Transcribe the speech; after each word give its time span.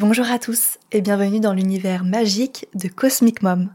Bonjour 0.00 0.30
à 0.30 0.38
tous 0.38 0.78
et 0.92 1.02
bienvenue 1.02 1.40
dans 1.40 1.52
l'univers 1.52 2.04
magique 2.04 2.66
de 2.74 2.88
Cosmic 2.88 3.42
Mom. 3.42 3.68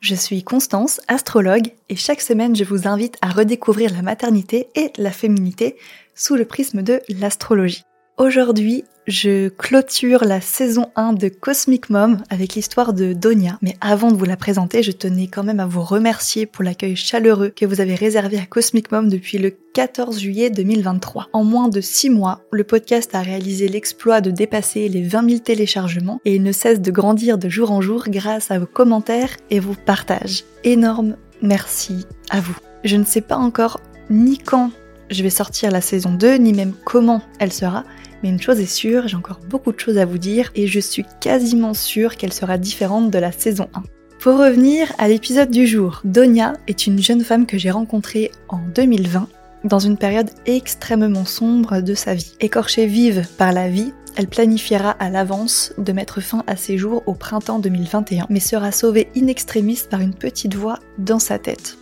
Je 0.00 0.14
suis 0.14 0.42
Constance, 0.42 1.00
astrologue, 1.08 1.72
et 1.88 1.96
chaque 1.96 2.20
semaine 2.20 2.54
je 2.54 2.64
vous 2.64 2.86
invite 2.86 3.16
à 3.22 3.30
redécouvrir 3.30 3.90
la 3.90 4.02
maternité 4.02 4.68
et 4.74 4.92
la 4.98 5.10
féminité 5.10 5.78
sous 6.14 6.36
le 6.36 6.44
prisme 6.44 6.82
de 6.82 7.00
l'astrologie. 7.08 7.84
Aujourd'hui, 8.18 8.84
je 9.06 9.48
clôture 9.48 10.24
la 10.24 10.40
saison 10.40 10.90
1 10.94 11.14
de 11.14 11.28
Cosmic 11.28 11.90
Mom 11.90 12.18
avec 12.30 12.54
l'histoire 12.54 12.92
de 12.92 13.12
Donia. 13.12 13.58
Mais 13.62 13.76
avant 13.80 14.12
de 14.12 14.16
vous 14.16 14.24
la 14.24 14.36
présenter, 14.36 14.82
je 14.82 14.92
tenais 14.92 15.26
quand 15.26 15.42
même 15.42 15.58
à 15.58 15.66
vous 15.66 15.82
remercier 15.82 16.46
pour 16.46 16.62
l'accueil 16.62 16.96
chaleureux 16.96 17.50
que 17.54 17.66
vous 17.66 17.80
avez 17.80 17.94
réservé 17.94 18.38
à 18.38 18.46
Cosmic 18.46 18.92
Mom 18.92 19.08
depuis 19.08 19.38
le 19.38 19.50
14 19.50 20.20
juillet 20.20 20.50
2023. 20.50 21.28
En 21.32 21.44
moins 21.44 21.68
de 21.68 21.80
6 21.80 22.10
mois, 22.10 22.40
le 22.52 22.64
podcast 22.64 23.14
a 23.14 23.22
réalisé 23.22 23.68
l'exploit 23.68 24.20
de 24.20 24.30
dépasser 24.30 24.88
les 24.88 25.02
20 25.02 25.28
000 25.28 25.40
téléchargements 25.40 26.20
et 26.24 26.36
il 26.36 26.42
ne 26.42 26.52
cesse 26.52 26.80
de 26.80 26.90
grandir 26.90 27.38
de 27.38 27.48
jour 27.48 27.72
en 27.72 27.80
jour 27.80 28.04
grâce 28.08 28.50
à 28.50 28.58
vos 28.58 28.66
commentaires 28.66 29.36
et 29.50 29.60
vos 29.60 29.74
partages. 29.74 30.44
Énorme 30.62 31.16
merci 31.42 32.06
à 32.30 32.40
vous. 32.40 32.56
Je 32.84 32.96
ne 32.96 33.04
sais 33.04 33.22
pas 33.22 33.36
encore 33.36 33.80
ni 34.10 34.38
quand 34.38 34.70
je 35.10 35.22
vais 35.22 35.30
sortir 35.30 35.70
la 35.70 35.80
saison 35.80 36.12
2, 36.12 36.34
ni 36.36 36.52
même 36.52 36.72
comment 36.84 37.20
elle 37.38 37.52
sera, 37.52 37.84
mais 38.22 38.28
une 38.28 38.40
chose 38.40 38.60
est 38.60 38.66
sûre, 38.66 39.08
j'ai 39.08 39.16
encore 39.16 39.40
beaucoup 39.48 39.72
de 39.72 39.80
choses 39.80 39.98
à 39.98 40.04
vous 40.04 40.18
dire 40.18 40.50
et 40.54 40.66
je 40.66 40.80
suis 40.80 41.04
quasiment 41.20 41.74
sûre 41.74 42.16
qu'elle 42.16 42.32
sera 42.32 42.58
différente 42.58 43.10
de 43.10 43.18
la 43.18 43.32
saison 43.32 43.68
1. 43.74 43.82
Pour 44.20 44.38
revenir 44.38 44.92
à 44.98 45.08
l'épisode 45.08 45.50
du 45.50 45.66
jour, 45.66 46.02
Donia 46.04 46.52
est 46.66 46.86
une 46.86 47.02
jeune 47.02 47.24
femme 47.24 47.46
que 47.46 47.56
j'ai 47.56 47.70
rencontrée 47.70 48.30
en 48.48 48.58
2020 48.74 49.28
dans 49.64 49.78
une 49.78 49.96
période 49.96 50.30
extrêmement 50.46 51.24
sombre 51.24 51.80
de 51.80 51.94
sa 51.94 52.14
vie. 52.14 52.34
Écorchée 52.40 52.86
vive 52.86 53.26
par 53.38 53.52
la 53.52 53.68
vie, 53.68 53.92
elle 54.16 54.28
planifiera 54.28 54.90
à 54.90 55.08
l'avance 55.08 55.72
de 55.78 55.92
mettre 55.92 56.20
fin 56.20 56.44
à 56.46 56.56
ses 56.56 56.76
jours 56.76 57.02
au 57.06 57.14
printemps 57.14 57.58
2021, 57.58 58.26
mais 58.28 58.40
sera 58.40 58.72
sauvée 58.72 59.08
in 59.16 59.26
extremis 59.26 59.80
par 59.88 60.00
une 60.00 60.14
petite 60.14 60.54
voix 60.54 60.78
dans 60.98 61.18
sa 61.18 61.38
tête. 61.38 61.79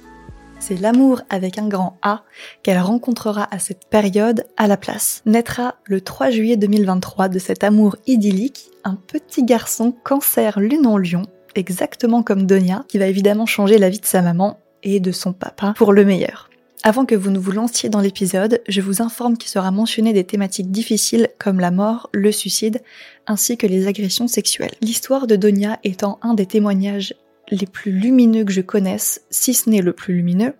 C'est 0.69 0.83
l'amour 0.83 1.22
avec 1.30 1.56
un 1.56 1.66
grand 1.66 1.97
A 2.02 2.24
qu'elle 2.62 2.78
rencontrera 2.78 3.48
à 3.50 3.58
cette 3.58 3.86
période 3.88 4.44
à 4.58 4.66
la 4.66 4.77
place. 4.77 5.22
Naîtra 5.25 5.77
le 5.84 6.02
3 6.02 6.28
juillet 6.28 6.58
2023 6.58 7.30
de 7.30 7.38
cet 7.38 7.64
amour 7.64 7.97
idyllique 8.06 8.66
un 8.84 8.94
petit 8.94 9.44
garçon 9.44 9.94
cancer 10.05 10.60
lune 10.60 10.86
en 10.86 10.98
lion, 10.98 11.22
exactement 11.55 12.22
comme 12.22 12.44
Donia, 12.44 12.84
qui 12.86 12.98
va 12.98 13.06
évidemment 13.06 13.47
changer 13.47 13.78
la 13.78 13.88
vie 13.88 14.00
de 14.00 14.05
sa 14.05 14.20
maman 14.20 14.60
et 14.83 15.00
de 15.00 15.10
son 15.10 15.33
papa 15.33 15.72
pour 15.75 15.94
le 15.94 16.05
meilleur. 16.05 16.50
Avant 16.82 17.06
que 17.06 17.14
vous 17.14 17.30
ne 17.30 17.38
vous 17.38 17.53
lanciez 17.53 17.88
dans 17.88 18.00
l'épisode, 18.00 18.60
je 18.69 18.82
vous 18.82 19.00
informe 19.00 19.38
qu'il 19.38 19.48
sera 19.48 19.70
mentionné 19.70 20.12
des 20.12 20.25
thématiques 20.25 20.70
difficiles 20.70 21.30
comme 21.38 21.60
la 21.60 21.70
mort, 21.70 22.10
le 22.12 22.30
suicide, 22.30 22.82
ainsi 23.27 23.56
que 23.56 23.66
les 23.66 23.86
agressions 23.86 24.28
sexuelles. 24.28 24.75
L'histoire 24.82 25.27
de 25.27 25.36
Donia 25.36 25.78
étant 25.82 26.19
un 26.20 26.34
des 26.34 26.44
témoignages 26.44 27.14
les 27.50 27.66
plus 27.66 27.92
lumineux 27.92 28.44
que 28.44 28.52
je 28.52 28.60
connaisse, 28.60 29.22
si 29.30 29.54
ce 29.54 29.70
n'est 29.70 29.82
le 29.82 29.92
plus 29.92 30.14
lumineux, 30.14 30.54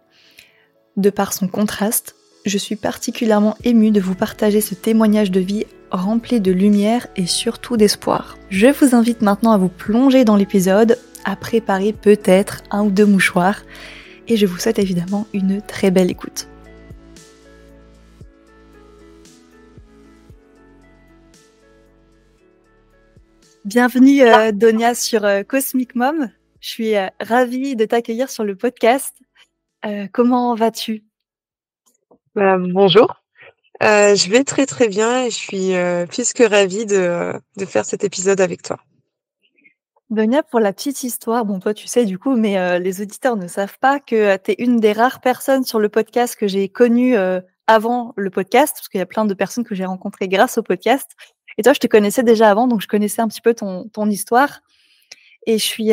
de 0.97 1.11
par 1.11 1.33
son 1.33 1.48
contraste, 1.48 2.17
je 2.47 2.58
suis 2.58 2.77
particulièrement 2.77 3.56
émue 3.64 3.91
de 3.91 4.00
vous 4.00 4.14
partager 4.14 4.61
ce 4.61 4.75
témoignage 4.75 5.31
de 5.31 5.41
vie 5.41 5.66
rempli 5.91 6.41
de 6.41 6.53
lumière 6.53 7.06
et 7.16 7.27
surtout 7.27 7.77
d'espoir. 7.77 8.36
Je 8.50 8.66
vous 8.66 8.94
invite 8.94 9.22
maintenant 9.22 9.53
à 9.53 9.59
vous 9.59 9.69
plonger 9.69 10.25
dans 10.25 10.36
l'épisode, 10.36 10.98
à 11.25 11.36
préparer 11.36 11.92
peut-être 11.92 12.62
un 12.70 12.84
ou 12.84 12.91
deux 12.91 13.06
mouchoirs, 13.06 13.62
et 14.28 14.36
je 14.36 14.47
vous 14.47 14.59
souhaite 14.59 14.78
évidemment 14.78 15.27
une 15.33 15.62
très 15.62 15.91
belle 15.91 16.11
écoute. 16.11 16.48
Bienvenue 23.64 24.22
euh, 24.22 24.50
Donia 24.53 24.94
sur 24.94 25.25
euh, 25.25 25.42
Cosmic 25.42 25.94
Mom. 25.94 26.31
Je 26.61 26.69
suis 26.70 26.97
euh, 26.97 27.09
ravie 27.20 27.77
de 27.77 27.84
t'accueillir 27.84 28.31
sur 28.31 28.45
le 28.45 28.56
podcast. 28.56 29.14
Euh, 29.87 30.06
comment 30.12 30.55
vas-tu? 30.55 31.05
Bah, 32.34 32.56
Bonjour. 32.59 33.22
Euh, 33.83 34.16
je 34.16 34.28
vais 34.28 34.43
très 34.43 34.66
très 34.66 34.88
bien 34.88 35.25
et 35.25 35.31
je 35.31 35.37
suis 35.37 35.72
plus 36.09 36.33
que 36.33 36.43
ravie 36.43 36.84
de, 36.84 37.33
de 37.56 37.65
faire 37.65 37.84
cet 37.84 38.03
épisode 38.03 38.41
avec 38.41 38.62
toi. 38.62 38.78
Donia, 40.10 40.43
pour 40.43 40.59
la 40.59 40.72
petite 40.72 41.05
histoire, 41.05 41.44
bon 41.44 41.60
toi 41.60 41.75
tu 41.75 41.87
sais 41.87 42.05
du 42.05 42.19
coup, 42.19 42.34
mais 42.34 42.81
les 42.81 43.03
auditeurs 43.03 43.37
ne 43.37 43.47
savent 43.47 43.78
pas 43.78 44.00
que 44.00 44.37
tu 44.38 44.50
es 44.50 44.56
une 44.59 44.81
des 44.81 44.93
rares 44.93 45.21
personnes 45.21 45.62
sur 45.62 45.78
le 45.78 45.88
podcast 45.88 46.34
que 46.34 46.49
j'ai 46.49 46.69
connues 46.69 47.15
avant 47.69 48.15
le 48.16 48.31
podcast, 48.31 48.75
parce 48.75 48.88
qu'il 48.88 48.99
y 48.99 49.03
a 49.03 49.06
plein 49.06 49.27
de 49.27 49.34
personnes 49.34 49.62
que 49.62 49.77
j'ai 49.77 49.84
rencontrées 49.84 50.27
grâce 50.27 50.59
au 50.59 50.65
podcast. 50.65 51.12
Et 51.56 51.62
toi, 51.62 51.72
je 51.72 51.78
te 51.78 51.87
connaissais 51.87 52.25
déjà 52.25 52.50
avant, 52.50 52.66
donc 52.66 52.81
je 52.81 52.88
connaissais 52.88 53.22
un 53.22 53.28
petit 53.28 53.43
peu 53.43 53.54
ton, 53.54 53.88
ton 53.91 54.10
histoire. 54.10 54.60
Et 55.47 55.56
je 55.59 55.65
suis 55.65 55.93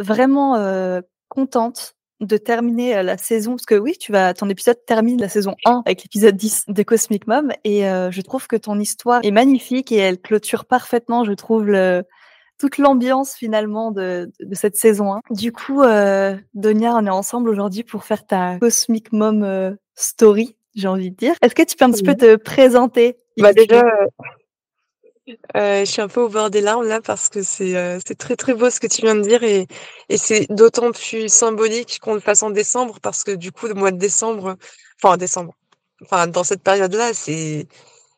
vraiment 0.00 1.00
contente 1.28 1.94
de 2.20 2.36
terminer 2.36 3.02
la 3.02 3.16
saison, 3.16 3.52
parce 3.52 3.64
que 3.64 3.76
oui, 3.76 3.96
tu 3.98 4.12
vas, 4.12 4.34
ton 4.34 4.48
épisode 4.48 4.76
termine 4.84 5.20
la 5.20 5.28
saison 5.28 5.54
1 5.64 5.82
avec 5.86 6.02
l'épisode 6.02 6.36
10 6.36 6.64
de 6.68 6.82
Cosmic 6.82 7.26
Mom, 7.26 7.52
et 7.64 7.82
je 7.82 8.20
trouve 8.20 8.46
que 8.46 8.56
ton 8.56 8.78
histoire 8.78 9.20
est 9.22 9.30
magnifique 9.30 9.92
et 9.92 9.96
elle 9.96 10.20
clôture 10.20 10.64
parfaitement, 10.64 11.24
je 11.24 11.32
trouve, 11.32 11.66
le, 11.66 12.04
toute 12.60 12.76
l'ambiance 12.76 13.34
finalement 13.34 13.90
de, 13.90 14.30
de, 14.38 14.54
cette 14.54 14.76
saison 14.76 15.14
1. 15.14 15.20
Du 15.30 15.50
coup, 15.50 15.82
euh, 15.82 16.36
Donia, 16.54 16.94
on 16.94 17.06
est 17.06 17.10
ensemble 17.10 17.48
aujourd'hui 17.48 17.84
pour 17.84 18.04
faire 18.04 18.26
ta 18.26 18.58
Cosmic 18.58 19.12
Mom 19.12 19.76
story, 19.94 20.56
j'ai 20.74 20.88
envie 20.88 21.10
de 21.10 21.16
dire. 21.16 21.34
Est-ce 21.42 21.54
que 21.54 21.62
tu 21.62 21.76
peux 21.76 21.86
un 21.86 21.90
petit 21.90 22.02
peu 22.02 22.14
te 22.14 22.36
présenter 22.36 23.16
bah 23.38 23.54
déjà, 23.54 23.82
euh, 25.56 25.80
je 25.80 25.90
suis 25.90 26.00
un 26.02 26.08
peu 26.08 26.20
au 26.20 26.28
bord 26.28 26.50
des 26.50 26.60
larmes 26.60 26.86
là 26.86 27.00
parce 27.00 27.28
que 27.28 27.42
c'est 27.42 27.76
euh, 27.76 27.98
très 28.18 28.36
très 28.36 28.54
beau 28.54 28.70
ce 28.70 28.80
que 28.80 28.86
tu 28.86 29.02
viens 29.02 29.14
de 29.14 29.22
dire 29.22 29.42
et, 29.42 29.66
et 30.08 30.18
c'est 30.18 30.46
d'autant 30.50 30.92
plus 30.92 31.28
symbolique 31.28 31.98
qu'on 32.00 32.14
le 32.14 32.20
fasse 32.20 32.42
en 32.42 32.50
décembre 32.50 33.00
parce 33.00 33.24
que 33.24 33.32
du 33.32 33.52
coup 33.52 33.66
le 33.66 33.74
mois 33.74 33.90
de 33.90 33.98
décembre, 33.98 34.56
enfin 35.02 35.14
en 35.14 35.16
décembre, 35.16 35.54
enfin 36.02 36.26
dans 36.26 36.44
cette 36.44 36.62
période-là, 36.62 37.14
c'est 37.14 37.66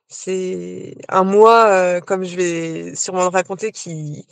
c'est 0.09 0.97
un 1.09 1.25
mois 1.25 1.67
euh, 1.69 2.01
comme 2.01 2.25
je 2.25 2.37
vais 2.37 2.95
sûrement 2.95 3.23
le 3.23 3.29
raconter 3.29 3.73
qui 3.73 4.27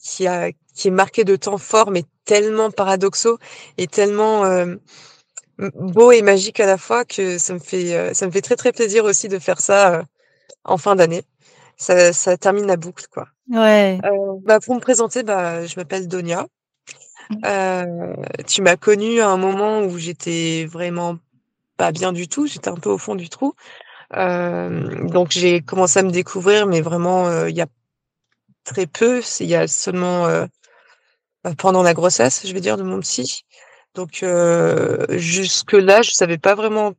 qui 0.00 0.26
a 0.26 0.50
qui 0.74 0.88
est 0.88 0.90
marqué 0.90 1.24
de 1.24 1.36
temps 1.36 1.58
fort 1.58 1.90
mais 1.90 2.04
tellement 2.24 2.70
paradoxaux 2.70 3.38
et 3.78 3.86
tellement 3.88 4.44
euh, 4.44 4.76
beau 5.58 6.12
et 6.12 6.22
magique 6.22 6.60
à 6.60 6.66
la 6.66 6.78
fois 6.78 7.04
que 7.04 7.38
ça 7.38 7.54
me 7.54 7.58
fait 7.60 8.14
ça 8.14 8.26
me 8.26 8.32
fait 8.32 8.42
très 8.42 8.56
très 8.56 8.72
plaisir 8.72 9.04
aussi 9.04 9.28
de 9.28 9.38
faire 9.38 9.60
ça 9.60 10.04
en 10.64 10.78
fin 10.78 10.96
d'année 10.96 11.24
ça, 11.76 12.12
ça 12.12 12.36
termine 12.36 12.66
la 12.66 12.76
boucle, 12.76 13.06
quoi. 13.10 13.28
Ouais. 13.50 13.98
Euh, 14.04 14.38
bah, 14.42 14.60
pour 14.60 14.74
me 14.74 14.80
présenter, 14.80 15.22
bah, 15.22 15.66
je 15.66 15.74
m'appelle 15.76 16.08
Donia. 16.08 16.46
Mmh. 17.30 17.36
Euh, 17.44 18.14
tu 18.46 18.62
m'as 18.62 18.76
connue 18.76 19.20
à 19.20 19.28
un 19.28 19.36
moment 19.36 19.80
où 19.80 19.98
j'étais 19.98 20.66
vraiment 20.70 21.18
pas 21.76 21.92
bien 21.92 22.12
du 22.12 22.28
tout. 22.28 22.46
J'étais 22.46 22.68
un 22.68 22.76
peu 22.76 22.90
au 22.90 22.98
fond 22.98 23.14
du 23.14 23.28
trou. 23.28 23.54
Euh, 24.16 25.08
donc 25.08 25.30
j'ai 25.30 25.60
commencé 25.60 25.98
à 25.98 26.02
me 26.02 26.10
découvrir, 26.10 26.66
mais 26.66 26.80
vraiment 26.80 27.26
euh, 27.26 27.48
il 27.50 27.56
y 27.56 27.62
a 27.62 27.66
très 28.64 28.86
peu. 28.86 29.22
Il 29.40 29.46
y 29.46 29.54
a 29.54 29.66
seulement 29.66 30.26
euh, 30.26 30.46
bah, 31.42 31.52
pendant 31.56 31.82
la 31.82 31.94
grossesse, 31.94 32.46
je 32.46 32.52
vais 32.52 32.60
dire, 32.60 32.76
de 32.76 32.82
mon 32.82 33.00
psy. 33.00 33.44
Donc 33.94 34.22
euh, 34.22 35.06
jusque 35.10 35.72
là, 35.72 36.02
je 36.02 36.10
savais 36.10 36.38
pas 36.38 36.54
vraiment 36.54 36.92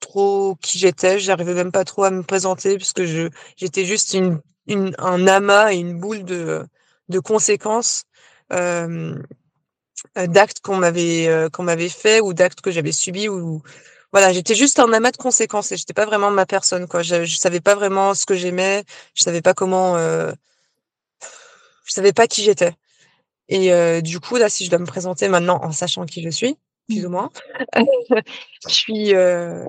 trop 0.00 0.56
qui 0.62 0.78
j'étais, 0.78 1.18
j'arrivais 1.18 1.54
même 1.54 1.72
pas 1.72 1.84
trop 1.84 2.04
à 2.04 2.10
me 2.10 2.22
présenter 2.22 2.76
puisque 2.76 3.04
je 3.04 3.28
j'étais 3.56 3.84
juste 3.84 4.14
une, 4.14 4.40
une, 4.66 4.94
un 4.98 5.26
amas 5.26 5.72
et 5.72 5.76
une 5.76 5.98
boule 6.00 6.24
de 6.24 6.66
de 7.08 7.18
conséquences 7.20 8.04
euh, 8.52 9.14
d'actes 10.16 10.60
qu'on 10.60 10.76
m'avait 10.76 11.28
euh, 11.28 11.48
qu'on 11.50 11.62
m'avait 11.62 11.88
fait 11.88 12.20
ou 12.20 12.32
d'actes 12.34 12.60
que 12.60 12.70
j'avais 12.70 12.92
subis 12.92 13.28
ou 13.28 13.62
voilà, 14.12 14.32
j'étais 14.32 14.56
juste 14.56 14.80
un 14.80 14.92
amas 14.92 15.12
de 15.12 15.16
conséquences 15.16 15.70
et 15.70 15.76
j'étais 15.76 15.92
pas 15.92 16.04
vraiment 16.04 16.30
ma 16.30 16.46
personne 16.46 16.88
quoi. 16.88 17.02
Je, 17.02 17.24
je 17.24 17.36
savais 17.36 17.60
pas 17.60 17.74
vraiment 17.74 18.14
ce 18.14 18.26
que 18.26 18.34
j'aimais, 18.34 18.84
je 19.14 19.22
savais 19.22 19.42
pas 19.42 19.54
comment 19.54 19.96
euh, 19.96 20.32
je 21.84 21.92
savais 21.92 22.12
pas 22.12 22.26
qui 22.26 22.42
j'étais. 22.42 22.72
Et 23.48 23.72
euh, 23.72 24.00
du 24.00 24.20
coup 24.20 24.36
là 24.36 24.48
si 24.48 24.64
je 24.64 24.70
dois 24.70 24.78
me 24.78 24.86
présenter 24.86 25.28
maintenant 25.28 25.60
en 25.62 25.72
sachant 25.72 26.06
qui 26.06 26.22
je 26.22 26.30
suis, 26.30 26.56
plus 26.88 27.02
mmh. 27.02 27.06
ou 27.06 27.10
moins. 27.10 27.30
je 28.68 28.74
suis 28.74 29.14
euh, 29.14 29.64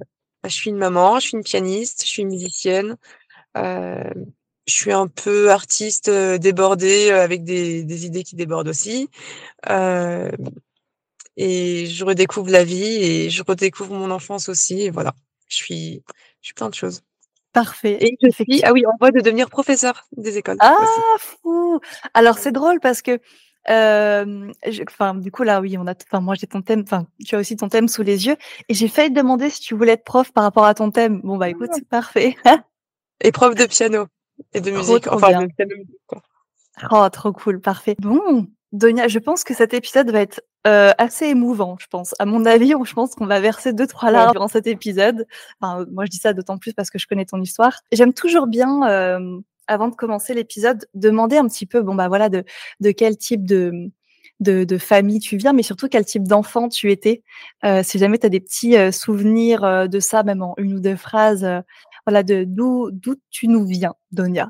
je 0.46 0.50
suis 0.50 0.70
une 0.70 0.78
maman, 0.78 1.20
je 1.20 1.28
suis 1.28 1.38
une 1.38 1.44
pianiste, 1.44 2.04
je 2.04 2.10
suis 2.10 2.22
une 2.24 2.30
musicienne. 2.30 2.98
Euh, 3.58 4.04
je 4.68 4.74
suis 4.74 4.92
un 4.92 5.08
peu 5.08 5.52
artiste 5.52 6.10
euh, 6.10 6.38
débordée 6.38 7.10
euh, 7.12 7.24
avec 7.24 7.44
des, 7.44 7.84
des, 7.84 8.06
idées 8.06 8.24
qui 8.24 8.36
débordent 8.36 8.68
aussi. 8.68 9.10
Euh, 9.70 10.32
et 11.38 11.86
je 11.88 12.06
redécouvre 12.06 12.50
la 12.50 12.64
vie 12.64 13.04
et 13.04 13.30
je 13.30 13.44
redécouvre 13.44 13.94
mon 13.94 14.12
enfance 14.12 14.50
aussi. 14.50 14.82
Et 14.82 14.90
voilà, 14.90 15.14
je 15.48 15.56
suis, 15.56 16.04
je 16.42 16.48
suis 16.48 16.54
plein 16.54 16.70
de 16.70 16.76
choses. 16.76 17.02
Parfait. 17.54 17.98
Et 18.02 18.18
je 18.22 18.30
suis, 18.30 18.62
ah 18.64 18.72
oui, 18.72 18.86
en 18.86 18.96
voie 19.00 19.12
de 19.12 19.20
devenir 19.20 19.50
professeur 19.50 20.08
des 20.16 20.38
écoles. 20.38 20.58
Ah, 20.60 20.78
fou 21.18 21.80
Alors, 22.14 22.38
c'est 22.38 22.54
drôle 22.54 22.80
parce 22.80 23.02
que 23.02 23.20
enfin, 23.68 25.16
du 25.16 25.32
coup, 25.32 25.44
là, 25.44 25.62
oui, 25.62 25.78
on 25.78 25.88
a, 25.88 25.94
enfin, 25.94 26.22
moi, 26.22 26.36
j'ai 26.36 26.48
ton 26.48 26.62
thème, 26.62 26.82
enfin, 26.84 27.08
tu 27.26 27.36
as 27.36 27.40
aussi 27.40 27.56
ton 27.56 27.70
thème 27.70 27.88
sous 27.88 28.04
les 28.04 28.28
yeux. 28.28 28.36
Et 28.70 28.74
j'ai 28.74 28.88
failli 28.88 29.10
te 29.10 29.20
demander 29.20 29.50
si 29.50 29.62
tu 29.62 29.76
voulais 29.76 29.94
être 29.94 30.04
prof 30.04 30.32
par 30.32 30.44
rapport 30.44 30.66
à 30.66 30.74
ton 30.74 30.92
thème. 30.92 31.22
Bon, 31.24 31.38
bah, 31.38 31.50
écoute, 31.50 31.70
c'est 31.74 31.88
parfait. 31.88 32.36
et 33.22 33.32
prof 33.32 33.56
de 33.56 33.66
piano 33.66 34.08
et 34.54 34.62
de 34.62 34.72
musique. 34.72 35.08
enfin, 35.08 35.42
de 35.42 35.48
piano, 35.56 35.76
Oh, 36.90 37.08
trop 37.12 37.32
cool, 37.32 37.62
parfait. 37.62 37.96
Bon, 38.00 38.48
Donia, 38.72 39.08
je 39.08 39.20
pense 39.20 39.44
que 39.44 39.54
cet 39.54 39.74
épisode 39.74 40.10
va 40.10 40.22
être 40.22 40.42
euh, 40.66 40.92
assez 40.98 41.26
émouvant, 41.26 41.78
je 41.80 41.88
pense. 41.88 42.16
À 42.20 42.26
mon 42.26 42.46
avis, 42.46 42.74
je 42.86 42.94
pense 42.94 43.14
qu'on 43.16 43.26
va 43.26 43.40
verser 43.40 43.74
deux, 43.74 43.88
trois 43.88 44.12
larmes 44.12 44.32
durant 44.32 44.48
cet 44.48 44.68
épisode. 44.68 45.28
Enfin, 45.60 45.86
moi, 45.92 46.06
je 46.06 46.12
dis 46.12 46.18
ça 46.18 46.34
d'autant 46.34 46.58
plus 46.58 46.74
parce 46.74 46.90
que 46.90 46.98
je 46.98 47.08
connais 47.08 47.26
ton 47.26 47.42
histoire. 47.42 47.82
J'aime 47.92 48.14
toujours 48.14 48.48
bien, 48.48 48.90
euh, 48.90 49.40
avant 49.72 49.88
de 49.88 49.96
commencer 49.96 50.34
l'épisode, 50.34 50.86
demander 50.94 51.38
un 51.38 51.48
petit 51.48 51.66
peu, 51.66 51.82
bon, 51.82 51.96
bah 51.96 52.10
voilà, 52.10 52.28
de, 52.28 52.44
de 52.82 52.92
quel 52.92 53.18
type 53.18 53.46
de, 53.46 53.90
de, 54.42 54.78
famille 54.78 55.20
tu 55.20 55.38
viens, 55.38 55.54
mais 55.54 55.64
surtout 55.64 55.88
quel 55.88 56.04
type 56.04 56.28
d'enfant 56.28 56.68
tu 56.68 56.92
étais. 56.92 57.24
Euh, 57.64 57.84
si 57.84 58.00
jamais 58.00 58.18
tu 58.18 58.26
as 58.26 58.30
des 58.30 58.42
petits 58.42 58.76
euh, 58.76 58.92
souvenirs 58.92 59.64
euh, 59.64 59.88
de 59.88 60.00
ça, 60.02 60.24
même 60.24 60.42
en 60.42 60.56
une 60.58 60.74
ou 60.74 60.80
deux 60.82 60.98
phrases, 60.98 61.48
voilà, 62.06 62.24
de 62.24 62.44
d'où 62.46 62.90
d'où 62.92 63.16
tu 63.30 63.48
nous 63.48 63.66
viens, 63.66 63.94
Donia? 64.12 64.50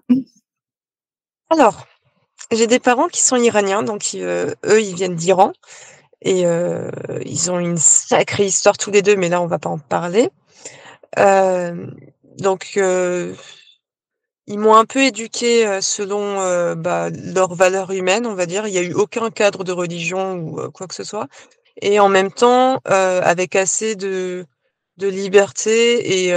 Alors, 1.52 1.86
j'ai 2.52 2.66
des 2.66 2.80
parents 2.80 3.10
qui 3.10 3.22
sont 3.22 3.36
iraniens, 3.36 3.84
donc 3.84 4.16
eux, 4.16 4.56
ils 4.82 4.96
viennent 4.96 5.16
d'Iran 5.16 5.52
et 6.24 6.44
ils 7.26 7.52
ont 7.52 7.60
une 7.60 7.78
sacrée 7.78 8.46
histoire 8.46 8.78
tous 8.78 8.92
les 8.92 9.02
deux, 9.02 9.16
mais 9.18 9.30
là, 9.30 9.42
on 9.42 9.48
va 9.48 9.60
pas 9.60 9.70
en 9.70 9.78
parler. 9.78 10.30
donc 12.38 12.80
ils 14.48 14.60
m'ont 14.60 14.76
un 14.76 14.86
peu 14.86 15.04
éduquée 15.04 15.82
selon 15.82 16.36
bah, 16.76 17.10
leurs 17.10 17.54
valeurs 17.56 17.92
humaines, 17.92 18.26
on 18.26 18.34
va 18.34 18.46
dire. 18.46 18.68
Il 18.68 18.72
n'y 18.72 18.78
a 18.78 18.84
eu 18.84 18.94
aucun 18.94 19.30
cadre 19.30 19.64
de 19.64 19.72
religion 19.72 20.36
ou 20.36 20.72
quoi 20.72 20.88
que 20.88 20.96
ce 20.96 21.04
soit. 21.04 21.28
Et 21.82 22.00
en 22.00 22.10
même 22.10 22.32
temps, 22.32 22.80
avec 22.86 23.56
assez 23.56 23.96
de, 23.96 24.46
de 24.98 25.08
liberté 25.08 26.26
et, 26.26 26.30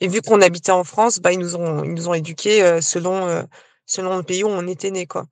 et 0.00 0.08
vu 0.08 0.22
qu'on 0.22 0.40
habitait 0.40 0.72
en 0.72 0.84
France, 0.84 1.18
bah, 1.20 1.32
ils 1.32 1.38
nous 1.38 1.56
ont, 1.56 1.84
ils 1.84 1.94
nous 1.94 2.08
ont 2.08 2.14
éduqués 2.14 2.80
selon, 2.80 3.46
selon 3.86 4.16
le 4.16 4.22
pays 4.22 4.44
où 4.44 4.48
on 4.48 4.66
était 4.66 4.90
né, 4.90 5.06
quoi. 5.06 5.26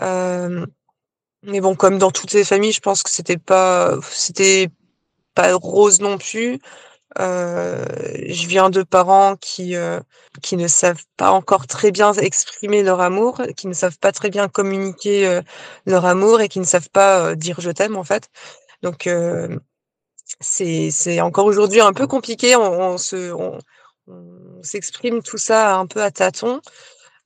mais 0.00 1.60
bon, 1.60 1.74
comme 1.74 1.98
dans 1.98 2.10
toutes 2.10 2.32
les 2.32 2.44
familles, 2.44 2.72
je 2.72 2.80
pense 2.80 3.02
que 3.02 3.10
c'était 3.10 3.38
pas, 3.38 3.96
c'était 4.10 4.68
pas 5.34 5.54
rose 5.54 6.00
non 6.00 6.18
plus. 6.18 6.58
Euh, 7.18 7.84
je 8.28 8.46
viens 8.46 8.68
de 8.70 8.82
parents 8.82 9.36
qui 9.36 9.76
euh, 9.76 9.98
qui 10.42 10.56
ne 10.56 10.68
savent 10.68 11.04
pas 11.16 11.30
encore 11.30 11.66
très 11.66 11.90
bien 11.90 12.12
exprimer 12.12 12.82
leur 12.82 13.00
amour, 13.00 13.40
qui 13.56 13.66
ne 13.66 13.72
savent 13.72 13.98
pas 13.98 14.12
très 14.12 14.30
bien 14.30 14.48
communiquer 14.48 15.26
euh, 15.26 15.40
leur 15.86 16.04
amour 16.04 16.40
et 16.42 16.48
qui 16.48 16.60
ne 16.60 16.64
savent 16.64 16.90
pas 16.90 17.34
dire 17.34 17.60
je 17.60 17.70
t'aime 17.70 17.96
en 17.96 18.04
fait. 18.04 18.28
Donc 18.82 19.08
c'est 20.40 20.90
c'est 20.90 21.20
encore 21.20 21.46
aujourd'hui 21.46 21.80
un 21.80 21.92
peu 21.92 22.06
compliqué. 22.06 22.56
On, 22.56 22.92
on 22.92 22.98
se 22.98 23.32
on, 23.32 23.58
on 24.06 24.62
s'exprime 24.62 25.22
tout 25.22 25.38
ça 25.38 25.76
un 25.76 25.86
peu 25.86 26.02
à 26.02 26.10
tâtons. 26.10 26.60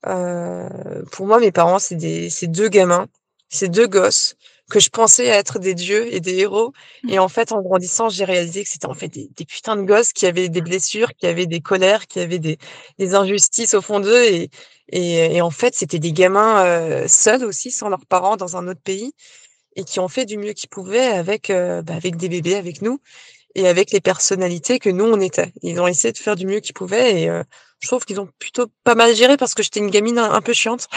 pour 0.03 1.27
moi, 1.27 1.39
mes 1.39 1.51
parents, 1.51 1.79
c'est 1.79 1.95
des 1.95 2.29
c'est 2.29 2.47
deux 2.47 2.69
gamins, 2.69 3.07
c'est 3.53 3.69
deux 3.69 3.87
gosses 3.87 4.35
que 4.69 4.79
je 4.79 4.89
pensais 4.89 5.25
être 5.25 5.59
des 5.59 5.75
dieux 5.75 6.13
et 6.13 6.19
des 6.19 6.39
héros. 6.39 6.73
Et 7.09 7.19
en 7.19 7.27
fait, 7.27 7.51
en 7.51 7.61
grandissant, 7.61 8.09
j'ai 8.09 8.25
réalisé 8.25 8.63
que 8.63 8.69
c'était 8.69 8.87
en 8.87 8.93
fait 8.93 9.09
des, 9.09 9.29
des, 9.35 9.45
putains 9.45 9.75
de 9.75 9.83
gosses 9.83 10.13
qui 10.13 10.25
avaient 10.25 10.49
des 10.49 10.61
blessures, 10.61 11.13
qui 11.13 11.27
avaient 11.27 11.45
des 11.45 11.61
colères, 11.61 12.07
qui 12.07 12.19
avaient 12.19 12.39
des, 12.39 12.57
des 12.97 13.13
injustices 13.15 13.73
au 13.73 13.81
fond 13.81 13.99
d'eux. 13.99 14.23
Et, 14.23 14.49
et, 14.89 15.35
et, 15.35 15.41
en 15.41 15.51
fait, 15.51 15.75
c'était 15.75 15.99
des 15.99 16.13
gamins 16.13 16.65
euh, 16.65 17.07
seuls 17.07 17.43
aussi, 17.43 17.71
sans 17.71 17.89
leurs 17.89 18.05
parents, 18.05 18.37
dans 18.37 18.57
un 18.57 18.67
autre 18.67 18.81
pays, 18.81 19.13
et 19.75 19.83
qui 19.83 19.99
ont 19.99 20.07
fait 20.07 20.25
du 20.25 20.37
mieux 20.37 20.53
qu'ils 20.53 20.69
pouvaient 20.69 21.07
avec, 21.07 21.49
euh, 21.49 21.81
bah, 21.81 21.95
avec 21.95 22.15
des 22.17 22.29
bébés, 22.29 22.55
avec 22.55 22.81
nous, 22.81 22.99
et 23.55 23.67
avec 23.67 23.91
les 23.91 24.01
personnalités 24.01 24.79
que 24.79 24.89
nous, 24.89 25.05
on 25.05 25.19
était. 25.19 25.53
Ils 25.61 25.79
ont 25.79 25.87
essayé 25.87 26.11
de 26.11 26.17
faire 26.17 26.35
du 26.35 26.45
mieux 26.47 26.59
qu'ils 26.59 26.73
pouvaient. 26.73 27.21
Et 27.21 27.29
euh, 27.29 27.43
je 27.79 27.87
trouve 27.87 28.05
qu'ils 28.05 28.19
ont 28.19 28.29
plutôt 28.39 28.67
pas 28.83 28.95
mal 28.95 29.15
géré 29.15 29.37
parce 29.37 29.53
que 29.53 29.61
j'étais 29.61 29.79
une 29.79 29.91
gamine 29.91 30.17
un, 30.17 30.31
un 30.31 30.41
peu 30.41 30.53
chiante. 30.53 30.87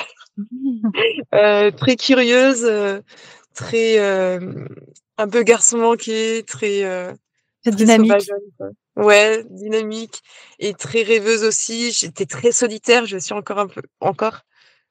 Euh, 1.34 1.70
très 1.70 1.96
curieuse, 1.96 2.64
euh, 2.64 3.00
très 3.54 3.98
euh, 3.98 4.66
un 5.18 5.28
peu 5.28 5.42
garçon 5.42 5.78
manqué, 5.78 6.44
très, 6.46 6.84
euh, 6.84 7.12
très 7.62 7.72
dynamique. 7.72 8.12
ouais, 8.96 9.44
dynamique 9.50 10.22
et 10.58 10.74
très 10.74 11.02
rêveuse 11.02 11.42
aussi. 11.44 11.92
J'étais 11.92 12.26
très 12.26 12.52
solitaire, 12.52 13.06
je 13.06 13.18
suis 13.18 13.34
encore 13.34 13.58
un 13.58 13.66
peu 13.66 13.82
encore 14.00 14.42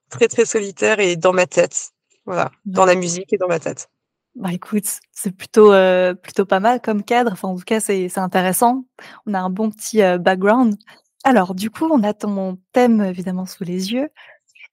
très 0.09 0.27
très 0.27 0.45
solitaire 0.45 0.99
et 0.99 1.15
dans 1.15 1.33
ma 1.33 1.45
tête. 1.45 1.91
Voilà, 2.25 2.51
dans 2.65 2.85
la 2.85 2.95
musique 2.95 3.31
et 3.33 3.37
dans 3.37 3.47
ma 3.47 3.59
tête. 3.59 3.89
Bah 4.35 4.51
écoute, 4.51 4.99
c'est 5.13 5.31
plutôt 5.31 5.71
euh, 5.71 6.13
plutôt 6.13 6.45
pas 6.45 6.59
mal 6.59 6.81
comme 6.81 7.03
cadre. 7.03 7.31
Enfin 7.31 7.47
en 7.47 7.55
tout 7.55 7.63
cas 7.63 7.79
c'est 7.79 8.09
c'est 8.09 8.19
intéressant. 8.19 8.85
On 9.25 9.33
a 9.33 9.39
un 9.39 9.49
bon 9.49 9.69
petit 9.69 9.99
background. 10.19 10.75
Alors 11.23 11.55
du 11.55 11.69
coup 11.69 11.85
on 11.85 12.03
a 12.03 12.13
ton 12.13 12.57
thème 12.73 13.01
évidemment 13.01 13.45
sous 13.45 13.63
les 13.63 13.93
yeux 13.93 14.09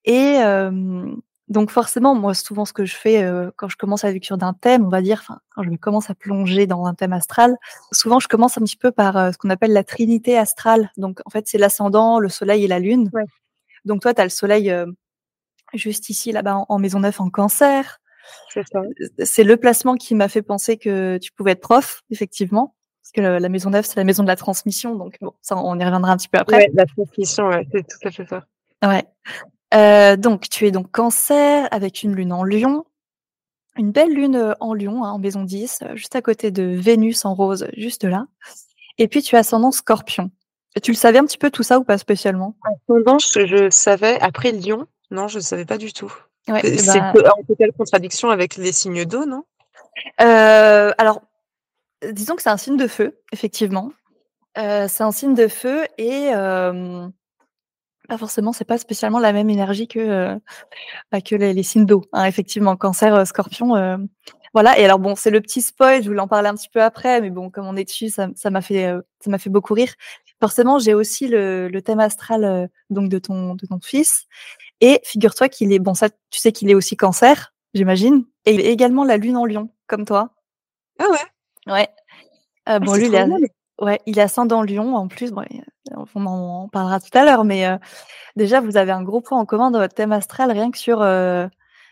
et 0.05 0.39
euh, 0.43 1.15
donc 1.53 1.71
forcément, 1.71 2.15
moi, 2.15 2.35
souvent, 2.35 2.65
ce 2.65 2.73
que 2.73 2.85
je 2.85 2.97
fais 2.97 3.23
euh, 3.23 3.51
quand 3.57 3.69
je 3.69 3.77
commence 3.77 4.05
à 4.05 4.09
la 4.09 4.15
lecture 4.15 4.39
d'un 4.39 4.55
thème, 4.55 4.87
on 4.87 4.89
va 4.89 5.03
dire, 5.03 5.19
enfin, 5.21 5.41
quand 5.51 5.63
je 5.63 5.71
commence 5.77 6.09
à 6.09 6.15
plonger 6.15 6.67
dans 6.67 6.87
un 6.87 6.95
thème 6.95 7.13
astral, 7.13 7.57
souvent, 7.93 8.19
je 8.21 8.29
commence 8.29 8.57
un 8.59 8.63
petit 8.63 8.77
peu 8.77 8.91
par 8.91 9.17
euh, 9.17 9.33
ce 9.33 9.39
qu'on 9.39 9.51
appelle 9.51 9.73
la 9.73 9.85
trinité 9.85 10.39
astrale. 10.39 10.91
Donc, 10.97 11.21
en 11.27 11.31
fait, 11.31 11.47
c'est 11.47 11.59
l'ascendant, 11.59 12.19
le 12.19 12.29
soleil 12.29 12.65
et 12.65 12.69
la 12.69 12.79
lune. 12.79 13.11
Ouais. 13.13 13.25
Donc, 13.85 14.01
toi, 14.01 14.15
tu 14.15 14.21
as 14.21 14.25
le 14.25 14.31
soleil 14.31 14.71
euh, 14.71 14.87
juste 15.75 16.09
ici, 16.09 16.33
là-bas, 16.33 16.57
en, 16.57 16.67
en, 16.69 16.79
maison 16.79 17.01
neuf, 17.01 17.21
en 17.21 17.29
cancer. 17.29 18.01
C'est 19.19 19.45
le 19.45 19.57
placement 19.57 19.97
qui 19.97 20.15
m'a 20.15 20.29
fait 20.29 20.43
penser 20.43 20.79
que 20.79 21.19
tu 21.19 21.33
pouvais 21.33 21.53
être 21.53 21.61
prof, 21.61 22.03
effectivement. 22.11 22.77
Parce 23.03 23.13
que 23.13 23.21
la, 23.21 23.41
la 23.41 23.49
maison 23.51 23.71
neuf, 23.71 23.85
c'est 23.85 23.97
la 23.97 24.05
maison 24.05 24.23
de 24.23 24.29
la 24.29 24.37
transmission. 24.37 24.95
Donc, 24.95 25.19
bon, 25.21 25.35
ça, 25.43 25.57
on 25.57 25.79
y 25.79 25.85
reviendra 25.85 26.13
un 26.13 26.17
petit 26.17 26.29
peu 26.29 26.39
après. 26.39 26.57
Ouais, 26.57 26.71
la 26.73 26.87
transmission, 26.87 27.49
ouais, 27.49 27.67
c'est 27.73 27.83
tout 27.83 28.09
à 28.09 28.11
fait 28.11 28.27
ça. 28.27 28.45
Ouais. 28.83 29.05
Euh, 29.75 30.17
donc, 30.17 30.49
tu 30.49 30.67
es 30.67 30.71
donc 30.71 30.91
cancer 30.91 31.69
avec 31.71 32.03
une 32.03 32.15
lune 32.15 32.33
en 32.33 32.45
lion. 32.45 32.85
Une 33.77 33.91
belle 33.91 34.13
lune 34.13 34.55
en 34.61 34.75
lion, 34.75 35.05
hein, 35.05 35.13
en 35.13 35.19
maison 35.19 35.45
10, 35.45 35.85
juste 35.95 36.15
à 36.15 36.21
côté 36.21 36.51
de 36.51 36.63
Vénus 36.63 37.25
en 37.25 37.35
rose, 37.35 37.67
juste 37.77 38.05
là. 38.05 38.27
Et 38.99 39.09
puis, 39.09 39.23
tu 39.23 39.37
as 39.37 39.41
ascendant 39.41 39.71
scorpion. 39.71 40.31
Tu 40.83 40.91
le 40.91 40.97
savais 40.97 41.19
un 41.19 41.25
petit 41.25 41.39
peu 41.39 41.51
tout 41.51 41.63
ça 41.63 41.79
ou 41.79 41.85
pas 41.85 41.99
spécialement? 41.99 42.57
Ascendant, 42.65 43.19
je, 43.19 43.47
je 43.47 43.71
savais. 43.71 44.19
Après 44.21 44.53
lion, 44.53 44.87
non, 45.11 45.29
je 45.29 45.39
ne 45.39 45.43
savais 45.43 45.65
pas 45.65 45.79
du 45.79 45.93
tout. 45.93 46.13
Ouais, 46.49 46.61
c'est 46.77 46.99
bah... 46.99 47.13
en 47.39 47.43
totale 47.45 47.73
contradiction 47.73 48.31
avec 48.31 48.57
les 48.57 48.73
signes 48.73 49.05
d'eau, 49.05 49.27
non? 49.27 49.45
Euh, 50.21 50.93
Alors, 50.99 51.23
disons 52.11 52.35
que 52.35 52.43
c'est 52.43 52.51
un 52.51 52.57
signe 52.57 52.77
de 52.77 52.87
feu, 52.87 53.19
effectivement. 53.33 53.93
Euh, 54.59 54.87
c'est 54.89 55.03
un 55.03 55.13
signe 55.13 55.35
de 55.35 55.49
feu 55.49 55.85
et 55.99 56.31
euh, 56.35 57.07
pas 58.13 58.19
forcément, 58.19 58.53
c'est 58.53 58.67
pas 58.67 58.77
spécialement 58.77 59.21
la 59.21 59.33
même 59.33 59.49
énergie 59.49 59.89
que 59.89 59.99
euh, 59.99 60.39
bah, 61.11 61.23
que 61.23 61.35
les, 61.35 61.55
les 61.55 61.63
signes 61.63 61.87
d'eau. 61.87 62.03
Hein, 62.13 62.27
effectivement, 62.27 62.77
cancer, 62.77 63.15
euh, 63.15 63.25
scorpion, 63.25 63.75
euh, 63.75 63.97
voilà. 64.53 64.79
Et 64.79 64.85
alors 64.85 64.99
bon, 64.99 65.17
c'est 65.17 65.31
le 65.31 65.41
petit 65.41 65.63
spoil. 65.63 66.03
Je 66.03 66.09
voulais 66.09 66.21
en 66.21 66.29
parler 66.29 66.51
un 66.51 66.55
petit 66.55 66.69
peu 66.69 66.83
après, 66.83 67.23
mais 67.23 67.31
bon, 67.31 67.49
comme 67.49 67.67
on 67.67 67.75
est 67.75 67.85
dessus, 67.85 68.11
ça, 68.11 68.29
ça 68.37 68.51
m'a 68.51 68.61
fait 68.61 68.85
euh, 68.85 69.01
ça 69.21 69.31
m'a 69.31 69.39
fait 69.39 69.49
beaucoup 69.49 69.73
rire. 69.73 69.95
Forcément, 70.41 70.79
j'ai 70.79 70.93
aussi 70.93 71.27
le, 71.27 71.69
le, 71.69 71.81
thème 71.81 72.01
astral 72.01 72.69
donc 72.91 73.09
de 73.09 73.19
ton 73.19 73.55
de 73.55 73.67
ton 73.67 73.81
fils. 73.81 74.27
Et 74.83 75.01
figure-toi 75.05 75.49
qu'il 75.49 75.73
est 75.73 75.79
bon, 75.79 75.95
ça, 75.95 76.11
tu 76.11 76.39
sais 76.39 76.53
qu'il 76.53 76.71
est 76.71 76.75
aussi 76.75 76.97
cancer, 76.99 77.55
j'imagine. 77.73 78.27
Et 78.45 78.53
il 78.53 78.61
est 78.61 78.73
également 78.73 79.05
la 79.05 79.17
lune 79.17 79.39
en 79.39 79.47
Lion, 79.47 79.71
comme 79.87 80.05
toi. 80.05 80.35
Ah 80.99 81.07
ouais? 81.11 81.73
Ouais. 81.73 81.89
Euh, 82.69 82.79
bon, 82.79 82.93
ah, 82.93 82.99
lui, 82.99 83.07
il 83.07 83.15
est, 83.15 83.53
ouais, 83.83 84.01
il 84.07 84.19
est 84.19 84.23
ascendant 84.23 84.63
Lion 84.63 84.95
en 84.97 85.09
plus. 85.09 85.33
Bon, 85.33 85.45
on 86.15 86.27
en 86.27 86.69
parlera 86.69 87.01
tout 87.01 87.17
à 87.17 87.25
l'heure, 87.25 87.45
mais 87.45 87.67
euh, 87.67 87.77
déjà, 88.37 88.61
vous 88.61 88.77
avez 88.77 88.93
un 88.93 89.03
gros 89.03 89.21
point 89.21 89.39
en 89.39 89.45
commun 89.45 89.71
dans 89.71 89.81
votre 89.81 89.95
thème 89.95 90.13
astral, 90.13 90.51
rien 90.51 90.71
que 90.71 90.79
sur 90.79 91.03
euh, 91.03 91.47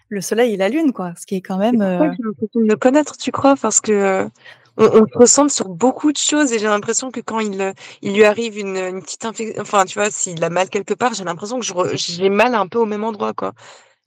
le 0.08 0.20
soleil 0.20 0.54
et 0.54 0.56
la 0.56 0.68
lune, 0.68 0.92
quoi. 0.92 1.12
Ce 1.18 1.26
qui 1.26 1.36
est 1.36 1.42
quand 1.42 1.58
même. 1.58 1.82
Euh... 1.82 2.12
J'ai 2.12 2.22
l'impression 2.22 2.60
de 2.60 2.68
le 2.68 2.76
connaître, 2.76 3.16
tu 3.16 3.32
crois, 3.32 3.56
parce 3.60 3.80
que 3.80 4.28
on, 4.76 4.84
on 4.84 5.06
se 5.06 5.18
ressemble 5.18 5.50
sur 5.50 5.68
beaucoup 5.68 6.12
de 6.12 6.16
choses 6.16 6.52
et 6.52 6.58
j'ai 6.58 6.68
l'impression 6.68 7.10
que 7.10 7.20
quand 7.20 7.40
il, 7.40 7.74
il 8.00 8.14
lui 8.14 8.24
arrive 8.24 8.56
une, 8.58 8.76
une 8.76 9.02
petite 9.02 9.24
infection, 9.24 9.60
enfin, 9.60 9.84
tu 9.84 9.98
vois, 9.98 10.10
s'il 10.10 10.42
a 10.42 10.48
mal 10.48 10.70
quelque 10.70 10.94
part, 10.94 11.12
j'ai 11.12 11.24
l'impression 11.24 11.60
que 11.60 11.66
j'ai 11.96 12.30
mal 12.30 12.54
un 12.54 12.66
peu 12.66 12.78
au 12.78 12.86
même 12.86 13.04
endroit, 13.04 13.34
quoi. 13.34 13.52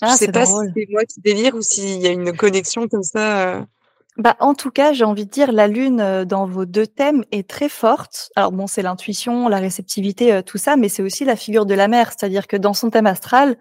Ah, 0.01 0.11
je 0.11 0.17
sais 0.17 0.31
pas 0.31 0.45
drôle. 0.45 0.67
si 0.67 0.73
c'est 0.75 0.91
moi 0.91 1.05
qui 1.05 1.21
délire 1.21 1.55
ou 1.55 1.61
s'il 1.61 2.01
y 2.01 2.07
a 2.07 2.11
une 2.11 2.35
connexion 2.35 2.87
comme 2.87 3.03
ça. 3.03 3.65
Bah, 4.17 4.35
en 4.39 4.53
tout 4.53 4.69
cas, 4.69 4.93
j'ai 4.93 5.05
envie 5.05 5.25
de 5.25 5.31
dire, 5.31 5.51
la 5.51 5.67
lune 5.67 6.23
dans 6.25 6.45
vos 6.45 6.65
deux 6.65 6.85
thèmes 6.85 7.23
est 7.31 7.49
très 7.49 7.69
forte. 7.69 8.29
Alors 8.35 8.51
bon, 8.51 8.67
c'est 8.67 8.83
l'intuition, 8.83 9.47
la 9.47 9.57
réceptivité, 9.57 10.41
tout 10.43 10.59
ça, 10.59 10.75
mais 10.75 10.87
c'est 10.87 11.01
aussi 11.01 11.25
la 11.25 11.35
figure 11.35 11.65
de 11.65 11.73
la 11.73 11.87
mère. 11.87 12.11
C'est-à-dire 12.11 12.47
que 12.47 12.55
dans 12.55 12.73
son 12.73 12.91
thème 12.91 13.07
astral, 13.07 13.57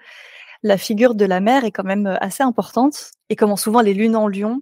la 0.62 0.76
figure 0.76 1.14
de 1.14 1.24
la 1.24 1.40
mère 1.40 1.64
est 1.64 1.70
quand 1.70 1.84
même 1.84 2.18
assez 2.20 2.42
importante. 2.42 3.12
Et 3.30 3.36
comment 3.36 3.56
souvent 3.56 3.80
les 3.80 3.94
lunes 3.94 4.14
en 4.14 4.28
lion, 4.28 4.60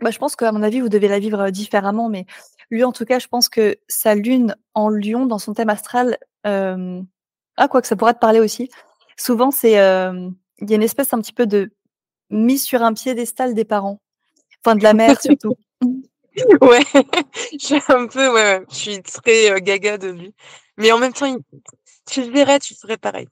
bah, 0.00 0.10
je 0.10 0.18
pense 0.18 0.36
qu'à 0.36 0.52
mon 0.52 0.62
avis, 0.62 0.80
vous 0.80 0.88
devez 0.88 1.08
la 1.08 1.18
vivre 1.18 1.50
différemment, 1.50 2.08
mais 2.08 2.26
lui, 2.70 2.84
en 2.84 2.92
tout 2.92 3.04
cas, 3.04 3.18
je 3.18 3.28
pense 3.28 3.48
que 3.48 3.76
sa 3.88 4.14
lune 4.14 4.54
en 4.74 4.90
lion 4.90 5.26
dans 5.26 5.38
son 5.38 5.54
thème 5.54 5.70
astral, 5.70 6.18
euh... 6.46 7.00
ah, 7.56 7.68
quoi 7.68 7.80
que 7.80 7.88
ça 7.88 7.96
pourra 7.96 8.14
te 8.14 8.20
parler 8.20 8.40
aussi. 8.40 8.68
Souvent, 9.16 9.50
c'est, 9.50 9.80
euh... 9.80 10.28
il 10.58 10.70
y 10.70 10.74
a 10.74 10.76
une 10.76 10.82
espèce 10.82 11.12
un 11.14 11.20
petit 11.20 11.32
peu 11.32 11.46
de 11.46 11.72
mise 12.30 12.62
sur 12.62 12.82
un 12.82 12.92
piédestal 12.92 13.54
des 13.54 13.64
parents. 13.64 14.00
De 14.74 14.82
la 14.82 14.94
mère 14.94 15.20
surtout. 15.22 15.54
ouais, 16.60 16.80
je 17.52 17.58
suis 17.58 17.82
un 17.88 18.06
peu, 18.06 18.32
ouais, 18.32 18.58
ouais. 18.58 18.64
je 18.70 18.74
suis 18.74 19.02
très 19.02 19.50
euh, 19.50 19.58
gaga 19.60 19.98
de 19.98 20.08
lui. 20.08 20.34
Mais 20.76 20.92
en 20.92 20.98
même 20.98 21.12
temps, 21.12 21.26
il... 21.26 21.38
tu 22.10 22.22
le 22.22 22.30
verrais, 22.30 22.58
tu 22.58 22.74
ferais 22.74 22.96
pareil. 22.96 23.28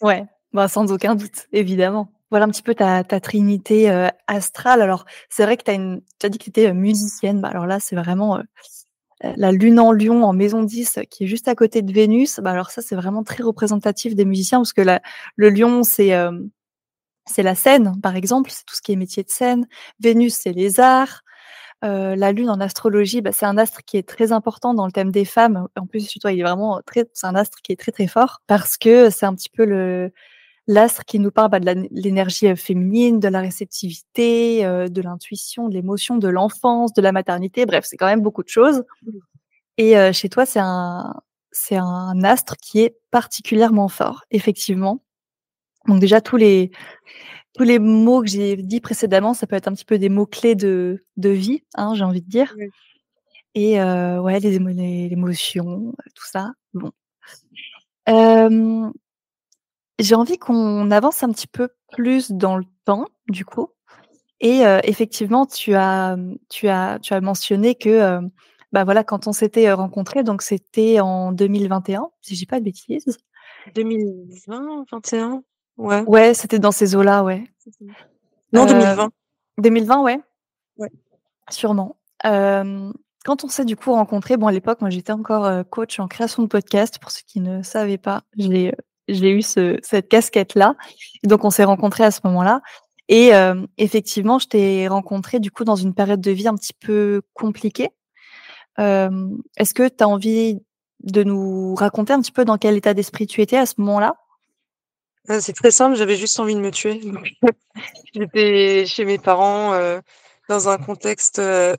ouais, 0.00 0.24
bah, 0.52 0.68
sans 0.68 0.90
aucun 0.92 1.14
doute, 1.14 1.46
évidemment. 1.52 2.10
voilà 2.30 2.46
un 2.46 2.48
petit 2.48 2.62
peu 2.62 2.74
ta 2.74 3.04
ta 3.04 3.20
trinité, 3.20 3.90
heu, 3.90 4.08
astrale. 4.26 4.82
Alors, 4.82 5.04
c'est 5.28 5.44
vrai 5.44 5.56
que 5.56 5.64
tu 5.64 5.70
as 5.70 5.74
une 5.74 6.00
as 6.22 6.28
dit 6.28 6.38
que 6.38 6.44
tu 6.44 6.50
étais, 6.50 6.68
heu, 6.68 6.72
musicienne. 6.72 7.40
Bah, 7.40 7.48
alors 7.48 7.66
là, 7.66 7.80
c'est 7.80 7.96
vraiment, 7.96 8.40
la 9.22 9.52
lune 9.52 9.80
en 9.80 9.92
lion 9.92 10.22
en 10.22 10.32
maison 10.32 10.62
10 10.62 11.00
qui 11.10 11.24
est 11.24 11.26
juste 11.26 11.48
à 11.48 11.54
côté 11.54 11.82
de 11.82 11.92
Vénus. 11.92 12.40
Bah, 12.40 12.52
alors 12.52 12.70
ça, 12.70 12.82
c'est 12.82 12.94
vraiment 12.94 13.24
très 13.24 13.42
représentatif 13.42 14.14
des 14.14 14.24
musiciens 14.24 14.60
parce 14.60 14.72
que 14.72 14.80
la 14.80 15.02
le 15.36 15.50
lion, 15.50 15.82
c'est, 15.82 16.12
c'est 17.28 17.42
la 17.42 17.54
scène, 17.54 17.94
par 18.02 18.16
exemple, 18.16 18.50
c'est 18.50 18.64
tout 18.66 18.74
ce 18.74 18.82
qui 18.82 18.92
est 18.92 18.96
métier 18.96 19.22
de 19.22 19.30
scène. 19.30 19.66
Vénus, 20.00 20.34
c'est 20.34 20.52
les 20.52 20.80
arts. 20.80 21.22
Heu, 21.84 22.14
la 22.16 22.32
lune 22.32 22.50
en 22.50 22.60
astrologie, 22.60 23.22
bah, 23.22 23.32
c'est 23.32 23.46
un 23.46 23.58
astre 23.58 23.82
qui 23.86 23.96
est 23.98 24.08
très 24.08 24.32
important 24.32 24.74
dans 24.74 24.86
le 24.86 24.92
thème 24.92 25.12
des 25.12 25.24
femmes. 25.26 25.68
En 25.76 25.86
plus, 25.86 26.08
toi, 26.20 26.32
il 26.32 26.40
est 26.40 26.44
vraiment 26.44 26.80
très 26.86 27.06
c'est 27.14 27.26
un 27.28 27.34
astre 27.36 27.58
qui 27.62 27.72
est 27.72 27.76
très, 27.76 27.92
très 27.92 28.08
fort 28.08 28.42
parce 28.48 28.76
que 28.78 29.10
c'est 29.10 29.26
un 29.26 29.34
petit 29.34 29.50
peu 29.50 29.64
le 29.66 30.12
l'astre 30.68 31.04
qui 31.06 31.18
nous 31.20 31.30
parle, 31.32 31.50
bah, 31.50 31.60
de 31.60 31.88
l'énergie, 31.92 32.48
heu, 32.48 32.56
féminine, 32.56 33.20
de 33.20 33.28
la 33.28 33.40
réceptivité, 33.40 34.64
heu, 34.66 34.88
de 34.90 35.02
l'intuition, 35.02 35.68
de 35.68 35.74
l'émotion, 35.74 36.16
de 36.18 36.28
l'enfance, 36.28 36.92
de 36.94 37.02
la 37.02 37.12
maternité. 37.12 37.66
Bref, 37.66 37.84
c'est 37.88 37.96
quand 37.98 38.06
même 38.06 38.22
beaucoup 38.22 38.42
de 38.44 38.48
choses 38.50 38.84
et 39.78 39.94
chez 40.12 40.28
toi, 40.28 40.46
c'est 40.46 40.60
un 40.60 41.14
c'est 41.52 41.76
un 41.76 42.22
astre 42.24 42.56
qui 42.58 42.80
est 42.80 42.96
particulièrement 43.10 43.88
fort, 43.88 44.24
effectivement. 44.30 45.02
Donc 45.88 46.00
déjà 46.00 46.20
tous 46.20 46.36
les 46.38 46.70
tous 47.56 47.64
les 47.64 47.78
mots 47.80 48.22
que 48.22 48.28
j'ai 48.28 48.56
dit 48.56 48.80
précédemment, 48.80 49.34
ça 49.34 49.46
peut 49.46 49.56
être 49.56 49.68
un 49.68 49.74
petit 49.74 49.84
peu 49.86 49.98
des 49.98 50.08
mots 50.10 50.26
clés 50.26 50.54
de 50.56 51.04
de 51.18 51.30
vie, 51.30 51.64
hein, 51.76 51.94
j'ai 51.96 52.04
envie 52.04 52.22
de 52.22 52.28
dire 52.30 52.54
Oui. 52.58 52.66
et 53.54 53.80
heu, 53.80 54.20
ouais, 54.20 54.40
les 54.40 54.56
émo 54.56 54.70
les 54.70 55.08
l'émotion, 55.10 55.90
heu, 55.90 56.10
tout 56.14 56.26
ça, 56.26 56.52
bon. 56.74 56.92
J'ai 59.98 60.14
envie 60.14 60.38
qu'on 60.38 60.90
avance 60.92 61.22
un 61.24 61.30
petit 61.32 61.48
peu 61.48 61.68
plus 61.90 62.30
dans 62.30 62.56
le 62.56 62.64
temps, 62.84 63.06
du 63.28 63.44
coup 63.44 63.68
et 64.40 64.66
heu, 64.66 64.80
effectivement, 64.84 65.46
tu 65.46 65.74
as, 65.74 66.16
tu 66.50 66.68
as 66.68 66.98
tu 67.02 67.14
as 67.14 67.20
mentionné 67.22 67.74
que, 67.76 67.90
heu, 68.24 68.30
bah, 68.72 68.84
voilà, 68.84 69.04
quand 69.04 69.26
on 69.28 69.32
s'était, 69.32 69.72
rencontrés, 69.72 70.24
donc 70.24 70.42
c'était 70.42 71.00
en 71.00 71.32
2021, 71.32 72.10
si 72.22 72.34
je 72.34 72.40
dis 72.40 72.46
pas 72.46 72.60
de 72.60 72.64
bêtises. 72.66 73.18
2020-21? 73.74 75.42
Ouais. 75.78 76.02
Ouais, 76.06 76.34
c'était 76.34 76.58
dans 76.58 76.72
ces 76.72 76.96
eaux-là, 76.96 77.22
ouais. 77.22 77.44
Non, 78.52 78.66
Hem, 78.66 78.78
2020. 78.80 79.10
2020, 79.58 80.02
ouais. 80.02 80.20
Ouais. 80.76 80.90
Sûrement. 81.50 81.96
Hem, 82.24 82.92
quand 83.24 83.44
on 83.44 83.48
s'est 83.48 83.64
du 83.64 83.76
coup 83.76 83.92
rencontrés, 83.92 84.36
bon 84.36 84.48
à 84.48 84.52
l'époque, 84.52 84.80
moi 84.80 84.90
j'étais 84.90 85.12
encore, 85.12 85.46
heu, 85.46 85.64
coach 85.64 86.00
en 86.00 86.08
création 86.08 86.42
de 86.42 86.48
podcast 86.48 86.98
pour 86.98 87.10
ceux 87.10 87.22
qui 87.26 87.40
ne 87.40 87.62
savaient 87.62 87.98
pas. 87.98 88.22
J'ai, 88.36 88.72
eu 89.08 89.42
ce 89.42 89.78
cette 89.82 90.08
casquette-là. 90.08 90.74
Donc 91.24 91.44
on 91.44 91.50
s'est 91.50 91.64
rencontrés 91.64 92.04
à 92.04 92.10
ce 92.10 92.20
moment-là 92.24 92.60
et 93.08 93.28
hem, 93.28 93.66
effectivement, 93.78 94.38
je 94.38 94.48
t'ai 94.48 94.88
rencontré 94.88 95.40
du 95.40 95.50
coup 95.50 95.64
dans 95.64 95.76
une 95.76 95.94
période 95.94 96.20
de 96.20 96.30
vie 96.30 96.48
un 96.48 96.56
petit 96.56 96.74
peu 96.74 97.22
compliquée. 97.34 97.90
Hem, 98.78 99.38
est-ce 99.56 99.74
que 99.74 99.88
tu 99.88 100.02
as 100.02 100.08
envie 100.08 100.60
de 101.04 101.22
nous 101.22 101.74
raconter 101.76 102.12
un 102.12 102.20
petit 102.20 102.32
peu 102.32 102.44
dans 102.44 102.58
quel 102.58 102.76
état 102.76 102.94
d'esprit 102.94 103.26
tu 103.26 103.40
étais 103.42 103.56
à 103.56 103.66
ce 103.66 103.74
moment-là? 103.78 104.16
Heu, 105.28 105.40
c'est 105.40 105.52
très 105.52 105.70
simple, 105.70 105.96
j'avais 105.96 106.16
juste 106.16 106.38
envie 106.40 106.54
de 106.54 106.60
me 106.60 106.70
tuer. 106.70 107.00
J'étais 108.14 108.86
chez 108.86 109.04
mes 109.04 109.18
parents, 109.18 109.74
heu, 109.74 110.02
dans 110.48 110.68
un 110.68 110.78
contexte, 110.78 111.38
heu 111.40 111.76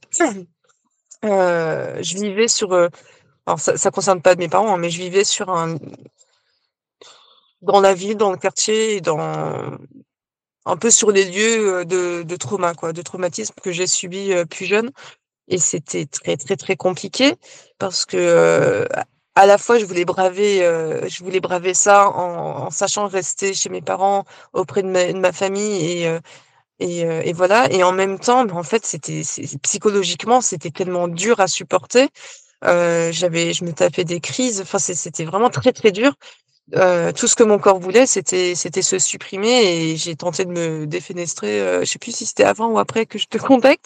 heu, 1.26 2.04
je 2.04 2.16
vivais 2.16 2.48
sur, 2.48 2.74
heu 2.74 2.90
alors 3.48 3.60
ça 3.60 3.78
ça 3.78 3.92
concerne 3.92 4.22
pas 4.22 4.36
mes 4.36 4.50
parents, 4.50 4.74
hein, 4.76 4.78
mais 4.78 4.90
je 4.92 5.00
vivais 5.02 5.24
sur 5.26 5.50
un 5.52 5.76
dans 7.62 7.82
la 7.82 7.94
ville, 7.94 8.16
dans 8.18 8.32
le 8.32 8.38
quartier 8.38 9.02
dans 9.02 9.20
un 10.66 10.78
peu 10.78 10.92
sur 10.92 11.12
les 11.12 11.26
lieux, 11.26 11.82
heu, 11.82 11.86
de 11.86 12.24
de 12.24 12.36
trauma 12.38 12.74
quoi, 12.76 12.94
de 12.94 13.02
traumatisme 13.02 13.56
que 13.64 13.72
j'ai 13.72 13.88
subi, 13.88 14.32
plus 14.50 14.66
jeune 14.66 14.92
et 15.50 15.60
c'était 15.60 16.06
très, 16.08 16.38
très, 16.38 16.58
très 16.58 16.76
compliqué 16.78 17.36
parce 17.80 18.06
que, 18.06 18.18
heu, 18.18 18.88
à 19.42 19.46
la 19.46 19.58
fois 19.58 19.80
je 19.80 19.86
voulais 19.86 20.06
braver, 20.06 20.64
heu, 20.66 21.02
je 21.08 21.24
voulais 21.24 21.40
braver 21.40 21.74
ça 21.74 22.10
en 22.10 22.66
en 22.68 22.72
sachant 22.72 23.08
rester 23.08 23.54
chez 23.54 23.70
mes 23.70 23.82
parents, 23.82 24.26
auprès 24.54 24.84
de 24.84 24.88
ma 24.90 25.14
de 25.14 25.20
ma 25.20 25.32
famille 25.32 25.78
et 25.92 26.08
heu 26.10 26.20
et 26.80 27.06
heu 27.06 27.22
et 27.28 27.34
voilà 27.34 27.72
et 27.72 27.84
en 27.84 27.94
même 27.94 28.20
temps, 28.20 28.46
bah, 28.46 28.56
en 28.56 28.64
fait, 28.64 28.86
c'était 28.86 29.22
psychologiquement, 29.64 30.42
c'était 30.42 30.72
tellement 30.72 31.08
dur 31.08 31.40
à 31.42 31.48
supporter. 31.48 32.10
J'avais 32.64 33.54
je 33.54 33.64
me 33.66 33.74
tapais 33.74 34.06
des 34.06 34.20
crises, 34.22 34.62
enfin 34.62 34.80
c'était 34.80 35.26
vraiment 35.26 35.50
très, 35.50 35.74
très 35.74 35.92
dur. 35.92 36.14
Tout 37.18 37.28
ce 37.28 37.36
que 37.36 37.44
mon 37.44 37.60
corps 37.60 37.80
voulait, 37.80 38.08
c'était 38.08 38.56
c'était 38.56 38.82
se 38.84 39.00
supprimer 39.00 39.64
et 39.94 39.98
j'ai 39.98 40.16
tenté 40.16 40.46
de 40.46 40.52
me 40.52 40.88
défenestrer, 40.88 41.60
je 41.82 41.86
sais 41.92 42.00
plus 42.00 42.16
si 42.16 42.26
c'était 42.28 42.46
avant 42.46 42.70
ou 42.74 42.80
après 42.80 43.06
que 43.08 43.20
je 43.20 43.28
te 43.28 43.38
contacte, 43.40 43.86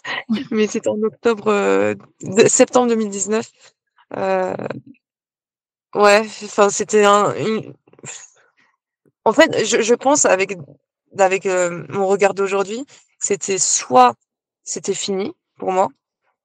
mais 0.52 0.68
c'était 0.68 0.90
en 0.90 1.02
octobre, 1.04 1.48
septembre 2.48 2.88
2019. 2.90 3.48
Heu 4.18 4.56
ouais, 5.96 6.22
enfin 6.46 6.70
c'était 6.70 7.06
un 7.06 7.34
une 7.36 7.74
en 9.26 9.34
fait, 9.34 9.66
je 9.66 9.82
je 9.82 9.94
pense 9.94 10.26
avec 10.26 10.58
avec, 11.20 11.46
heu, 11.46 11.86
mon 11.90 12.08
regard 12.08 12.34
d'aujourd'hui, 12.34 12.86
c'était 13.20 13.58
soit 13.60 14.16
c'était 14.64 14.94
fini 14.94 15.34
pour 15.58 15.72
moi, 15.72 15.90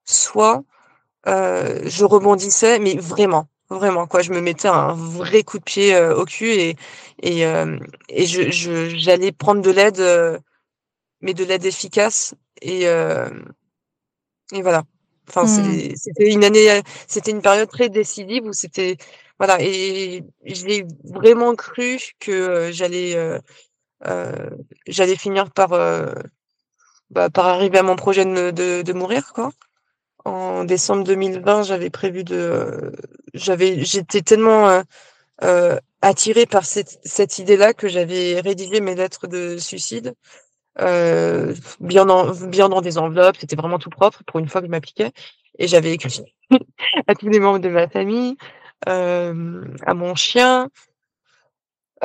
soit, 0.07 0.65
heu, 1.29 1.83
je 1.89 2.05
rebondissais, 2.07 2.79
mais 2.81 2.97
vraiment, 2.99 3.49
vraiment 3.71 4.07
quoi. 4.09 4.23
Je 4.23 4.33
me 4.33 4.41
mettais 4.43 4.69
un 4.69 4.95
vrai 4.95 5.45
coup 5.45 5.59
de 5.59 5.65
pied, 5.65 5.95
heu, 5.97 6.17
au 6.19 6.25
cul 6.27 6.51
et 6.53 6.77
et 7.23 7.41
hem 7.41 7.81
et 8.11 8.27
je 8.27 8.51
je 8.53 8.91
j'allais 8.97 9.33
prendre 9.33 9.63
de 9.63 9.71
l'aide, 9.73 10.01
heu, 10.01 10.39
mais 11.23 11.35
de 11.35 11.45
l'aide 11.45 11.67
efficace 11.67 12.35
et 12.63 12.83
hem 12.85 13.53
et 14.53 14.63
voilà. 14.63 14.85
Enfin, 15.29 15.45
Mmh. 15.45 15.95
c'était 15.97 16.33
une 16.33 16.45
année, 16.45 16.83
c'était 17.07 17.31
une 17.33 17.43
période 17.43 17.69
très 17.69 17.89
décisive 17.91 18.45
où 18.47 18.53
c'était 18.53 18.97
voilà 19.39 19.59
et 19.61 20.25
j'ai 20.45 20.85
vraiment 21.05 21.55
cru 21.55 21.99
que, 22.21 22.33
heu, 22.69 22.73
j'allais, 22.73 23.15
heu 23.17 23.41
heu, 24.07 24.51
j'allais 24.89 25.17
finir 25.17 25.51
par, 25.53 25.71
bah, 27.11 27.31
par 27.31 27.47
arriver 27.47 27.79
à 27.79 27.83
mon 27.83 27.97
projet 27.97 28.25
de 28.25 28.51
de 28.53 28.83
de 28.83 28.93
mourir 28.93 29.33
quoi. 29.35 29.51
En 30.25 30.65
décembre 30.65 31.05
2020, 31.05 31.63
j'avais 31.65 31.91
prévu 31.91 32.25
de 32.25 32.93
j'avais 33.35 33.85
j'étais 33.85 34.23
tellement, 34.23 34.83
attirée 36.03 36.47
par 36.47 36.65
cette 36.65 36.99
cette 37.05 37.39
idée-là 37.39 37.75
que 37.75 37.89
j'avais 37.89 38.41
rédigé 38.41 38.81
mes 38.81 38.95
lettres 38.95 39.27
de 39.27 39.59
suicide, 39.59 40.15
heu, 40.81 41.55
bien 41.81 42.07
dans 42.07 42.33
bien 42.47 42.69
dans 42.69 42.81
des 42.81 42.99
enveloppes, 42.99 43.37
c'était 43.39 43.57
vraiment 43.57 43.79
tout 43.79 43.91
propre 43.91 44.23
pour 44.27 44.41
une 44.41 44.49
fois 44.49 44.61
que 44.61 44.67
je 44.67 44.71
m'appliquais 44.71 45.13
et 45.59 45.67
j'avais 45.69 45.93
écrit 45.93 46.23
à 47.07 47.15
tous 47.15 47.29
les 47.29 47.41
membres 47.41 47.59
de 47.59 47.69
ma 47.69 47.89
famille, 47.89 48.37
hem, 48.87 49.77
à 49.87 49.95
mon 49.95 50.15
chien, 50.15 50.71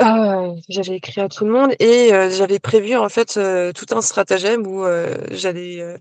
heu, 0.00 0.52
j'avais 0.68 0.96
écrit 0.96 1.20
à 1.20 1.28
tout 1.28 1.44
le 1.44 1.52
monde 1.52 1.74
et 1.78 2.10
j'avais 2.30 2.58
prévu 2.58 2.96
en 2.96 3.08
fait, 3.08 3.38
tout 3.74 3.86
un 3.94 4.00
stratagème 4.02 4.66
où, 4.66 4.84
j'allais, 5.30 5.96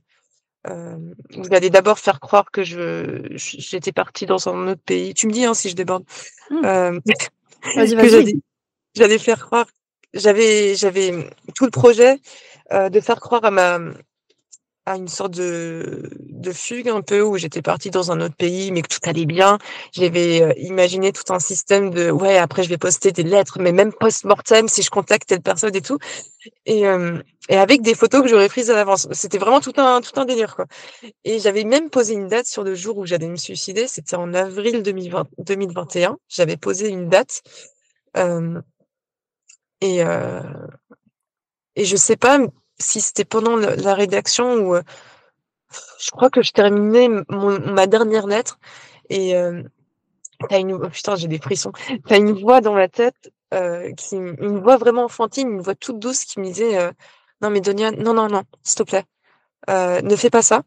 j'allais 0.65 1.70
d'abord 1.70 2.00
faire 2.00 2.20
croire 2.20 2.51
que 2.51 2.63
je 2.63 3.27
j'étais 3.36 3.92
partie 3.92 4.25
dans 4.25 4.48
un 4.50 4.68
autre 4.70 4.82
pays. 4.86 5.13
Tu 5.13 5.27
me 5.27 5.32
dis, 5.32 5.46
hein, 5.46 5.53
si 5.53 5.70
je 5.70 5.75
déborde. 5.75 6.06
Mmh. 6.50 6.65
Hem, 6.65 7.01
Vas-y, 7.75 7.96
vas-y. 7.96 8.42
j'allais 8.96 9.18
faire 9.18 9.46
croire 9.46 9.68
j'avais 10.13 10.75
j'avais, 10.75 11.12
tout 11.56 11.65
le 11.65 11.72
projet, 11.72 12.20
heu, 12.74 12.89
de 12.89 13.00
faire 13.01 13.20
croire 13.22 13.46
à 13.46 13.51
ma, 13.51 13.80
à 14.86 14.98
une 14.98 15.08
sorte 15.08 15.32
de 15.36 16.10
de 16.30 16.51
fugue 16.51 16.89
un 16.89 17.01
peu 17.01 17.22
où 17.22 17.38
j'étais 17.38 17.62
partie 17.62 17.89
dans 17.89 18.12
un 18.12 18.20
autre 18.20 18.36
pays, 18.36 18.70
mais 18.72 18.82
que 18.82 18.89
tout 18.89 19.00
allait 19.10 19.25
bien. 19.25 19.58
J'avais, 19.94 20.42
heu, 20.42 20.53
imaginé 20.60 21.13
tout 21.13 21.32
un 21.34 21.39
système 21.39 21.89
de: 21.92 22.12
«Ouais, 22.12 22.38
après 22.38 22.63
je 22.63 22.70
vais 22.70 22.77
poster 22.77 23.13
des 23.13 23.24
lettres, 23.24 23.60
mais 23.62 23.72
même 23.72 23.94
post-mortem 23.94 24.68
si 24.68 24.82
je 24.84 24.89
contacte 24.89 25.30
telle 25.30 25.42
personne 25.42 25.74
et 25.75 25.82
tout» 25.82 26.00
et 26.65 26.82
hem 26.82 27.24
et 27.50 27.58
avec 27.58 27.82
des 27.84 27.96
photos 27.96 28.24
que 28.24 28.30
j'aurais 28.30 28.50
prises 28.50 28.70
à 28.72 28.75
l'avance. 28.75 29.08
C'était 29.13 29.38
vraiment 29.39 29.62
tout 29.62 29.74
un 29.77 30.01
tout 30.01 30.20
un 30.20 30.25
délire, 30.25 30.56
quoi. 30.56 30.65
Et 31.25 31.39
j'avais 31.39 31.65
même 31.65 31.89
posé 31.89 32.13
une 32.15 32.27
date 32.27 32.48
sur 32.48 32.63
le 32.63 32.75
jour 32.75 32.98
où 33.00 33.06
j'allais 33.08 33.30
me 33.30 33.38
suicider, 33.38 33.88
c'était 33.88 34.15
en 34.18 34.34
avril 34.34 34.84
2020-2021. 34.84 36.18
J'avais 36.30 36.58
posé 36.58 36.89
une 36.89 37.10
date, 37.10 37.42
et 39.82 40.01
heu 40.03 40.44
et 41.75 41.86
je 41.86 41.96
sais 41.96 42.18
pas 42.18 42.39
si 42.84 43.02
c'était 43.02 43.25
pendant 43.25 43.56
la 43.58 43.94
rédaction 43.96 44.56
ou, 44.56 44.75
heu, 44.75 44.84
je 46.00 46.12
crois 46.12 46.30
que 46.30 46.42
je 46.44 46.52
terminais 46.52 47.10
mon 47.30 47.60
ma 47.74 47.88
dernière 47.88 48.28
lettre 48.28 48.60
et 49.10 49.32
hem, 49.32 49.70
tu 50.50 50.56
une 50.58 50.74
oh 50.74 50.90
putain, 50.90 51.16
j'ai 51.16 51.28
des 51.30 51.40
frissons. 51.40 51.74
Tu 52.08 52.13
as 52.13 52.18
une 52.18 52.34
voix 52.34 52.62
dans 52.62 52.74
ma 52.75 52.90
tête, 52.90 53.32
heu, 53.54 53.94
qui 53.98 54.18
une 54.18 54.60
voix 54.62 54.78
vraiment 54.78 55.06
enfantine, 55.06 55.50
une 55.52 55.62
voix 55.62 55.75
toute 55.75 56.00
douce 56.00 56.25
qui 56.25 56.40
me 56.42 56.46
disait, 56.46 56.78
heu: 56.80 56.92
«Non 57.42 57.50
mais 57.52 57.62
Donia, 57.62 57.92
non, 57.92 58.13
non, 58.16 58.28
non, 58.30 58.44
s'il 58.63 58.78
te 58.80 58.84
plaît, 58.84 59.06
ne 59.70 60.16
fais 60.18 60.30
pas 60.32 60.44
ça. 60.44 60.63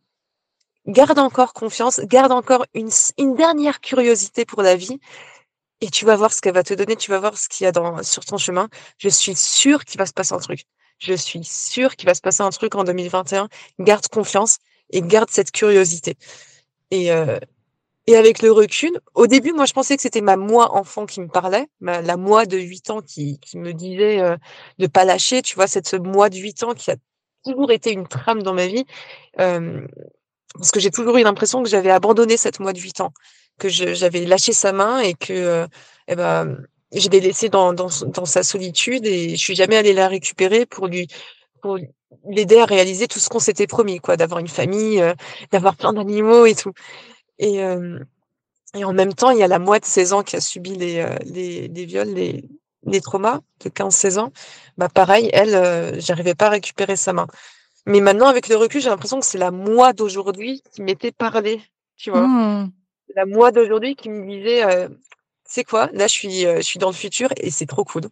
Garde 0.86 1.18
encore 1.18 1.52
confiance, 1.54 2.00
garde 2.04 2.32
encore 2.32 2.64
une 2.74 2.90
une 3.18 3.34
dernière 3.36 3.80
curiosité 3.80 4.44
pour 4.46 4.62
la 4.62 4.76
vie 4.76 4.98
et 5.82 5.90
tu 5.90 6.04
vas 6.06 6.16
voir 6.16 6.32
ce 6.32 6.40
qu'elle 6.42 6.54
va 6.54 6.62
te 6.64 6.74
donner, 6.74 6.96
tu 6.96 7.10
vas 7.10 7.20
voir 7.20 7.38
ce 7.38 7.48
qu'il 7.48 7.64
y 7.64 7.68
a 7.68 7.72
dans 7.72 8.02
sur 8.02 8.24
ton 8.24 8.38
chemin. 8.38 8.68
Je 8.98 9.08
suis 9.10 9.34
sûre 9.36 9.84
qu'il 9.84 9.98
va 9.98 10.06
se 10.06 10.12
passer 10.14 10.34
un 10.34 10.38
truc. 10.38 10.62
Je 10.98 11.14
suis 11.14 11.44
sûre 11.44 11.96
qu'il 11.96 12.08
va 12.08 12.14
se 12.14 12.20
passer 12.20 12.42
un 12.42 12.50
truc 12.50 12.74
en 12.74 12.84
2021. 12.84 13.48
Garde 13.80 14.06
confiance 14.08 14.58
et 14.90 15.02
garde 15.02 15.30
cette 15.30 15.50
curiosité. 15.50 16.16
Et, 16.90 17.12
euh, 17.12 17.38
et 18.06 18.16
avec 18.16 18.40
le 18.40 18.52
recul, 18.52 19.00
au 19.14 19.26
début, 19.26 19.52
moi, 19.52 19.66
je 19.66 19.72
pensais 19.72 19.96
que 19.96 20.02
c'était 20.02 20.20
ma 20.20 20.36
moi 20.36 20.76
enfant 20.76 21.06
qui 21.06 21.20
me 21.20 21.28
parlait, 21.28 21.66
la 21.80 22.16
moi 22.16 22.46
de 22.46 22.56
8 22.56 22.90
ans 22.90 23.00
qui, 23.00 23.40
qui 23.40 23.58
me 23.58 23.72
disait 23.72 24.20
euh, 24.20 24.36
de 24.78 24.86
pas 24.86 25.04
lâcher, 25.04 25.42
tu 25.42 25.56
vois, 25.56 25.66
cette 25.66 25.92
moi 25.94 26.30
de 26.30 26.36
8 26.36 26.62
ans 26.62 26.74
qui 26.74 26.92
a 26.92 26.96
toujours 27.44 27.72
été 27.72 27.92
une 27.92 28.06
trame 28.06 28.42
dans 28.42 28.54
ma 28.54 28.66
vie. 28.68 28.84
Euh, 29.40 29.84
parce 30.54 30.70
que 30.70 30.80
j'ai 30.80 30.90
toujours 30.90 31.16
eu 31.18 31.22
l'impression 31.22 31.62
que 31.62 31.68
j'avais 31.68 31.90
abandonné 31.90 32.36
cette 32.36 32.60
moi 32.60 32.72
de 32.72 32.78
8 32.78 33.00
ans, 33.00 33.12
que 33.58 33.68
j'avais 33.68 34.24
lâché 34.24 34.52
sa 34.52 34.72
main 34.72 35.00
et 35.00 35.14
que 35.14 35.32
euh, 35.32 35.66
eh 36.08 36.14
ben, 36.14 36.56
je 36.92 37.08
l'ai 37.08 37.20
laissé 37.20 37.48
dans, 37.48 37.72
dans, 37.72 37.88
dans, 38.06 38.24
sa 38.24 38.42
solitude 38.42 39.06
et 39.06 39.30
je 39.30 39.36
suis 39.36 39.54
jamais 39.54 39.76
allée 39.76 39.92
la 39.92 40.08
récupérer 40.08 40.66
pour 40.66 40.86
lui 40.86 41.08
pour 41.62 41.78
l'aider 42.28 42.58
à 42.58 42.64
réaliser 42.64 43.08
tout 43.08 43.18
ce 43.18 43.28
qu'on 43.28 43.38
s'était 43.40 43.66
promis, 43.66 43.98
quoi, 43.98 44.16
d'avoir 44.16 44.40
une 44.40 44.48
famille, 44.48 45.00
euh, 45.00 45.14
d'avoir 45.50 45.76
plein 45.76 45.92
d'animaux 45.92 46.46
et 46.46 46.54
tout. 46.54 46.72
Et, 47.38 47.62
euh, 47.62 47.98
et 48.74 48.84
en 48.84 48.92
même 48.92 49.14
temps, 49.14 49.30
il 49.30 49.38
y 49.38 49.42
a 49.42 49.48
la 49.48 49.58
moi 49.58 49.78
de 49.78 49.84
16 49.84 50.12
ans 50.12 50.22
qui 50.22 50.36
a 50.36 50.40
subi 50.40 50.76
les, 50.76 51.00
euh, 51.00 51.16
les, 51.24 51.68
les 51.68 51.84
viols, 51.84 52.12
les, 52.12 52.44
les 52.84 53.00
traumas 53.00 53.40
de 53.64 53.68
15-16 53.68 54.18
ans. 54.18 54.32
Bah 54.76 54.88
pareil, 54.88 55.30
elle, 55.32 55.54
euh, 55.54 55.98
j'arrivais 55.98 56.34
pas 56.34 56.46
à 56.46 56.50
récupérer 56.50 56.96
sa 56.96 57.12
main. 57.12 57.26
Mais 57.86 58.00
maintenant, 58.00 58.26
avec 58.26 58.48
le 58.48 58.56
recul, 58.56 58.80
j'ai 58.80 58.90
l'impression 58.90 59.20
que 59.20 59.26
c'est 59.26 59.38
la 59.38 59.50
moi 59.50 59.92
d'aujourd'hui 59.92 60.62
qui 60.72 60.82
m'était 60.82 61.12
parlé, 61.12 61.60
tu 61.96 62.10
vois. 62.10 62.26
Mmh. 62.26 62.72
La 63.14 63.26
moi 63.26 63.52
d'aujourd'hui 63.52 63.94
qui 63.94 64.10
me 64.10 64.28
disait, 64.28 64.62
c'est 65.46 65.64
quoi 65.64 65.88
Là, 65.92 66.06
je 66.06 66.12
suis, 66.12 66.40
je 66.42 66.60
suis 66.60 66.78
dans 66.78 66.88
le 66.88 66.94
futur 66.94 67.30
et 67.36 67.50
c'est 67.50 67.66
trop 67.66 67.84
cool. 67.84 68.02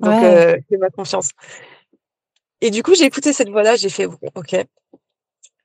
Donc, 0.00 0.22
ouais. 0.22 0.64
ma 0.78 0.90
confiance. 0.90 1.30
Et 2.60 2.70
du 2.70 2.82
coup, 2.82 2.94
j'ai 2.94 3.04
écouté 3.04 3.32
cette 3.32 3.48
voix-là, 3.48 3.76
j'ai 3.76 3.88
fait, 3.88 4.06
ok, 4.06 4.56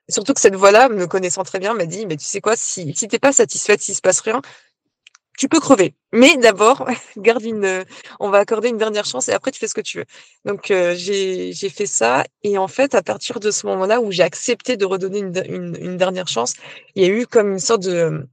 Surtout 0.09 0.33
que 0.33 0.39
cette 0.39 0.55
voix-là, 0.55 0.87
me 0.87 1.05
connaissant 1.05 1.43
très 1.43 1.59
bien, 1.59 1.73
m'a 1.73 1.85
dit, 1.85 2.05
mais 2.05 2.15
tu 2.15 2.23
sais 2.23 2.39
quoi, 2.39 2.55
si, 2.55 2.93
si 2.95 3.07
t'es 3.09 3.19
pas 3.19 3.33
satisfaite, 3.33 3.81
s'il 3.81 3.95
se 3.95 4.01
passe 4.01 4.21
rien, 4.21 4.41
tu 5.37 5.49
peux 5.49 5.59
crever. 5.59 5.95
Mais 6.13 6.37
d'abord, 6.37 6.87
garde 7.17 7.43
une, 7.43 7.83
on 8.19 8.29
va 8.29 8.39
accorder 8.39 8.69
une 8.69 8.77
dernière 8.77 9.05
chance 9.05 9.27
et 9.27 9.33
après 9.33 9.51
tu 9.51 9.59
fais 9.59 9.67
ce 9.67 9.73
que 9.73 9.81
tu 9.81 9.99
veux. 9.99 10.05
Donc 10.45 10.71
euh, 10.71 10.95
j'ai 10.95 11.53
j'ai 11.53 11.69
fait 11.69 11.85
ça 11.85 12.23
et 12.43 12.57
en 12.57 12.67
fait 12.67 12.95
à 12.95 13.03
partir 13.03 13.39
de 13.39 13.51
ce 13.51 13.67
moment-là 13.67 14.01
où 14.01 14.11
j'ai 14.11 14.23
accepté 14.23 14.77
de 14.77 14.85
redonner 14.85 15.19
une, 15.19 15.43
une, 15.47 15.77
une, 15.79 15.97
dernière 15.97 16.27
chance, 16.27 16.53
il 16.95 17.03
y 17.03 17.05
a 17.05 17.09
eu 17.09 17.27
comme 17.27 17.51
une 17.51 17.59
sorte 17.59 17.83
de, 17.83 18.27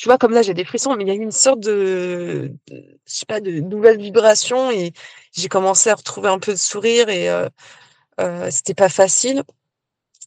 tu 0.00 0.08
vois 0.08 0.18
comme 0.18 0.32
là 0.32 0.42
j'ai 0.42 0.54
des 0.54 0.64
frissons, 0.64 0.96
mais 0.96 1.04
il 1.04 1.08
y 1.08 1.10
a 1.10 1.14
eu 1.14 1.20
une 1.22 1.30
sorte 1.30 1.60
de, 1.60 2.52
je 2.70 2.82
sais 3.04 3.26
pas 3.26 3.40
de 3.40 3.50
nouvelle 3.60 3.98
vibration 3.98 4.70
et 4.70 4.92
j'ai 5.32 5.48
commencé 5.48 5.90
à 5.90 5.94
retrouver 5.94 6.28
un 6.30 6.38
peu 6.38 6.52
de 6.52 6.58
sourire 6.58 7.10
et 7.10 7.28
euh, 7.28 7.48
euh, 8.20 8.50
c'était 8.50 8.74
pas 8.74 8.88
facile 8.88 9.44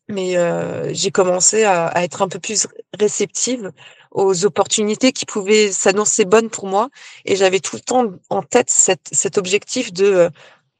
mais 0.10 0.38
euh, 0.38 0.94
j'ai 0.94 1.12
commencé 1.12 1.64
à, 1.64 1.92
être 2.04 2.22
un 2.22 2.28
peu 2.28 2.40
plus 2.40 2.68
réceptive 3.00 3.72
aux 4.12 4.46
opportunités 4.46 5.12
qui 5.12 5.26
pouvaient 5.26 5.72
s'annoncer 5.72 6.26
bonnes 6.26 6.50
pour 6.50 6.68
moi. 6.68 6.90
Et 7.26 7.36
j'avais 7.36 7.60
tout 7.60 7.76
le 7.78 7.82
temps 7.82 8.06
en 8.30 8.44
tête 8.44 8.70
cet, 8.70 9.02
cet 9.12 9.38
objectif 9.38 9.94
de 9.94 10.06
euh, 10.06 10.30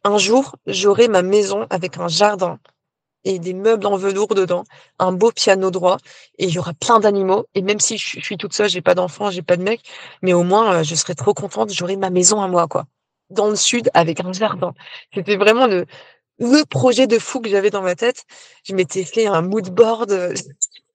un 0.04 0.18
jour, 0.18 0.56
j'aurai 0.68 1.08
ma 1.08 1.22
maison 1.22 1.66
avec 1.70 1.98
un 1.98 2.10
jardin 2.10 2.60
et 3.26 3.40
des 3.40 3.54
meubles 3.54 3.86
en 3.86 3.98
velours 3.98 4.36
dedans, 4.36 4.64
un 5.00 5.12
beau 5.12 5.32
piano 5.32 5.72
droit, 5.72 5.98
et 6.38 6.46
il 6.46 6.52
y 6.52 6.60
aura 6.60 6.74
plein 6.74 7.00
d'animaux. 7.00 7.46
Et 7.56 7.62
même 7.62 7.80
si 7.80 7.98
je, 7.98 8.20
suis 8.20 8.38
toute 8.38 8.54
seule, 8.54 8.70
j'ai 8.70 8.82
pas 8.82 8.96
d'enfant, 8.96 9.32
j'ai 9.32 9.42
pas 9.42 9.58
de 9.58 9.64
mec, 9.64 9.82
mais 10.22 10.34
au 10.34 10.44
moins 10.44 10.76
euh, 10.76 10.84
je 10.84 10.96
serais 10.96 11.16
trop 11.16 11.34
contente, 11.34 11.72
j'aurai 11.72 11.96
ma 11.96 12.10
maison 12.10 12.42
à 12.42 12.48
moi, 12.48 12.68
quoi, 12.68 12.86
dans 13.30 13.50
le 13.50 13.56
sud 13.56 13.90
avec 13.94 14.20
un 14.22 14.34
jardin. 14.34 14.74
C'était 15.14 15.38
vraiment 15.38 15.68
le 15.68 15.86
le 16.40 16.66
projet 16.66 17.08
de 17.08 17.20
fou 17.20 17.42
que 17.42 17.50
j'avais 17.50 17.70
dans 17.70 17.82
ma 17.82 17.96
tête. 17.96 18.26
Je 18.64 18.74
m'étais 18.74 19.04
fait 19.04 19.28
un 19.28 19.42
mood 19.42 19.70
board. 19.70 20.12
Euh, 20.12 20.34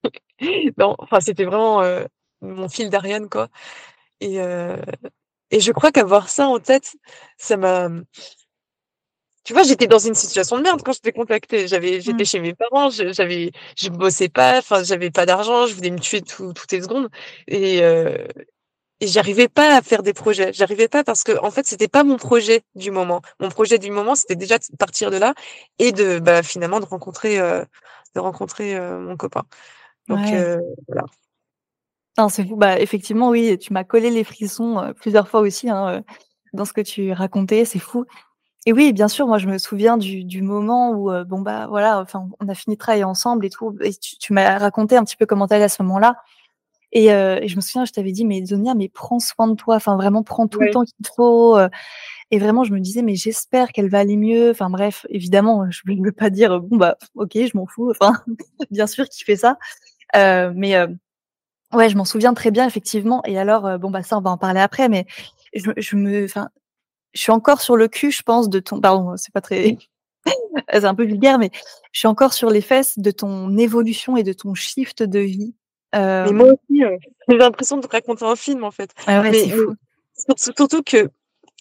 non, 0.79 0.95
enfin, 0.99 1.21
c'était 1.21 1.45
vraiment 1.45 1.83
euh, 1.83 2.05
mon 2.41 2.69
fil 2.69 2.91
d'Ariane, 2.91 3.29
quoi. 3.29 3.49
Et, 4.21 4.41
euh, 4.41 4.77
et 5.51 5.61
je 5.61 5.73
crois 5.73 5.93
qu'avoir 5.93 6.29
ça 6.29 6.49
en 6.49 6.59
tête, 6.59 6.97
ça 7.37 7.57
m'a. 7.57 7.89
Tu 9.45 9.53
vois, 9.55 9.63
j'étais 9.63 9.87
dans 9.87 9.99
une 9.99 10.15
situation 10.15 10.59
de 10.59 10.63
merde 10.63 10.83
quand 10.85 10.93
je 10.93 11.01
t'ai 11.01 11.13
contacté. 11.13 11.69
J'avais, 11.69 12.01
j'étais 12.01 12.25
mmh. 12.25 12.27
chez 12.27 12.41
mes 12.41 12.55
parents, 12.55 12.91
j'avais, 12.91 13.51
je 13.79 13.89
bossais 13.89 14.29
pas, 14.29 14.59
enfin, 14.59 14.83
j'avais 14.83 15.11
pas 15.11 15.25
d'argent, 15.25 15.67
je 15.67 15.75
voulais 15.75 15.91
me 15.91 15.99
tuer 15.99 16.21
tout, 16.21 16.53
toutes 16.53 16.73
les 16.73 16.83
secondes. 16.83 17.09
Et, 17.47 17.83
et 19.01 19.07
j'arrivais 19.07 19.49
pas 19.49 19.77
à 19.77 19.83
faire 19.83 20.03
des 20.03 20.13
projets. 20.13 20.53
J'arrivais 20.53 20.89
pas 20.89 21.05
parce 21.05 21.23
que 21.23 21.39
en 21.41 21.51
fait 21.51 21.67
c'était 21.67 21.89
pas 21.89 22.03
mon 22.03 22.17
projet 22.17 22.63
du 22.75 22.91
moment. 22.91 23.23
Mon 23.41 23.49
projet 23.49 23.79
du 23.79 23.91
moment 23.91 24.15
c'était 24.15 24.37
déjà 24.37 24.59
de 24.59 24.65
partir 24.77 25.11
de 25.11 25.17
là 25.17 25.35
et 25.79 25.93
de 25.93 26.19
bah, 26.19 26.43
finalement 26.43 26.81
de 26.81 26.85
rencontrer 26.85 27.39
euh, 27.39 27.65
de 28.15 28.21
rencontrer 28.21 28.77
euh, 28.77 28.99
mon 28.99 29.17
copain. 29.17 29.45
Donc 30.09 30.27
euh, 30.33 30.59
voilà. 30.89 31.07
c'est 32.29 32.47
fou. 32.47 32.57
Bah 32.57 32.81
effectivement 32.81 33.29
oui, 33.31 33.57
tu 33.59 33.73
m'as 33.73 33.85
collé 33.85 34.11
les 34.11 34.25
frissons 34.25 34.93
plusieurs 34.97 35.29
fois 35.29 35.41
aussi 35.41 35.71
hein, 35.71 36.03
dans 36.53 36.65
ce 36.65 36.73
que 36.73 36.81
tu 36.81 37.13
racontais. 37.13 37.65
C'est 37.65 37.79
fou. 37.79 38.05
Et 38.69 38.73
oui, 38.75 38.93
bien 38.93 39.09
sûr, 39.09 39.27
moi 39.27 39.39
je 39.39 39.49
me 39.49 39.57
souviens 39.57 39.97
du, 39.97 40.25
du 40.25 40.43
moment 40.43 40.91
où 40.91 41.11
bon 41.25 41.41
bah 41.41 41.69
voilà, 41.69 42.01
enfin 42.01 42.29
on 42.39 42.51
a 42.51 42.55
fini 42.55 42.77
de 42.77 42.79
travailler 42.79 43.03
ensemble 43.03 43.47
et 43.47 43.49
tout. 43.49 43.75
Et 43.81 43.95
tu, 43.95 44.19
tu 44.19 44.35
m'as 44.35 44.59
raconté 44.59 44.95
un 44.95 45.05
petit 45.05 45.17
peu 45.17 45.25
comment 45.25 45.49
t'allais 45.49 45.65
à 45.65 45.71
ce 45.71 45.83
moment-là. 45.85 46.17
Et, 46.93 47.15
euh, 47.15 47.39
et, 47.41 47.49
je 47.49 47.57
me 47.57 47.63
souviens, 47.63 47.87
je 47.87 47.93
t'avais 47.93 48.13
dit, 48.13 48.27
mais 48.27 48.45
Zonia, 48.45 48.75
mais 48.75 48.91
prends 48.91 49.21
soin 49.21 49.49
de 49.49 49.55
toi, 49.55 49.77
enfin 49.77 49.97
vraiment 49.97 50.23
prends 50.23 50.49
tout 50.49 50.61
le 50.61 50.71
temps 50.71 50.85
qu'il 50.85 51.07
faut. 51.17 51.57
Euh. 51.57 51.71
et 52.31 52.39
vraiment, 52.39 52.63
je 52.63 52.75
me 52.75 52.81
disais, 52.81 53.01
mais 53.01 53.15
j'espère 53.15 53.73
qu'elle 53.73 53.89
va 53.89 54.01
aller 54.01 54.19
mieux. 54.19 54.51
Enfin 54.51 54.69
bref, 54.69 55.07
évidemment, 55.09 55.71
je 55.71 55.81
ne 55.87 56.05
veux 56.05 56.13
pas 56.13 56.29
dire, 56.29 56.61
bon 56.61 56.77
bah 56.77 56.99
ok, 57.15 57.33
je 57.37 57.57
m'en 57.57 57.65
fous. 57.65 57.91
Enfin, 57.91 58.23
bien 58.71 58.87
sûr 58.87 59.09
qu'il 59.09 59.25
fait 59.25 59.37
ça. 59.37 59.57
Euh, 60.15 60.53
mais 60.55 60.77
euh, 60.77 60.89
ouais, 61.73 61.89
je 61.91 61.97
m'en 61.97 62.05
souviens 62.05 62.35
très 62.35 62.51
bien 62.51 62.67
effectivement. 62.67 63.23
Et 63.27 63.39
alors, 63.39 63.67
euh, 63.67 63.79
bon 63.79 63.91
bah 63.91 64.03
ça, 64.03 64.19
on 64.19 64.21
va 64.23 64.31
en 64.31 64.39
parler 64.39 64.61
après. 64.61 64.91
Mais 64.91 65.07
je, 65.55 65.71
je 65.79 65.97
me, 65.97 66.25
enfin, 66.25 66.51
je 67.13 67.21
suis 67.21 67.33
encore 67.33 67.61
sur 67.61 67.77
le 67.77 67.89
cul, 67.89 68.11
je 68.11 68.23
pense, 68.23 68.49
de 68.49 68.61
ton. 68.61 68.81
Pardon, 68.81 69.17
c'est 69.17 69.33
pas 69.33 69.41
très. 69.41 69.77
c'est 70.73 70.85
un 70.85 70.95
peu 70.95 71.05
vulgaire, 71.05 71.39
mais 71.39 71.51
je 71.93 72.01
suis 72.01 72.09
encore 72.09 72.33
sur 72.33 72.51
les 72.51 72.61
fesses 72.61 72.99
de 72.99 73.11
ton 73.11 73.57
évolution 73.57 74.17
et 74.17 74.23
de 74.23 74.33
ton 74.33 74.55
shift 74.55 75.03
de 75.03 75.21
vie 75.21 75.55
mais 75.93 76.33
moi 76.33 76.47
aussi, 76.49 76.83
j'ai 77.29 77.37
l'impression 77.37 77.79
de 77.79 77.87
raconter 77.87 78.25
un 78.25 78.37
film 78.37 78.65
en 78.65 78.71
fait. 78.71 78.91
Ah 79.07 79.21
ouais, 79.21 79.31
mais, 79.31 79.49
fou. 79.49 79.75
surtout 80.37 80.83
que, 80.83 81.09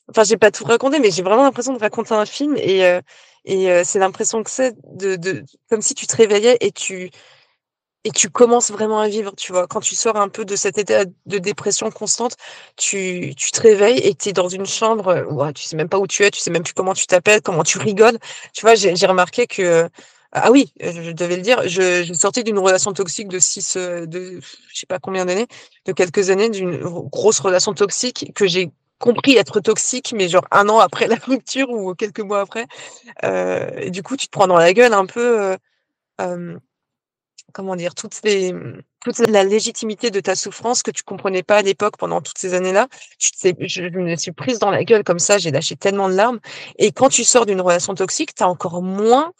enfin, 0.09 0.23
j'ai 0.23 0.37
pas 0.37 0.51
tout 0.51 0.65
raconté, 0.65 0.99
mais 0.99 1.11
j'ai 1.11 1.23
vraiment 1.23 1.43
l'impression 1.43 1.73
de 1.73 1.79
raconter 1.79 2.13
un 2.13 2.25
film 2.25 2.55
et 2.57 2.85
euh, 2.85 3.01
et 3.45 3.71
euh, 3.71 3.83
c'est 3.85 3.99
l'impression 3.99 4.43
que 4.43 4.49
c'est 4.49 4.75
de, 4.93 5.15
de 5.15 5.43
comme 5.69 5.81
si 5.81 5.95
tu 5.95 6.07
te 6.07 6.15
réveillais 6.15 6.57
et 6.59 6.71
tu 6.71 7.09
et 8.07 8.11
tu 8.11 8.29
commences 8.29 8.71
vraiment 8.71 8.99
à 8.99 9.07
vivre, 9.09 9.33
tu 9.35 9.51
vois. 9.51 9.67
Quand 9.67 9.81
tu 9.81 9.95
sors 9.95 10.15
un 10.15 10.29
peu 10.29 10.45
de 10.45 10.55
cet 10.55 10.77
état 10.77 11.03
de 11.05 11.37
dépression 11.37 11.91
constante, 11.91 12.37
tu, 12.77 13.33
tu 13.35 13.51
te 13.51 13.61
réveilles 13.61 13.99
et 13.99 14.15
tu 14.15 14.29
es 14.29 14.33
dans 14.33 14.47
une 14.47 14.65
chambre, 14.65 15.25
ouais, 15.29 15.53
tu 15.53 15.63
sais 15.63 15.75
même 15.75 15.89
pas 15.89 15.99
où 15.99 16.07
tu 16.07 16.23
es, 16.23 16.31
tu 16.31 16.39
sais 16.39 16.51
même 16.51 16.63
plus 16.63 16.73
comment 16.73 16.93
tu 16.93 17.05
t'appelles, 17.07 17.41
comment 17.41 17.63
tu 17.63 17.77
rigoles. 17.77 18.17
Tu 18.53 18.61
vois, 18.61 18.75
j'ai 18.75 19.05
remarqué 19.05 19.45
que 19.47 19.89
ah 20.31 20.51
oui, 20.51 20.71
je 20.79 21.11
devais 21.11 21.35
le 21.37 21.41
dire, 21.41 21.67
je, 21.67 22.13
sortais 22.13 22.43
d'une 22.43 22.59
relation 22.59 22.93
toxique 22.93 23.27
de 23.27 23.39
six, 23.39 23.75
euh, 23.77 24.05
de 24.05 24.39
je 24.41 24.79
sais 24.79 24.85
pas 24.85 24.99
combien 24.99 25.25
d'années, 25.25 25.47
de 25.85 25.91
quelques 25.93 26.29
années, 26.29 26.49
d'une 26.49 26.77
grosse 26.77 27.39
relation 27.39 27.73
toxique 27.73 28.31
que 28.35 28.47
j'ai 28.47 28.71
compris 28.99 29.35
être 29.37 29.59
toxique, 29.59 30.13
mais 30.15 30.27
genre 30.29 30.47
un 30.51 30.69
an 30.69 30.79
après 30.79 31.07
la 31.07 31.17
rupture 31.17 31.69
ou 31.69 31.93
quelques 31.95 32.19
mois 32.21 32.41
après. 32.41 32.67
Euh, 33.23 33.89
du 33.89 34.03
coup, 34.03 34.17
tu 34.17 34.27
te 34.27 34.31
prends 34.31 34.47
dans 34.47 34.57
la 34.57 34.73
gueule 34.73 34.93
un 34.93 35.05
peu, 35.05 35.41
euh, 35.41 35.57
euh, 36.21 36.57
comment 37.53 37.75
dire, 37.75 37.93
toute 37.95 38.13
la 39.27 39.43
légitimité 39.43 40.11
de 40.11 40.19
ta 40.19 40.35
souffrance 40.35 40.83
que 40.83 40.91
tu 40.91 41.03
comprenais 41.03 41.43
pas 41.43 41.57
à 41.57 41.61
l'époque 41.61 41.97
pendant 41.97 42.21
toutes 42.21 42.37
ces 42.37 42.53
années-là. 42.53 42.87
Sais, 43.19 43.55
je 43.59 43.83
me 43.83 44.15
suis 44.15 44.31
prise 44.31 44.59
dans 44.59 44.69
la 44.69 44.83
gueule 44.83 45.03
comme 45.03 45.19
ça, 45.19 45.37
j'ai 45.37 45.51
lâché 45.51 45.75
tellement 45.75 46.09
de 46.09 46.13
larmes. 46.15 46.39
Et 46.77 46.91
quand 46.91 47.09
tu 47.09 47.23
sors 47.23 47.45
d'une 47.45 47.61
relation 47.61 47.95
toxique, 47.95 48.35
tu 48.35 48.43
as 48.43 48.49
encore 48.49 48.81
moins 48.81 49.33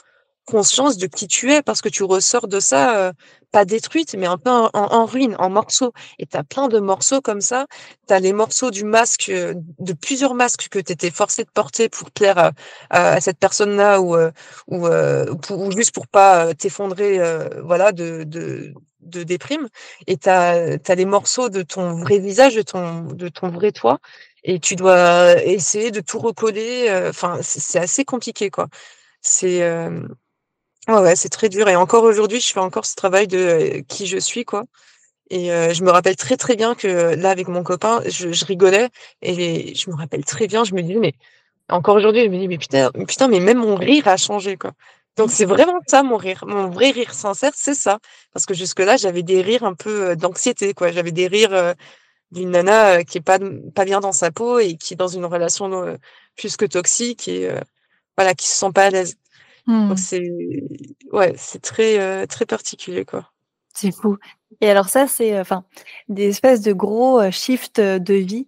conscience 0.47 0.97
de 0.97 1.07
qui 1.07 1.27
tu 1.27 1.51
es 1.51 1.61
parce 1.61 1.81
que 1.81 1.89
tu 1.89 2.03
ressors 2.03 2.47
de 2.47 2.59
ça 2.59 2.97
euh, 2.97 3.13
pas 3.51 3.65
détruite 3.65 4.15
mais 4.17 4.27
un 4.27 4.37
peu 4.37 4.49
en, 4.49 4.69
en, 4.73 5.05
ruine 5.05 5.35
en 5.39 5.49
morceaux. 5.49 5.93
Et 6.19 6.25
tu 6.25 6.37
as 6.37 6.43
plein 6.43 6.69
de 6.69 6.79
morceaux 6.79 7.21
comme 7.21 7.41
ça. 7.41 7.67
Tu 8.07 8.13
as 8.13 8.19
les 8.19 8.33
morceaux 8.33 8.71
du 8.71 8.85
masque 8.85 9.29
euh, 9.29 9.53
de 9.79 9.93
plusieurs 9.93 10.33
masques 10.33 10.69
que 10.69 10.79
tu 10.79 10.93
étais 10.93 11.11
forcé 11.11 11.43
de 11.43 11.49
porter 11.53 11.89
pour 11.89 12.11
plaire 12.11 12.37
à, 12.39 12.51
à, 12.89 13.21
cette 13.21 13.39
personne 13.39 13.75
là 13.75 14.01
ou 14.01 14.15
euh, 14.15 14.31
ou, 14.67 14.87
pour, 15.37 15.59
ou, 15.59 15.71
juste 15.71 15.93
pour 15.93 16.07
pas 16.07 16.53
t'effondrer 16.55 17.19
voilà 17.63 17.91
de, 17.91 18.23
de 18.23 18.73
de 19.01 19.23
déprime. 19.23 19.67
Et 20.07 20.17
tu 20.17 20.29
as, 20.29 20.95
les 20.95 21.05
morceaux 21.05 21.49
de 21.49 21.61
ton 21.61 21.93
vrai 21.97 22.19
visage 22.19 22.55
de 22.55 22.61
ton 22.61 23.03
de 23.03 23.27
ton 23.29 23.49
vrai 23.49 23.71
toi. 23.73 23.99
Et 24.43 24.59
tu 24.59 24.75
dois 24.77 25.43
essayer 25.43 25.91
de 25.91 25.99
tout 26.01 26.19
recoller 26.19 26.87
enfin 27.09 27.39
c'est 27.41 27.79
assez 27.79 28.05
compliqué 28.05 28.49
quoi. 28.49 28.67
C'est 29.21 29.61
Ouais, 30.87 30.99
ouais, 31.01 31.15
c'est 31.17 31.27
très 31.29 31.49
dur 31.49 31.67
et 31.67 31.75
encore 31.75 32.03
aujourd'hui, 32.05 32.39
je 32.39 32.51
fais 32.53 32.59
encore 32.61 32.85
ce 32.85 32.95
travail 32.95 33.27
de 33.27 33.37
euh, 33.37 33.81
qui 33.89 34.07
je 34.07 34.17
suis, 34.17 34.45
quoi. 34.45 34.63
Et 35.31 35.51
euh, 35.53 35.73
je 35.73 35.83
me 35.83 35.91
rappelle 35.91 36.15
très 36.17 36.37
très 36.37 36.55
bien 36.55 36.75
que 36.75 36.87
là, 37.15 37.31
avec 37.31 37.47
mon 37.49 37.63
copain, 37.63 38.01
je, 38.07 38.45
rigolais 38.45 38.89
et 39.21 39.75
je 39.75 39.89
me 39.91 39.95
rappelle 39.95 40.25
très 40.25 40.47
bien, 40.47 40.63
je 40.65 40.73
me 40.75 40.81
disais 40.83 40.99
mais 40.99 41.13
Encore 41.69 41.97
aujourd'hui, 41.97 42.25
je 42.25 42.29
me 42.29 42.37
dis: 42.39 42.47
«Mais 42.49 42.57
putain 42.59 42.91
putain, 43.07 43.27
mais 43.29 43.39
même 43.41 43.59
mon 43.59 43.75
rire 43.75 44.07
a 44.09 44.17
changé, 44.17 44.57
quoi». 44.57 44.73
Donc 45.17 45.31
c'est 45.31 45.45
vraiment 45.45 45.79
ça 45.87 46.03
mon 46.03 46.17
rire. 46.17 46.45
Mon 46.47 46.69
vrai 46.69 46.91
rire 46.91 47.13
sincère, 47.15 47.53
c'est 47.55 47.75
ça. 47.75 47.99
Parce 48.33 48.45
que 48.47 48.53
jusque-là, 48.55 48.97
j'avais 48.97 49.23
des 49.23 49.41
rires 49.41 49.63
un 49.65 49.75
peu, 49.75 50.11
heu, 50.11 50.15
d'anxiété, 50.17 50.73
quoi. 50.75 50.91
J'avais 50.91 51.11
des 51.13 51.27
rires, 51.27 51.75
d'une 52.31 52.51
nana, 52.51 53.03
qui 53.05 53.17
est 53.19 53.21
pas 53.21 53.39
pas 53.75 53.85
bien 53.85 53.99
dans 54.01 54.11
sa 54.13 54.31
peau 54.31 54.59
et 54.59 54.77
qui 54.77 54.93
est 54.95 54.97
dans 54.97 55.07
une 55.09 55.25
relation, 55.25 55.97
plus 56.37 56.57
que 56.57 56.65
toxique 56.65 57.27
et 57.27 57.49
voilà, 58.17 58.33
qui 58.35 58.47
se 58.47 58.55
sent 58.55 58.71
pas 58.73 58.85
à 58.85 58.89
l'aise. 58.91 59.17
Donc 59.67 59.97
Mmh. 59.97 59.97
c'est 59.97 60.29
ouais, 61.11 61.33
c'est 61.37 61.61
très, 61.61 61.99
heu, 62.23 62.27
très 62.27 62.45
particulier, 62.45 63.05
quoi. 63.05 63.31
C'est 63.75 63.91
fou 63.91 64.17
et 64.61 64.69
alors 64.69 64.89
ça, 64.89 65.07
c'est, 65.07 65.33
heu, 65.37 65.41
enfin, 65.41 65.65
des 66.09 66.29
espèces 66.29 66.61
de 66.61 66.73
gros, 66.73 67.21
heu, 67.21 67.31
shifts, 67.31 67.79
de 67.81 68.13
vie. 68.15 68.47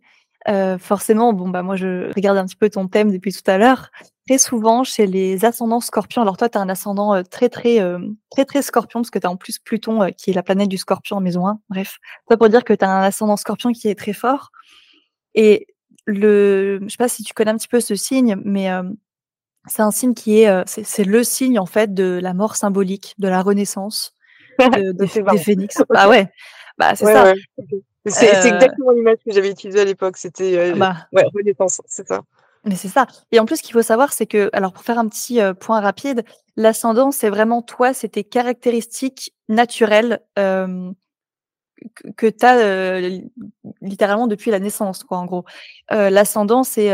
Forcément, 0.80 1.34
bon, 1.34 1.50
bah, 1.50 1.62
moi, 1.64 1.76
je 1.76 2.12
regarde 2.16 2.38
un 2.38 2.46
petit 2.46 2.56
peu 2.56 2.70
ton 2.70 2.88
thème 2.88 3.12
depuis 3.12 3.32
tout 3.34 3.44
à 3.52 3.58
l'heure. 3.60 3.92
Très 4.28 4.40
souvent, 4.40 4.84
chez 4.84 5.06
les 5.06 5.46
ascendants 5.46 5.80
Scorpions 5.82 6.22
alors 6.24 6.38
toi, 6.38 6.50
tu 6.50 6.58
as 6.58 6.62
un 6.62 6.70
ascendant, 6.70 7.22
très, 7.24 7.50
très, 7.50 7.80
très, 8.32 8.46
très 8.46 8.62
Scorpion 8.64 9.02
parce 9.02 9.12
que 9.12 9.20
tu 9.20 9.28
as 9.28 9.32
en 9.32 9.36
plus 9.38 9.60
Pluton, 9.60 10.12
qui 10.18 10.32
est 10.32 10.34
la 10.34 10.42
planète 10.44 10.70
du 10.70 10.78
Scorpion 10.78 11.18
en 11.18 11.22
maison 11.22 11.48
1, 11.48 11.60
bref. 11.70 11.98
Ça 12.30 12.38
pour 12.38 12.50
dire 12.50 12.64
que 12.64 12.74
tu 12.74 12.84
as 12.86 12.90
un 12.90 13.04
ascendant 13.04 13.38
Scorpion 13.38 13.72
qui 13.74 13.90
est 13.90 13.96
très 14.00 14.14
fort 14.14 14.52
et 15.36 15.68
le 16.06 16.80
je 16.84 16.90
sais 16.90 16.98
pas 16.98 17.10
si 17.10 17.24
tu 17.24 17.34
connais 17.34 17.52
un 17.52 17.58
petit 17.58 17.68
peu 17.70 17.80
ce 17.82 17.96
signe, 17.96 18.38
mais 18.46 18.70
c'est 19.68 19.82
un 19.82 19.92
signe 19.92 20.14
qui 20.14 20.42
est, 20.42 20.50
heu, 20.50 20.64
c'est 20.66 21.04
le 21.04 21.24
signe, 21.24 21.60
en 21.60 21.66
fait, 21.66 21.94
de 21.94 22.20
la 22.22 22.34
mort 22.34 22.56
symbolique, 22.56 23.16
de 23.20 23.28
la 23.28 23.42
renaissance, 23.42 24.14
de 24.60 24.94
Mais 24.98 25.32
des 25.32 25.38
phénix. 25.38 25.82
Bah, 25.90 26.10
ouais, 26.10 26.30
bah, 26.78 26.96
c'est 26.96 27.06
Ouais, 27.06 27.14
ça. 27.14 27.24
ouais, 27.26 27.36
OK. 27.58 27.66
C'est 28.06 28.48
exactement 28.48 28.92
l'image 28.92 29.18
que 29.26 29.32
j'avais 29.32 29.52
utilisée 29.52 29.82
à 29.82 29.86
l'époque. 29.86 30.18
C'était, 30.18 30.72
heu, 30.72 30.76
Bah 30.76 30.96
ouais, 31.14 31.24
renaissance, 31.34 31.82
c'est 31.86 32.08
ça. 32.08 32.22
Mais 32.66 32.76
c'est 32.76 32.90
ça 32.90 33.08
et 33.32 33.40
en 33.40 33.46
plus, 33.46 33.58
ce 33.58 33.64
qu'il 33.64 33.72
faut 33.74 33.82
savoir, 33.82 34.12
c'est 34.12 34.26
que 34.26 34.50
alors 34.52 34.74
pour 34.74 34.84
faire 34.84 35.00
un 35.00 35.08
petit, 35.08 35.40
heu, 35.40 35.54
point 35.54 35.80
rapide, 35.80 36.24
l'ascendant, 36.58 37.12
c'est 37.12 37.30
vraiment 37.30 37.62
toi, 37.62 37.94
c'est 37.94 38.10
tes 38.10 38.24
caractéristiques 38.24 39.34
naturelles, 39.48 40.20
que 42.18 42.28
tu 42.28 42.46
as, 42.46 43.00
littéralement 43.82 44.28
depuis 44.28 44.52
la 44.52 44.60
naissance, 44.60 45.04
quoi, 45.04 45.18
en 45.20 45.26
gros. 45.26 45.46
L'ascendant, 45.90 46.64
c'est, 46.64 46.92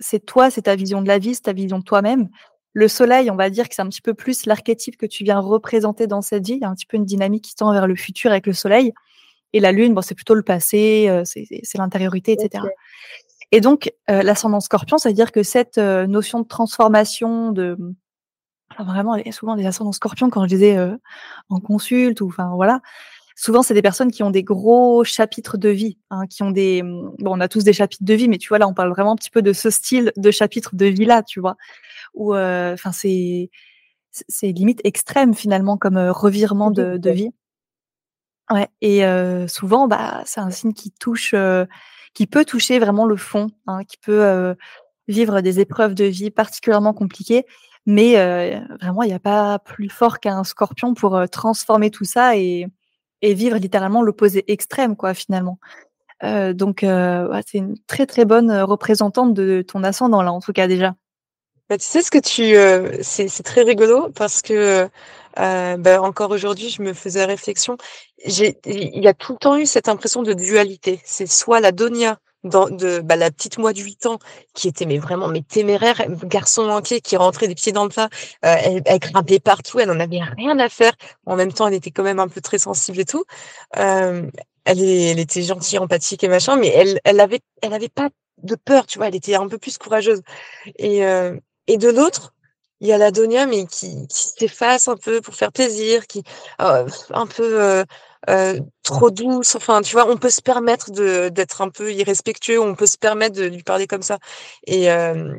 c'est 0.00 0.24
toi, 0.24 0.50
c'est 0.50 0.62
ta 0.62 0.74
vision 0.74 1.02
de 1.02 1.08
la 1.08 1.18
vie, 1.18 1.34
c'est 1.34 1.42
ta 1.42 1.52
vision 1.52 1.78
de 1.78 1.84
toi-même. 1.84 2.28
Le 2.72 2.88
soleil, 2.88 3.30
on 3.30 3.36
va 3.36 3.50
dire 3.50 3.68
que 3.68 3.74
c'est 3.74 3.82
un 3.82 3.88
petit 3.88 4.02
peu 4.02 4.14
plus 4.14 4.46
l'archétype 4.46 4.96
que 4.96 5.06
tu 5.06 5.24
viens 5.24 5.38
représenter 5.38 6.06
dans 6.06 6.22
cette 6.22 6.46
vie. 6.46 6.54
Il 6.54 6.60
y 6.60 6.64
a 6.64 6.68
un 6.68 6.74
petit 6.74 6.86
peu 6.86 6.96
une 6.96 7.04
dynamique 7.04 7.44
qui 7.44 7.54
tend 7.54 7.72
vers 7.72 7.86
le 7.86 7.96
futur 7.96 8.30
avec 8.30 8.46
le 8.46 8.52
soleil 8.52 8.92
et 9.52 9.60
la 9.60 9.72
lune, 9.72 9.94
bon, 9.94 10.00
c'est 10.00 10.14
plutôt 10.14 10.34
le 10.34 10.42
passé, 10.42 11.08
heu, 11.08 11.22
c'est 11.24 11.78
l'intériorité 11.78 12.32
et 12.32 12.38
cetera 12.40 12.66
OK. 12.66 12.70
et 13.50 13.60
donc 13.60 13.92
heu, 14.10 14.22
l'ascendant 14.22 14.60
Scorpion, 14.60 14.98
ça 14.98 15.08
veut 15.08 15.14
dire 15.14 15.32
que 15.32 15.42
cette, 15.42 15.78
heu, 15.78 16.06
notion 16.06 16.40
de 16.40 16.46
transformation, 16.46 17.50
de, 17.50 17.76
enfin, 18.70 18.84
vraiment 18.84 19.16
souvent 19.32 19.56
les 19.56 19.66
ascendants 19.66 19.92
Scorpions 19.92 20.30
quand 20.30 20.46
je 20.46 20.54
les 20.54 20.64
ai, 20.64 20.78
heu, 20.78 20.98
en 21.48 21.58
consulte 21.58 22.20
ou 22.20 22.28
enfin, 22.28 22.52
voilà, 22.54 22.80
souvent, 23.40 23.62
c'est 23.62 23.74
des 23.74 23.82
personnes 23.82 24.10
qui 24.12 24.22
ont 24.22 24.30
des 24.30 24.42
gros 24.44 25.04
chapitres 25.04 25.56
de 25.58 25.70
vie, 25.70 25.98
hein, 26.10 26.26
qui 26.28 26.42
ont 26.42 26.50
des, 26.50 26.82
bon, 26.82 27.14
on 27.24 27.40
a 27.40 27.48
tous 27.48 27.64
des 27.64 27.72
chapitres 27.72 28.04
de 28.04 28.14
vie, 28.14 28.28
mais 28.28 28.38
tu 28.38 28.48
vois, 28.48 28.58
là, 28.58 28.68
on 28.68 28.74
parle 28.74 28.90
vraiment 28.90 29.12
un 29.12 29.16
petit 29.16 29.30
peu 29.30 29.42
de 29.42 29.52
ce 29.54 29.70
style 29.70 30.12
de 30.16 30.30
chapitre 30.30 30.74
de 30.76 30.86
vie-là, 30.86 31.22
tu 31.22 31.40
vois? 31.40 31.56
Où, 32.14 32.34
heu, 32.34 32.72
enfin, 32.74 32.92
c'est 32.92 33.50
c'est 34.28 34.52
limite 34.52 34.80
extrême 34.84 35.34
finalement 35.34 35.76
comme, 35.78 35.98
heu, 35.98 36.10
revirement 36.12 36.70
de 36.72 36.98
de 36.98 37.10
vie. 37.12 37.30
Ouais 38.50 38.68
et 38.80 39.04
heu, 39.04 39.46
souvent, 39.46 39.86
bah, 39.86 40.22
c'est 40.26 40.40
un 40.40 40.50
signe 40.50 40.72
qui 40.72 40.90
touche, 40.90 41.34
qui 42.14 42.26
peut 42.26 42.44
toucher 42.44 42.78
vraiment 42.80 43.06
le 43.06 43.16
fond, 43.16 43.48
hein, 43.66 43.84
qui 43.84 43.96
peut, 43.98 44.54
vivre 45.08 45.42
des 45.42 45.60
épreuves 45.60 45.94
de 45.94 46.04
vie 46.06 46.30
particulièrement 46.30 46.94
compliquées. 46.94 47.44
Mais 47.86 48.14
vraiment, 48.80 49.02
il 49.04 49.10
y 49.10 49.14
a 49.14 49.20
pas 49.20 49.58
plus 49.60 49.90
fort 49.90 50.20
qu'un 50.20 50.44
Scorpion 50.44 50.94
pour, 50.94 51.20
transformer 51.32 51.90
tout 51.90 52.04
ça 52.06 52.36
et 52.38 52.68
et 53.22 53.34
vivre 53.34 53.56
littéralement 53.56 54.02
l'opposé 54.02 54.44
extrême, 54.50 54.96
quoi, 54.96 55.14
finalement. 55.14 55.58
Heu, 56.24 56.54
donc 56.54 56.80
ouais, 56.82 57.42
c'est 57.46 57.58
une 57.58 57.76
très, 57.86 58.06
très 58.06 58.24
bonne, 58.24 58.50
heu, 58.50 58.64
représentante 58.64 59.34
de 59.34 59.62
ton 59.62 59.84
ascendant, 59.84 60.22
là, 60.22 60.32
en 60.32 60.40
tout 60.40 60.52
cas, 60.52 60.68
déjà. 60.68 60.94
Bah, 61.68 61.78
tu 61.78 61.86
sais 61.86 62.02
ce 62.02 62.10
que 62.10 62.18
tu, 62.18 63.02
c'est 63.02 63.28
c'est 63.28 63.42
très 63.44 63.62
rigolo 63.62 64.08
parce 64.16 64.42
que, 64.42 64.88
bah, 65.36 66.02
encore 66.02 66.30
aujourd'hui, 66.32 66.68
je 66.68 66.82
me 66.82 66.92
faisais 66.92 67.24
réflexion. 67.24 67.76
J'ai 68.26 68.58
il 68.66 69.02
y 69.02 69.08
a 69.08 69.14
tout 69.14 69.32
le 69.34 69.38
temps 69.38 69.56
eu 69.56 69.66
cette 69.66 69.88
impression 69.88 70.22
de 70.22 70.32
dualité. 70.32 71.00
C'est 71.04 71.26
soit 71.26 71.60
la 71.60 71.72
Donia 71.72 72.18
de 72.44 73.00
bah, 73.00 73.16
la 73.16 73.30
petite 73.30 73.58
moi 73.58 73.72
de 73.74 73.80
8 73.80 74.06
ans 74.06 74.18
qui 74.54 74.68
était 74.68 74.86
mais 74.86 74.98
vraiment 74.98 75.28
mais 75.28 75.42
téméraire, 75.42 76.02
garçon 76.24 76.64
manqué 76.66 77.00
qui 77.02 77.16
rentrait 77.16 77.46
les 77.46 77.54
pieds 77.54 77.72
dans 77.72 77.84
le 77.84 77.90
plat, 77.90 78.08
heu, 78.44 78.48
elle 78.48 78.82
elle 78.86 78.98
grimpait 78.98 79.40
partout, 79.40 79.78
elle 79.80 79.90
en 79.90 80.00
avait 80.00 80.20
rien 80.38 80.58
à 80.58 80.68
faire. 80.70 80.92
En 81.26 81.36
même 81.36 81.52
temps, 81.52 81.68
elle 81.68 81.74
était 81.74 81.90
quand 81.90 82.02
même 82.02 82.18
un 82.20 82.28
peu 82.28 82.40
très 82.40 82.58
sensible 82.58 83.00
et 83.00 83.04
tout. 83.04 83.24
Hem, 83.76 84.30
elle 84.64 84.80
elle 84.82 85.18
était 85.18 85.42
gentille, 85.42 85.78
empathique 85.78 86.24
et 86.24 86.28
machin, 86.28 86.56
mais 86.56 86.68
elle 86.68 87.00
elle 87.04 87.20
avait 87.20 87.40
elle 87.62 87.74
avait 87.74 87.88
pas 87.90 88.08
de 88.42 88.54
peur, 88.56 88.86
tu 88.86 88.98
vois? 88.98 89.08
Elle 89.08 89.16
était 89.16 89.34
un 89.34 89.48
peu 89.48 89.58
plus 89.58 89.76
courageuse 89.78 90.22
et 90.78 91.04
heu 91.04 91.40
et 91.68 91.78
de 91.78 91.88
l'autre, 91.90 92.34
il 92.80 92.88
y 92.88 92.92
a 92.94 92.98
la 92.98 93.10
Donia, 93.12 93.46
mais 93.46 93.66
qui 93.66 94.06
qui 94.08 94.28
s'efface 94.38 94.88
un 94.88 94.96
peu 94.98 95.20
pour 95.22 95.34
faire 95.36 95.52
plaisir, 95.52 96.06
qui, 96.08 96.20
heu, 96.62 96.86
un 97.14 97.26
peu, 97.28 97.60
heu 97.62 97.84
heu, 98.28 98.60
trop 98.82 99.10
douce, 99.10 99.54
enfin, 99.56 99.82
tu 99.82 99.92
vois? 99.94 100.06
On 100.10 100.16
peut 100.16 100.30
se 100.30 100.42
permettre 100.42 100.90
de 100.90 101.28
d'être 101.30 101.62
un 101.62 101.70
peu 101.70 101.92
irrespectueux, 101.92 102.60
on 102.60 102.74
peut 102.74 102.86
se 102.86 102.98
permettre 102.98 103.36
de 103.36 103.44
lui 103.44 103.62
parler 103.62 103.86
comme 103.86 104.02
ça 104.02 104.18
et 104.66 104.84
hem 104.84 105.38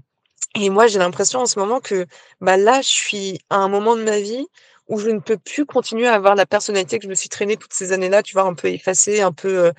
et 0.56 0.70
moi, 0.70 0.88
j'ai 0.88 1.00
l'impression 1.00 1.42
en 1.42 1.46
ce 1.48 1.60
moment 1.60 1.80
que, 1.82 2.08
bah, 2.42 2.58
là, 2.58 2.82
je 2.82 2.90
suis 2.90 3.40
à 3.50 3.58
un 3.58 3.70
moment 3.70 3.96
de 3.96 4.04
ma 4.04 4.20
vie 4.22 4.48
où 4.90 5.00
je 5.00 5.10
ne 5.10 5.20
peux 5.20 5.38
plus 5.38 5.66
continuer 5.66 6.08
à 6.08 6.14
avoir 6.16 6.36
la 6.36 6.46
personnalité 6.48 7.00
que 7.00 7.06
je 7.06 7.10
me 7.10 7.16
suis 7.16 7.30
traînée 7.30 7.58
toutes 7.58 7.74
ces 7.74 7.94
années-là, 7.94 8.24
tu 8.24 8.34
vois? 8.34 8.44
Un 8.44 8.54
peu 8.56 8.68
effacée, 8.70 9.22
un 9.22 9.32
peu, 9.34 9.68
heu, 9.70 9.74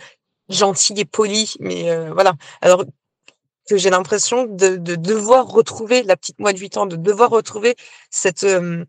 gentille 0.51 1.01
et 1.01 1.05
polie, 1.07 1.55
mais 1.61 1.89
voilà. 2.13 2.35
Alors 2.63 2.85
que 3.69 3.77
j'ai 3.77 3.91
l'impression 3.91 4.45
de 4.47 4.77
de 4.77 4.97
devoir 4.97 5.47
retrouver 5.49 6.03
la 6.03 6.17
petite 6.17 6.39
moi 6.41 6.53
de 6.53 6.59
8 6.59 6.77
ans, 6.77 6.87
de 6.87 6.97
devoir 6.97 7.31
retrouver 7.31 7.77
cette, 8.11 8.45
heu, 8.45 8.87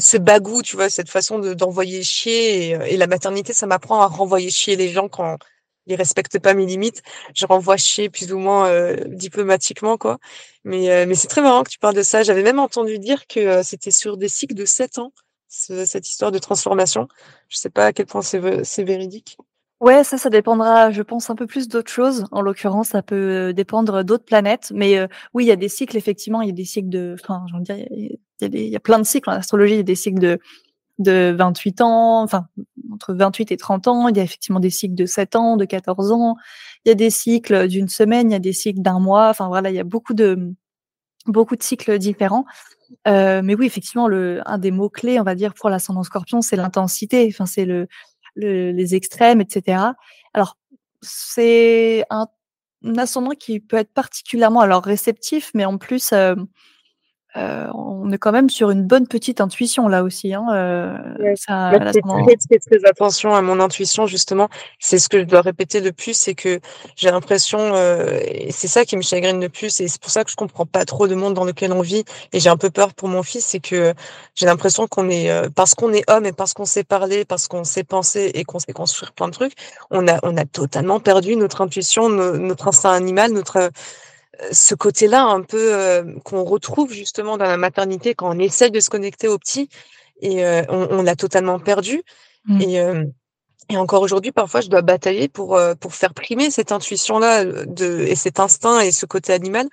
ce 0.00 0.16
bagou, 0.16 0.62
tu 0.62 0.76
vois? 0.76 0.90
Cette 0.90 1.10
façon 1.10 1.38
de 1.38 1.54
d'envoyer 1.54 2.02
chier 2.02 2.68
et 2.70 2.74
heu 2.76 2.82
et 2.86 2.96
la 2.96 3.06
maternité, 3.06 3.52
ça 3.52 3.66
m'apprend 3.66 4.00
à 4.02 4.06
renvoyer 4.06 4.50
chier 4.50 4.76
les 4.76 4.88
gens 4.90 5.08
quand 5.08 5.36
ils 5.86 5.94
respectent 5.96 6.38
pas 6.38 6.54
mes 6.54 6.66
limites. 6.66 7.02
Je 7.34 7.46
renvoie 7.46 7.76
chier 7.76 8.10
plus 8.10 8.32
ou 8.32 8.38
moins, 8.38 8.70
heu, 8.70 8.96
diplomatiquement, 9.08 9.96
quoi. 9.98 10.18
Mais 10.64 10.88
heu, 10.90 11.06
mais 11.06 11.14
c'est 11.14 11.28
très 11.28 11.42
marrant 11.42 11.62
que 11.64 11.70
tu 11.70 11.78
parles 11.78 11.94
de 11.96 12.02
ça. 12.02 12.22
J'avais 12.22 12.42
même 12.42 12.58
entendu 12.58 12.98
dire 12.98 13.26
que, 13.26 13.60
heu, 13.60 13.62
c'était 13.62 13.90
sur 13.90 14.16
des 14.16 14.28
cycles 14.28 14.54
de 14.54 14.64
7 14.64 14.98
ans, 14.98 15.12
ce 15.48 15.84
cette 15.86 16.08
histoire 16.08 16.32
de 16.32 16.38
transformation. 16.38 17.08
Je 17.48 17.56
sais 17.58 17.70
pas 17.70 17.86
à 17.86 17.92
quel 17.92 18.06
point 18.06 18.22
c'est 18.22 18.84
véridique. 18.84 19.36
Ouais, 19.80 20.04
ça, 20.04 20.18
ça 20.18 20.28
dépendra, 20.28 20.90
je 20.90 21.00
pense, 21.00 21.30
un 21.30 21.34
peu 21.36 21.46
plus 21.46 21.66
d'autres 21.66 21.90
choses. 21.90 22.26
En 22.32 22.42
l'occurrence, 22.42 22.88
ça 22.90 23.02
peut 23.02 23.54
dépendre 23.54 24.04
d'autres 24.04 24.26
planètes, 24.26 24.72
mais 24.74 24.98
heu, 24.98 25.08
oui, 25.32 25.44
il 25.44 25.48
y 25.48 25.52
a 25.52 25.56
des 25.56 25.70
cycles, 25.70 25.96
effectivement, 25.96 26.42
il 26.42 26.48
y 26.48 26.50
a 26.50 26.54
des 26.54 26.66
cycles 26.66 26.90
de 26.90 27.16
enfin, 27.18 27.46
de 27.54 27.60
dire, 27.62 27.86
il 28.42 28.68
y 28.68 28.76
a 28.76 28.80
plein 28.80 28.98
de 28.98 29.04
cycles 29.04 29.30
en 29.30 29.34
astrologie. 29.34 29.74
Il 29.74 29.78
y 29.78 29.80
a 29.80 29.84
des 29.84 29.94
cycles 29.94 30.20
de 30.20 30.38
de 31.00 31.34
28 31.36 31.80
ans, 31.80 32.22
enfin, 32.22 32.46
entre 32.92 33.14
28 33.14 33.50
et 33.52 33.56
30 33.56 33.88
ans. 33.88 34.08
Il 34.08 34.16
y 34.16 34.20
a 34.20 34.22
effectivement 34.22 34.60
des 34.60 34.70
cycles 34.70 34.94
de 34.94 35.06
7 35.06 35.34
ans, 35.34 35.56
de 35.56 35.64
14 35.64 36.12
ans. 36.12 36.36
Il 36.84 36.90
y 36.90 36.92
a 36.92 36.94
des 36.94 37.10
cycles 37.10 37.68
d'une 37.68 37.88
semaine, 37.88 38.30
il 38.30 38.32
y 38.34 38.36
a 38.36 38.40
des 38.40 38.52
cycles 38.52 38.82
d'un 38.82 39.00
mois. 39.00 39.30
Enfin, 39.30 39.48
voilà, 39.48 39.70
il 39.70 39.76
y 39.76 39.80
a 39.80 39.84
beaucoup 39.84 40.14
de, 40.14 40.52
beaucoup 41.26 41.56
de 41.56 41.62
cycles 41.62 41.98
différents. 41.98 42.44
Heu, 43.08 43.42
mais 43.42 43.54
oui, 43.54 43.66
effectivement, 43.66 44.08
le 44.08 44.42
un 44.46 44.58
des 44.58 44.70
mots 44.70 44.90
clés, 44.90 45.20
on 45.20 45.24
va 45.24 45.34
dire, 45.34 45.54
pour 45.54 45.70
l'ascendant 45.70 46.02
Scorpion, 46.02 46.42
c'est 46.42 46.56
l'intensité. 46.56 47.26
Enfin, 47.32 47.46
c'est 47.46 47.64
le 47.64 47.88
le 48.36 48.72
les 48.72 48.94
extrêmes 48.94 49.40
et 49.40 49.46
cetera. 49.48 49.94
Alors, 50.34 50.58
c'est 51.02 52.04
un 52.10 52.28
ascendant 52.98 53.32
qui 53.32 53.60
peut 53.60 53.76
être 53.78 53.92
particulièrement 53.92 54.60
alors 54.60 54.82
réceptif, 54.84 55.50
mais 55.54 55.64
en 55.64 55.78
plus, 55.78 56.12
hem, 56.12 56.46
heu, 57.36 57.66
on 57.74 58.10
est 58.12 58.18
quand 58.18 58.32
même 58.32 58.50
sur 58.50 58.70
une 58.70 58.84
bonne 58.84 59.06
petite 59.06 59.40
intuition 59.40 59.88
là 59.88 60.02
aussi, 60.02 60.34
hein, 60.34 60.46
heu, 60.52 61.22
Ouais, 61.22 61.34
ça 61.36 61.70
fais 61.72 61.78
l'ascendant 61.84 62.24
très, 62.24 62.84
attention 62.88 63.34
à 63.34 63.42
mon 63.42 63.60
intuition 63.60 64.06
justement. 64.06 64.48
C'est 64.78 64.98
ce 64.98 65.08
que 65.08 65.20
je 65.20 65.24
dois 65.24 65.40
répéter 65.40 65.80
le 65.80 65.92
plus, 65.92 66.14
c'est 66.14 66.34
que 66.34 66.60
j'ai 66.96 67.10
l'impression, 67.10 67.74
heu 67.76 68.18
et 68.24 68.50
c'est 68.52 68.68
ça 68.68 68.84
qui 68.84 68.96
me 68.96 69.02
chagrine 69.02 69.40
le 69.40 69.48
plus 69.48 69.80
et 69.80 69.88
c'est 69.88 70.00
pour 70.00 70.10
ça 70.10 70.24
que 70.24 70.30
je 70.30 70.36
comprends 70.36 70.66
pas 70.66 70.84
trop 70.84 71.06
le 71.06 71.14
monde 71.14 71.34
dans 71.34 71.44
lequel 71.44 71.72
on 71.72 71.82
vit 71.82 72.04
et 72.32 72.40
j'ai 72.40 72.50
un 72.50 72.56
peu 72.56 72.70
peur 72.70 72.94
pour 72.94 73.08
mon 73.08 73.22
fils, 73.22 73.44
c'est 73.46 73.60
que 73.60 73.94
j'ai 74.34 74.46
l'impression 74.46 74.86
qu'on 74.88 75.08
est, 75.08 75.30
heu, 75.30 75.50
parce 75.54 75.74
qu'on 75.74 75.92
est 75.92 76.08
homme 76.10 76.26
et 76.26 76.32
parce 76.32 76.52
qu'on 76.54 76.64
sait 76.64 76.84
parler, 76.84 77.24
parce 77.24 77.46
qu'on 77.48 77.64
sait 77.64 77.84
penser 77.84 78.30
et 78.34 78.44
qu'on 78.44 78.58
sait 78.58 78.72
construire 78.72 79.12
plein 79.12 79.28
de 79.28 79.32
trucs, 79.32 79.54
on 79.90 80.08
a 80.08 80.18
on 80.22 80.36
a 80.36 80.44
totalement 80.44 81.00
perdu 81.00 81.36
notre 81.36 81.60
intuition, 81.60 82.08
no 82.08 82.36
notre 82.38 82.68
instinct 82.68 82.92
animal, 82.92 83.32
notre, 83.32 83.70
ce 84.52 84.74
côté-là 84.74 85.24
un 85.24 85.42
peu, 85.42 85.74
heu, 85.74 86.16
qu'on 86.24 86.44
retrouve 86.44 86.92
justement 86.92 87.36
dans 87.38 87.44
la 87.44 87.56
maternité 87.56 88.14
quand 88.14 88.34
on 88.34 88.38
essaie 88.38 88.70
de 88.70 88.80
se 88.80 88.90
connecter 88.90 89.28
au 89.28 89.38
petit 89.38 89.68
et 90.20 90.44
heu, 90.44 90.64
on 90.68 90.88
on 90.90 91.02
l'a 91.02 91.16
totalement 91.16 91.58
perdu 91.58 92.02
mmh. 92.46 92.60
et 92.60 92.74
hem 92.74 93.12
et 93.72 93.76
encore 93.76 94.02
aujourd'hui, 94.02 94.32
parfois, 94.32 94.62
je 94.62 94.68
dois 94.68 94.82
batailler 94.82 95.28
pour, 95.28 95.56
pour 95.78 95.94
faire 95.94 96.12
primer 96.12 96.50
cette 96.50 96.72
intuition-là, 96.72 97.44
de 97.44 98.00
et 98.00 98.16
cet 98.16 98.40
instinct 98.40 98.80
et 98.80 98.90
ce 98.90 99.06
côté 99.06 99.32
animal 99.32 99.68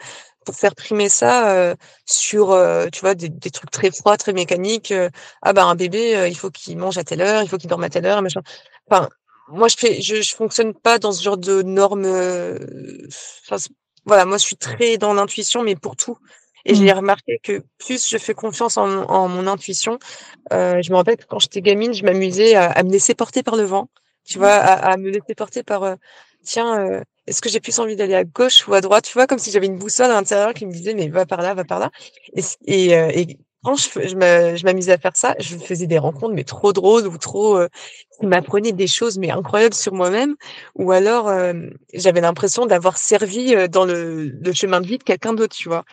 pour 0.45 0.53
faire 0.53 0.75
primer 0.75 1.09
ça, 1.09 1.75
sur, 2.05 2.55
tu 2.93 3.01
vois, 3.01 3.15
des 3.15 3.29
des 3.29 3.49
trucs 3.49 3.71
très 3.71 3.89
froids, 3.89 4.15
très 4.15 4.33
mécaniques, 4.33 4.93
ah 5.41 5.53
bah, 5.53 5.65
un 5.65 5.73
bébé, 5.73 6.27
il 6.29 6.37
faut 6.37 6.51
qu'il 6.51 6.77
mange 6.77 6.99
à 6.99 7.03
telle 7.03 7.21
heure, 7.21 7.41
il 7.41 7.49
faut 7.49 7.57
qu'il 7.57 7.71
dorme 7.71 7.85
à 7.85 7.89
telle 7.89 8.05
heure, 8.05 8.21
machin. 8.21 8.41
Enfin, 8.87 9.09
moi 9.49 9.67
je 9.67 9.77
fais 9.77 9.99
je 9.99 10.21
je 10.21 10.35
fonctionne 10.35 10.75
pas 10.75 10.99
dans 10.99 11.11
ce 11.11 11.23
genre 11.23 11.37
de 11.37 11.63
normes, 11.63 12.05
enfin 13.49 13.57
voilà, 14.07 14.25
moi 14.25 14.37
je 14.39 14.45
suis 14.45 14.57
très 14.57 14.97
dans 14.97 15.13
l'intuition, 15.15 15.63
mais 15.63 15.75
pour 15.77 15.95
tout 15.97 16.17
et 16.65 16.75
j'ai 16.75 16.85
Mmh. 16.93 16.97
remarqué 16.97 17.39
que 17.43 17.63
plus 17.79 18.09
je 18.09 18.17
fais 18.17 18.33
confiance 18.35 18.77
en 18.77 18.87
mon 18.87 19.03
en 19.09 19.27
mon 19.29 19.47
intuition, 19.47 19.99
heu, 20.53 20.81
je 20.83 20.91
me 20.91 20.97
rappelle 20.97 21.17
que 21.17 21.25
quand 21.27 21.39
j'étais 21.39 21.61
gamine, 21.61 21.93
je 21.93 22.03
m'amusais 22.05 22.55
à 22.55 22.67
à 22.71 22.83
me 22.83 22.91
laisser 22.91 23.15
porter 23.15 23.43
par 23.43 23.55
le 23.57 23.63
vent, 23.65 23.89
tu 24.25 24.37
vois? 24.39 24.53
À 24.53 24.91
à 24.93 24.97
me 24.97 25.09
laisser 25.11 25.35
porter 25.35 25.63
par, 25.63 25.83
heu, 25.85 25.95
tiens, 26.43 26.79
heu, 26.99 27.03
est-ce 27.27 27.41
que 27.41 27.49
j'ai 27.49 27.59
plus 27.61 27.79
envie 27.79 27.95
d'aller 27.97 28.15
à 28.15 28.23
gauche 28.25 28.67
ou 28.67 28.73
à 28.75 28.81
droite? 28.81 29.05
Tu 29.05 29.13
vois? 29.13 29.27
Comme 29.27 29.39
si 29.39 29.51
j'avais 29.51 29.67
une 29.67 29.77
boussole 29.79 30.07
à 30.11 30.15
l'intérieur 30.15 30.53
qui 30.53 30.65
me 30.65 30.71
disait: 30.73 30.93
«Mais 30.95 31.09
va 31.09 31.25
par 31.25 31.41
là, 31.41 31.53
va 31.53 31.63
par 31.65 31.79
là» 31.79 31.91
et 32.35 32.41
et 32.67 33.37
quand 33.63 33.75
je 33.75 34.63
m'amusais 34.65 34.91
à 34.93 34.97
faire 34.97 35.15
ça, 35.15 35.35
je 35.39 35.57
faisais 35.57 35.87
des 35.87 35.97
rencontres, 35.97 36.33
mais 36.35 36.43
trop 36.43 36.73
drôles 36.73 37.07
ou 37.07 37.17
trop, 37.17 37.59
qui 38.19 38.25
m'apprenaient 38.25 38.71
des 38.71 38.87
choses, 38.87 39.17
mais 39.17 39.31
incroyables 39.31 39.73
sur 39.75 39.93
moi-même 39.93 40.35
ou 40.75 40.91
alors, 40.91 41.31
hem, 41.31 41.73
j'avais 41.93 42.21
l'impression 42.21 42.65
d'avoir 42.65 42.97
servi, 42.97 43.55
heu, 43.55 43.67
dans 43.67 43.85
le 43.85 44.29
le 44.29 44.53
chemin 44.53 44.81
de 44.81 44.87
vie 44.87 44.97
de 44.97 45.03
quelqu'un 45.03 45.33
d'autre, 45.33 45.55
tu 45.55 45.69
vois? 45.69 45.83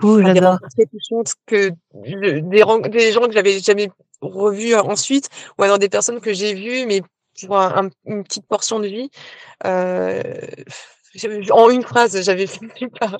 Cool, 0.00 0.20
enfin 0.22 0.32
des 0.32 0.40
j'adore. 0.40 0.52
rencontres 0.52 0.90
touchantes 0.90 1.34
que 1.46 1.70
de 1.94 2.40
des 2.40 2.88
des 2.90 3.12
gens 3.12 3.26
que 3.26 3.32
j'avais 3.32 3.58
jamais 3.60 3.90
revus 4.20 4.74
ensuite 4.74 5.28
ou 5.58 5.62
alors 5.62 5.78
des 5.78 5.88
personnes 5.88 6.20
que 6.20 6.32
j'ai 6.32 6.54
vues, 6.54 6.86
mais 6.86 7.02
pour 7.46 7.58
un 7.58 7.86
un 7.86 7.90
une 8.06 8.24
petite 8.24 8.46
portion 8.46 8.80
de 8.80 8.86
vie. 8.88 9.10
En 11.50 11.70
une 11.70 11.82
phrase, 11.82 12.20
j'avais 12.22 12.46
fini 12.46 12.88
par, 13.00 13.18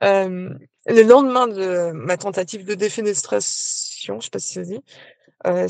hem, 0.00 0.58
le 0.86 1.02
lendemain 1.02 1.46
de 1.48 1.92
ma 1.92 2.16
tentative 2.16 2.64
de 2.64 2.74
défenestration, 2.74 4.20
je 4.20 4.26
sais 4.26 4.30
pas 4.30 4.38
si 4.38 4.54
ça 4.54 4.64
se 4.64 4.68
dit, 4.70 4.80
heu, 5.46 5.66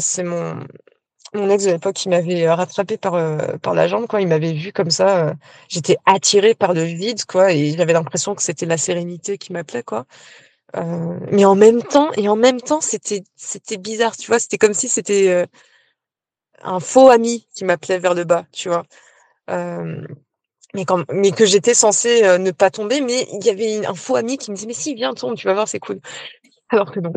c'est 0.00 0.24
mon 0.24 1.50
ex 1.50 1.64
de 1.64 1.72
l'époque 1.72 1.94
qui 1.96 2.08
m'avait, 2.08 2.46
heu, 2.46 2.52
rattrapée 2.52 2.98
par, 2.98 3.14
par 3.60 3.74
la 3.74 3.88
jambe, 3.88 4.06
quoi. 4.06 4.20
Il 4.20 4.28
m'avait 4.28 4.52
vue 4.54 4.72
comme 4.72 4.90
ça, 4.90 5.34
j'étais 5.68 5.96
attirée 6.06 6.54
par 6.54 6.74
le 6.74 6.82
vide, 6.84 7.24
quoi 7.26 7.52
et 7.52 7.72
j'avais 7.76 7.92
l'impression 7.94 8.34
que 8.34 8.42
c'était 8.42 8.66
la 8.66 8.78
sérénité 8.78 9.38
qui 9.38 9.52
m'appelait, 9.52 9.82
quoi. 9.84 10.06
Mais 11.32 11.44
en 11.44 11.54
même 11.54 11.82
temps 11.82 12.10
et 12.16 12.28
en 12.28 12.36
même 12.36 12.60
temps, 12.60 12.80
c'était 12.80 13.24
c'était 13.36 13.78
bizarre, 13.78 14.16
tu 14.16 14.26
vois? 14.28 14.38
C'était 14.38 14.58
comme 14.58 14.74
si 14.74 14.88
c'était, 14.88 15.46
un 16.62 16.80
faux 16.80 17.08
ami 17.08 17.46
qui 17.54 17.64
m'appelait 17.64 17.98
vers 17.98 18.14
le 18.14 18.24
bas, 18.24 18.44
tu 18.52 18.68
vois? 18.68 18.84
Mais 21.12 21.30
que 21.32 21.46
j'étais 21.46 21.74
censée, 21.74 22.22
heu, 22.24 22.38
ne 22.38 22.50
pas 22.50 22.70
tomber, 22.70 23.00
mais 23.00 23.26
il 23.32 23.44
y 23.46 23.50
avait 23.50 23.86
un 23.86 23.94
faux 23.94 24.16
ami 24.16 24.38
qui 24.38 24.50
me 24.50 24.56
disait: 24.56 24.66
«Mais 24.68 24.74
si, 24.74 24.94
viens, 24.94 25.14
tombe, 25.14 25.36
tu 25.36 25.46
vas 25.46 25.54
voir, 25.54 25.68
c'est 25.68 25.78
cool». 25.80 26.00
Alors 26.70 26.92
que 26.92 27.00
non. 27.00 27.12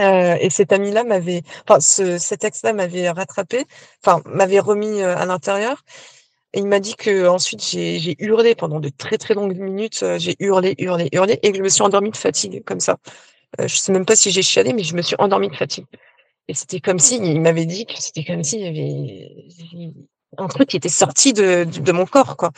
Heu 0.00 0.36
et 0.40 0.50
cet 0.50 0.72
ami-là 0.72 1.04
m'avait 1.04 1.42
enfin 1.68 1.80
ce 1.80 2.18
cet 2.18 2.44
ex-là 2.44 2.72
m'avait 2.72 3.10
rattrapée, 3.10 3.64
enfin 4.04 4.22
m'avait 4.26 4.60
remis, 4.60 5.02
heu, 5.02 5.08
à 5.08 5.26
l'intérieur 5.26 5.84
et 6.54 6.60
il 6.60 6.66
m'a 6.68 6.80
dit 6.80 6.94
qu'ensuite 6.96 7.64
j'ai 7.64 7.98
j'ai 8.00 8.16
hurlé 8.20 8.54
pendant 8.56 8.80
de 8.80 8.88
très, 8.90 9.18
très 9.18 9.34
longues 9.34 9.56
minutes, 9.58 10.04
j'ai 10.18 10.36
hurlé, 10.40 10.74
hurlé, 10.78 11.08
hurlé 11.12 11.38
et 11.42 11.52
que 11.52 11.58
je 11.58 11.62
me 11.62 11.68
suis 11.70 11.82
endormie 11.82 12.10
de 12.12 12.16
fatigue 12.16 12.64
comme 12.64 12.80
ça. 12.80 12.98
Heu, 13.60 13.68
je 13.68 13.76
sais 13.76 13.92
même 13.92 14.06
pas 14.06 14.16
si 14.16 14.30
j'ai 14.32 14.42
chialé, 14.42 14.72
mais 14.74 14.84
je 14.84 14.96
me 14.96 15.02
suis 15.02 15.16
endormie 15.20 15.48
de 15.50 15.56
fatigue 15.56 15.86
et 16.48 16.54
c'était 16.54 16.80
comme 16.80 16.98
si 17.00 17.16
il 17.18 17.40
m'avait 17.42 17.66
dit 17.66 17.86
que 17.86 17.94
c'était 17.98 18.24
comme 18.24 18.44
s'il 18.44 18.60
y 18.62 18.66
avait 18.68 19.94
un 20.38 20.48
truc 20.48 20.68
qui 20.68 20.76
était 20.76 20.88
sorti 20.88 21.32
de 21.32 21.64
de 21.64 21.92
mon 21.92 22.06
corps, 22.06 22.36
quoi. 22.36 22.50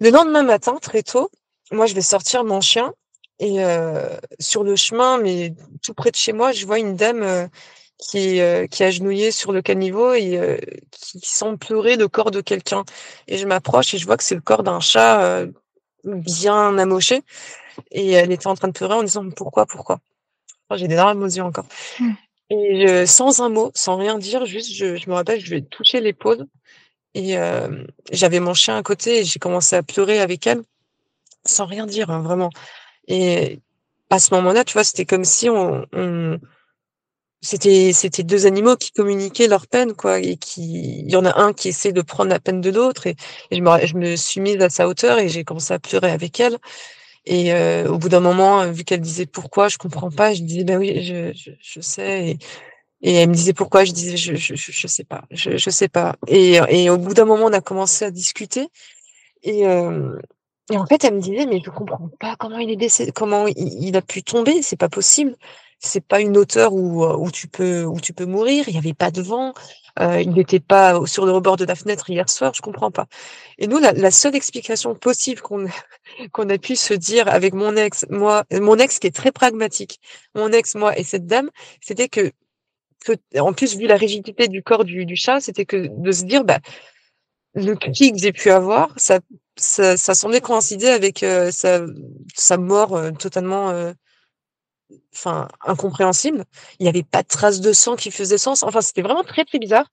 Le 0.00 0.10
lendemain 0.10 0.42
matin, 0.42 0.76
très 0.80 1.02
tôt, 1.02 1.30
moi 1.70 1.86
je 1.86 1.94
vais 1.94 2.02
sortir 2.02 2.44
mon 2.44 2.60
chien 2.60 2.92
et 3.38 3.64
heu, 3.64 3.92
sur 4.40 4.64
le 4.64 4.76
chemin, 4.76 5.18
mais 5.18 5.54
tout 5.82 5.94
près 5.94 6.10
de 6.10 6.16
chez 6.16 6.32
moi, 6.32 6.52
je 6.52 6.66
vois 6.66 6.78
une 6.78 6.96
dame, 6.96 7.22
heu, 7.22 7.48
qui 7.98 8.38
est, 8.38 8.64
heu, 8.64 8.66
qui 8.66 8.82
est 8.82 8.86
agenouillée 8.86 9.30
sur 9.30 9.52
le 9.52 9.62
caniveau 9.62 10.12
et 10.14 10.60
qui 10.90 11.20
semble 11.22 11.58
pleurer 11.58 11.96
le 11.96 12.08
corps 12.08 12.30
de 12.32 12.40
quelqu'un 12.40 12.84
et 13.28 13.38
je 13.38 13.46
m'approche 13.46 13.94
et 13.94 13.98
je 13.98 14.06
vois 14.06 14.16
que 14.16 14.24
c'est 14.24 14.34
le 14.34 14.40
corps 14.40 14.62
d'un 14.64 14.80
chat, 14.80 15.44
bien 16.04 16.78
amoché 16.78 17.22
et 17.92 18.12
elle 18.12 18.32
était 18.32 18.48
en 18.48 18.54
train 18.54 18.68
de 18.68 18.72
pleurer 18.72 18.94
en 18.94 19.02
disant: 19.04 19.28
«Pourquoi? 19.30 19.66
Pourquoi?» 19.66 20.00
j'ai 20.74 20.88
des 20.88 20.96
larmes 20.96 21.22
aux 21.22 21.26
yeux 21.26 21.42
encore 21.44 21.66
Mmh. 22.00 22.12
Et 22.52 23.06
sans 23.06 23.40
un 23.40 23.48
mot, 23.48 23.70
sans 23.74 23.96
rien 23.96 24.18
dire, 24.18 24.46
juste 24.46 24.74
je 24.74 25.08
me 25.08 25.14
rappelle, 25.14 25.40
je 25.40 25.50
lui 25.50 25.58
ai 25.58 25.64
touché 25.64 26.00
l'épaule. 26.00 26.46
Et 27.14 27.32
hem, 27.32 27.86
j'avais 28.10 28.40
mon 28.40 28.54
chien 28.54 28.76
à 28.76 28.82
côté 28.82 29.20
et 29.20 29.24
j'ai 29.24 29.38
commencé 29.38 29.76
à 29.76 29.82
pleurer 29.82 30.20
avec 30.20 30.46
elle, 30.46 30.62
sans 31.46 31.66
rien 31.66 31.86
dire, 31.86 32.10
hein, 32.10 32.22
vraiment. 32.22 32.50
Et 33.08 33.60
à 34.10 34.18
ce 34.18 34.34
moment-là, 34.34 34.64
tu 34.64 34.74
vois, 34.74 34.84
c'était 34.84 35.06
comme 35.06 35.24
si 35.24 35.48
on 35.50 35.86
c'était 37.44 37.92
c'était 37.92 38.22
2 38.22 38.46
animaux 38.46 38.76
qui 38.76 38.92
communiquaient 38.92 39.48
leur 39.48 39.66
peine, 39.66 39.94
quoi 39.94 40.20
et 40.20 40.36
qui 40.36 41.00
il 41.00 41.10
y 41.10 41.16
en 41.16 41.24
a 41.24 41.40
un 41.40 41.52
qui 41.52 41.68
essaie 41.68 41.92
de 41.92 42.02
prendre 42.02 42.30
la 42.30 42.38
peine 42.40 42.60
de 42.60 42.70
l'autre. 42.70 43.06
Et 43.08 43.16
je 43.50 43.96
me 43.96 44.16
suis 44.16 44.40
mise 44.40 44.60
à 44.62 44.70
sa 44.70 44.86
hauteur 44.88 45.18
et 45.18 45.28
j'ai 45.28 45.44
commencé 45.44 45.74
à 45.74 45.78
pleurer 45.80 46.10
avec 46.12 46.38
elle 46.40 46.58
et 47.26 47.52
heu, 47.52 47.88
au 47.90 47.98
bout 47.98 48.08
d'un 48.08 48.20
moment, 48.20 48.66
vu 48.72 48.84
qu'elle 48.84 49.00
disait: 49.00 49.26
«Pourquoi? 49.26 49.68
Je 49.68 49.78
comprends 49.78 50.10
pas», 50.10 50.34
je 50.34 50.42
disais: 50.42 50.64
«Bah 50.64 50.76
oui, 50.78 51.02
je 51.04 51.32
je 51.34 51.52
je 51.60 51.80
sais» 51.80 52.30
et 52.32 52.38
et 53.02 53.14
elle 53.16 53.30
me 53.30 53.34
disait: 53.34 53.54
«Pourquoi?» 53.54 53.84
je 53.84 53.92
disais: 53.92 54.16
«Je 54.18 54.34
je 54.36 54.54
je 54.56 54.86
sais 54.88 55.04
pas, 55.04 55.24
je 55.32 55.56
je 55.58 55.70
sais 55.70 55.88
pas» 55.88 56.16
et 56.28 56.60
et 56.70 56.90
au 56.90 56.98
bout 56.98 57.14
d'un 57.14 57.26
moment, 57.26 57.46
on 57.46 57.52
a 57.54 57.60
commencé 57.62 58.04
à 58.06 58.10
discuter 58.12 58.68
et 59.44 59.60
hem 59.62 60.20
et 60.72 60.78
en 60.78 60.86
fait, 60.86 61.04
elle 61.04 61.14
me 61.16 61.20
disait: 61.22 61.46
«Mais 61.46 61.60
je 61.64 61.70
comprends 61.70 62.10
pas 62.20 62.36
comment 62.38 62.58
il 62.58 62.70
est 62.70 62.76
décé 62.76 63.12
comment 63.12 63.46
il 63.48 63.56
il 63.84 63.96
a 63.96 64.02
pu 64.02 64.22
tomber, 64.24 64.62
c'est 64.62 64.76
pas 64.78 64.88
possible. 64.90 65.36
C'est 65.80 66.06
pas 66.06 66.20
une 66.20 66.36
hauteur 66.38 66.74
où, 66.74 67.04
où 67.06 67.30
tu 67.32 67.48
peux 67.48 67.84
où 67.84 68.00
tu 68.00 68.12
peux 68.14 68.26
mourir, 68.26 68.66
il 68.68 68.74
y 68.76 68.78
avait 68.78 68.94
pas 68.94 69.10
de 69.12 69.22
vent, 69.22 69.54
heu, 70.00 70.20
il 70.22 70.38
était 70.38 70.60
pas 70.60 71.00
sur 71.06 71.26
le 71.26 71.32
rebord 71.32 71.56
de 71.56 71.64
la 71.66 71.74
fenêtre 71.74 72.10
hier 72.10 72.28
soir, 72.30 72.52
je 72.54 72.62
comprends 72.62 72.90
pas» 72.92 73.06
et 73.58 73.66
nous, 73.68 73.78
la 73.78 73.92
la 73.92 74.10
seule 74.12 74.36
explication 74.36 74.94
possible 74.96 75.40
qu'on 75.42 75.66
qu'on 76.32 76.48
a 76.50 76.58
pu 76.58 76.76
se 76.76 76.94
dire 76.94 77.28
avec 77.28 77.54
mon 77.54 77.76
ex, 77.76 78.06
moi 78.10 78.44
mon 78.52 78.76
ex 78.78 78.98
qui 79.00 79.08
est 79.08 79.16
très 79.16 79.32
pragmatique, 79.32 80.00
mon 80.36 80.50
ex, 80.52 80.74
moi 80.76 80.98
et 80.98 81.04
cette 81.04 81.26
dame, 81.26 81.50
c'était 81.82 82.08
que 82.10 82.32
que 83.06 83.14
en 83.40 83.52
plus, 83.54 83.76
vu 83.76 83.86
la 83.88 83.96
rigidité 83.96 84.48
du 84.48 84.62
corps 84.64 84.84
du 84.84 85.06
du 85.06 85.16
chat, 85.16 85.40
c'était 85.40 85.66
que 85.66 85.88
de 85.90 86.12
se 86.12 86.24
dire: 86.24 86.44
«Bah, 86.44 86.60
le 87.54 87.74
cri 87.76 88.12
que 88.12 88.18
j'ai 88.18 88.32
pu 88.32 88.50
avoir, 88.50 88.92
ça 88.98 89.20
ça 89.58 89.96
ça 89.98 90.14
semblait 90.14 90.40
coïncider 90.42 90.88
avec, 90.88 91.22
heu, 91.24 91.50
sa 91.52 91.80
sa 92.36 92.58
mort, 92.58 92.96
heu, 92.98 93.12
totalement, 93.12 93.72
heu, 93.72 93.94
enfin 95.14 95.48
incompréhensible». 95.66 96.44
Il 96.80 96.86
y 96.86 96.88
avait 96.88 97.02
pas 97.04 97.22
de 97.22 97.28
traces 97.28 97.60
de 97.60 97.72
sang 97.72 97.96
qui 97.96 98.10
faisaient 98.10 98.38
sens. 98.38 98.62
Enfin, 98.64 98.80
c'était 98.82 99.02
vraiment 99.02 99.24
très, 99.24 99.44
très 99.44 99.58
bizarre 99.58 99.86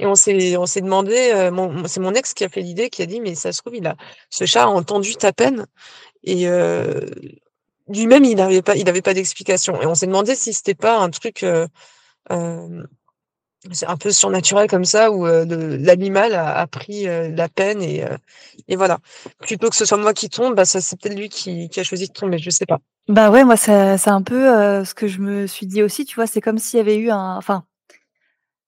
et 0.00 0.06
on 0.06 0.14
s'est 0.16 0.56
on 0.58 0.66
s'est 0.66 0.80
demandé, 0.82 1.50
mon 1.52 1.86
c'est 1.88 2.00
mon 2.00 2.14
ex 2.14 2.34
qui 2.34 2.44
a 2.44 2.48
fait 2.50 2.62
l'idée, 2.62 2.90
qui 2.90 3.02
a 3.02 3.06
dit: 3.06 3.20
«Mais 3.20 3.34
ça 3.36 3.52
se 3.52 3.60
trouve, 3.62 3.76
il 3.76 3.86
a 3.86 3.96
ce 4.30 4.46
chat 4.46 4.64
a 4.64 4.68
entendu 4.68 5.16
ta 5.16 5.32
peine 5.32 5.66
et 6.24 6.48
heu, 6.48 7.06
lui-même, 7.88 8.24
il 8.24 8.40
avait 8.40 8.62
pas 8.62 8.76
il 8.76 8.88
avait 8.90 9.02
pas 9.02 9.14
d'explication» 9.14 9.80
et 9.82 9.86
on 9.86 9.94
s'est 9.96 10.06
demandé 10.08 10.34
si 10.36 10.52
c'était 10.54 10.74
pas 10.76 10.98
un 11.00 11.10
truc, 11.10 11.44
hem, 12.30 12.86
c'est 13.72 13.86
un 13.88 13.96
peu 13.98 14.12
surnaturel 14.12 14.68
comme 14.70 14.84
ça 14.86 15.10
où, 15.12 15.26
le 15.26 15.76
l'animal 15.78 16.34
a 16.34 16.58
a 16.60 16.66
pris, 16.68 17.04
la 17.06 17.48
peine 17.50 17.82
et 17.82 18.04
et 18.68 18.76
voilà. 18.76 18.98
Plutôt 19.40 19.70
que 19.70 19.76
ce 19.76 19.84
soit 19.86 19.98
moi 19.98 20.14
qui 20.14 20.30
tombe, 20.30 20.54
bah, 20.56 20.64
ça 20.66 20.80
c'est 20.82 21.00
peut-être 21.00 21.18
lui 21.18 21.28
qui 21.30 21.68
qui 21.70 21.80
a 21.80 21.84
choisi 21.84 22.08
de 22.08 22.12
tomber, 22.14 22.38
je 22.38 22.50
sais 22.50 22.66
pas. 22.66 22.80
Bah, 23.08 23.30
ouais, 23.30 23.44
moi, 23.44 23.56
c'est 23.56 23.98
c'est 23.98 24.10
un 24.10 24.20
peu, 24.22 24.34
heu, 24.80 24.84
ce 24.84 24.92
que 24.92 25.06
je 25.06 25.20
me 25.20 25.46
suis 25.46 25.66
dit 25.66 25.80
aussi, 25.82 26.04
tu 26.04 26.16
vois? 26.16 26.26
C'est 26.26 26.40
comme 26.40 26.58
s'il 26.58 26.78
y 26.78 26.80
avait 26.80 26.96
eu 26.96 27.10
un 27.10 27.36
enfin, 27.36 27.64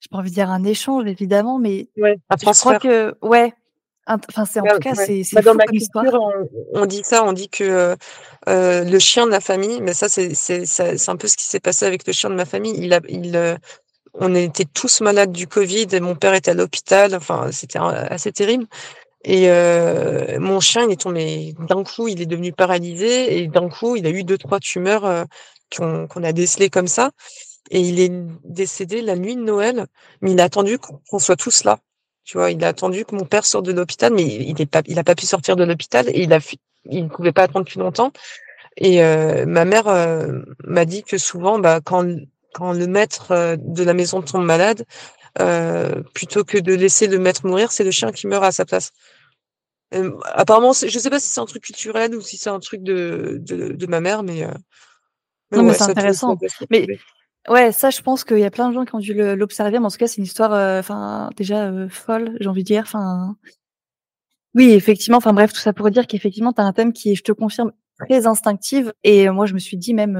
j'ai 0.00 0.08
pas 0.10 0.18
envie 0.18 0.30
de 0.30 0.34
dire 0.34 0.50
un 0.50 0.64
échange 0.64 1.06
évidemment, 1.06 1.58
mais 1.58 1.88
Ouais, 1.96 2.16
un 2.30 2.36
je 2.42 2.54
crois 2.54 2.74
transfert. 2.74 2.80
que 2.80 3.16
ouais, 3.22 3.54
int 4.06 4.20
enfin, 4.30 4.44
c'est 4.46 4.60
en 4.60 4.64
Ouais, 4.64 4.70
tout 4.70 4.80
cas, 4.80 4.94
ouais. 4.96 5.06
c'est 5.06 5.24
Bah, 5.32 5.42
dans 5.42 5.54
fou 5.54 5.56
ma 5.56 5.66
comme 5.66 5.76
culture, 5.78 5.80
histoire. 5.80 6.14
on 6.20 6.48
on 6.74 6.86
dit 6.86 7.02
ça, 7.04 7.24
on 7.24 7.32
dit 7.32 7.48
que, 7.48 7.64
heu 7.64 7.96
heu, 8.48 8.84
le 8.90 8.98
chien 8.98 9.26
de 9.26 9.30
la 9.32 9.40
famille 9.40 9.80
mais 9.82 9.94
ça, 9.94 10.08
c'est 10.08 10.34
c'est 10.34 10.66
ça 10.66 10.96
c'est 10.98 11.10
un 11.10 11.16
peu 11.16 11.28
ce 11.28 11.36
qui 11.36 11.44
s'est 11.46 11.60
passé 11.60 11.86
avec 11.86 12.06
le 12.06 12.12
chien 12.12 12.30
de 12.30 12.34
ma 12.36 12.44
famille. 12.46 12.74
Il 12.78 12.92
a 12.94 13.00
il, 13.08 13.36
heu 13.36 13.56
on 14.14 14.34
était 14.34 14.66
tous 14.66 15.00
malades 15.02 15.32
du 15.32 15.46
covid 15.48 15.86
et 15.92 16.00
mon 16.00 16.16
père 16.16 16.34
était 16.34 16.52
à 16.52 16.54
l'hôpital, 16.54 17.14
enfin, 17.16 17.50
c'était 17.52 17.78
assez 17.80 18.32
terrible 18.32 18.66
et 19.24 19.48
heu, 19.50 20.38
mon 20.40 20.60
chien, 20.60 20.84
il 20.86 20.92
est 20.92 21.00
tombé 21.00 21.54
d'un 21.68 21.84
coup, 21.84 22.08
il 22.08 22.20
est 22.22 22.26
devenu 22.26 22.52
paralysé 22.52 23.38
et 23.38 23.48
d'un 23.48 23.68
coup, 23.68 23.96
il 23.96 24.06
a 24.06 24.10
eu 24.10 24.24
2-3 24.24 24.60
tumeurs, 24.60 25.04
heu, 25.06 25.24
qu'on 25.76 26.24
a 26.24 26.32
décelées 26.32 26.70
comme 26.70 26.88
ça 26.88 27.10
et 27.70 27.80
il 27.80 28.00
est 28.00 28.12
décédé 28.44 29.02
la 29.02 29.16
nuit 29.16 29.36
de 29.36 29.42
Noël, 29.42 29.86
mais 30.22 30.32
il 30.32 30.40
a 30.40 30.44
attendu 30.44 30.78
qu'on 30.78 31.18
soit 31.20 31.36
tous 31.36 31.64
là. 31.64 31.78
Tu 32.24 32.38
vois? 32.38 32.50
Il 32.52 32.64
a 32.64 32.68
attendu 32.68 33.04
que 33.06 33.14
mon 33.16 33.24
père 33.26 33.46
sorte 33.46 33.66
de 33.66 33.72
l'hôpital, 33.72 34.12
mais 34.14 34.24
il 34.24 34.60
est 34.62 34.66
pas 34.66 34.82
il 34.86 34.98
a 34.98 35.04
pas 35.04 35.14
pu 35.16 35.26
sortir 35.26 35.56
de 35.56 35.64
l'hôpital 35.64 36.08
et 36.10 36.22
il 36.24 36.32
a 36.34 36.40
il 36.90 37.04
ne 37.04 37.08
pouvait 37.10 37.32
pas 37.32 37.44
attendre 37.44 37.66
plus 37.66 37.80
longtemps 37.80 38.12
et 38.76 39.02
heu, 39.02 39.46
ma 39.46 39.64
mère, 39.64 39.88
heu, 39.88 40.44
m'a 40.64 40.84
dit 40.84 41.02
que 41.04 41.18
souvent, 41.18 41.58
bah, 41.58 41.80
quand 41.84 42.06
quand 42.54 42.72
le 42.72 42.86
maître, 42.86 43.32
heu, 43.32 43.56
de 43.58 43.84
la 43.84 43.94
maison 43.94 44.22
tombe 44.22 44.44
malade, 44.44 44.84
heu, 45.40 46.04
plutôt 46.14 46.44
que 46.44 46.58
de 46.58 46.74
laisser 46.74 47.06
le 47.06 47.18
maître 47.18 47.46
mourir, 47.46 47.72
c'est 47.72 47.84
le 47.84 47.90
chien 47.90 48.12
qui 48.12 48.26
meurt 48.26 48.44
à 48.44 48.52
sa 48.52 48.64
place. 48.64 48.92
apparemment, 50.34 50.72
je 50.72 50.98
sais 50.98 51.10
pas 51.10 51.20
si 51.20 51.28
c'est 51.28 51.40
un 51.40 51.46
truc 51.46 51.62
culturel 51.62 52.14
ou 52.14 52.20
si 52.20 52.36
c'est 52.36 52.50
un 52.50 52.60
truc 52.60 52.82
de 52.82 53.38
de 53.40 53.72
de 53.72 53.86
ma 53.86 54.00
mère, 54.00 54.22
mais 54.22 54.46
non, 55.52 55.62
mais 55.62 55.74
c'est 55.74 55.84
intéressant. 55.84 56.36
Mais 56.70 56.86
ouais, 57.48 57.72
ça, 57.72 57.90
je 57.90 58.02
pense 58.02 58.24
qu'il 58.24 58.38
y 58.38 58.44
a 58.44 58.50
plein 58.50 58.68
de 58.68 58.74
gens 58.74 58.84
qui 58.84 58.94
ont 58.94 58.98
dû 58.98 59.14
l'observer, 59.14 59.78
mais 59.78 59.86
en 59.86 59.90
tout 59.90 59.96
cas, 59.96 60.06
c'est 60.06 60.18
une 60.18 60.24
histoire, 60.24 60.52
enfin, 60.78 61.30
déjà 61.36 61.72
folle, 61.88 62.36
j'ai 62.40 62.48
envie 62.48 62.62
de 62.62 62.66
dire. 62.66 62.82
Enfin, 62.82 63.36
oui, 64.54 64.72
effectivement. 64.72 65.18
Enfin 65.18 65.32
bref, 65.32 65.52
tout 65.52 65.60
ça 65.60 65.72
pour 65.72 65.90
dire 65.90 66.06
qu'effectivement, 66.06 66.52
tu 66.52 66.60
as 66.60 66.64
un 66.64 66.72
thème 66.72 66.92
qui 66.92 67.12
est, 67.12 67.14
je 67.14 67.22
te 67.22 67.32
confirme, 67.32 67.72
très 67.98 68.26
instinctive. 68.26 68.92
Et 69.04 69.30
moi, 69.30 69.46
je 69.46 69.54
me 69.54 69.58
suis 69.58 69.76
dit 69.78 69.94
même, 69.94 70.16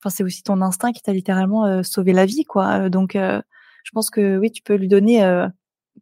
enfin, 0.00 0.10
c'est 0.14 0.22
aussi 0.22 0.42
ton 0.42 0.60
instinct 0.60 0.92
qui 0.92 1.00
t'a 1.00 1.12
littéralement 1.12 1.82
sauvé 1.82 2.12
la 2.12 2.26
vie, 2.26 2.44
quoi. 2.44 2.90
Donc, 2.90 3.16
je 3.82 3.90
pense 3.92 4.10
que 4.10 4.38
oui, 4.38 4.50
tu 4.50 4.62
peux 4.62 4.74
lui 4.74 4.88
donner 4.88 5.22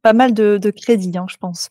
pas 0.03 0.12
mal 0.12 0.35
de, 0.35 0.59
de 0.59 0.71
crédit, 0.71 1.16
hein, 1.16 1.27
je 1.29 1.37
pense. 1.37 1.71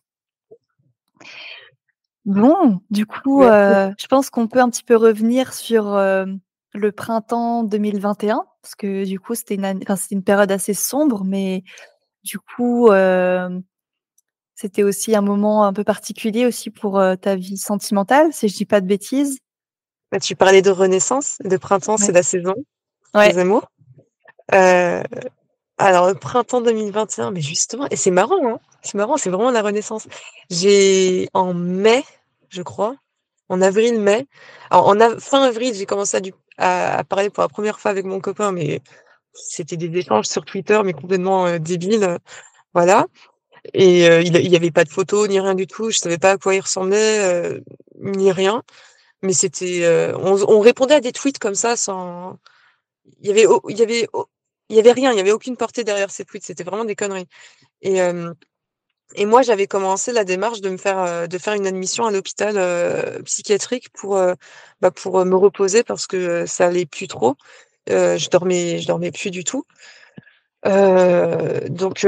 Bon, 2.26 2.80
du 2.90 3.06
coup, 3.06 3.44
je 3.44 4.08
pense 4.08 4.30
qu'on 4.30 4.48
peut 4.48 4.60
un 4.60 4.70
petit 4.70 4.84
peu 4.84 4.96
revenir 4.96 5.54
sur 5.54 5.96
le 5.96 6.92
printemps 6.92 7.64
2021, 7.64 8.46
parce 8.62 8.76
que 8.76 9.06
du 9.06 9.20
coup, 9.20 9.36
c'était 9.36 9.56
une, 9.56 9.66
enfin, 9.66 9.96
une 10.12 10.24
période 10.24 10.52
assez 10.52 10.74
sombre, 10.74 11.24
mais 11.24 11.64
du 12.24 12.38
coup, 12.40 12.90
c'était 14.56 14.84
aussi 14.84 15.16
un 15.16 15.22
moment 15.22 15.66
un 15.66 15.74
peu 15.74 15.84
particulier 15.84 16.46
aussi 16.46 16.70
pour 16.70 17.02
ta 17.22 17.36
vie 17.36 17.58
sentimentale, 17.58 18.34
si 18.34 18.48
je 18.48 18.56
dis 18.56 18.66
pas 18.66 18.82
de 18.82 18.88
bêtises. 18.88 19.40
Bah, 20.12 20.20
tu 20.20 20.36
parlais 20.36 20.62
de 20.62 20.72
renaissance, 20.72 21.38
de 21.44 21.56
printemps, 21.58 21.98
c'est 21.98 22.12
la 22.12 22.24
saison 22.24 22.56
ouais. 23.14 23.32
des 23.32 23.40
amours. 23.40 23.70
Euh, 24.54 25.04
alors, 25.80 26.08
le 26.10 26.14
printemps 26.14 26.60
2021, 26.60 27.32
mais 27.32 27.40
justement, 27.40 27.88
et 27.90 27.96
c'est 27.96 28.12
marrant, 28.12 28.46
hein 28.46 28.60
c'est 28.82 28.96
marrant, 28.96 29.16
c'est 29.16 29.30
vraiment 29.30 29.50
la 29.50 29.62
renaissance. 29.62 30.08
J'ai, 30.50 31.30
en 31.34 31.54
mai, 31.54 32.04
je 32.50 32.62
crois, 32.62 32.98
en 33.48 33.62
avril-mai, 33.62 34.28
en 34.72 34.94
fin 35.20 35.42
avril, 35.44 35.74
j'ai 35.74 35.86
commencé 35.86 36.20
à, 36.58 37.04
parler 37.06 37.30
pour 37.30 37.44
la 37.44 37.48
première 37.48 37.80
fois 37.80 37.92
avec 37.92 38.06
mon 38.06 38.20
copain, 38.20 38.52
mais 38.52 38.82
c'était 39.34 39.78
des 39.78 39.98
échanges 39.98 40.26
sur 40.26 40.44
Twitter, 40.44 40.82
mais 40.84 40.92
complètement 40.92 41.48
euh, 41.48 41.60
débiles, 41.60 42.18
voilà. 42.74 43.08
Et 43.74 44.10
euh, 44.10 44.22
il 44.22 44.50
n'y 44.50 44.56
avait 44.58 44.72
pas 44.72 44.84
de 44.84 44.90
photos 44.90 45.30
ni 45.30 45.40
rien 45.40 45.56
du 45.56 45.68
tout. 45.68 45.92
Je 45.92 45.98
savais 46.00 46.18
pas 46.18 46.32
à 46.32 46.38
quoi 46.38 46.56
il 46.56 46.62
ressemblait 46.62 47.20
euh, 47.20 47.60
ni 48.00 48.32
rien. 48.32 48.64
Mais 49.22 49.34
c'était, 49.34 50.14
on, 50.16 50.38
on, 50.50 50.60
répondait 50.62 50.96
à 50.96 51.02
des 51.02 51.12
tweets 51.12 51.40
comme 51.40 51.56
ça 51.56 51.76
sans. 51.78 52.38
Il 53.22 53.28
y 53.28 53.32
avait, 53.32 53.46
il 53.70 53.78
y 53.78 53.82
avait, 53.84 54.08
il 54.70 54.76
y 54.76 54.80
avait 54.80 54.92
rien. 54.92 55.12
Il 55.12 55.18
y 55.18 55.22
avait 55.22 55.32
aucune 55.32 55.58
portée 55.58 55.84
derrière 55.84 56.12
ces 56.12 56.26
tweets. 56.26 56.46
C'était 56.46 56.64
vraiment 56.64 56.86
des 56.86 56.96
conneries. 56.96 57.28
Et 57.82 58.02
et 59.16 59.26
moi, 59.26 59.42
j'avais 59.42 59.66
commencé 59.68 60.12
la 60.12 60.24
démarche 60.24 60.62
de 60.62 60.70
me 60.70 60.78
faire, 60.78 61.28
de 61.28 61.38
faire 61.40 61.54
une 61.54 61.66
admission 61.66 62.06
à 62.06 62.12
l'hôpital 62.12 63.24
psychiatrique 63.24 63.90
pour, 63.92 64.20
bah, 64.82 64.92
pour 64.92 65.26
me 65.26 65.36
reposer 65.36 65.84
parce 65.84 66.06
que 66.08 66.46
ça 66.46 66.68
allait 66.68 66.86
plus 66.86 67.08
trop. 67.08 67.36
je 67.88 68.30
dormais, 68.30 68.80
je 68.80 68.88
dormais 68.88 69.12
plus 69.12 69.32
du 69.32 69.44
tout. 69.44 69.64
donc 70.64 72.06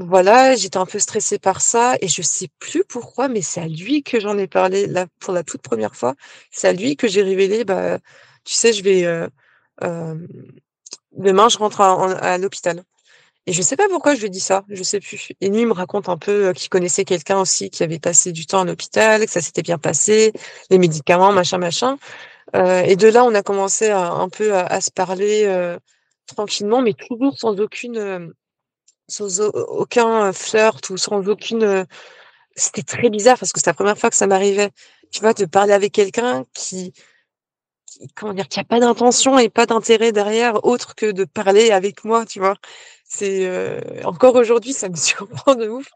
voilà, 0.00 0.54
j'étais 0.54 0.76
un 0.76 0.86
peu 0.86 1.00
stressée 1.00 1.38
par 1.40 1.60
ça 1.60 1.96
et 2.00 2.06
je 2.08 2.22
sais 2.22 2.48
plus 2.60 2.84
pourquoi, 2.84 3.26
mais 3.28 3.42
c'est 3.42 3.60
à 3.60 3.66
lui 3.66 4.02
que 4.04 4.20
j'en 4.20 4.38
ai 4.38 4.46
parlé 4.46 4.86
là 4.86 5.06
pour 5.18 5.32
la 5.34 5.42
toute 5.42 5.62
première 5.62 5.96
fois. 5.96 6.14
C'est 6.52 6.68
à 6.68 6.72
lui 6.72 6.96
que 6.96 7.08
j'ai 7.08 7.22
révélé, 7.22 7.64
bah, 7.64 7.98
tu 8.44 8.54
sais, 8.54 8.72
je 8.72 8.84
vais 8.84 9.28
demain, 11.12 11.48
je 11.48 11.58
rentre 11.58 11.80
à 11.80 12.38
l'hôpital. 12.38 12.82
Et 13.46 13.52
je 13.54 13.62
sais 13.62 13.76
pas 13.76 13.88
pourquoi 13.88 14.14
je 14.14 14.20
lui 14.20 14.26
ai 14.26 14.30
dit 14.30 14.40
ça, 14.40 14.64
je 14.68 14.82
sais 14.82 15.00
plus. 15.00 15.32
Et 15.40 15.48
lui, 15.48 15.62
il 15.62 15.66
me 15.66 15.72
raconte 15.72 16.10
un 16.10 16.18
peu 16.18 16.48
euh, 16.48 16.52
qu'il 16.52 16.68
connaissait 16.68 17.06
quelqu'un 17.06 17.40
aussi 17.40 17.70
qui 17.70 17.82
avait 17.82 17.98
passé 17.98 18.30
du 18.30 18.44
temps 18.44 18.60
à 18.60 18.64
l'hôpital, 18.66 19.24
que 19.24 19.30
ça 19.30 19.40
s'était 19.40 19.62
bien 19.62 19.78
passé, 19.78 20.34
les 20.68 20.76
médicaments, 20.78 21.32
machin, 21.32 21.56
machin. 21.56 21.96
Euh, 22.56 22.82
et 22.82 22.96
de 22.96 23.08
là, 23.08 23.24
on 23.24 23.34
a 23.34 23.42
commencé 23.42 23.88
à, 23.88 24.10
un 24.12 24.28
peu 24.28 24.54
à, 24.54 24.80
se 24.80 24.90
parler 24.90 25.44
euh, 25.46 25.78
tranquillement, 26.26 26.82
mais 26.82 26.94
toujours 26.94 27.38
sans 27.38 27.58
aucune, 27.60 27.96
euh, 27.96 28.28
sans 29.08 29.40
aucun 29.40 30.32
flirt 30.32 30.90
ou 30.90 30.96
sans 30.96 31.26
aucune. 31.28 31.86
C'était 32.56 32.82
très 32.82 33.10
bizarre 33.10 33.38
parce 33.38 33.52
que 33.52 33.60
c'est 33.60 33.70
la 33.70 33.74
première 33.74 33.98
fois 33.98 34.10
que 34.10 34.16
ça 34.16 34.26
m'arrivait. 34.26 34.70
Tu 35.10 35.20
vois, 35.20 35.34
de 35.34 35.46
parler 35.46 35.72
avec 35.72 35.92
quelqu'un 35.92 36.44
qui, 36.54 36.92
comment 38.14 38.32
dire, 38.32 38.48
qui 38.48 38.60
a 38.60 38.64
pas 38.64 38.80
d'intention 38.80 39.38
et 39.38 39.48
pas 39.48 39.66
d'intérêt 39.66 40.12
derrière 40.12 40.64
autre 40.64 40.94
que 40.94 41.10
de 41.10 41.24
parler 41.24 41.70
avec 41.70 42.04
moi, 42.04 42.26
tu 42.26 42.38
vois. 42.38 42.56
C'est 43.10 43.46
euh, 43.46 43.80
encore 44.04 44.34
aujourd'hui, 44.34 44.74
ça 44.74 44.88
me 44.90 44.94
surprend 44.96 45.54
de 45.54 45.68
ouf. 45.68 45.86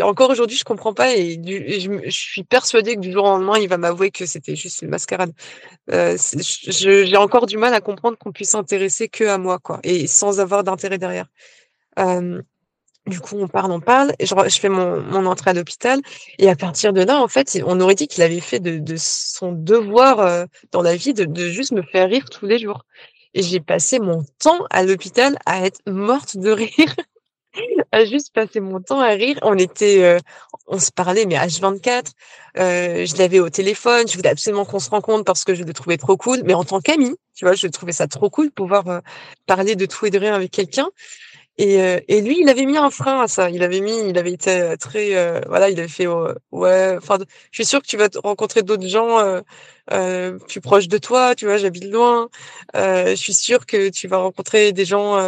encore 0.00 0.30
aujourd'hui, 0.30 0.56
je 0.56 0.64
comprends 0.64 0.94
pas 0.94 1.16
et, 1.16 1.40
je, 1.44 2.10
suis 2.10 2.44
persuadée 2.44 2.94
que 2.94 3.00
du 3.00 3.12
jour 3.12 3.24
au 3.24 3.28
lendemain, 3.28 3.58
il 3.58 3.68
va 3.68 3.78
m'avouer 3.78 4.10
que 4.10 4.24
c'était 4.24 4.54
juste 4.54 4.82
une 4.82 4.90
mascarade. 4.90 5.32
Euh, 5.90 6.16
j'ai 6.68 7.16
encore 7.16 7.46
du 7.46 7.56
mal 7.56 7.74
à 7.74 7.80
comprendre 7.80 8.16
qu'on 8.16 8.32
puisse 8.32 8.50
s'intéresser 8.50 9.08
que 9.08 9.24
à 9.24 9.38
moi, 9.38 9.58
quoi, 9.58 9.80
et 9.82 10.06
sans 10.06 10.38
avoir 10.40 10.62
d'intérêt 10.62 10.98
derrière. 10.98 11.26
Euh, 11.98 12.40
du 13.08 13.20
coup, 13.20 13.36
on 13.38 13.48
parle, 13.48 13.72
on 13.72 13.80
parle. 13.80 14.12
Je, 14.20 14.26
je 14.26 14.60
fais 14.60 14.68
mon, 14.68 15.26
entrée 15.26 15.50
à 15.50 15.54
l'hôpital. 15.54 16.00
Et 16.38 16.48
à 16.48 16.56
partir 16.56 16.92
de 16.92 17.02
là, 17.02 17.20
en 17.20 17.28
fait, 17.28 17.60
on 17.66 17.80
aurait 17.80 17.94
dit 17.94 18.08
qu'il 18.08 18.22
avait 18.22 18.40
fait 18.40 18.60
de, 18.60 18.94
son 18.96 19.52
devoir 19.52 20.20
euh, 20.20 20.44
dans 20.72 20.82
la 20.82 20.96
vie 20.96 21.14
de, 21.14 21.48
juste 21.48 21.72
me 21.72 21.82
faire 21.82 22.08
rire 22.08 22.24
tous 22.30 22.46
les 22.46 22.58
jours. 22.58 22.84
Et 23.34 23.42
j'ai 23.42 23.60
passé 23.60 23.98
mon 23.98 24.24
temps 24.38 24.64
à 24.70 24.82
l'hôpital 24.84 25.38
à 25.46 25.64
être 25.64 25.80
morte 25.86 26.36
de 26.36 26.50
rire, 26.50 26.96
à 27.92 28.04
juste 28.04 28.32
passer 28.32 28.60
mon 28.60 28.80
temps 28.80 29.00
à 29.00 29.08
rire. 29.08 29.38
On 29.42 29.56
était, 29.56 30.02
euh, 30.02 30.18
on 30.66 30.78
se 30.78 30.90
parlait, 30.90 31.26
mais 31.26 31.36
H24. 31.36 32.12
Euh, 32.56 33.06
je 33.06 33.16
l'avais 33.16 33.40
au 33.40 33.50
téléphone. 33.50 34.08
Je 34.08 34.16
voulais 34.16 34.30
absolument 34.30 34.64
qu'on 34.64 34.80
se 34.80 34.90
rencontre 34.90 35.24
parce 35.24 35.44
que 35.44 35.54
je 35.54 35.62
le 35.62 35.72
trouvais 35.72 35.98
trop 35.98 36.16
cool. 36.16 36.40
Mais 36.44 36.54
en 36.54 36.64
tant 36.64 36.80
qu'ami, 36.80 37.14
tu 37.34 37.44
vois, 37.44 37.54
je 37.54 37.66
trouvais 37.68 37.92
ça 37.92 38.08
trop 38.08 38.30
cool 38.30 38.46
de 38.46 38.52
pouvoir 38.52 39.02
parler 39.46 39.76
de 39.76 39.86
tout 39.86 40.06
et 40.06 40.10
de 40.10 40.18
rien 40.18 40.34
avec 40.34 40.50
quelqu'un. 40.50 40.88
Et, 41.58 41.82
euh, 41.82 41.98
et, 42.06 42.20
lui, 42.20 42.38
il 42.40 42.48
avait 42.48 42.66
mis 42.66 42.76
un 42.78 42.90
frein 42.90 43.22
à 43.22 43.28
ça. 43.28 43.50
Il 43.50 43.64
avait 43.64 43.80
mis, 43.80 44.08
il 44.08 44.16
avait 44.16 44.32
été 44.32 44.76
très, 44.78 45.16
euh, 45.16 45.40
voilà, 45.48 45.70
il 45.70 45.78
avait 45.80 45.88
fait, 45.88 46.06
ouais. 46.06 46.96
Enfin, 46.96 47.18
je 47.50 47.56
suis 47.56 47.64
sûre 47.64 47.82
que 47.82 47.86
tu 47.88 47.96
vas 47.96 48.08
rencontrer 48.22 48.62
d'autres 48.62 48.86
gens 48.86 49.18
euh, 49.18 49.40
euh, 49.92 50.38
plus 50.38 50.60
proches 50.60 50.86
de 50.88 50.98
toi. 50.98 51.34
Tu 51.34 51.46
vois, 51.46 51.56
j'habite 51.56 51.84
loin. 51.84 52.28
je 52.74 53.14
suis 53.16 53.34
sûre 53.34 53.66
que 53.66 53.88
tu 53.90 54.06
vas 54.08 54.18
rencontrer 54.18 54.72
des 54.72 54.84
gens. 54.84 55.18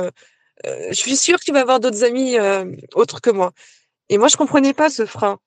je 0.64 0.94
suis 0.94 1.16
sûre 1.16 1.38
que 1.40 1.44
tu 1.44 1.52
vas 1.52 1.60
avoir 1.62 1.80
d'autres 1.80 2.04
amis 2.04 2.36
autres 2.94 3.20
que 3.20 3.30
moi. 3.30 3.52
Et 4.10 4.18
moi, 4.18 4.28
je 4.28 4.36
comprenais 4.36 4.74
pas 4.74 4.90
ce 4.90 5.06
frein 5.06 5.38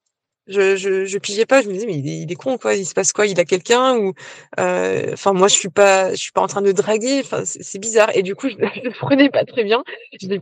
je, 0.48 0.76
je, 0.76 1.06
je 1.06 1.18
pigeais 1.18 1.46
pas 1.46 1.62
je 1.62 1.68
me 1.68 1.74
disais 1.74 1.86
mais 1.86 1.96
il 1.96 2.32
est, 2.32 2.36
con 2.36 2.58
quoi 2.58 2.76
il 2.76 2.86
se 2.86 2.94
passe 2.94 3.14
quoi 3.14 3.26
il 3.26 3.40
a 3.40 3.46
quelqu'un 3.46 3.98
ou 3.98 4.14
euh, 4.60 5.12
enfin 5.14 5.32
moi 5.34 5.48
je 5.48 5.56
suis 5.56 5.70
pas 5.70 6.12
je 6.12 6.18
suis 6.18 6.32
pas 6.32 6.42
en 6.42 6.48
train 6.48 6.62
de 6.62 6.72
draguer 6.72 7.22
enfin 7.24 7.44
c'est 7.46 7.80
bizarre. 7.80 8.16
Et 8.16 8.24
du 8.24 8.36
coup 8.36 8.50
je, 8.50 8.56
ne 8.56 8.92
prenais 8.92 9.30
pas 9.30 9.46
très 9.46 9.64
bien. 9.64 9.84
Je 10.22 10.28
l'ai 10.28 10.42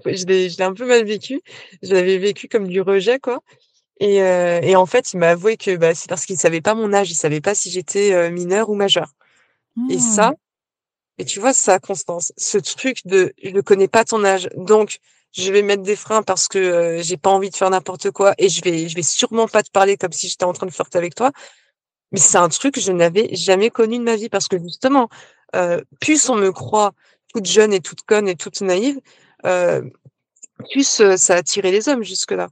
je 0.50 0.58
l'ai 0.58 0.64
un 0.64 0.74
peu 0.74 0.88
mal 0.88 1.06
vécu. 1.06 1.42
Je 1.84 1.94
l'avais 1.94 2.18
vécu 2.18 2.48
comme 2.48 2.68
du 2.68 2.82
rejet 2.82 3.20
quoi. 3.20 3.42
Et, 4.00 4.24
euh, 4.24 4.60
et 4.64 4.76
en 4.76 4.88
fait 4.88 5.14
il 5.14 5.18
m'a 5.18 5.30
avoué 5.30 5.58
que 5.58 5.76
bah, 5.76 5.94
c'est 5.94 6.10
parce 6.10 6.26
qu'il 6.26 6.38
savait 6.38 6.62
pas 6.62 6.74
mon 6.74 6.94
âge. 6.94 7.12
Il 7.12 7.16
savait 7.16 7.42
pas 7.42 7.54
si 7.54 7.70
j'étais 7.70 8.14
euh, 8.14 8.32
mineure 8.32 8.70
ou 8.70 8.76
majeure. 8.76 9.14
Et 9.90 10.00
ça 10.00 10.32
mmh. 10.32 10.36
et 11.20 11.26
tu 11.26 11.40
vois 11.40 11.54
ça 11.54 11.80
Constance 11.80 12.34
ce 12.38 12.58
truc 12.58 13.06
de 13.06 13.34
je 13.42 13.52
ne 13.52 13.62
connais 13.62 13.88
pas 13.88 14.04
ton 14.04 14.26
âge 14.26 14.50
donc 14.58 14.98
je 15.34 15.52
vais 15.52 15.62
mettre 15.62 15.84
des 15.84 15.96
freins 15.96 16.24
parce 16.24 16.48
que 16.48 16.58
euh, 16.58 17.02
j'ai 17.02 17.18
pas 17.18 17.30
envie 17.30 17.50
de 17.50 17.56
faire 17.56 17.70
n'importe 17.70 18.12
quoi 18.12 18.34
et 18.38 18.50
je 18.50 18.62
vais 18.64 18.90
je 18.90 18.96
vais 18.96 19.04
sûrement 19.04 19.48
pas 19.48 19.64
te 19.64 19.72
parler 19.72 19.98
comme 19.98 20.12
si 20.12 20.28
j'étais 20.30 20.46
en 20.46 20.54
train 20.54 20.66
de 20.66 20.72
flirter 20.72 20.98
avec 20.98 21.16
toi. 21.16 21.32
Mais 22.12 22.20
c'est 22.20 22.38
un 22.38 22.50
truc 22.50 22.76
que 22.76 22.82
je 22.82 22.92
n'avais 22.92 23.34
jamais 23.36 23.70
connu 23.70 23.98
de 23.98 24.04
ma 24.04 24.16
vie 24.16 24.30
parce 24.30 24.48
que 24.48 24.60
justement 24.60 25.10
euh, 25.56 25.82
plus 26.00 26.30
on 26.30 26.36
me 26.36 26.52
croit 26.52 26.94
toute 27.34 27.46
jeune 27.46 27.74
et 27.74 27.82
toute 27.82 28.02
conne 28.04 28.28
et 28.28 28.36
toute 28.36 28.62
naïve 28.62 29.00
euh, 29.46 29.82
plus 30.70 31.00
euh, 31.02 31.18
ça 31.18 31.36
a 31.36 31.38
attiré 31.38 31.72
les 31.72 31.90
hommes 31.90 32.04
jusque 32.04 32.32
là 32.32 32.50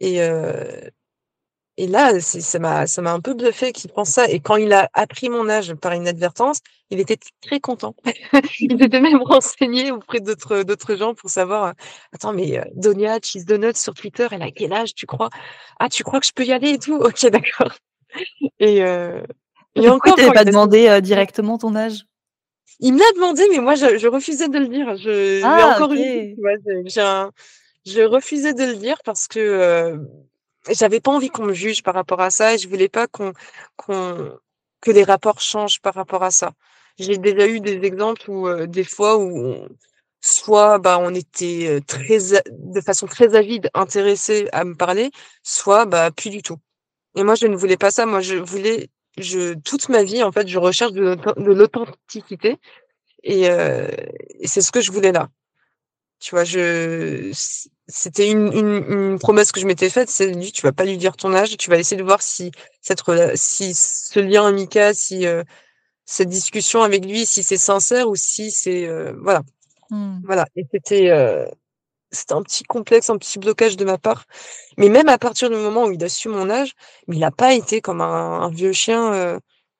et 0.00 0.18
et 1.78 1.86
là, 1.86 2.20
ça 2.20 2.58
m'a, 2.58 2.86
ça 2.86 3.00
m'a 3.00 3.12
un 3.12 3.20
peu 3.20 3.32
bluffé 3.32 3.72
qu'il 3.72 3.90
pense 3.90 4.10
ça. 4.10 4.28
Et 4.28 4.40
quand 4.40 4.56
il 4.56 4.72
a 4.74 4.90
appris 4.92 5.30
mon 5.30 5.48
âge 5.48 5.74
par 5.74 5.94
inadvertance, 5.94 6.60
il 6.90 7.00
était 7.00 7.16
très 7.40 7.60
content. 7.60 7.94
il 8.60 8.78
s'était 8.78 9.00
même 9.00 9.22
renseigné 9.22 9.90
auprès 9.90 10.20
d'autres, 10.20 10.64
d'autres 10.64 10.96
gens 10.96 11.14
pour 11.14 11.30
savoir, 11.30 11.64
euh, 11.64 11.72
attends, 12.12 12.34
mais 12.34 12.58
euh, 12.58 12.64
Donia 12.74 13.18
Cheese 13.22 13.46
Donuts 13.46 13.76
sur 13.76 13.94
Twitter, 13.94 14.28
elle 14.30 14.42
a 14.42 14.50
quel 14.50 14.72
âge, 14.74 14.94
tu 14.94 15.06
crois? 15.06 15.30
Ah, 15.80 15.88
tu 15.88 16.04
crois 16.04 16.20
que 16.20 16.26
je 16.26 16.32
peux 16.34 16.44
y 16.44 16.52
aller 16.52 16.70
et 16.70 16.78
tout? 16.78 16.96
Ok, 16.96 17.26
d'accord. 17.26 17.72
Et, 18.60 18.84
euh, 18.84 19.22
et 19.74 19.88
encore. 19.88 20.16
Tu 20.16 20.30
pas 20.32 20.44
demandé 20.44 20.86
euh, 20.86 21.00
directement 21.00 21.56
ton 21.56 21.74
âge? 21.74 22.04
Il 22.78 22.92
me 22.92 22.98
l'a 22.98 23.10
demandé, 23.14 23.42
mais 23.50 23.58
moi, 23.58 23.74
je, 23.74 23.96
je, 23.96 24.06
refusais 24.06 24.48
de 24.48 24.58
le 24.58 24.68
dire. 24.68 24.94
Je, 24.98 25.42
ah, 25.42 25.74
encore 25.74 25.92
une 25.92 26.36
fois, 26.36 27.30
je 27.86 28.02
refusais 28.02 28.52
de 28.52 28.64
le 28.64 28.74
dire 28.74 28.98
parce 29.02 29.26
que, 29.26 29.98
j'avais 30.70 31.00
pas 31.00 31.12
envie 31.12 31.30
qu'on 31.30 31.44
me 31.44 31.54
juge 31.54 31.82
par 31.82 31.94
rapport 31.94 32.20
à 32.20 32.30
ça 32.30 32.54
et 32.54 32.58
je 32.58 32.68
voulais 32.68 32.88
pas 32.88 33.06
qu'on 33.06 33.32
qu'on 33.76 34.38
que 34.80 34.90
les 34.90 35.04
rapports 35.04 35.40
changent 35.40 35.80
par 35.80 35.94
rapport 35.94 36.22
à 36.22 36.30
ça. 36.30 36.52
J'ai 36.98 37.18
déjà 37.18 37.46
eu 37.46 37.60
des 37.60 37.84
exemples 37.84 38.30
où 38.30 38.48
euh, 38.48 38.66
des 38.66 38.84
fois 38.84 39.18
où 39.18 39.56
soit 40.20 40.78
bah 40.78 40.98
on 41.00 41.14
était 41.14 41.80
très 41.86 42.18
de 42.50 42.80
façon 42.80 43.06
très 43.06 43.34
avide 43.34 43.70
intéressé 43.74 44.48
à 44.52 44.64
me 44.64 44.74
parler, 44.76 45.10
soit 45.42 45.86
bah 45.86 46.10
plus 46.10 46.30
du 46.30 46.42
tout. 46.42 46.58
Et 47.16 47.24
moi, 47.24 47.34
je 47.34 47.46
ne 47.46 47.56
voulais 47.56 47.76
pas 47.76 47.90
ça. 47.90 48.06
Moi, 48.06 48.20
je 48.20 48.36
voulais, 48.36 48.88
je 49.18 49.54
toute 49.54 49.88
ma 49.88 50.02
vie, 50.02 50.22
en 50.22 50.32
fait, 50.32 50.48
je 50.48 50.58
recherche 50.58 50.92
de 50.92 51.16
l'authenticité 51.52 52.58
et, 53.22 53.50
euh, 53.50 53.88
et 54.40 54.48
c'est 54.48 54.62
ce 54.62 54.72
que 54.72 54.80
je 54.80 54.92
voulais 54.92 55.12
là. 55.12 55.28
Tu 56.20 56.30
vois, 56.34 56.44
je 56.44 57.32
c'était 57.94 58.30
une, 58.30 58.50
une, 58.52 58.84
une, 58.88 59.18
promesse 59.18 59.52
que 59.52 59.60
je 59.60 59.66
m'étais 59.66 59.90
faite, 59.90 60.08
c'est 60.08 60.30
dit 60.30 60.50
tu 60.50 60.62
vas 60.62 60.72
pas 60.72 60.84
lui 60.84 60.96
dire 60.96 61.14
ton 61.14 61.34
âge, 61.34 61.56
tu 61.58 61.68
vas 61.68 61.78
essayer 61.78 61.98
de 61.98 62.02
voir 62.02 62.22
si 62.22 62.50
cette 62.80 63.02
si 63.36 63.74
ce 63.74 64.18
lien 64.18 64.46
amical, 64.46 64.94
si 64.94 65.26
euh, 65.26 65.44
cette 66.06 66.30
discussion 66.30 66.82
avec 66.82 67.04
lui, 67.04 67.26
si 67.26 67.42
c'est 67.42 67.58
sincère 67.58 68.08
ou 68.08 68.16
si 68.16 68.50
c'est 68.50 68.86
euh, 68.88 69.12
voilà. 69.20 69.42
Mmh. 69.90 70.20
Voilà, 70.24 70.46
et 70.56 70.66
c'était 70.72 71.10
euh, 71.10 71.46
c'était 72.10 72.32
un 72.34 72.42
petit 72.42 72.64
complexe, 72.64 73.10
un 73.10 73.18
petit 73.18 73.38
blocage 73.38 73.76
de 73.76 73.84
ma 73.84 73.98
part. 73.98 74.24
Mais 74.78 74.88
même 74.88 75.08
à 75.10 75.18
partir 75.18 75.50
du 75.50 75.56
moment 75.56 75.84
où 75.84 75.92
il 75.92 76.02
a 76.02 76.08
su 76.08 76.28
mon 76.28 76.48
âge, 76.48 76.72
il 77.08 77.18
n'a 77.18 77.30
pas 77.30 77.52
été 77.52 77.82
comme 77.82 78.00
un, 78.00 78.40
un 78.42 78.50
vieux 78.50 78.72
chien. 78.72 79.12
Euh, 79.12 79.38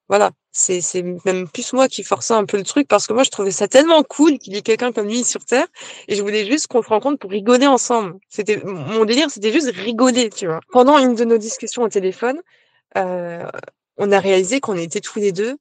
voilà, 0.08 0.32
c'est 0.53 1.03
même 1.24 1.48
plus 1.48 1.72
moi 1.72 1.88
qui 1.88 2.03
forçais 2.03 2.34
un 2.34 2.44
peu 2.44 2.59
le 2.59 2.62
truc 2.62 2.86
parce 2.86 3.07
que 3.07 3.12
moi 3.12 3.22
je 3.22 3.30
trouvais 3.30 3.50
ça 3.50 3.68
tellement 3.68 4.03
cool 4.03 4.38
qu'il 4.38 4.55
y 4.55 4.59
ait 4.59 4.62
quelqu'un 4.62 4.92
comme 4.92 5.09
lui 5.09 5.24
sur 5.24 5.44
terre 5.44 5.66
et 6.09 6.14
je 6.14 6.22
voulais 6.22 6.46
juste 6.46 6.66
qu'on 6.66 6.82
se 6.82 6.88
rencontre 6.88 7.18
pour 7.18 7.30
rigoler 7.30 7.66
ensemble. 7.66 8.18
C'était 8.28 8.62
mon 8.64 9.05
délire, 9.05 9.30
c'était 9.30 9.53
juste 9.53 9.70
rigoler, 9.74 10.30
tu 10.30 10.46
vois. 10.46 10.61
Pendant 10.70 10.98
une 10.98 11.14
de 11.14 11.24
nos 11.24 11.38
discussions 11.38 11.82
au 11.82 11.88
téléphone, 11.88 12.40
euh, 12.96 13.44
on 13.96 14.12
a 14.12 14.20
réalisé 14.20 14.61
qu'on 14.61 14.76
était 14.76 15.00
tous 15.00 15.18
les 15.18 15.32
deux 15.32 15.57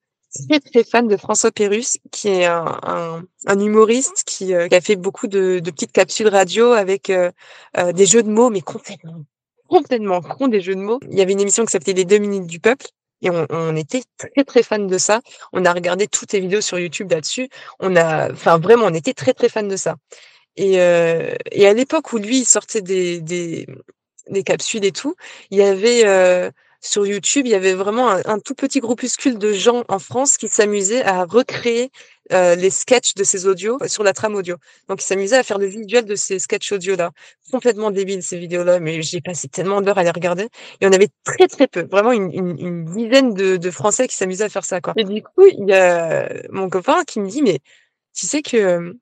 très 0.47 0.59
très 0.59 0.83
fan 0.83 1.07
de 1.07 1.17
François 1.17 1.51
Pérus, 1.51 1.97
qui 2.11 2.29
est 2.29 2.45
un, 2.45 2.79
un, 2.83 3.23
un 3.47 3.59
humoriste 3.59 4.23
qui, 4.25 4.53
euh, 4.53 4.67
qui, 4.67 4.75
a 4.75 4.81
fait 4.81 4.95
beaucoup 4.95 5.27
de, 5.27 5.59
de, 5.59 5.71
petites 5.71 5.91
capsules 5.91 6.27
radio 6.27 6.71
avec 6.71 7.09
euh, 7.09 7.31
euh, 7.77 7.91
des 7.91 8.05
jeux 8.05 8.23
de 8.23 8.29
mots, 8.29 8.49
mais 8.49 8.61
complètement 8.61 9.25
complètement 9.67 10.21
con 10.21 10.49
des 10.49 10.59
jeux 10.59 10.75
de 10.75 10.81
mots. 10.81 10.99
Il 11.09 11.17
y 11.17 11.21
avait 11.21 11.31
une 11.31 11.39
émission 11.39 11.63
qui 11.63 11.71
s'appelait 11.71 11.93
Les 11.93 12.03
deux 12.03 12.17
minutes 12.17 12.45
du 12.45 12.59
peuple 12.59 12.87
et 13.21 13.29
on, 13.29 13.75
était 13.75 14.03
très 14.17 14.43
très 14.43 14.63
fan 14.63 14.87
de 14.87 14.97
ça. 14.97 15.21
On 15.53 15.65
a 15.65 15.73
regardé 15.73 16.07
toutes 16.07 16.33
les 16.33 16.39
vidéos 16.39 16.61
sur 16.61 16.79
YouTube 16.79 17.11
là-dessus. 17.11 17.49
On 17.79 17.95
a, 17.95 18.31
enfin 18.31 18.57
vraiment, 18.57 18.85
on 18.85 18.93
était 18.93 19.13
très 19.13 19.33
très 19.33 19.49
fan 19.49 19.67
de 19.67 19.75
ça. 19.75 19.95
Et, 20.57 20.81
euh, 20.81 21.33
et 21.51 21.67
à 21.67 21.73
l'époque 21.73 22.13
où 22.13 22.17
lui 22.17 22.45
sortait 22.45 22.81
des, 22.81 23.21
des, 23.21 23.67
des 24.29 24.43
capsules 24.43 24.85
et 24.85 24.91
tout, 24.91 25.15
il 25.51 25.59
y 25.59 25.61
avait 25.61 26.05
euh, 26.05 26.51
sur 26.81 27.05
YouTube, 27.05 27.45
il 27.45 27.51
y 27.51 27.55
avait 27.55 27.75
vraiment 27.75 28.09
un, 28.09 28.39
tout 28.39 28.55
petit 28.55 28.79
groupuscule 28.79 29.37
de 29.37 29.53
gens 29.53 29.83
en 29.87 29.99
France 29.99 30.37
qui 30.37 30.47
s'amusaient 30.47 31.03
à 31.03 31.25
recréer 31.25 31.91
euh, 32.31 32.55
les 32.55 32.71
sketchs 32.71 33.13
de 33.13 33.23
ces 33.23 33.45
audios 33.45 33.77
sur 33.85 34.03
la 34.03 34.13
trame 34.13 34.33
audio. 34.33 34.55
Donc, 34.89 35.01
ils 35.01 35.05
s'amusaient 35.05 35.37
à 35.37 35.43
faire 35.43 35.59
le 35.59 35.67
visuel 35.67 36.05
de 36.05 36.15
ces 36.15 36.39
sketchs 36.39 36.71
audio-là. 36.71 37.11
Complètement 37.51 37.91
débiles, 37.91 38.23
ces 38.23 38.39
vidéos-là, 38.39 38.79
mais 38.79 39.03
j'ai 39.03 39.21
passé 39.21 39.47
tellement 39.47 39.81
d'heures 39.81 39.99
à 39.99 40.03
les 40.03 40.09
regarder. 40.09 40.47
Et 40.81 40.87
on 40.87 40.91
avait 40.91 41.09
très, 41.23 41.47
très 41.47 41.67
peu, 41.67 41.87
vraiment 41.91 42.13
une, 42.13 42.31
une, 42.33 42.57
une 42.59 42.85
dizaine 42.85 43.35
de, 43.35 43.57
de, 43.57 43.71
Français 43.71 44.07
qui 44.07 44.15
s'amusaient 44.15 44.45
à 44.45 44.49
faire 44.49 44.65
ça. 44.65 44.81
Quoi. 44.81 44.93
Et 44.97 45.03
du 45.03 45.21
coup, 45.21 45.45
il 45.45 45.67
y 45.67 45.73
a 45.73 46.29
mon 46.49 46.67
copain 46.69 47.03
qui 47.05 47.19
me 47.19 47.29
dit, 47.29 47.43
mais 47.43 47.59
tu 48.15 48.25
sais 48.25 48.41
que 48.41 48.57
euh, 48.57 48.93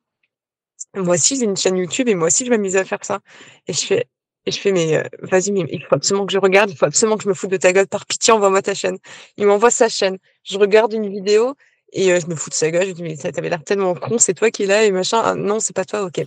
moi 0.96 1.16
aussi, 1.16 1.38
j'ai 1.38 1.46
une 1.46 1.58
chaîne 1.58 1.78
YouTube 1.78 2.10
et 2.10 2.16
moi 2.16 2.28
aussi, 2.28 2.46
je 2.46 2.50
m'amusais 2.50 2.80
à 2.80 2.86
faire 2.86 3.06
ça. 3.06 3.20
Et 3.68 3.74
je 3.74 3.86
fais, 3.86 4.08
et 4.46 4.52
je 4.52 4.60
fais, 4.60 4.72
mais 4.72 4.98
euh, 4.98 5.04
vas-y, 5.22 5.52
mais 5.52 5.66
il 5.72 5.84
faut 5.84 5.96
absolument 5.96 6.26
que 6.26 6.34
je 6.34 6.40
regarde, 6.40 6.72
il 6.72 6.78
faut 6.78 6.86
absolument 6.86 7.18
que 7.18 7.24
je 7.24 7.30
me 7.30 7.34
foute 7.34 7.52
de 7.52 7.58
ta 7.58 7.74
gueule. 7.74 7.88
Par 7.88 8.06
pitié, 8.06 8.34
envoie-moi 8.34 8.62
ta 8.62 8.74
chaîne. 8.74 8.98
Il 9.38 9.46
m'envoie 9.46 9.72
sa 9.72 9.90
chaîne. 9.90 10.18
Je 10.44 10.58
regarde 10.58 10.94
une 10.94 11.10
vidéo 11.10 11.56
et 11.92 12.12
euh, 12.12 12.20
je 12.20 12.28
me 12.28 12.36
fous 12.36 12.50
de 12.50 12.56
sa 12.56 12.72
gueule. 12.72 12.88
Je 12.88 12.94
dis, 12.94 13.04
mais 13.04 13.16
ça 13.16 13.32
t'avait 13.32 13.50
l'air 13.50 13.64
tellement 13.64 13.96
con, 13.96 14.18
c'est 14.18 14.34
toi 14.34 14.50
qui 14.52 14.64
es 14.64 14.66
là 14.66 14.86
et 14.86 14.92
machin. 14.92 15.22
Ah, 15.24 15.36
non, 15.36 15.60
c'est 15.60 15.76
pas 15.76 15.86
toi, 15.86 16.04
ok. 16.04 16.26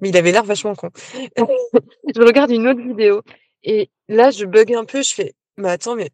Mais 0.00 0.10
il 0.10 0.16
avait 0.16 0.32
l'air 0.32 0.44
vachement 0.44 0.74
con. 0.74 0.90
je 1.14 2.20
regarde 2.22 2.50
une 2.50 2.68
autre 2.68 2.80
vidéo 2.80 3.22
et 3.62 3.90
là, 4.08 4.30
je 4.30 4.44
bug 4.44 4.72
un 4.74 4.84
peu. 4.84 5.02
Je 5.02 5.14
fais, 5.14 5.34
mais 5.56 5.70
attends, 5.70 5.96
mais 5.96 6.10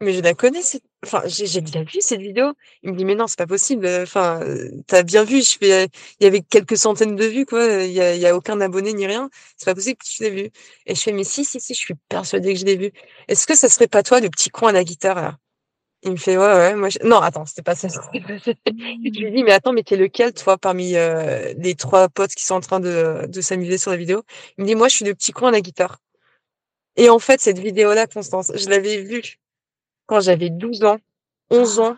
mais 0.00 0.12
je 0.12 0.20
la 0.20 0.34
connais. 0.34 0.60
Enfin, 1.04 1.22
j'ai 1.26 1.60
bien 1.60 1.82
vu 1.84 2.00
cette 2.00 2.20
vidéo. 2.20 2.52
Il 2.82 2.92
me 2.92 2.96
dit, 2.96 3.04
mais 3.04 3.14
non, 3.14 3.26
c'est 3.26 3.38
pas 3.38 3.46
possible. 3.46 3.86
Enfin, 4.02 4.40
t'as 4.86 5.02
bien 5.02 5.24
vu. 5.24 5.42
Je 5.42 5.58
fais, 5.58 5.88
il 6.20 6.24
y 6.24 6.26
avait 6.26 6.42
quelques 6.42 6.76
centaines 6.76 7.16
de 7.16 7.24
vues, 7.24 7.46
quoi. 7.46 7.64
Il 7.84 7.92
y 7.92 8.00
a, 8.00 8.14
y 8.14 8.26
a 8.26 8.36
aucun 8.36 8.60
abonné 8.60 8.92
ni 8.92 9.06
rien. 9.06 9.30
C'est 9.56 9.66
pas 9.66 9.74
possible 9.74 9.98
que 9.98 10.06
tu 10.06 10.22
l'aies 10.22 10.30
vu. 10.30 10.50
Et 10.86 10.94
je 10.94 11.00
fais, 11.00 11.12
mais 11.12 11.24
si, 11.24 11.44
si, 11.44 11.60
si, 11.60 11.74
je 11.74 11.78
suis 11.78 11.94
persuadée 12.08 12.54
que 12.54 12.60
je 12.60 12.64
l'ai 12.66 12.76
vu. 12.76 12.92
Est-ce 13.28 13.46
que 13.46 13.54
ça 13.56 13.68
serait 13.68 13.88
pas 13.88 14.02
toi, 14.02 14.20
le 14.20 14.30
petit 14.30 14.50
coin 14.50 14.70
à 14.70 14.72
la 14.72 14.84
guitare, 14.84 15.16
là? 15.16 15.38
Il 16.02 16.12
me 16.12 16.16
fait, 16.16 16.36
ouais, 16.36 16.44
ouais, 16.44 16.74
moi, 16.76 16.88
non, 17.04 17.16
attends, 17.20 17.46
c'était 17.46 17.62
pas 17.62 17.74
ça. 17.74 17.88
je 18.14 19.20
lui 19.20 19.32
dis, 19.32 19.42
mais 19.42 19.52
attends, 19.52 19.72
mais 19.72 19.82
t'es 19.82 19.96
lequel, 19.96 20.32
toi, 20.34 20.56
parmi 20.58 20.94
euh, 20.96 21.52
les 21.58 21.74
trois 21.74 22.08
potes 22.08 22.34
qui 22.34 22.44
sont 22.44 22.54
en 22.54 22.60
train 22.60 22.80
de, 22.80 23.26
de 23.26 23.40
s'amuser 23.40 23.78
sur 23.78 23.90
la 23.90 23.96
vidéo? 23.96 24.22
Il 24.58 24.62
me 24.62 24.66
dit, 24.68 24.74
moi, 24.76 24.88
je 24.88 24.96
suis 24.96 25.04
le 25.04 25.14
petit 25.14 25.32
coin 25.32 25.48
à 25.48 25.52
la 25.52 25.60
guitare. 25.60 25.98
Et 26.96 27.10
en 27.10 27.18
fait, 27.18 27.40
cette 27.40 27.58
vidéo-là, 27.58 28.06
Constance, 28.06 28.52
je 28.54 28.68
l'avais 28.68 29.02
vue 29.02 29.22
quand 30.06 30.20
j'avais 30.20 30.50
12 30.50 30.84
ans, 30.84 30.98
11 31.50 31.80
ans, 31.80 31.96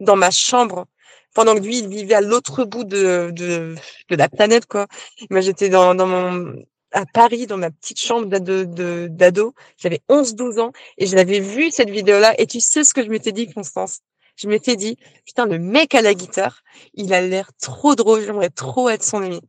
dans 0.00 0.16
ma 0.16 0.30
chambre, 0.30 0.86
pendant 1.34 1.54
que 1.54 1.60
lui, 1.60 1.78
il 1.78 1.88
vivait 1.88 2.14
à 2.14 2.20
l'autre 2.20 2.64
bout 2.64 2.84
de, 2.84 3.30
de, 3.32 3.74
de, 4.08 4.16
la 4.16 4.28
planète, 4.28 4.66
quoi. 4.66 4.86
Moi, 5.30 5.40
j'étais 5.40 5.68
dans, 5.68 5.94
dans 5.94 6.06
mon, 6.06 6.54
à 6.92 7.04
Paris, 7.06 7.46
dans 7.46 7.56
ma 7.56 7.70
petite 7.70 7.98
chambre 7.98 8.26
d'ado, 8.26 8.64
d'ado. 9.08 9.54
J'avais 9.76 10.00
11, 10.08 10.36
12 10.36 10.58
ans, 10.60 10.72
et 10.96 11.06
je 11.06 11.16
l'avais 11.16 11.40
vu, 11.40 11.70
cette 11.70 11.90
vidéo-là, 11.90 12.34
et 12.40 12.46
tu 12.46 12.60
sais 12.60 12.84
ce 12.84 12.94
que 12.94 13.02
je 13.02 13.08
m'étais 13.08 13.32
dit, 13.32 13.52
Constance? 13.52 14.00
Je 14.36 14.48
m'étais 14.48 14.76
dit, 14.76 14.96
putain, 15.24 15.46
le 15.46 15.58
mec 15.58 15.94
à 15.94 16.02
la 16.02 16.14
guitare, 16.14 16.62
il 16.94 17.12
a 17.14 17.20
l'air 17.20 17.50
trop 17.60 17.94
drôle, 17.94 18.20
j'aimerais 18.20 18.50
trop 18.50 18.88
être 18.88 19.04
son 19.04 19.22
ami. 19.22 19.40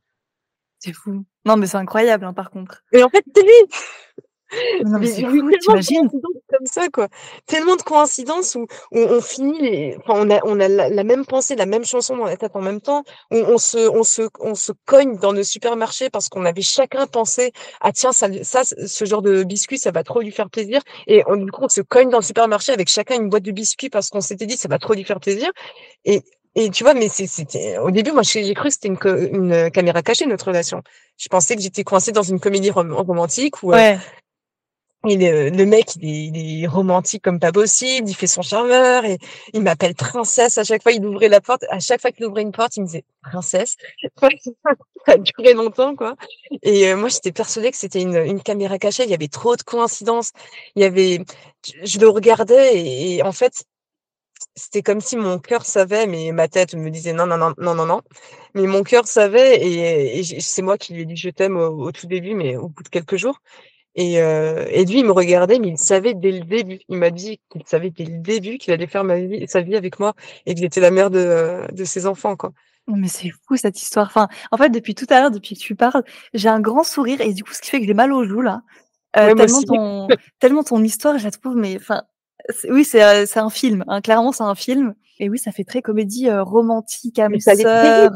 C'est 0.80 0.94
fou. 0.94 1.26
Non, 1.46 1.58
mais 1.58 1.68
c'est 1.68 1.78
incroyable, 1.78 2.26
hein, 2.26 2.34
par 2.34 2.52
contre. 2.52 2.84
Et 2.92 3.04
en 3.04 3.10
fait, 3.10 3.24
c'est 3.34 3.44
lui! 3.44 3.52
Non, 4.86 5.00
mais, 5.00 5.08
c'est 5.08 5.24
fou, 5.24 5.50
t'imagines 5.60 6.10
comme 6.10 6.66
ça 6.66 6.88
quoi. 6.90 7.08
Tellement 7.46 7.76
de 7.76 7.82
coïncidences 7.82 8.56
où, 8.56 8.68
où 8.92 9.00
on 9.00 9.22
finit 9.22 9.60
les 9.60 9.98
enfin 10.00 10.14
on 10.26 10.30
a 10.30 10.40
on 10.44 10.60
a 10.60 10.68
la, 10.68 11.04
même 11.04 11.26
pensée, 11.26 11.56
la 11.56 11.66
même 11.66 11.86
chanson 11.86 12.18
dans 12.18 12.26
la 12.26 12.38
tête 12.38 12.52
en 12.56 12.62
même 12.62 12.82
temps, 12.82 13.04
on, 13.32 13.42
on 13.44 13.58
se 13.58 13.90
on 13.90 14.04
se 14.04 14.24
on 14.40 14.56
se 14.56 14.72
cogne 14.86 15.18
dans 15.18 15.32
le 15.32 15.44
supermarché 15.44 16.10
parce 16.10 16.30
qu'on 16.30 16.46
avait 16.46 16.62
chacun 16.62 17.08
pensé 17.08 17.52
ah 17.82 17.92
tiens 17.92 18.12
ça 18.12 18.28
ça 18.44 18.64
ce 18.64 19.06
genre 19.06 19.22
de 19.22 19.44
biscuit 19.44 19.78
ça 19.78 19.92
va 19.92 20.04
trop 20.04 20.22
lui 20.22 20.32
faire 20.32 20.50
plaisir 20.50 20.82
et 21.08 21.24
on, 21.28 21.38
du 21.38 21.52
coup 21.52 21.64
on 21.64 21.70
se 21.70 21.82
cogne 21.82 22.10
dans 22.10 22.20
le 22.20 22.24
supermarché 22.24 22.72
avec 22.72 22.90
chacun 22.90 23.16
une 23.16 23.30
boîte 23.30 23.44
de 23.44 23.52
biscuits 23.52 23.90
parce 23.90 24.10
qu'on 24.10 24.22
s'était 24.22 24.46
dit 24.46 24.58
ça 24.58 24.68
va 24.68 24.80
trop 24.80 24.94
lui 24.94 25.04
faire 25.04 25.20
plaisir 25.20 25.52
et 26.06 26.24
et 26.58 26.70
tu 26.70 26.86
vois, 26.86 26.94
mais 26.94 27.10
c'était 27.10 27.78
au 27.80 27.92
début, 27.92 28.14
moi, 28.14 28.24
j'ai 28.24 28.54
cru 28.54 28.70
que 28.70 28.74
c'était 28.74 28.88
une, 28.88 28.98
une, 29.34 29.72
caméra 29.72 30.02
cachée 30.02 30.26
notre 30.26 30.48
relation. 30.48 30.82
Je 31.18 31.28
pensais 31.28 31.58
que 31.58 31.62
j'étais 31.62 31.84
coincée 31.84 32.14
dans 32.14 32.24
une 32.24 32.40
comédie 32.40 32.72
romantique 32.72 33.62
où, 33.62 33.74
euh, 33.74 33.76
ouais. 33.76 34.00
Est, 35.10 35.50
le 35.50 35.66
mec, 35.66 35.96
il 36.02 36.64
est, 36.64 36.68
romantique 36.68 37.24
comme 37.24 37.40
pas 37.40 37.52
possible. 37.52 38.10
Il 38.10 38.16
fait 38.16 38.28
son 38.28 38.42
charmeur 38.42 39.06
et 39.06 39.18
il 39.54 39.62
m'appelle 39.62 39.96
princesse 39.96 40.58
à 40.58 40.64
chaque 40.64 40.84
fois. 40.84 40.92
Il 40.92 41.06
ouvrait 41.06 41.30
la 41.30 41.42
porte. 41.42 41.64
À 41.70 41.80
chaque 41.80 42.02
fois 42.02 42.12
qu'il 42.12 42.26
ouvrait 42.26 42.42
une 42.42 42.52
porte, 42.52 42.78
il 42.78 42.82
me 42.82 42.86
disait 42.88 43.06
princesse. 43.22 43.76
ça 45.06 45.14
a 45.14 45.18
duré 45.18 45.54
longtemps, 45.54 45.96
quoi. 45.96 46.16
Et 46.64 46.92
euh, 46.92 46.98
moi, 46.98 47.10
j'étais 47.10 47.32
persuadée 47.32 47.72
que 47.72 47.78
c'était 47.78 48.02
une, 48.02 48.42
caméra 48.42 48.78
cachée. 48.78 49.04
Il 49.04 49.10
y 49.10 49.14
avait 49.14 49.28
trop 49.28 49.56
de 49.56 49.62
coïncidences. 49.62 50.32
Il 50.76 50.82
y 50.82 50.86
avait, 50.86 51.24
je 51.84 52.00
le 52.00 52.10
regardais 52.10 52.78
et, 52.78 53.24
en 53.24 53.32
fait, 53.32 53.64
c'était 54.56 54.82
comme 54.82 55.02
si 55.02 55.18
mon 55.18 55.40
cœur 55.40 55.66
savait, 55.66 56.08
mais 56.08 56.32
ma 56.32 56.48
tête 56.48 56.76
me 56.76 56.90
disait 56.90 57.14
non, 57.14 57.26
non, 57.28 57.38
non, 57.38 57.54
non, 57.58 57.76
non, 57.76 57.86
non. 57.86 58.02
Mais 58.54 58.68
mon 58.68 58.84
cœur 58.84 59.08
savait 59.08 59.66
et, 59.66 60.24
c'est 60.40 60.62
moi 60.62 60.78
qui 60.78 60.94
lui 60.94 61.02
ai 61.04 61.06
dit 61.06 61.16
je 61.16 61.30
t'aime 61.30 61.58
au 61.58 61.92
tout 61.92 62.08
début, 62.08 62.36
mais 62.36 62.56
au 62.56 62.70
bout 62.70 62.84
de 62.84 62.90
quelques 62.90 63.18
jours. 63.18 63.40
Et, 63.96 64.22
euh, 64.22 64.66
et 64.70 64.84
lui, 64.86 65.00
il 65.00 65.06
me 65.06 65.12
regardait, 65.12 65.58
mais 65.58 65.70
il 65.70 65.78
savait 65.78 66.14
dès 66.14 66.32
le 66.32 66.42
début. 66.42 66.80
Il 66.90 66.98
m'a 66.98 67.12
dit 67.12 67.40
qu'il 67.50 67.64
savait 67.66 67.92
dès 67.92 68.04
le 68.06 68.20
début 68.20 68.58
qu'il 68.58 68.74
allait 68.74 68.88
faire 68.88 69.06
ma 69.06 69.18
vie, 69.20 69.48
sa 69.48 69.62
vie 69.62 69.76
avec 69.76 70.00
moi 70.00 70.14
et 70.46 70.54
que 70.54 70.60
j'étais 70.60 70.82
la 70.82 70.92
mère 70.92 71.10
de, 71.10 71.66
de 71.72 71.84
ses 71.86 72.06
enfants, 72.06 72.36
quoi. 72.36 72.52
Mais 72.88 73.08
c'est 73.08 73.32
fou 73.48 73.56
cette 73.56 73.82
histoire. 73.82 74.08
Enfin, 74.08 74.28
en 74.52 74.58
fait, 74.58 74.70
depuis 74.70 74.94
tout 74.94 75.08
à 75.10 75.20
l'heure, 75.20 75.32
depuis 75.32 75.56
que 75.56 75.62
tu 75.62 75.76
parles, 75.76 76.04
j'ai 76.34 76.50
un 76.50 76.60
grand 76.60 76.84
sourire 76.84 77.22
et 77.22 77.34
du 77.34 77.44
coup, 77.44 77.54
ce 77.54 77.62
qui 77.62 77.72
fait 77.72 77.80
que 77.80 77.86
j'ai 77.86 77.94
mal 77.94 78.12
aux 78.12 78.26
joues 78.26 78.42
là. 78.42 78.62
Euh, 79.18 79.34
ouais, 79.34 79.36
tellement 79.36 79.62
ton, 79.64 80.08
tellement 80.40 80.64
ton 80.64 80.84
histoire, 80.84 81.18
je 81.18 81.24
la 81.24 81.32
trouve, 81.32 81.56
mais 81.56 81.78
enfin, 81.78 82.04
oui, 82.70 82.84
c'est 82.84 83.02
euh, 83.02 83.26
c'est 83.26 83.40
un 83.40 83.50
film. 83.50 83.84
Hein, 83.88 84.02
clairement, 84.02 84.34
c'est 84.34 84.44
un 84.44 84.56
film. 84.56 84.94
Et 85.20 85.30
oui, 85.30 85.40
ça 85.40 85.52
fait 85.52 85.64
très 85.64 85.82
comédie 85.82 86.30
euh, 86.30 86.44
romantique, 86.44 87.18
âme 87.18 87.40
sœur 87.40 88.12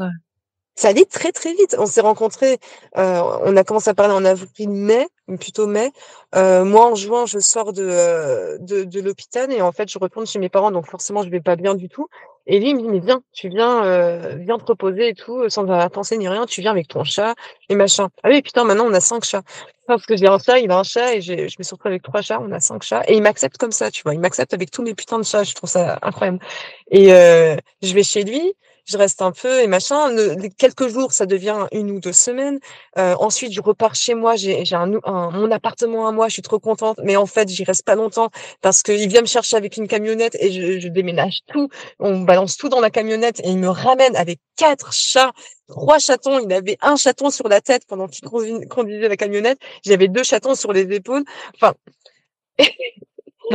ça 0.74 0.88
allait 0.88 1.04
très 1.04 1.32
très 1.32 1.52
vite. 1.52 1.76
On 1.78 1.86
s'est 1.86 2.00
rencontrés, 2.00 2.58
euh, 2.96 3.20
on 3.44 3.56
a 3.56 3.64
commencé 3.64 3.90
à 3.90 3.94
parler 3.94 4.14
en 4.14 4.24
avril-mai, 4.24 5.08
plutôt 5.38 5.66
mai. 5.66 5.92
Euh, 6.34 6.64
moi, 6.64 6.86
en 6.90 6.94
juin, 6.94 7.26
je 7.26 7.38
sors 7.38 7.72
de, 7.72 7.86
euh, 7.86 8.58
de, 8.60 8.84
de 8.84 9.00
l'hôpital 9.00 9.52
et 9.52 9.62
en 9.62 9.72
fait, 9.72 9.90
je 9.90 9.98
retourne 9.98 10.26
chez 10.26 10.38
mes 10.38 10.48
parents, 10.48 10.70
donc 10.70 10.86
forcément, 10.86 11.22
je 11.22 11.28
vais 11.30 11.40
pas 11.40 11.56
bien 11.56 11.74
du 11.74 11.88
tout. 11.88 12.08
Et 12.46 12.58
lui, 12.58 12.70
il 12.70 12.76
me 12.76 12.80
dit, 12.80 12.88
mais 12.88 12.98
viens, 12.98 13.22
tu 13.32 13.48
viens, 13.48 13.84
euh, 13.84 14.34
viens 14.38 14.58
te 14.58 14.64
reposer 14.64 15.08
et 15.08 15.14
tout, 15.14 15.48
sans 15.48 15.62
avoir 15.62 15.90
pensé 15.90 16.16
ni 16.16 16.28
rien, 16.28 16.46
tu 16.46 16.62
viens 16.62 16.72
avec 16.72 16.88
ton 16.88 17.04
chat 17.04 17.34
et 17.68 17.74
machin. 17.74 18.08
Ah 18.22 18.28
oui, 18.30 18.42
putain, 18.42 18.64
maintenant, 18.64 18.86
on 18.86 18.94
a 18.94 19.00
cinq 19.00 19.24
chats. 19.24 19.42
Parce 19.86 20.06
que 20.06 20.16
j'ai 20.16 20.26
un 20.26 20.38
chat, 20.38 20.58
il 20.58 20.70
a 20.70 20.78
un 20.78 20.82
chat 20.82 21.14
et 21.14 21.20
je 21.20 21.32
me 21.58 21.62
suis 21.64 21.74
retrouvée 21.74 21.94
avec 21.94 22.02
trois 22.02 22.22
chats, 22.22 22.40
on 22.40 22.50
a 22.52 22.60
cinq 22.60 22.82
chats. 22.82 23.02
Et 23.06 23.14
il 23.14 23.22
m'accepte 23.22 23.56
comme 23.58 23.72
ça, 23.72 23.90
tu 23.90 24.02
vois. 24.02 24.14
Il 24.14 24.20
m'accepte 24.20 24.54
avec 24.54 24.70
tous 24.70 24.82
mes 24.82 24.94
putains 24.94 25.18
de 25.18 25.24
chats, 25.24 25.44
je 25.44 25.54
trouve 25.54 25.68
ça 25.68 25.98
incroyable. 26.02 26.38
Et 26.90 27.12
euh, 27.12 27.56
je 27.82 27.94
vais 27.94 28.02
chez 28.02 28.24
lui, 28.24 28.54
je 28.86 28.96
reste 28.98 29.22
un 29.22 29.32
peu 29.32 29.60
et 29.60 29.66
machin. 29.66 30.14
Quelques 30.58 30.88
jours, 30.88 31.12
ça 31.12 31.26
devient 31.26 31.66
1 31.72 31.88
ou 31.88 32.00
2 32.00 32.12
semaines. 32.12 32.58
Heu, 32.98 33.14
ensuite, 33.18 33.52
je 33.52 33.60
repars 33.60 33.94
chez 33.94 34.14
moi, 34.14 34.36
j'ai 34.36 34.64
un 34.72 34.90
un 35.04 35.30
mon 35.30 35.50
appartement 35.50 36.08
à 36.08 36.12
moi, 36.12 36.28
je 36.28 36.34
suis 36.34 36.42
trop 36.42 36.58
contente, 36.58 36.98
mais 37.04 37.16
en 37.16 37.26
fait, 37.26 37.48
j'y 37.48 37.64
reste 37.64 37.84
pas 37.84 37.94
longtemps 37.94 38.30
parce 38.60 38.82
qu'il 38.82 39.08
vient 39.08 39.22
me 39.22 39.26
chercher 39.26 39.56
avec 39.56 39.76
une 39.76 39.88
camionnette 39.88 40.36
et 40.40 40.50
je 40.52 40.80
je 40.80 40.88
déménage 40.88 41.40
tout. 41.48 41.68
On 41.98 42.20
balance 42.20 42.56
tout 42.56 42.68
dans 42.68 42.80
la 42.80 42.90
camionnette 42.90 43.40
et 43.40 43.48
il 43.50 43.58
me 43.58 43.68
ramène 43.68 44.16
avec 44.16 44.38
4 44.56 44.92
chats, 44.92 45.32
3 45.68 45.98
chatons. 45.98 46.38
Il 46.40 46.52
avait 46.52 46.76
1 46.80 46.96
chaton 46.96 47.30
sur 47.30 47.48
la 47.48 47.60
tête 47.60 47.84
pendant 47.86 48.08
qu'il 48.08 48.28
conduis 48.28 48.66
conduisait 48.68 49.08
la 49.08 49.16
camionnette. 49.16 49.58
J'avais 49.84 50.08
2 50.08 50.22
chatons 50.24 50.54
sur 50.54 50.72
les 50.72 50.92
épaules. 50.94 51.24
Enfin 51.54 51.74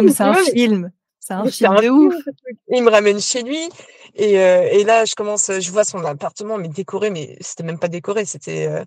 mais 0.01 0.11
c'est 0.11 0.23
un 0.23 0.33
film. 0.53 0.91
C'est 1.27 1.33
un 1.33 1.47
film 1.47 1.75
de 1.75 1.89
ouf. 1.89 2.15
Il 2.69 2.83
me 2.83 2.89
ramène 2.91 3.19
chez 3.19 3.41
lui 3.43 3.69
et 4.15 4.37
heu 4.37 4.67
et 4.71 4.83
là, 4.83 5.05
je 5.05 5.15
commence, 5.15 5.51
je 5.59 5.71
vois 5.71 5.83
son 5.83 6.03
appartement, 6.05 6.57
mais 6.57 6.67
décoré, 6.69 7.09
mais 7.09 7.37
c'était 7.41 7.63
même 7.63 7.79
pas 7.79 7.87
décoré, 7.89 8.25
c'était, 8.25 8.67
heu, 8.69 8.85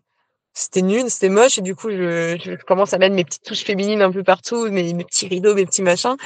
c'était 0.55 0.83
nul, 0.83 1.11
c'était 1.11 1.31
moche 1.31 1.59
et 1.59 1.63
du 1.63 1.75
coup, 1.77 1.91
je 1.91 2.39
je 2.43 2.57
commence 2.67 2.95
à 2.95 2.99
mettre 2.99 3.15
mes 3.17 3.25
petites 3.25 3.45
touches 3.45 3.65
féminines 3.65 4.03
un 4.03 4.13
peu 4.13 4.25
partout, 4.25 4.71
mes 4.71 4.95
mes 4.95 5.05
petits 5.05 5.29
rideaux, 5.29 5.55
mes 5.55 5.67
petits 5.67 5.83
machins 5.83 6.17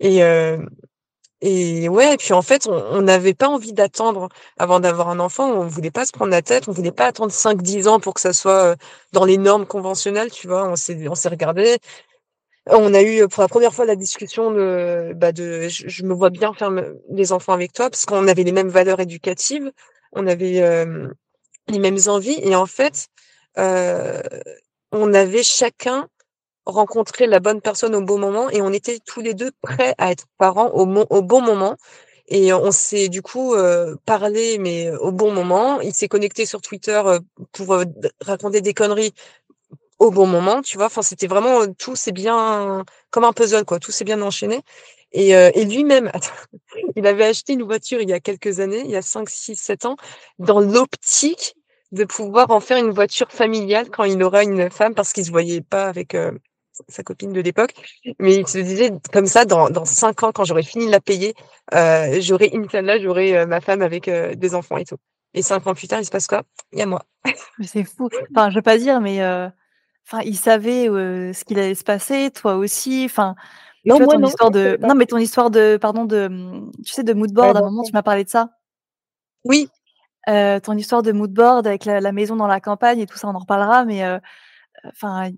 et 0.00 0.18
hem 0.18 0.68
et 1.42 1.88
ouais 1.90 2.14
et 2.14 2.18
puis 2.18 2.34
en 2.34 2.42
fait, 2.42 2.68
on 2.68 3.02
n'avait 3.02 3.34
pas 3.34 3.48
envie 3.48 3.72
d'attendre 3.74 4.28
avant 4.58 4.80
d'avoir 4.80 5.08
un 5.10 5.20
enfant. 5.20 5.50
On 5.52 5.66
voulait 5.68 5.90
pas 5.92 6.06
se 6.06 6.12
prendre 6.12 6.30
la 6.32 6.42
tête, 6.42 6.68
on 6.68 6.72
voulait 6.72 6.92
pas 6.92 7.06
attendre 7.06 7.32
5-10 7.32 7.88
ans 7.88 8.00
pour 8.00 8.14
que 8.14 8.20
ça 8.22 8.32
soit, 8.34 8.72
heu, 8.74 8.76
dans 9.12 9.24
les 9.26 9.38
normes 9.38 9.66
conventionnelles, 9.66 10.30
tu 10.32 10.48
vois? 10.48 10.68
On 10.68 10.76
s'est 10.76 11.08
on 11.08 11.14
s'est 11.16 11.28
regardés. 11.30 11.78
On 12.70 12.94
a 12.94 13.02
eu, 13.02 13.26
pour 13.26 13.42
la 13.42 13.48
1re 13.48 13.74
fois 13.74 13.86
la 13.86 13.96
discussion 13.96 14.52
de, 14.52 15.12
bah, 15.16 15.32
de 15.32 15.66
je 15.68 16.04
me 16.04 16.14
vois 16.14 16.30
bien 16.30 16.52
faire 16.54 16.70
des 17.08 17.32
enfants 17.32 17.52
avec 17.54 17.72
toi 17.72 17.90
parce 17.90 18.06
qu'on 18.06 18.28
avait 18.28 18.44
les 18.44 18.52
mêmes 18.52 18.68
valeurs 18.68 19.00
éducatives, 19.00 19.72
on 20.12 20.28
avait, 20.28 20.54
hem, 20.56 21.12
les 21.68 21.78
mêmes 21.80 21.98
envies 22.08 22.38
et 22.42 22.56
en 22.56 22.66
fait, 22.66 23.08
heu, 23.58 24.20
on 24.92 25.14
avait 25.14 25.42
chacun 25.44 26.08
rencontré 26.66 27.26
la 27.26 27.40
bonne 27.40 27.60
personne 27.62 27.94
au 27.96 28.02
bon 28.02 28.18
moment 28.18 28.50
et 28.50 28.62
on 28.62 28.72
était 28.72 29.00
tous 29.06 29.20
les 29.22 29.34
2 29.34 29.52
prêts 29.62 29.94
à 29.98 30.12
être 30.12 30.26
parents 30.38 30.70
au 30.74 30.86
au 31.10 31.22
bon 31.22 31.42
moment 31.42 31.76
et 32.28 32.52
on 32.54 32.72
s'est 32.72 33.08
du 33.10 33.22
coup, 33.22 33.54
heu, 33.56 33.96
parlé 34.06 34.58
mais 34.58 34.90
au 34.96 35.12
bon 35.12 35.32
moment. 35.32 35.80
Il 35.82 35.94
s'est 35.94 36.08
connecté 36.08 36.46
sur 36.46 36.60
Twitter, 36.62 37.02
heu, 37.06 37.20
pour, 37.52 37.74
heu, 37.76 37.86
d 37.86 38.10
raconter 38.22 38.60
des 38.62 38.74
conneries 38.74 39.14
au 40.06 40.10
bon 40.10 40.26
moment, 40.26 40.62
tu 40.62 40.76
vois? 40.78 40.86
Enfin, 40.86 41.02
c'était 41.02 41.26
vraiment, 41.28 41.62
heu, 41.62 41.74
tout 41.78 41.96
s'est 41.96 42.12
bien 42.12 42.84
comme 43.10 43.24
un 43.24 43.32
puzzle, 43.32 43.64
quoi, 43.64 43.78
tout 43.80 43.92
s'est 43.92 44.04
bien 44.04 44.20
enchaîné 44.22 44.60
et 45.12 45.34
heu 45.36 45.50
et 45.54 45.64
lui-même, 45.66 46.10
il 46.96 47.06
avait 47.06 47.24
acheté 47.26 47.54
une 47.54 47.64
voiture 47.64 48.00
il 48.02 48.08
y 48.10 48.14
a 48.14 48.20
quelques 48.20 48.60
années, 48.60 48.82
il 48.84 48.90
y 48.90 48.96
a 48.96 49.02
5-6-7 49.02 49.86
ans, 49.86 49.96
dans 50.38 50.60
l'optique 50.60 51.54
de 51.92 52.04
pouvoir 52.04 52.50
en 52.52 52.60
faire 52.60 52.78
une 52.78 52.90
voiture 52.92 53.30
familiale 53.32 53.90
quand 53.90 54.04
il 54.04 54.22
aura 54.22 54.44
une 54.44 54.70
femme 54.70 54.94
parce 54.94 55.12
qu'il 55.12 55.24
se 55.26 55.30
voyait 55.32 55.60
pas 55.62 55.86
avec, 55.88 56.14
heu, 56.14 56.38
sa 56.88 57.02
copine 57.02 57.32
de 57.32 57.40
l'époque. 57.42 57.74
Mais 58.20 58.36
il 58.36 58.46
se 58.48 58.58
disait 58.58 58.92
comme 59.12 59.26
ça: 59.26 59.44
«Dans 59.46 59.70
dans 59.70 59.84
5 59.84 60.22
ans, 60.24 60.32
quand 60.32 60.44
j'aurai 60.44 60.62
fini 60.64 60.86
de 60.86 60.92
la 60.92 61.00
payer, 61.00 61.34
j'aurai 62.20 62.50
Inch'Allah, 62.54 63.00
j'aurai, 63.00 63.36
heu, 63.38 63.46
ma 63.46 63.60
femme 63.60 63.82
avec, 63.82 64.08
des 64.10 64.54
enfants 64.54 64.78
et 64.78 64.84
tout» 64.84 64.96
et 65.34 65.42
5 65.42 65.66
ans 65.66 65.74
plus 65.74 65.88
tard, 65.88 66.00
il 66.00 66.04
se 66.06 66.10
passe 66.10 66.26
quoi? 66.28 66.42
Il 66.72 66.78
y 66.80 66.82
a 66.82 66.86
moi. 66.86 67.02
C'est 67.64 67.84
fou. 67.84 68.08
Enfin, 68.36 68.50
je 68.50 68.56
veux 68.56 68.62
pas 68.62 68.78
dire, 68.78 69.00
mais 69.00 69.20
enfin, 70.06 70.22
il 70.24 70.36
savait, 70.36 70.88
heu, 70.88 71.32
ce 71.32 71.44
qu'il 71.44 71.58
allait 71.58 71.74
se 71.74 71.84
passer, 71.84 72.30
toi 72.30 72.56
aussi. 72.56 73.04
Enfin, 73.06 73.34
Non, 73.84 73.96
tu 73.96 74.02
vois 74.04 74.06
moi 74.06 74.14
ton 74.14 74.20
non, 74.20 74.28
histoire 74.28 74.50
de 74.50 74.78
non, 74.82 74.94
mais 74.94 75.06
ton 75.06 75.18
histoire 75.18 75.50
de 75.50 75.78
pardon, 75.80 76.04
de, 76.06 76.28
mmh, 76.28 76.72
tu 76.84 76.92
sais, 76.92 77.04
de 77.04 77.12
mood 77.14 77.32
Ouais, 77.40 77.52
board, 77.52 77.56
à 77.56 77.60
un 77.60 77.62
moment, 77.62 77.82
tu 77.82 77.92
m'as 77.92 78.02
parlé 78.02 78.24
de 78.24 78.30
ça? 78.30 78.50
Oui. 79.44 79.68
Heu, 80.28 80.60
ton 80.62 80.74
histoire 80.78 81.02
de 81.02 81.12
mood 81.12 81.32
board 81.32 81.66
avec 81.66 81.84
la 81.86 82.00
la 82.00 82.12
maison 82.12 82.36
dans 82.36 82.46
la 82.48 82.60
campagne 82.60 83.00
et 83.00 83.06
tout 83.06 83.18
ça, 83.18 83.28
on 83.28 83.34
en 83.36 83.40
reparlera, 83.40 83.84
mais 83.86 84.02
enfin, 84.86 85.30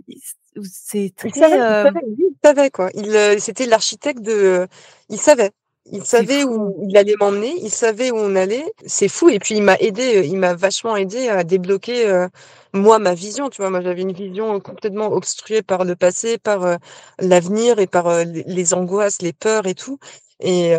c'est 0.65 1.13
Il 1.23 1.35
savait, 1.35 1.57
très, 1.57 1.65
il 1.69 1.77
savait, 1.83 2.01
il 2.19 2.37
savait, 2.45 2.71
quoi. 2.71 2.91
Il, 2.95 3.41
c'était 3.41 3.67
l'architecte 3.67 4.21
de, 4.23 4.69
il 5.09 5.19
savait. 5.19 5.53
Il 5.93 6.03
savait 6.05 6.45
où 6.45 6.75
il 6.89 6.97
allait 6.97 7.15
m'emmener, 7.21 7.53
il 7.63 7.71
savait 7.71 8.11
où 8.11 8.17
on 8.17 8.35
allait. 8.37 8.65
C'est 8.87 9.09
fou 9.09 9.29
et 9.29 9.39
puis 9.39 9.57
il 9.57 9.63
m'a 9.63 9.77
aidée, 9.77 10.19
heu, 10.21 10.25
il 10.25 10.39
m'a 10.39 10.55
vachement 10.55 10.97
aidée 10.97 11.29
à 11.29 11.45
débloquer, 11.45 12.09
heu, 12.09 12.29
moi, 12.73 12.99
ma 12.99 13.13
vision, 13.15 13.51
tu 13.51 13.61
vois? 13.61 13.71
Moi, 13.71 13.83
j'avais 13.83 14.01
une 14.01 14.13
vision 14.13 14.59
complètement 14.61 15.13
obstruée 15.13 15.61
par 15.63 15.85
le 15.85 15.95
passé, 15.95 16.39
par, 16.39 16.65
heu, 16.67 16.77
l'avenir 17.21 17.79
et 17.81 17.87
par, 17.87 18.09
heu, 18.09 18.23
les 18.25 18.73
angoisses, 18.75 19.21
les 19.21 19.33
peurs 19.35 19.67
et 19.67 19.75
tout 19.75 19.99
et 20.41 20.73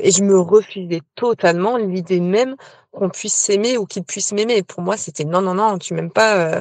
et 0.00 0.10
je 0.10 0.22
me 0.22 0.38
refusais 0.38 1.00
totalement 1.14 1.76
l'idée 1.78 2.20
même 2.20 2.56
qu'on 2.92 3.08
puisse 3.08 3.32
s'aimer 3.34 3.78
ou 3.78 3.86
qu'il 3.86 4.04
puisse 4.04 4.32
m'aimer. 4.32 4.62
Pour 4.62 4.82
moi, 4.82 4.96
c'était: 4.98 5.24
«Non, 5.24 5.40
non, 5.40 5.54
non, 5.54 5.78
tu 5.78 5.94
m'aimes 5.94 6.10
pas, 6.10 6.60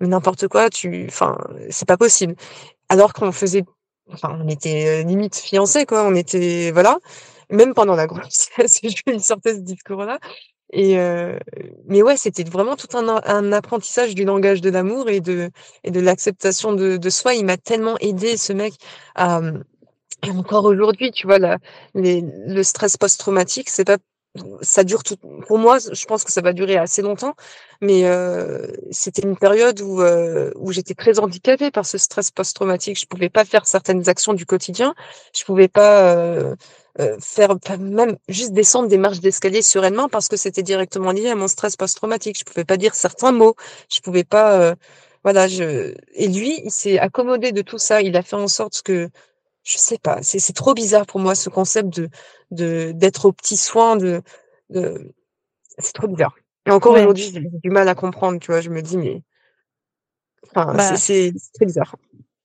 n'importe 0.00 0.48
quoi, 0.48 0.70
tu 0.70 1.06
enfin, 1.08 1.36
c'est 1.70 1.88
pas 1.88 1.96
possible». 1.98 2.36
Alors 2.90 3.12
qu'on 3.14 3.32
faisait 3.32 3.64
enfin, 4.12 4.38
on 4.42 4.48
était, 4.48 5.04
limite 5.04 5.36
fiancés, 5.36 5.86
quoi, 5.86 6.04
on 6.06 6.14
était 6.16 6.70
voilà. 6.72 6.98
Même 7.50 7.74
pendant 7.74 7.94
la 7.96 8.06
grossesse, 8.06 8.80
je 8.82 9.18
sortais 9.18 9.54
ce 9.54 9.60
discours-là 9.60 10.18
et 10.72 10.98
heu, 10.98 11.38
mais 11.86 12.02
ouais, 12.02 12.16
c'était 12.16 12.44
vraiment 12.44 12.76
tout 12.76 12.88
un 12.96 13.52
apprentissage 13.52 14.14
du 14.16 14.24
langage 14.24 14.60
de 14.60 14.70
l'amour 14.70 15.08
et 15.08 15.20
de 15.20 15.50
et 15.84 15.90
de 15.92 16.00
l'acceptation 16.00 16.72
de 16.74 17.10
soi. 17.10 17.34
Il 17.34 17.44
m'a 17.46 17.56
tellement 17.56 17.96
aidée 18.00 18.36
ce 18.36 18.52
mec 18.52 18.74
et 20.26 20.30
encore 20.30 20.64
aujourd'hui, 20.64 21.10
tu 21.12 21.26
vois, 21.26 21.38
le 21.94 22.62
stress 22.62 22.96
post-traumatique, 22.96 23.68
c'est 23.68 23.84
pas 23.84 23.98
ça 24.62 24.82
dure 24.84 25.02
toute 25.04 25.20
pour 25.46 25.58
moi, 25.58 25.78
je 25.78 26.04
pense 26.06 26.24
que 26.24 26.32
ça 26.32 26.40
va 26.40 26.52
durer 26.52 26.76
assez 26.76 27.02
longtemps, 27.02 27.34
mais 27.80 28.04
heu, 28.04 28.72
c'était 28.90 29.22
une 29.22 29.36
période 29.36 29.80
où, 29.80 30.00
heu, 30.02 30.52
où 30.56 30.72
j'étais 30.72 30.94
très 30.94 31.18
handicapée 31.20 31.70
par 31.70 31.86
ce 31.86 31.98
stress 31.98 32.30
post-traumatique. 32.32 32.98
Je 33.00 33.06
pouvais 33.06 33.28
pas 33.30 33.44
faire 33.44 33.66
certaines 33.66 34.08
actions 34.08 34.34
du 34.34 34.46
quotidien. 34.46 34.94
Je 35.36 35.44
pouvais 35.44 35.68
pas, 35.68 36.14
heu 36.16 36.56
heu, 37.00 37.16
faire 37.20 37.56
même 37.78 38.16
juste 38.28 38.52
descendre 38.52 38.88
des 38.88 38.98
marches 38.98 39.20
d'escalier 39.20 39.62
sereinement 39.62 40.08
parce 40.08 40.28
que 40.28 40.36
c'était 40.36 40.62
directement 40.62 41.10
lié 41.12 41.28
à 41.30 41.34
mon 41.36 41.48
stress 41.48 41.76
post-traumatique. 41.76 42.38
Je 42.38 42.44
pouvais 42.44 42.64
pas 42.64 42.76
dire 42.76 42.94
certains 42.94 43.32
mots. 43.32 43.54
Je 43.92 44.00
pouvais 44.00 44.24
pas, 44.24 44.72
heu, 44.72 44.74
voilà, 45.24 45.46
et 45.48 46.28
lui, 46.28 46.60
il 46.64 46.70
s'est 46.70 46.98
accommodé 46.98 47.52
de 47.52 47.62
tout 47.62 47.78
ça. 47.78 48.02
Il 48.02 48.16
a 48.16 48.22
fait 48.22 48.36
en 48.36 48.48
sorte 48.48 48.82
que 48.82 49.08
je 49.64 49.78
sais 49.78 49.98
pas, 49.98 50.18
c'est 50.22 50.52
trop 50.52 50.74
bizarre 50.74 51.06
pour 51.06 51.20
moi 51.20 51.34
ce 51.34 51.48
concept 51.50 51.88
de 51.90 52.08
de 52.50 52.92
d'être 52.94 53.24
aux 53.26 53.32
petits 53.32 53.56
soins, 53.56 53.96
de 53.96 54.22
de 54.70 55.12
c'est 55.78 55.94
trop 55.94 56.08
bizarre 56.08 56.36
et 56.66 56.72
encore 56.72 56.94
Ouais. 56.94 57.00
aujourd'hui, 57.00 57.24
j'ai 57.32 57.40
du 57.64 57.70
mal 57.70 57.88
à 57.88 57.94
comprendre, 57.96 58.40
tu 58.40 58.52
vois? 58.52 58.60
Je 58.62 58.70
me 58.70 58.82
dis: 58.82 58.98
«Mais» 58.98 59.22
enfin, 60.54 60.78
c'est 60.78 60.96
Bah 60.96 60.96
c'est 60.96 61.32
très 61.54 61.66
bizarre. 61.66 61.96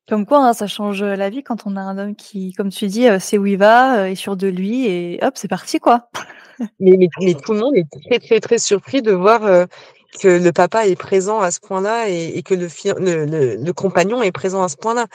comme 0.08 0.26
quoi, 0.26 0.40
hein, 0.48 0.54
ça 0.54 0.66
change, 0.68 1.04
heu, 1.04 1.16
la 1.16 1.30
vie 1.30 1.44
quand 1.44 1.68
on 1.68 1.76
a 1.78 1.82
un 1.82 1.98
homme 2.00 2.16
qui, 2.16 2.54
comme 2.54 2.70
tu 2.70 2.88
dis, 2.88 3.08
heu, 3.08 3.20
sait 3.20 3.38
où 3.38 3.46
il 3.46 3.58
va, 3.58 4.10
est 4.10 4.16
sûr 4.16 4.38
de 4.38 4.48
lui 4.48 4.86
et 4.88 5.20
hop, 5.24 5.34
c'est 5.38 5.48
parti, 5.48 5.80
quoi. 5.80 6.10
Mais 6.80 6.96
mais 6.98 7.10
mais 7.22 7.36
tout 7.36 7.54
le 7.54 7.60
monde 7.60 7.76
est 7.76 7.88
très, 8.08 8.20
très, 8.20 8.40
très 8.40 8.58
surpris 8.58 9.02
de 9.02 9.12
voir, 9.12 9.68
que 10.22 10.28
le 10.28 10.52
papa 10.54 10.88
est 10.88 10.96
présent 10.96 11.40
à 11.42 11.52
ce 11.52 11.60
point-là 11.60 12.10
et 12.10 12.38
et 12.38 12.44
que 12.44 12.54
le 12.56 12.68
le 13.00 13.56
le 13.58 13.74
compagnon 13.74 14.22
est 14.24 14.32
présent 14.32 14.64
à 14.64 14.70
ce 14.70 14.78
point-là. 14.78 15.08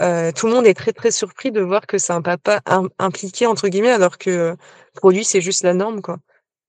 Heu, 0.00 0.30
tout 0.34 0.46
le 0.46 0.52
monde 0.52 0.66
est 0.66 0.74
très, 0.74 0.92
très 0.92 1.10
surpris 1.10 1.50
de 1.50 1.60
voir 1.62 1.86
que 1.86 1.96
c'est 1.98 2.12
un 2.12 2.20
papa 2.22 2.60
«im 2.66 2.88
impliqué» 2.98 3.46
entre 3.46 3.68
guillemets 3.68 3.90
alors 3.92 4.18
que, 4.18 4.54
pour 5.00 5.10
lui, 5.10 5.24
c'est 5.24 5.40
juste 5.40 5.62
la 5.62 5.72
norme, 5.72 6.02
quoi. 6.02 6.18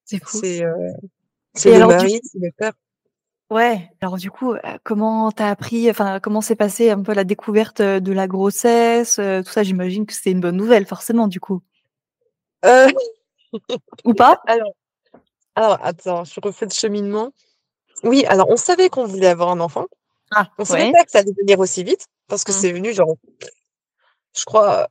C'est 0.05 0.23
fou. 0.23 0.39
C'est, 0.39 0.63
c'est 1.53 1.73
c'est 1.73 2.51
père. 2.57 2.73
Ouais, 3.49 3.89
alors 4.01 4.17
du 4.17 4.30
coup, 4.30 4.53
heu, 4.53 4.59
comment 4.84 5.32
tu 5.32 5.41
as 5.41 5.49
appris 5.49 5.89
enfin, 5.89 6.19
comment 6.19 6.41
s'est 6.41 6.55
passée 6.55 6.89
un 6.89 7.01
peu 7.01 7.13
la 7.13 7.23
découverte, 7.23 7.80
heu, 7.82 8.01
de 8.01 8.11
la 8.11 8.28
grossesse, 8.28 9.15
tout 9.15 9.51
ça? 9.51 9.63
J'imagine 9.63 10.05
que 10.05 10.13
c'était 10.13 10.32
une 10.32 10.41
bonne 10.41 10.57
nouvelle 10.57 10.86
forcément, 10.86 11.28
du 11.28 11.39
coup? 11.39 11.61
Heu, 12.65 12.88
Ou 14.05 14.13
pas? 14.13 14.39
alors 14.47 14.71
alors 15.55 15.80
attends, 15.82 16.23
je 16.23 16.39
refais 16.41 16.65
le 16.65 16.71
cheminement. 16.71 17.32
Oui, 18.03 18.25
alors 18.28 18.49
on 18.49 18.57
savait 18.57 18.89
qu'on 18.89 19.05
voulait 19.05 19.28
avoir 19.28 19.49
un 19.49 19.59
enfant. 19.59 19.88
Ah, 20.32 20.47
On 20.57 20.65
savait 20.65 20.84
ouais. 20.86 20.91
pas 20.91 21.03
que 21.05 21.11
ça 21.11 21.19
allait 21.19 21.34
venir 21.38 21.59
aussi 21.59 21.84
vite 21.84 22.07
parce 22.28 22.43
que 22.43 22.51
Mmh. 22.51 22.55
c'est 22.55 22.71
venu 22.73 22.93
genre 22.93 23.15
je 24.36 24.45
crois, 24.45 24.88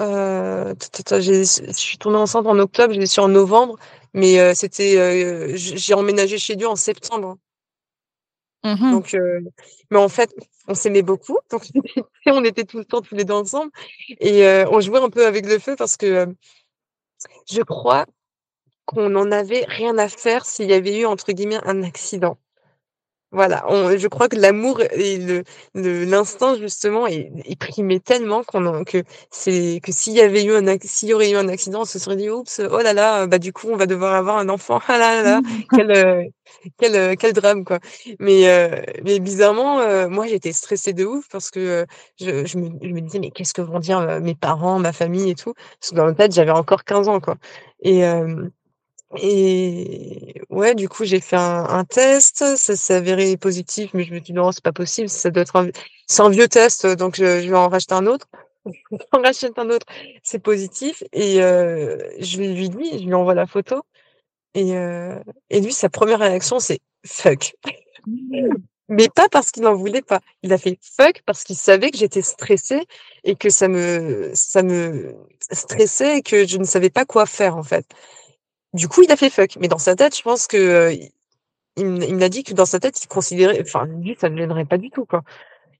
j'ai 0.00 1.44
je 1.44 1.72
suis 1.74 1.98
tombée 1.98 2.16
enceinte 2.18 2.46
en 2.46 2.58
octobre, 2.60 2.94
je 2.94 3.00
l'ai 3.00 3.06
su 3.06 3.20
en 3.20 3.28
novembre, 3.28 3.76
mais 4.14 4.38
heu, 4.40 4.54
c'était, 4.54 4.96
heu, 4.98 5.56
j 5.56 5.78
j'ai 5.78 5.94
emménagé 5.94 6.38
chez 6.38 6.56
lui 6.56 6.66
en 6.66 6.76
septembre. 6.76 7.38
Mmh 8.64 8.70
mh. 8.74 8.90
Donc 8.92 9.16
mais 9.90 9.98
en 9.98 10.08
fait, 10.08 10.34
on 10.66 10.74
s'aimait 10.74 11.02
beaucoup, 11.02 11.38
donc 11.50 11.62
on 12.26 12.44
était 12.44 12.64
tout 12.64 12.78
le 12.78 12.84
temps 12.84 13.00
tous 13.00 13.14
les 13.14 13.24
2 13.24 13.32
ensemble 13.34 13.70
et 14.20 14.44
on 14.70 14.80
jouait 14.80 14.98
un 15.00 15.10
peu 15.10 15.26
avec 15.26 15.46
le 15.46 15.58
feu 15.58 15.76
parce 15.76 15.96
que, 15.96 16.26
je 17.50 17.62
crois 17.62 18.06
qu'on 18.86 19.14
en 19.16 19.32
avait 19.32 19.64
rien 19.68 19.98
à 19.98 20.08
faire 20.08 20.46
s'il 20.46 20.70
y 20.70 20.74
avait 20.74 21.00
eu 21.00 21.06
entre 21.06 21.32
guillemets 21.32 21.60
«un 21.64 21.82
accident». 21.84 22.38
Voilà, 23.32 23.62
on 23.68 23.94
je 23.98 24.08
crois 24.08 24.26
que 24.30 24.36
l'amour 24.36 24.80
et 24.80 25.18
le 25.18 25.44
l'instinct 25.74 26.56
justement 26.56 27.06
est 27.06 27.30
est 27.44 27.56
primé 27.60 28.00
tellement 28.00 28.42
qu'on 28.42 28.64
en 28.64 28.84
que 28.84 29.02
c'est 29.30 29.80
que 29.82 29.92
s'il 29.92 30.14
y 30.14 30.20
avait 30.22 30.44
eu 30.44 30.54
un 30.54 30.64
s'il 30.82 31.10
y 31.10 31.12
aurait 31.14 31.30
eu 31.30 31.36
un 31.36 31.48
accident, 31.48 31.82
on 31.82 31.84
se 31.84 31.98
serait 31.98 32.16
dit: 32.16 32.30
«Oups, 32.30 32.58
oh 32.70 32.78
là 32.80 32.94
là, 32.94 33.26
bah, 33.26 33.38
du 33.38 33.52
coup, 33.52 33.68
on 33.70 33.76
va 33.76 33.84
devoir 33.84 34.14
avoir 34.14 34.38
un 34.38 34.48
enfant. 34.48 34.80
Ah 34.88 34.96
là 34.98 35.14
là 35.16 35.22
là, 35.22 35.40
quel, 35.74 35.90
heu, 35.90 36.22
quel, 36.78 36.96
heu, 36.96 37.14
quel 37.16 37.34
drame, 37.34 37.64
quoi». 37.66 37.80
Mais, 38.18 38.48
heu, 38.48 38.82
mais 39.04 39.20
bizarrement, 39.20 39.80
heu, 39.82 40.08
moi, 40.08 40.26
j'étais 40.26 40.52
stressée 40.52 40.94
de 40.94 41.04
ouf 41.04 41.26
parce 41.30 41.50
que, 41.50 41.60
heu, 41.82 41.86
je 42.18 42.46
je 42.46 42.56
me 42.58 42.70
je 42.82 42.88
me 42.88 43.00
disais: 43.02 43.18
«Mais 43.18 43.30
qu'est-ce 43.30 43.52
que 43.52 43.60
vont 43.60 43.78
dire, 43.78 44.20
mes 44.22 44.34
parents, 44.36 44.78
ma 44.78 44.92
famille 44.94 45.28
et 45.30 45.34
tout?» 45.34 45.52
parce 45.80 45.90
que 45.90 45.96
dans 45.96 46.06
ma 46.06 46.14
tête, 46.14 46.32
j'avais 46.32 46.50
encore 46.52 46.84
15 46.84 47.08
ans, 47.08 47.20
quoi 47.20 47.36
et 47.82 48.02
et 49.16 50.34
ouais, 50.50 50.74
du 50.74 50.88
coup, 50.88 51.04
j'ai 51.04 51.20
fait 51.20 51.36
un 51.36 51.84
test, 51.84 52.44
ça 52.56 52.76
s'est 52.76 52.94
avéré 52.94 53.36
positif, 53.38 53.90
mais 53.94 54.04
je 54.04 54.12
me 54.12 54.20
dis: 54.20 54.32
«Non, 54.34 54.52
c'est 54.52 54.62
pas 54.62 54.72
possible, 54.72 55.08
ça 55.08 55.30
doit 55.30 55.42
être 55.42 55.56
un 55.56 55.68
un 56.20 56.30
vieux 56.30 56.48
test, 56.48 56.86
donc 56.86 57.16
je 57.16 57.40
je 57.42 57.48
vais 57.50 57.56
en 57.56 57.68
racheter 57.68 57.94
un 57.94 58.06
autre». 58.06 58.26
J'en 59.14 59.22
rachète 59.22 59.58
un 59.58 59.70
autre, 59.70 59.86
c'est 60.24 60.40
positif 60.40 61.02
et 61.12 61.40
heu, 61.42 61.98
je 62.20 62.38
lui 62.38 62.68
dis, 62.70 63.00
je 63.00 63.06
lui 63.06 63.14
envoie 63.14 63.34
la 63.34 63.46
photo 63.46 63.82
et 64.54 64.74
heu 64.76 65.16
et 65.50 65.60
lui, 65.60 65.72
sa 65.72 65.88
première 65.90 66.20
réaction, 66.20 66.60
c'est: 66.60 66.80
«Fuck». 67.06 67.54
Mais 68.90 69.08
pas 69.10 69.28
parce 69.30 69.52
qu'il 69.52 69.66
en 69.66 69.74
voulait 69.76 70.02
pas. 70.02 70.20
Il 70.44 70.52
a 70.52 70.58
fait: 70.58 70.78
«Fuck» 70.98 71.22
parce 71.26 71.44
qu'il 71.44 71.56
savait 71.56 71.90
que 71.92 71.98
j'étais 71.98 72.22
stressée 72.22 72.82
et 73.24 73.36
que 73.36 73.50
ça 73.50 73.68
me 73.68 74.30
ça 74.34 74.62
me 74.64 75.14
stressait 75.52 76.18
et 76.18 76.22
que 76.22 76.46
je 76.46 76.58
ne 76.58 76.64
savais 76.64 76.90
pas 76.90 77.04
quoi 77.06 77.26
faire, 77.26 77.56
en 77.56 77.62
fait. 77.64 77.86
Du 78.74 78.86
coup, 78.88 79.02
il 79.02 79.10
a 79.10 79.16
fait: 79.16 79.30
«Fuck», 79.30 79.56
mais 79.60 79.68
dans 79.68 79.78
sa 79.78 79.96
tête, 79.96 80.16
je 80.16 80.22
pense 80.22 80.46
que, 80.46 80.56
heu, 80.92 80.98
il 81.76 82.16
m'a 82.16 82.28
dit 82.30 82.44
que 82.44 82.54
dans 82.54 82.66
sa 82.66 82.80
tête, 82.80 83.02
il 83.02 83.08
considérait 83.08 83.60
enfin, 83.62 83.86
lui, 83.86 84.16
ça 84.20 84.28
ne 84.30 84.36
gênerait 84.38 84.66
pas 84.66 84.78
du 84.78 84.90
tout, 84.90 85.06
quoi. 85.06 85.22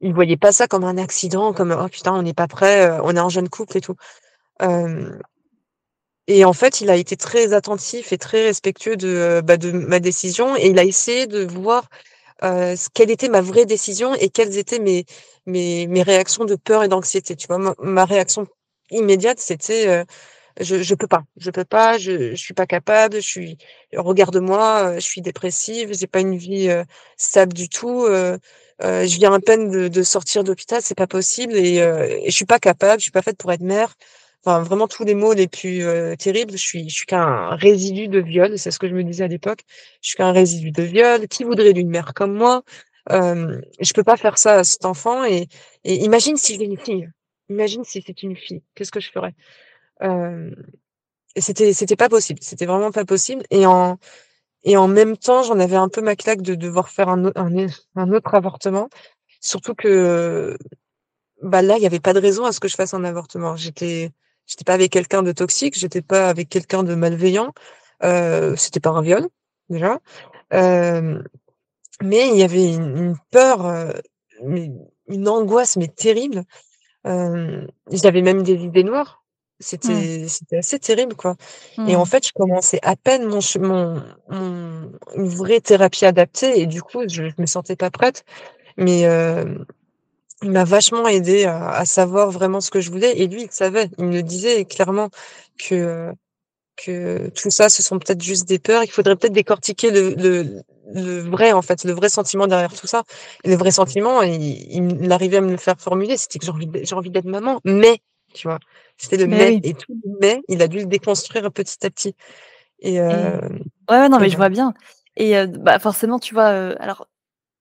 Il 0.02 0.14
voyait 0.14 0.36
pas 0.38 0.52
ça 0.52 0.68
comme 0.68 0.84
un 0.84 0.98
accident, 0.98 1.52
comme: 1.54 1.76
«Oh 1.80 1.88
putain, 1.88 2.14
on 2.14 2.22
n'est 2.22 2.34
pas 2.34 2.48
prêts, 2.48 2.88
heu, 2.88 3.00
on 3.04 3.16
est 3.16 3.20
un 3.20 3.28
jeune 3.30 3.48
couple 3.50 3.78
et 3.78 3.82
tout». 3.82 3.96
Et 6.28 6.44
en 6.44 6.52
fait, 6.52 6.82
il 6.82 6.90
a 6.90 6.96
été 6.96 7.16
très 7.16 7.54
attentif 7.54 8.12
et 8.12 8.18
très 8.18 8.44
respectueux 8.44 8.96
de, 8.96 9.08
heu, 9.08 9.42
bah, 9.42 9.56
ma 9.72 9.98
décision 9.98 10.56
et 10.56 10.68
il 10.68 10.78
a 10.78 10.84
essayé 10.84 11.26
de 11.26 11.44
voir, 11.46 11.88
quelle 12.94 13.10
était 13.10 13.28
ma 13.28 13.40
vraie 13.42 13.66
décision 13.66 14.14
et 14.16 14.30
quelles 14.30 14.58
étaient 14.58 14.80
mes 15.46 16.02
réactions 16.02 16.44
de 16.46 16.56
peur 16.56 16.84
et 16.84 16.88
d'anxiété, 16.88 17.36
tu 17.36 17.46
vois? 17.48 17.74
Ma 17.80 18.04
réaction 18.06 18.46
immédiate, 18.90 19.40
c'était, 19.40 20.04
je 20.60 20.82
je 20.82 20.94
peux 20.94 21.06
pas, 21.06 21.22
je 21.36 21.50
peux 21.50 21.64
pas, 21.64 21.98
je 21.98 22.30
je 22.32 22.36
suis 22.36 22.54
pas 22.54 22.66
capable, 22.66 23.16
je 23.16 23.20
suis 23.26 23.58
regarde-moi, 23.94 24.92
heu, 24.92 24.94
je 24.96 25.00
suis 25.00 25.20
dépressive, 25.22 25.92
j'ai 25.98 26.06
pas 26.06 26.20
une 26.20 26.36
vie, 26.36 26.68
heu, 26.68 26.84
stable 27.16 27.52
du 27.54 27.68
tout, 27.68 28.06
heu 28.08 28.38
heu, 28.82 29.06
je 29.06 29.16
viens 29.18 29.32
à 29.34 29.40
peine 29.40 29.70
de 29.70 29.88
de 29.88 30.02
sortir 30.02 30.44
d'hôpital, 30.44 30.80
c'est 30.82 30.96
pas 30.96 31.06
possible 31.06 31.54
et 31.54 31.80
heu 31.80 32.06
et 32.24 32.30
je 32.30 32.34
suis 32.36 32.44
pas 32.46 32.58
capable, 32.58 33.00
je 33.00 33.04
suis 33.04 33.12
pas 33.12 33.22
faite 33.22 33.38
pour 33.38 33.52
être 33.52 33.60
mère. 33.62 33.94
Enfin, 34.44 34.62
vraiment 34.62 34.86
tous 34.88 35.04
les 35.04 35.14
mots 35.14 35.32
les 35.34 35.48
plus, 35.48 35.82
heu, 35.84 36.16
terribles. 36.16 36.52
Je 36.52 36.56
suis 36.58 36.88
je 36.88 36.94
suis 36.94 37.06
qu'un 37.06 37.50
résidu 37.56 38.08
de 38.08 38.20
viol, 38.20 38.56
c'est 38.58 38.70
ce 38.70 38.78
que 38.78 38.88
je 38.88 38.94
me 38.94 39.02
disais 39.04 39.24
à 39.24 39.28
l'époque. 39.28 39.60
Je 40.02 40.08
suis 40.10 40.16
qu'un 40.16 40.32
résidu 40.32 40.70
de 40.72 40.82
viol. 40.82 41.26
Qui 41.28 41.44
voudrait 41.44 41.72
d'une 41.72 41.90
mère 41.90 42.14
comme 42.14 42.34
moi? 42.34 42.62
Hem, 43.10 43.60
je 43.80 43.92
peux 43.94 44.04
pas 44.04 44.16
faire 44.16 44.38
ça 44.38 44.54
à 44.60 44.64
cet 44.64 44.84
enfant 44.84 45.24
et 45.24 45.48
et 45.84 45.94
imagine 46.04 46.36
si 46.36 46.56
j'ai 46.56 46.64
une 46.64 46.78
fille. 46.78 47.08
Imagine 47.50 47.82
si 47.84 48.02
c'est 48.06 48.22
une 48.22 48.36
fille, 48.36 48.62
qu'est-ce 48.74 48.90
que 48.92 49.00
je 49.00 49.10
ferais? 49.10 49.34
Et 51.36 51.40
c'était 51.40 51.72
c'était 51.72 51.96
pas 51.96 52.08
possible, 52.08 52.40
c'était 52.42 52.66
vraiment 52.66 52.90
pas 52.90 53.04
possible 53.04 53.44
et 53.50 53.66
en 53.66 53.98
et 54.64 54.76
en 54.76 54.88
même 54.88 55.16
temps, 55.16 55.42
j'en 55.44 55.60
avais 55.60 55.76
un 55.76 55.88
peu 55.90 56.02
ma 56.02 56.16
claque 56.16 56.42
de 56.42 56.54
devoir 56.56 56.88
faire 56.90 57.08
un 57.10 57.26
un 57.36 57.66
un 57.96 58.12
autre 58.12 58.34
avortement. 58.34 58.88
Surtout 59.40 59.74
que, 59.74 60.58
bah, 61.42 61.62
là, 61.62 61.76
il 61.78 61.82
y 61.84 61.86
avait 61.86 62.00
pas 62.00 62.14
de 62.14 62.20
raison 62.20 62.44
à 62.46 62.52
ce 62.52 62.60
que 62.60 62.68
je 62.68 62.76
fasse 62.76 62.94
un 62.94 63.04
avortement. 63.04 63.56
J'étais 63.56 64.12
j'étais 64.46 64.64
pas 64.64 64.74
avec 64.74 64.92
quelqu'un 64.92 65.22
de 65.24 65.32
toxique, 65.32 65.78
j'étais 65.78 66.02
pas 66.02 66.28
avec 66.30 66.48
quelqu'un 66.50 66.82
de 66.84 66.94
malveillant, 66.96 67.52
heu, 68.04 68.56
c'était 68.56 68.80
pas 68.80 68.90
un 68.92 69.02
viol, 69.02 69.28
déjà. 69.70 70.00
Hem, 70.52 71.24
mais 72.02 72.28
il 72.30 72.36
y 72.38 72.44
avait 72.44 72.74
une 72.74 72.96
une 72.98 73.16
peur, 73.32 73.92
mais 74.44 74.70
une 75.08 75.28
angoisse, 75.28 75.76
mais 75.78 75.88
terrible. 75.88 76.44
Hem, 77.06 77.68
j'avais 77.92 78.22
même 78.22 78.42
des 78.44 78.54
idées 78.64 78.84
noires. 78.84 79.17
Mmh. 79.82 80.08
C'était 80.08 80.28
c'était 80.28 80.58
assez 80.58 80.78
terrible, 80.78 81.16
quoi 81.16 81.34
et 81.84 81.96
en 81.96 82.04
Mmh. 82.04 82.06
fait, 82.06 82.26
je 82.26 82.32
commençais 82.32 82.78
à 82.82 82.94
peine 82.96 83.26
mon 83.26 83.40
mon 83.60 84.02
mon 84.30 84.92
une 85.16 85.28
vraie 85.28 85.60
thérapie 85.60 86.04
adaptée 86.06 86.60
et 86.60 86.66
du 86.66 86.80
coup, 86.82 87.02
je 87.08 87.24
je 87.28 87.34
me 87.42 87.46
sentais 87.46 87.74
pas 87.76 87.90
prête 87.90 88.24
mais 88.78 89.02
hem, 89.02 89.64
il 90.42 90.50
m'a 90.52 90.64
vachement 90.64 91.08
aidée 91.08 91.44
à 91.46 91.70
à 91.70 91.84
savoir 91.86 92.30
vraiment 92.32 92.60
ce 92.62 92.70
que 92.70 92.80
je 92.80 92.90
voulais 92.90 93.18
et 93.18 93.28
lui, 93.28 93.44
il 93.44 93.52
savait. 93.52 93.90
Il 93.98 94.06
me 94.06 94.12
le 94.14 94.22
disait 94.24 94.64
clairement 94.66 95.10
que, 95.58 96.12
que 96.76 97.28
tout 97.30 97.50
ça, 97.50 97.68
ce 97.70 97.82
sont 97.82 97.98
peut-être 98.00 98.22
juste 98.22 98.48
des 98.48 98.58
peurs 98.60 98.82
qu'il 98.84 98.92
faudrait 98.92 99.16
peut-être 99.16 99.32
décortiquer 99.34 99.90
le 99.92 100.14
le 100.16 100.62
le 100.94 101.20
vrai, 101.20 101.52
en 101.52 101.62
fait, 101.62 101.84
le 101.84 101.92
vrai 101.92 102.08
sentiment 102.10 102.46
derrière 102.48 102.74
tout 102.74 102.86
ça 102.88 103.04
et 103.44 103.50
le 103.50 103.56
vrai 103.56 103.70
sentiment, 103.72 104.22
il 104.22 104.42
il 104.44 104.98
il 105.04 105.12
arrivait 105.12 105.38
à 105.38 105.42
me 105.42 105.50
le 105.52 105.58
faire 105.58 105.76
formuler, 105.80 106.16
c'était 106.18 106.38
que 106.40 106.46
j'ai 106.46 106.52
envie 106.52 106.68
envie 106.94 107.10
d'être 107.10 107.26
maman, 107.26 107.60
mais, 107.64 108.00
tu 108.34 108.48
vois? 108.48 108.58
C'était 108.96 109.16
le 109.16 109.26
mais 109.26 109.50
oui 109.50 109.60
et 109.62 109.74
tout 109.74 109.92
le 110.04 110.16
mais, 110.20 110.40
il 110.48 110.62
a 110.62 110.68
dû 110.68 110.78
le 110.78 110.86
déconstruire 110.86 111.50
petit 111.52 111.84
à 111.86 111.90
petit 111.90 112.14
et 112.80 112.94
et 112.94 112.96
hem 112.96 113.40
ouais, 113.90 113.98
ouais, 114.00 114.08
non, 114.08 114.18
et 114.18 114.22
mais 114.22 114.28
je 114.30 114.36
vois 114.36 114.48
bien 114.48 114.74
et 115.16 115.36
heu, 115.36 115.46
bah, 115.46 115.78
forcément, 115.80 116.18
tu 116.20 116.34
vois, 116.34 116.52
heu, 116.52 116.76
alors 116.80 117.08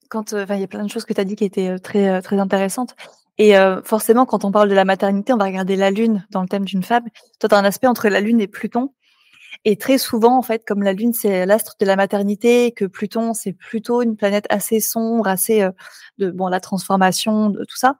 quand, 0.09 0.33
il 0.33 0.59
y 0.59 0.63
a 0.63 0.67
plein 0.67 0.83
de 0.83 0.89
choses 0.89 1.05
que 1.05 1.13
tu 1.13 1.21
as 1.21 1.25
dit 1.25 1.35
qui 1.35 1.45
étaient, 1.45 1.79
très, 1.79 2.21
très 2.21 2.39
intéressantes 2.39 2.95
et 3.39 3.53
forcément, 3.83 4.25
quand 4.25 4.45
on 4.45 4.51
parle 4.51 4.69
de 4.69 4.73
la 4.75 4.85
maternité, 4.85 5.33
on 5.33 5.37
va 5.37 5.45
regarder 5.45 5.75
la 5.75 5.91
lune 5.91 6.25
dans 6.31 6.41
le 6.41 6.47
thème 6.47 6.65
d'une 6.65 6.83
femme. 6.83 7.05
Toi, 7.39 7.49
tu 7.49 7.55
as 7.55 7.57
un 7.59 7.65
aspect 7.65 7.87
entre 7.87 8.09
la 8.09 8.19
lune 8.19 8.41
et 8.41 8.47
Pluton 8.47 8.93
et 9.65 9.77
très 9.77 9.97
souvent, 9.97 10.37
en 10.37 10.41
fait, 10.41 10.65
comme 10.65 10.83
la 10.83 10.93
lune, 10.93 11.13
c'est 11.13 11.45
l'astre 11.45 11.75
de 11.79 11.85
la 11.85 11.95
maternité, 11.95 12.71
que 12.71 12.85
Pluton, 12.85 13.33
c'est 13.33 13.53
plutôt 13.53 14.01
une 14.01 14.15
planète 14.17 14.45
assez 14.49 14.79
sombre, 14.79 15.27
assez, 15.27 15.67
de 16.19 16.31
bon, 16.31 16.47
la 16.47 16.59
transformation, 16.59 17.49
de 17.49 17.63
tout 17.65 17.77
ça. 17.77 17.97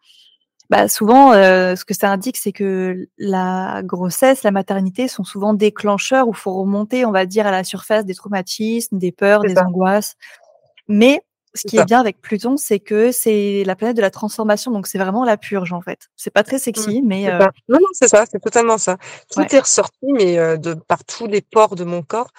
Bah, 0.69 0.89
souvent, 0.89 1.33
heu, 1.33 1.75
ce 1.75 1.85
que 1.85 1.93
ça 1.93 2.11
indique, 2.11 2.37
c'est 2.37 2.51
que 2.51 3.07
la 3.17 3.81
grossesse, 3.83 4.43
la 4.43 4.51
maternité 4.51 5.07
sont 5.07 5.23
souvent 5.23 5.53
déclencheurs 5.53 6.27
où 6.27 6.33
faut 6.33 6.53
remonter, 6.53 7.05
on 7.05 7.11
va 7.11 7.25
dire, 7.25 7.47
à 7.47 7.51
la 7.51 7.63
surface 7.63 8.05
des 8.05 8.15
traumatismes, 8.15 8.97
des 8.97 9.11
peurs, 9.13 9.41
des 9.45 9.55
ça. 9.55 9.63
angoisses. 9.63 10.15
Mais 10.89 11.21
ce 11.53 11.63
qui 11.63 11.77
est 11.77 11.85
bien 11.85 11.99
avec 12.01 12.21
Pluton, 12.21 12.57
c'est 12.57 12.79
que 12.79 13.11
c'est 13.11 13.63
la 13.65 13.75
planète 13.75 13.95
de 13.97 14.01
la 14.01 14.11
transformation, 14.11 14.71
donc 14.71 14.87
c'est 14.87 14.97
vraiment 14.99 15.23
la 15.23 15.37
purge, 15.37 15.71
en 15.73 15.81
fait. 15.81 16.09
C'est 16.17 16.31
pas 16.31 16.43
très 16.43 16.57
Mmh, 16.57 16.59
sexy, 16.59 17.01
mais 17.01 17.25
ça. 17.25 17.37
Non, 17.69 17.79
non, 17.79 17.87
c'est 17.93 18.07
ça, 18.09 18.25
c'est 18.29 18.39
totalement 18.39 18.77
ça. 18.77 18.97
ouais. 19.37 19.47
Tout 19.47 19.55
est 19.55 19.59
ressorti, 19.59 20.05
mais 20.13 20.37
heu, 20.37 20.57
de 20.57 20.73
par 20.73 21.03
tous 21.05 21.27
les 21.27 21.41
pores 21.41 21.75
de 21.75 21.83
mon 21.85 22.01
corps, 22.03 22.29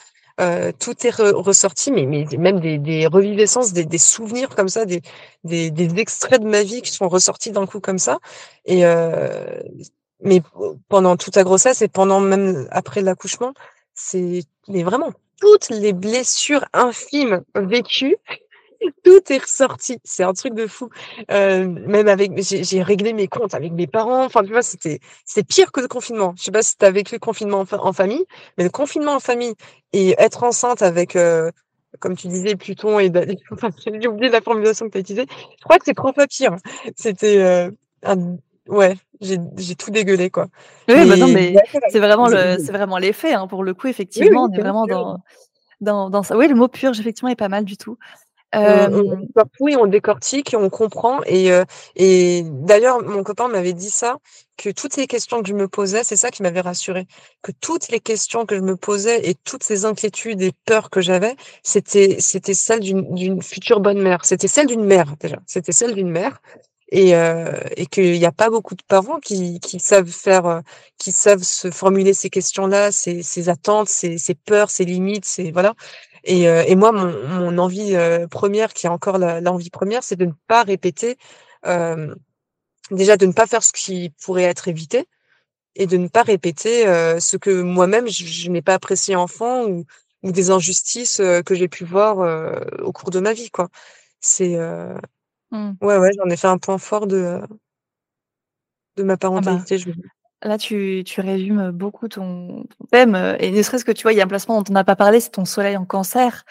heu, 0.40 0.72
tout 0.78 0.94
est 1.06 1.10
re 1.10 1.34
ressorti, 1.36 1.90
mais 1.92 2.06
mais 2.06 2.26
même 2.38 2.60
des 2.60 2.78
des 2.78 3.06
reviviscences, 3.06 3.72
des 3.72 3.84
des 3.84 3.98
souvenirs 3.98 4.50
comme 4.50 4.68
ça, 4.68 4.84
des 4.86 5.02
des 5.44 5.70
des 5.70 5.98
extraits 6.00 6.40
de 6.42 6.48
ma 6.48 6.62
vie 6.62 6.82
qui 6.82 6.92
sont 6.92 7.08
ressortis 7.08 7.50
d'un 7.52 7.66
coup 7.66 7.80
comme 7.80 7.98
ça. 7.98 8.18
Et 8.64 8.84
heu, 8.86 9.30
mais 10.22 10.42
pendant 10.88 11.16
toute 11.16 11.36
la 11.36 11.44
grossesse 11.44 11.82
et 11.82 11.88
pendant 11.88 12.20
même 12.20 12.68
après 12.70 13.02
l'accouchement, 13.02 13.52
c'est 13.94 14.42
mais 14.68 14.82
vraiment 14.82 15.12
toutes 15.40 15.68
les 15.70 15.92
blessures 15.92 16.64
infimes 16.72 17.42
vécues 17.54 18.16
tout 19.04 19.32
est 19.32 19.38
ressorti, 19.38 19.98
c'est 20.04 20.22
un 20.22 20.32
truc 20.32 20.54
de 20.54 20.66
fou. 20.66 20.88
Heu, 21.30 21.66
même 21.66 22.08
avec 22.08 22.32
j'ai 22.40 22.82
réglé 22.82 23.12
mes 23.12 23.28
comptes 23.28 23.54
avec 23.54 23.72
mes 23.72 23.86
parents, 23.86 24.24
enfin, 24.24 24.42
tu 24.42 24.52
vois? 24.52 24.62
C'était 24.62 25.00
c'est 25.24 25.46
pire 25.46 25.72
que 25.72 25.80
le 25.80 25.88
confinement. 25.88 26.34
Je 26.36 26.44
sais 26.44 26.50
pas 26.50 26.62
si 26.62 26.76
tu 26.76 26.84
as 26.84 26.90
vécu 26.90 27.14
le 27.14 27.20
confinement 27.20 27.60
en 27.60 27.64
fa 27.64 27.78
en 27.80 27.92
famille, 27.92 28.24
mais 28.56 28.64
le 28.64 28.70
confinement 28.70 29.14
en 29.14 29.20
famille 29.20 29.54
et 29.92 30.14
être 30.18 30.44
enceinte 30.44 30.82
avec, 30.82 31.16
heu, 31.16 31.50
comme 32.00 32.16
tu 32.16 32.28
disais 32.28 32.56
Pluton 32.56 32.98
et 33.00 33.10
enfin, 33.52 33.70
j'ai 33.86 34.08
oublié 34.08 34.30
la 34.30 34.40
formulation 34.40 34.86
que 34.86 34.92
tu 34.92 34.98
as 34.98 35.00
utilisée. 35.00 35.26
Je 35.58 35.64
crois 35.64 35.78
que 35.78 35.84
c'est 35.84 35.94
3 35.94 36.12
fois 36.12 36.26
pire. 36.26 36.56
C'était, 36.96 37.70
un 38.02 38.36
ouais, 38.68 38.96
j'ai 39.20 39.38
tout 39.76 39.90
dégueulé, 39.90 40.30
quoi. 40.30 40.46
Oui, 40.88 41.06
bah, 41.06 41.16
non, 41.16 41.28
Mais 41.28 41.54
c'est 41.90 41.98
vraiment 41.98 42.28
le 42.28 42.58
c'est 42.58 42.72
vraiment 42.72 42.98
les 42.98 43.12
faits, 43.12 43.34
hein, 43.34 43.46
pour 43.46 43.64
le 43.64 43.74
coup, 43.74 43.88
effectivement, 43.88 44.44
oui, 44.44 44.50
on 44.50 44.52
est 44.52 44.60
vraiment 44.60 44.86
dans 44.86 45.18
dans 45.80 46.10
dans 46.10 46.22
ça. 46.22 46.36
Oui, 46.36 46.48
le 46.48 46.54
mot 46.54 46.68
purge, 46.68 47.00
effectivement, 47.00 47.30
est 47.30 47.36
pas 47.36 47.48
mal 47.48 47.64
du 47.64 47.76
tout. 47.76 47.98
On 48.62 48.88
on 48.92 49.28
on 49.36 49.66
et 49.68 49.76
on 49.76 49.86
décortique 49.86 50.54
on 50.58 50.68
comprend 50.70 51.20
et 51.26 51.50
heu 51.52 51.64
et 51.96 52.42
d'ailleurs, 52.44 53.02
mon 53.04 53.22
copain 53.22 53.46
m'avait 53.48 53.72
dit 53.74 53.90
ça, 53.90 54.16
que 54.56 54.70
toutes 54.70 54.96
les 54.96 55.06
questions 55.06 55.42
que 55.42 55.48
je 55.48 55.54
me 55.54 55.68
posais, 55.68 56.02
c'est 56.02 56.16
ça 56.16 56.30
qui 56.30 56.42
m'avait 56.42 56.60
rassurée, 56.62 57.06
que 57.42 57.52
toutes 57.60 57.88
les 57.90 58.00
questions 58.00 58.46
que 58.46 58.56
je 58.56 58.60
me 58.62 58.76
posais 58.76 59.28
et 59.28 59.34
toutes 59.44 59.62
ces 59.62 59.84
inquiétudes 59.84 60.42
et 60.42 60.52
peurs 60.64 60.90
que 60.90 61.00
j'avais, 61.00 61.36
c'était 61.62 62.16
c'était 62.20 62.54
celles 62.54 62.80
d'une 62.80 63.42
future 63.42 63.80
bonne 63.80 64.00
mère. 64.02 64.24
C'était 64.24 64.48
celle 64.48 64.66
d'une 64.66 64.84
mère, 64.84 65.14
déjà. 65.20 65.36
C'était 65.46 65.72
celle 65.72 65.94
d'une 65.94 66.10
mère 66.10 66.40
et 66.90 67.14
heu 67.14 67.52
et 67.76 67.84
qu'il 67.86 68.16
y 68.16 68.24
a 68.26 68.32
pas 68.32 68.48
beaucoup 68.50 68.74
de 68.74 68.82
parents 68.88 69.18
qui 69.20 69.60
qui 69.60 69.78
savent 69.78 70.08
faire, 70.10 70.46
heu, 70.48 70.60
qui 70.98 71.12
savent 71.12 71.42
se 71.42 71.70
formuler 71.70 72.14
ces 72.14 72.30
questions-là, 72.30 72.92
ces 72.92 73.22
ces 73.22 73.48
attentes, 73.50 73.88
ces 73.90 74.16
ces 74.18 74.34
peurs, 74.34 74.70
ces 74.70 74.84
limites, 74.86 75.26
ces 75.26 75.52
voilà 75.52 75.74
Et, 76.30 76.42
et 76.42 76.76
moi, 76.76 76.92
mon, 76.92 77.26
mon 77.40 77.58
envie 77.58 77.96
première, 78.30 78.74
qui 78.74 78.86
est 78.86 78.90
encore 78.90 79.16
l'envie 79.18 79.70
première, 79.70 80.02
c'est 80.02 80.16
de 80.16 80.26
ne 80.26 80.32
pas 80.46 80.62
répéter, 80.62 81.16
déjà 81.64 83.16
de 83.16 83.26
ne 83.26 83.32
pas 83.32 83.46
faire 83.46 83.62
ce 83.62 83.72
qui 83.72 84.12
pourrait 84.22 84.42
être 84.42 84.68
évité, 84.68 85.08
et 85.74 85.86
de 85.86 85.96
ne 85.96 86.08
pas 86.08 86.22
répéter 86.24 86.84
ce 87.18 87.36
que 87.38 87.62
moi-même 87.62 88.08
je, 88.08 88.50
n'ai 88.50 88.60
pas 88.60 88.74
apprécié 88.74 89.16
enfant 89.16 89.64
ou, 89.66 89.86
ou 90.22 90.30
des 90.30 90.50
injustices 90.50 91.16
que 91.16 91.54
j'ai 91.54 91.68
pu 91.68 91.84
voir 91.84 92.18
au 92.82 92.92
cours 92.92 93.10
de 93.10 93.20
ma 93.20 93.32
vie, 93.32 93.50
quoi. 93.50 93.68
C'est 94.20 94.58
mmh. 95.50 95.72
ouais, 95.80 95.96
ouais, 95.96 96.10
j'en 96.18 96.28
ai 96.28 96.36
fait 96.36 96.48
un 96.48 96.58
point 96.58 96.76
fort 96.76 97.06
de 97.06 97.40
de 98.98 99.02
ma 99.04 99.14
ah 99.14 99.16
bah, 99.16 99.16
parentalité. 99.16 99.78
je... 99.78 99.90
Là, 100.42 100.56
tu, 100.56 101.02
tu 101.04 101.20
résumes 101.20 101.70
beaucoup 101.72 102.06
ton, 102.08 102.64
thème, 102.92 103.36
et 103.40 103.50
ne 103.50 103.62
serait-ce 103.62 103.84
que 103.84 103.92
tu 103.92 104.04
vois, 104.04 104.12
il 104.12 104.16
y 104.16 104.20
a 104.20 104.24
un 104.24 104.28
placement 104.28 104.62
dont 104.62 104.70
on 104.70 104.72
n'a 104.72 104.84
pas 104.84 104.96
parlé, 104.96 105.18
c'est 105.18 105.30
ton 105.30 105.44
soleil 105.44 105.76
en 105.76 105.84
cancer. 105.84 106.44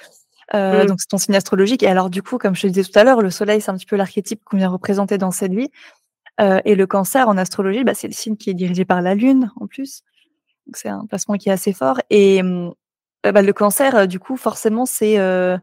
Euh, 0.53 0.83
mmh. 0.83 0.87
Donc 0.87 0.99
c'est 0.99 1.07
ton 1.07 1.17
signe 1.17 1.35
astrologique. 1.35 1.83
Et 1.83 1.87
alors 1.87 2.09
du 2.09 2.21
coup, 2.21 2.37
comme 2.37 2.55
je 2.55 2.63
te 2.63 2.67
disais 2.67 2.83
tout 2.83 2.97
à 2.97 3.03
l'heure, 3.03 3.21
le 3.21 3.29
soleil, 3.29 3.61
c'est 3.61 3.71
un 3.71 3.75
petit 3.75 3.85
peu 3.85 3.95
l'archétype 3.95 4.41
qu'on 4.43 4.57
vient 4.57 4.69
représenter 4.69 5.17
dans 5.17 5.31
cette 5.31 5.53
vie. 5.53 5.69
Euh, 6.39 6.59
et 6.65 6.75
le 6.75 6.85
cancer 6.85 7.27
en 7.27 7.37
astrologie, 7.37 7.83
bah, 7.83 7.93
c'est 7.93 8.07
le 8.07 8.13
signe 8.13 8.35
qui 8.35 8.49
est 8.49 8.53
dirigé 8.53 8.85
par 8.85 9.01
la 9.01 9.15
Lune 9.15 9.51
en 9.59 9.67
plus. 9.67 10.01
Donc 10.65 10.77
c'est 10.77 10.89
un 10.89 11.05
placement 11.05 11.35
qui 11.35 11.49
est 11.49 11.53
assez 11.53 11.73
fort. 11.73 11.99
Et 12.09 12.43
mmh, 12.43 12.71
bah, 13.23 13.41
le 13.41 13.53
cancer, 13.53 13.95
euh, 13.95 14.05
du 14.05 14.19
coup, 14.19 14.37
forcément, 14.37 14.85
c'est 14.85 15.19
euh, 15.19 15.57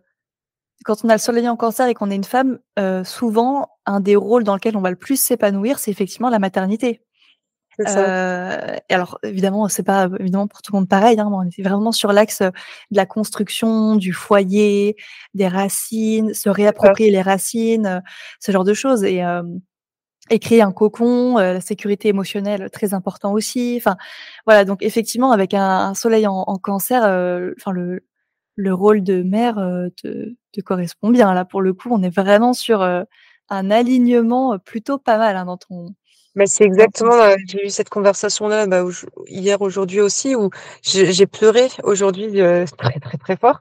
quand 0.85 1.05
on 1.05 1.09
a 1.09 1.15
le 1.15 1.19
soleil 1.19 1.49
en 1.49 1.57
cancer 1.57 1.87
et 1.89 1.95
qu'on 1.95 2.11
est 2.11 2.17
une 2.17 2.25
femme, 2.25 2.59
euh, 2.79 3.05
souvent, 3.05 3.69
un 3.87 4.01
des 4.01 4.17
rôles 4.17 4.45
dans 4.45 4.55
lequel 4.55 4.77
on 4.77 4.81
va 4.81 4.91
le 4.91 4.97
plus 4.97 5.21
s'épanouir, 5.21 5.79
c'est 5.79 5.91
effectivement 5.91 6.31
la 6.31 6.39
maternité. 6.39 7.03
Euh, 7.81 8.77
et 8.89 8.95
alors, 8.95 9.19
évidemment, 9.23 9.69
c'est 9.69 9.83
pas 9.83 10.09
évidemment 10.21 10.47
pour 10.47 10.63
tout 10.63 10.73
le 10.73 10.79
monde 10.79 10.89
pareil. 10.89 11.19
Hein, 11.19 11.29
on 11.33 11.43
est 11.43 11.63
vraiment 11.63 11.93
sur 11.93 12.13
l'axe 12.13 12.41
de 12.41 12.53
la 12.93 13.07
construction, 13.07 13.97
du 13.97 14.13
foyer, 14.13 14.97
des 15.35 15.49
racines, 15.49 16.35
se 16.35 16.49
réapproprier 16.49 17.11
les 17.11 17.23
racines, 17.23 18.03
ce 18.41 18.53
genre 18.53 18.65
de 18.65 18.75
choses. 18.75 19.05
Et, 19.05 19.23
et 20.31 20.39
créer 20.39 20.63
un 20.63 20.73
cocon, 20.73 21.39
euh, 21.39 21.55
la 21.55 21.61
sécurité 21.61 22.09
émotionnelle 22.09 22.71
très 22.71 22.95
important 22.95 23.33
aussi. 23.33 23.75
Enfin, 23.79 23.97
voilà. 24.47 24.65
Donc 24.65 24.83
effectivement, 24.83 25.33
avec 25.33 25.55
un, 25.55 25.95
soleil 25.95 26.27
en, 26.27 26.45
cancer, 26.59 27.05
euh, 27.05 27.53
enfin 27.59 27.73
le 27.73 28.05
le 28.57 28.73
rôle 28.73 29.03
de 29.03 29.23
mère 29.25 29.59
euh, 29.59 29.89
te, 30.01 30.33
te, 30.53 30.61
correspond 30.61 31.11
bien. 31.11 31.35
Là, 31.35 31.45
pour 31.45 31.61
le 31.61 31.75
coup, 31.75 31.89
on 31.91 32.03
est 32.05 32.15
vraiment 32.15 32.53
sur 32.53 32.83
un 32.83 33.71
alignement 33.71 34.59
plutôt 34.59 34.99
pas 34.99 35.19
mal 35.19 35.37
hein, 35.37 35.45
dans 35.47 35.57
ton. 35.59 35.95
Mais 36.35 36.47
c'est 36.47 36.65
exactement. 36.65 37.13
j'ai 37.49 37.67
eu 37.67 37.71
cette 37.71 37.89
conversation 37.89 38.49
là 38.49 38.67
bah, 38.67 38.85
hier, 39.29 39.61
aujourd'hui 39.63 40.01
aussi, 40.01 40.35
où 40.35 40.51
j'ai 40.83 41.27
pleuré 41.27 41.69
aujourd'hui 41.83 42.29
très 42.79 42.99
très 43.01 43.19
très 43.19 43.37
fort 43.37 43.61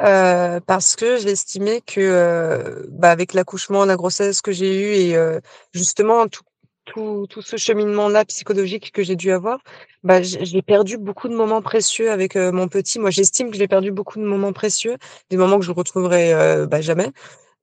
euh, 0.00 0.58
parce 0.66 0.96
que 0.96 1.18
j'ai 1.18 1.30
estimé 1.30 1.80
que 1.80 2.00
euh, 2.00 2.84
bah, 2.90 3.10
avec 3.10 3.32
l'accouchement, 3.32 3.84
la 3.84 3.96
grossesse 3.96 4.40
que 4.40 4.50
j'ai 4.50 4.74
eue 4.82 4.94
et 4.94 5.16
euh, 5.16 5.40
justement 5.72 6.26
tout, 6.26 6.42
tout, 6.84 7.26
tout, 7.30 7.42
ce 7.42 7.56
cheminement-là 7.56 8.24
psychologique 8.24 8.90
que 8.92 9.04
j'ai 9.04 9.14
dû 9.14 9.30
avoir, 9.30 9.60
bah, 10.02 10.20
j'ai 10.22 10.62
perdu 10.62 10.98
beaucoup 10.98 11.28
de 11.28 11.34
moments 11.34 11.62
précieux 11.62 12.10
avec 12.10 12.34
mon 12.36 12.68
petit. 12.68 12.98
Moi, 12.98 13.10
j'estime 13.10 13.50
que 13.50 13.56
j'ai 13.56 13.68
perdu 13.68 13.92
beaucoup 13.92 14.18
de 14.18 14.24
moments 14.24 14.52
précieux, 14.52 14.96
des 15.30 15.36
moments 15.36 15.58
que 15.58 15.64
je 15.64 15.72
retrouverai 15.72 16.66
bah, 16.66 16.80
jamais, 16.80 17.10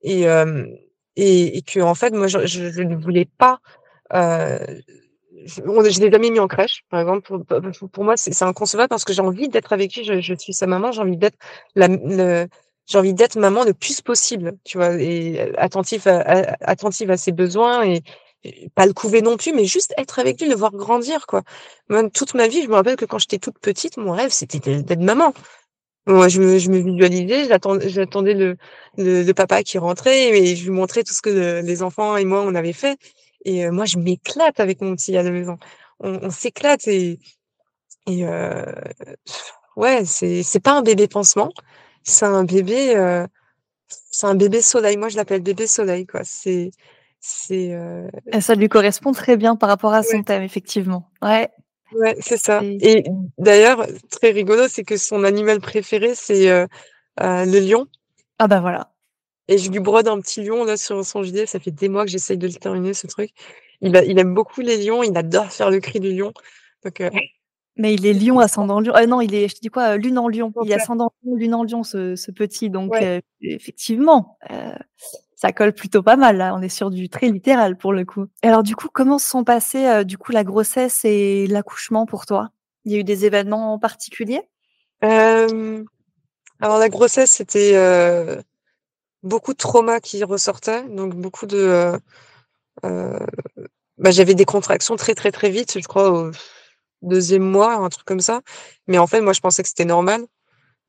et, 0.02 0.22
et, 1.16 1.58
et, 1.58 1.62
que 1.62 1.80
en 1.80 1.94
fait, 1.94 2.12
moi, 2.14 2.26
je, 2.26 2.46
je, 2.46 2.70
je 2.70 2.82
ne 2.82 2.96
voulais 2.96 3.28
pas 3.38 3.60
je, 4.12 5.90
je 5.90 6.00
l'ai 6.00 6.10
jamais 6.10 6.30
mis 6.30 6.40
en 6.40 6.48
crèche, 6.48 6.84
par 6.90 7.00
exemple. 7.00 7.30
Pour, 7.92 8.04
moi, 8.04 8.16
c'est 8.16 8.42
inconcevable 8.42 8.88
parce 8.88 9.04
que 9.04 9.12
j'ai 9.12 9.22
envie 9.22 9.48
d'être 9.48 9.72
avec 9.72 9.94
lui. 9.96 10.04
Je, 10.04 10.34
suis 10.34 10.54
sa 10.54 10.66
maman. 10.66 10.92
J'ai 10.92 11.00
envie 11.00 11.16
d'être 11.16 11.38
j'ai 12.86 12.98
envie 12.98 13.14
d'être 13.14 13.38
maman 13.38 13.64
le 13.64 13.74
plus 13.74 14.00
possible, 14.00 14.58
tu 14.64 14.76
vois, 14.78 14.94
et 15.00 15.54
attentif 15.56 16.06
à, 16.06 16.56
attentive 16.60 17.10
à 17.10 17.16
ses 17.16 17.32
besoins 17.32 17.84
et, 17.84 18.02
pas 18.74 18.86
le 18.86 18.92
couver 18.92 19.22
non 19.22 19.36
plus, 19.36 19.52
mais 19.52 19.66
juste 19.66 19.94
être 19.96 20.18
avec 20.18 20.40
lui, 20.40 20.48
le 20.48 20.56
voir 20.56 20.72
grandir, 20.72 21.26
quoi. 21.28 21.42
Toute 22.12 22.34
ma 22.34 22.48
vie, 22.48 22.62
je 22.62 22.68
me 22.68 22.74
rappelle 22.74 22.96
que 22.96 23.04
quand 23.04 23.18
j'étais 23.18 23.38
toute 23.38 23.58
petite, 23.60 23.98
mon 23.98 24.10
rêve, 24.12 24.32
c'était 24.32 24.82
d'être 24.82 25.00
maman. 25.00 25.32
Moi, 26.06 26.26
je 26.26 26.40
me, 26.40 26.58
je 26.58 26.68
me 26.68 26.78
visualisais, 26.78 27.46
j'attendais 27.46 28.34
le, 28.34 29.32
papa 29.32 29.62
qui 29.62 29.78
rentrait 29.78 30.30
et 30.30 30.56
je 30.56 30.64
lui 30.64 30.70
montrais 30.70 31.04
tout 31.04 31.14
ce 31.14 31.22
que 31.22 31.62
les 31.64 31.82
enfants 31.84 32.16
et 32.16 32.24
moi 32.24 32.42
on 32.42 32.56
avait 32.56 32.72
fait. 32.72 32.98
Et 33.44 33.68
moi, 33.70 33.84
je 33.84 33.98
m'éclate 33.98 34.60
avec 34.60 34.80
mon 34.80 34.94
petit 34.94 35.16
à 35.16 35.22
la 35.22 35.30
maison. 35.30 35.56
On, 36.00 36.26
on 36.26 36.30
s'éclate 36.30 36.86
et, 36.88 37.18
et 38.06 38.26
euh, 38.26 38.64
ouais, 39.76 40.04
c'est 40.04 40.42
c'est 40.42 40.60
pas 40.60 40.72
un 40.72 40.82
bébé 40.82 41.08
pansement, 41.08 41.50
c'est 42.02 42.24
un 42.24 42.44
bébé 42.44 42.96
euh, 42.96 43.26
c'est 43.88 44.26
un 44.26 44.34
bébé 44.34 44.60
soleil. 44.62 44.96
Moi, 44.96 45.08
je 45.08 45.16
l'appelle 45.16 45.42
bébé 45.42 45.66
soleil 45.66 46.06
quoi. 46.06 46.20
C'est 46.24 46.70
c'est 47.20 47.72
euh... 47.72 48.08
ça 48.40 48.54
lui 48.54 48.68
correspond 48.68 49.12
très 49.12 49.36
bien 49.36 49.56
par 49.56 49.68
rapport 49.68 49.92
à 49.92 50.02
son 50.02 50.22
thème 50.22 50.42
effectivement. 50.42 51.10
Ouais. 51.22 51.48
Ouais, 51.94 52.16
c'est 52.20 52.38
ça. 52.38 52.62
Et 52.62 53.04
d'ailleurs, 53.36 53.86
très 54.10 54.30
rigolo, 54.30 54.66
c'est 54.66 54.82
que 54.82 54.96
son 54.96 55.24
animal 55.24 55.60
préféré, 55.60 56.14
c'est 56.14 56.48
euh, 56.48 56.66
le 57.20 57.60
lion. 57.60 57.86
Ah 58.38 58.48
bah 58.48 58.60
voilà. 58.60 58.91
Et 59.52 59.58
je 59.58 59.70
lui 59.70 59.80
brode 59.80 60.08
un 60.08 60.18
petit 60.20 60.42
lion 60.42 60.64
là 60.64 60.76
sur 60.76 61.04
son 61.04 61.22
gilet. 61.22 61.44
Ça 61.46 61.60
fait 61.60 61.70
des 61.70 61.88
mois 61.88 62.04
que 62.04 62.10
j'essaye 62.10 62.38
de 62.38 62.46
le 62.46 62.54
terminer 62.54 62.94
ce 62.94 63.06
truc. 63.06 63.30
Il, 63.82 63.96
a, 63.96 64.02
il 64.04 64.18
aime 64.18 64.32
beaucoup 64.32 64.62
les 64.62 64.82
lions. 64.82 65.02
Il 65.02 65.16
adore 65.16 65.52
faire 65.52 65.70
le 65.70 65.80
cri 65.80 66.00
du 66.00 66.12
lion. 66.12 66.32
Donc, 66.84 67.00
euh... 67.00 67.10
Mais 67.76 67.94
il 67.94 68.04
est 68.06 68.12
lion 68.12 68.38
ascendant 68.38 68.80
lion. 68.80 68.92
Ah 68.94 69.06
non, 69.06 69.20
il 69.20 69.34
est, 69.34 69.48
je 69.48 69.54
te 69.54 69.60
dis 69.60 69.68
quoi, 69.68 69.96
lune 69.96 70.18
en 70.18 70.28
lion. 70.28 70.52
Il 70.64 70.70
est 70.70 70.74
ascendant 70.74 71.12
lune 71.24 71.54
en 71.54 71.64
lion, 71.64 71.82
ce, 71.82 72.16
ce 72.16 72.30
petit. 72.30 72.70
Donc 72.70 72.94
euh, 72.94 73.20
effectivement, 73.40 74.36
euh, 74.50 74.74
ça 75.36 75.52
colle 75.52 75.72
plutôt 75.72 76.02
pas 76.02 76.16
mal. 76.16 76.36
Là, 76.36 76.54
on 76.54 76.60
est 76.60 76.68
sur 76.68 76.90
du 76.90 77.08
très 77.08 77.28
littéral 77.28 77.78
pour 77.78 77.92
le 77.94 78.04
coup. 78.04 78.26
Et 78.42 78.48
alors 78.48 78.62
du 78.62 78.76
coup, 78.76 78.88
comment 78.92 79.18
se 79.18 79.28
sont 79.28 79.44
passés 79.44 79.86
euh, 79.86 80.04
du 80.04 80.18
coup 80.18 80.32
la 80.32 80.44
grossesse 80.44 81.04
et 81.04 81.46
l'accouchement 81.46 82.04
pour 82.04 82.26
toi? 82.26 82.50
Il 82.84 82.92
y 82.92 82.96
a 82.96 82.98
eu 82.98 83.04
des 83.04 83.24
événements 83.24 83.78
particuliers? 83.78 84.42
Euh, 85.02 85.82
Alors 86.60 86.78
la 86.78 86.88
grossesse, 86.90 87.30
c'était 87.30 87.72
beaucoup 89.22 89.52
de 89.52 89.58
traumas 89.58 90.00
qui 90.00 90.22
ressortaient, 90.24 90.82
donc 90.88 91.14
beaucoup 91.14 91.46
de. 91.46 91.58
Euh, 91.58 91.98
euh, 92.84 93.18
bah, 93.98 94.10
j'avais 94.10 94.34
des 94.34 94.44
contractions 94.44 94.96
très 94.96 95.14
très 95.14 95.32
très 95.32 95.50
vite, 95.50 95.78
je 95.78 95.86
crois 95.86 96.10
au 96.10 96.30
deuxième 97.02 97.42
mois, 97.42 97.74
un 97.74 97.88
truc 97.88 98.06
comme 98.06 98.20
ça. 98.20 98.42
Mais 98.88 98.98
en 98.98 99.06
fait, 99.06 99.20
moi, 99.20 99.32
je 99.32 99.40
pensais 99.40 99.62
que 99.62 99.68
c'était 99.68 99.84
normal 99.84 100.26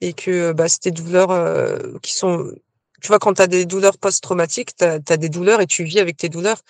et 0.01 0.13
que 0.13 0.51
bah, 0.53 0.69
c'était 0.69 0.91
des 0.91 1.01
douleurs 1.01 1.31
euh, 1.31 1.97
qui 2.01 2.13
sont. 2.13 2.51
Tu 3.01 3.07
vois, 3.09 3.19
quand 3.19 3.35
tu 3.35 3.41
as 3.41 3.47
des 3.47 3.65
douleurs 3.65 3.97
post-traumatiques, 3.97 4.75
tu 4.77 4.85
as, 4.85 4.99
des 4.99 5.29
douleurs 5.29 5.61
et 5.61 5.67
tu 5.67 5.83
vis 5.83 5.99
avec 5.99 6.17
tes 6.17 6.29
douleurs. 6.29 6.61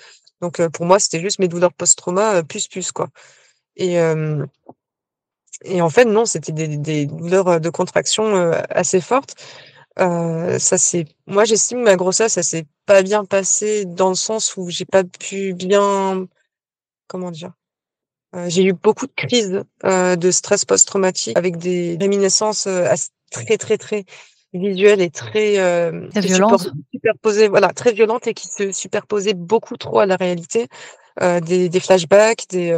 Donc 0.41 0.65
pour 0.69 0.85
moi, 0.85 0.99
c'était 0.99 1.21
juste 1.21 1.39
mes 1.39 1.47
douleurs 1.47 1.73
post-trauma 1.73 2.43
plus 2.43 2.67
plus 2.67 2.91
quoi. 2.91 3.09
Et 3.77 3.97
et 5.65 5.81
en 5.81 5.89
fait, 5.89 6.05
non, 6.05 6.25
c'était 6.25 6.51
des 6.51 7.05
douleurs 7.05 7.61
de 7.61 7.69
contraction 7.69 8.51
assez 8.69 8.99
fortes. 8.99 9.35
Euh, 9.99 10.57
ça 10.57 10.77
c'est, 10.77 11.05
moi 11.27 11.45
j'estime 11.45 11.83
ma 11.83 11.95
grossesse, 11.95 12.33
ça 12.33 12.43
s'est 12.43 12.65
pas 12.85 13.03
bien 13.03 13.25
passé 13.25 13.85
dans 13.85 14.09
le 14.09 14.15
sens 14.15 14.57
où 14.57 14.69
j'ai 14.69 14.85
pas 14.85 15.03
pu 15.03 15.53
bien, 15.53 16.27
comment 17.07 17.29
dire, 17.29 17.53
euh, 18.35 18.49
j'ai 18.49 18.63
eu 18.63 18.73
beaucoup 18.73 19.05
de 19.05 19.13
crises 19.15 19.63
euh, 19.85 20.15
de 20.15 20.31
stress 20.31 20.65
post-traumatique 20.65 21.37
avec 21.37 21.57
des 21.57 21.97
réminiscences 21.99 22.65
euh, 22.65 22.87
très 23.29 23.57
très 23.57 23.77
très 23.77 24.05
visuelles 24.53 25.01
et 25.01 25.11
très 25.11 25.59
euh, 25.59 26.09
superposées, 26.91 27.47
voilà, 27.47 27.69
très 27.69 27.93
violentes 27.93 28.25
et 28.27 28.33
qui 28.33 28.47
se 28.47 28.71
superposaient 28.71 29.35
beaucoup 29.35 29.77
trop 29.77 29.99
à 29.99 30.05
la 30.07 30.15
réalité. 30.15 30.67
des, 31.21 31.69
des 31.69 31.79
flashbacks, 31.79 32.47
des 32.49 32.73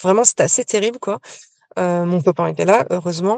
vraiment 0.00 0.24
c'était 0.24 0.44
assez 0.44 0.64
terrible 0.64 0.98
quoi. 0.98 1.18
mon 1.76 2.22
copain 2.22 2.46
était 2.46 2.64
là, 2.64 2.86
heureusement. 2.88 3.36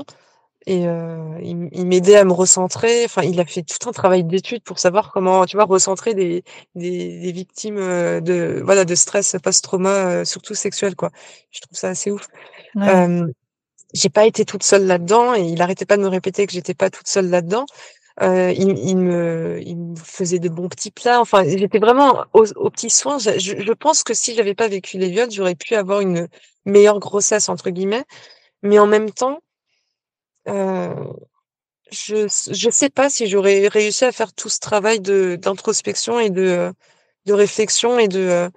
Et 0.66 0.86
euh, 0.86 1.38
il, 1.42 1.68
il 1.72 1.86
m'aidait 1.86 2.16
à 2.16 2.24
me 2.24 2.32
recentrer. 2.32 3.04
Enfin, 3.04 3.22
il 3.22 3.40
a 3.40 3.46
fait 3.46 3.62
tout 3.62 3.88
un 3.88 3.92
travail 3.92 4.24
d'étude 4.24 4.62
pour 4.62 4.78
savoir 4.78 5.10
comment, 5.12 5.46
tu 5.46 5.56
vois, 5.56 5.64
recentrer 5.64 6.14
des, 6.14 6.44
des, 6.74 7.18
des 7.20 7.32
victimes 7.32 7.78
euh, 7.78 8.20
de 8.20 8.60
voilà 8.64 8.84
de 8.84 8.94
stress 8.94 9.36
post-trauma, 9.42 9.90
euh, 9.90 10.24
surtout 10.24 10.54
sexuel, 10.54 10.96
quoi. 10.96 11.10
Je 11.50 11.60
trouve 11.60 11.78
ça 11.78 11.88
assez 11.88 12.10
ouf. 12.10 12.28
Euh, 12.76 13.26
j'ai 13.94 14.10
pas 14.10 14.26
été 14.26 14.44
toute 14.44 14.62
seule 14.62 14.86
là-dedans 14.86 15.34
et 15.34 15.42
il 15.42 15.60
arrêtait 15.62 15.86
pas 15.86 15.96
de 15.96 16.02
me 16.02 16.08
répéter 16.08 16.46
que 16.46 16.52
j'étais 16.52 16.74
pas 16.74 16.90
toute 16.90 17.08
seule 17.08 17.28
là-dedans. 17.30 17.66
Euh, 18.22 18.52
il, 18.52 18.76
il, 18.78 18.96
me, 18.96 19.60
il 19.62 19.76
me 19.76 19.96
faisait 19.96 20.38
de 20.38 20.48
bons 20.50 20.68
petits 20.68 20.90
plats. 20.90 21.20
Enfin, 21.20 21.42
j'étais 21.44 21.78
vraiment 21.78 22.24
aux, 22.34 22.52
aux, 22.52 22.70
petits 22.70 22.90
soins. 22.90 23.18
Je, 23.18 23.30
je 23.38 23.72
pense 23.72 24.02
que 24.02 24.12
si 24.14 24.34
j'avais 24.34 24.54
pas 24.54 24.68
vécu 24.68 24.98
les 24.98 25.08
viols, 25.08 25.30
j'aurais 25.30 25.54
pu 25.54 25.74
avoir 25.74 26.00
une 26.00 26.28
meilleure 26.66 26.98
grossesse 26.98 27.48
entre 27.48 27.70
guillemets. 27.70 28.04
Mais 28.62 28.78
en 28.78 28.86
même 28.86 29.10
temps, 29.10 29.40
je 31.90 32.26
je 32.28 32.70
sais 32.70 32.90
pas 32.90 33.10
si 33.10 33.26
j'aurais 33.26 33.68
réussi 33.68 34.04
à 34.04 34.12
faire 34.12 34.32
tout 34.32 34.48
ce 34.48 34.60
travail 34.60 35.00
d'introspection 35.00 36.20
et 36.20 36.30
de 36.30 36.72
de 37.26 37.32
réflexion 37.32 37.98
et 37.98 38.08
de 38.08 38.50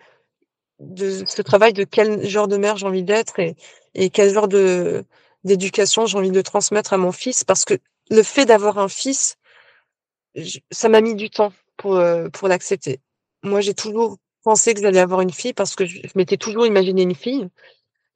de 0.80 1.24
ce 1.26 1.42
travail 1.42 1.74
de 1.74 1.84
quel 1.84 2.28
genre 2.28 2.48
de 2.48 2.58
mère 2.58 2.78
j'ai 2.78 2.86
envie 2.88 3.04
d'être 3.04 3.40
et 3.40 3.56
et 3.96 4.10
quel 4.10 4.34
genre 4.34 4.48
de 4.48 5.06
d'éducation 5.44 6.06
j'ai 6.06 6.18
envie 6.18 6.32
de 6.32 6.42
transmettre 6.42 6.94
à 6.94 6.98
mon 6.98 7.12
fils 7.12 7.44
parce 7.44 7.66
que 7.66 7.76
le 8.10 8.24
fait 8.24 8.46
d'avoir 8.46 8.78
un 8.78 8.88
fils, 8.88 9.38
ça 10.72 10.90
m'a 10.90 11.02
mis 11.02 11.16
du 11.16 11.30
temps 11.30 11.54
pour, 11.78 11.96
euh, 11.96 12.30
pour 12.30 12.48
l'accepter. 12.48 13.00
Moi, 13.44 13.62
j'ai 13.62 13.74
toujours 13.74 14.18
pensé 14.44 14.74
que 14.74 14.82
j'allais 14.82 15.00
avoir 15.00 15.22
une 15.22 15.32
fille 15.32 15.54
parce 15.54 15.76
que 15.76 15.86
je, 15.86 16.00
m'étais 16.16 16.38
toujours 16.38 16.66
imaginé 16.66 17.04
une 17.04 17.16
fille. 17.16 17.48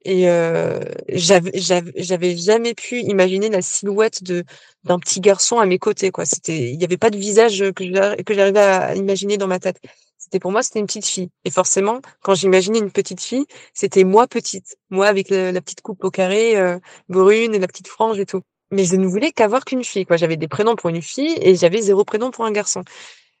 Et 0.04 0.28
euh, 0.28 0.80
j'avais 1.08 2.36
jamais 2.36 2.74
pu 2.74 3.00
imaginer 3.00 3.48
la 3.48 3.62
silhouette 3.62 4.22
de 4.22 4.44
d'un 4.84 4.98
petit 4.98 5.20
garçon 5.20 5.58
à 5.58 5.66
mes 5.66 5.78
côtés 5.78 6.10
quoi. 6.10 6.24
C'était 6.24 6.70
il 6.70 6.80
y 6.80 6.84
avait 6.84 6.96
pas 6.96 7.10
de 7.10 7.18
visage 7.18 7.58
que 7.72 8.22
que 8.22 8.34
j'arrivais 8.34 8.60
à 8.60 8.94
imaginer 8.94 9.36
dans 9.38 9.48
ma 9.48 9.58
tête. 9.58 9.80
C'était 10.16 10.38
pour 10.38 10.52
moi 10.52 10.62
c'était 10.62 10.78
une 10.78 10.86
petite 10.86 11.06
fille. 11.06 11.30
Et 11.44 11.50
forcément, 11.50 12.00
quand 12.22 12.34
j'imaginais 12.34 12.78
une 12.78 12.92
petite 12.92 13.20
fille, 13.20 13.44
c'était 13.74 14.04
moi 14.04 14.26
petite, 14.28 14.76
moi 14.90 15.06
avec 15.08 15.30
la 15.30 15.60
petite 15.60 15.80
coupe 15.82 16.04
au 16.04 16.10
carré 16.10 16.56
euh, 16.56 16.78
brune 17.08 17.54
et 17.54 17.58
la 17.58 17.66
petite 17.66 17.88
frange 17.88 18.20
et 18.20 18.26
tout. 18.26 18.42
Mais 18.70 18.84
je 18.84 18.96
ne 18.96 19.06
voulais 19.06 19.32
qu'avoir 19.32 19.64
qu'une 19.64 19.84
fille 19.84 20.06
quoi. 20.06 20.16
J'avais 20.16 20.36
des 20.36 20.48
prénoms 20.48 20.76
pour 20.76 20.90
une 20.90 21.02
fille 21.02 21.36
et 21.40 21.56
j'avais 21.56 21.82
zéro 21.82 22.04
prénom 22.04 22.30
pour 22.30 22.44
un 22.44 22.52
garçon. 22.52 22.84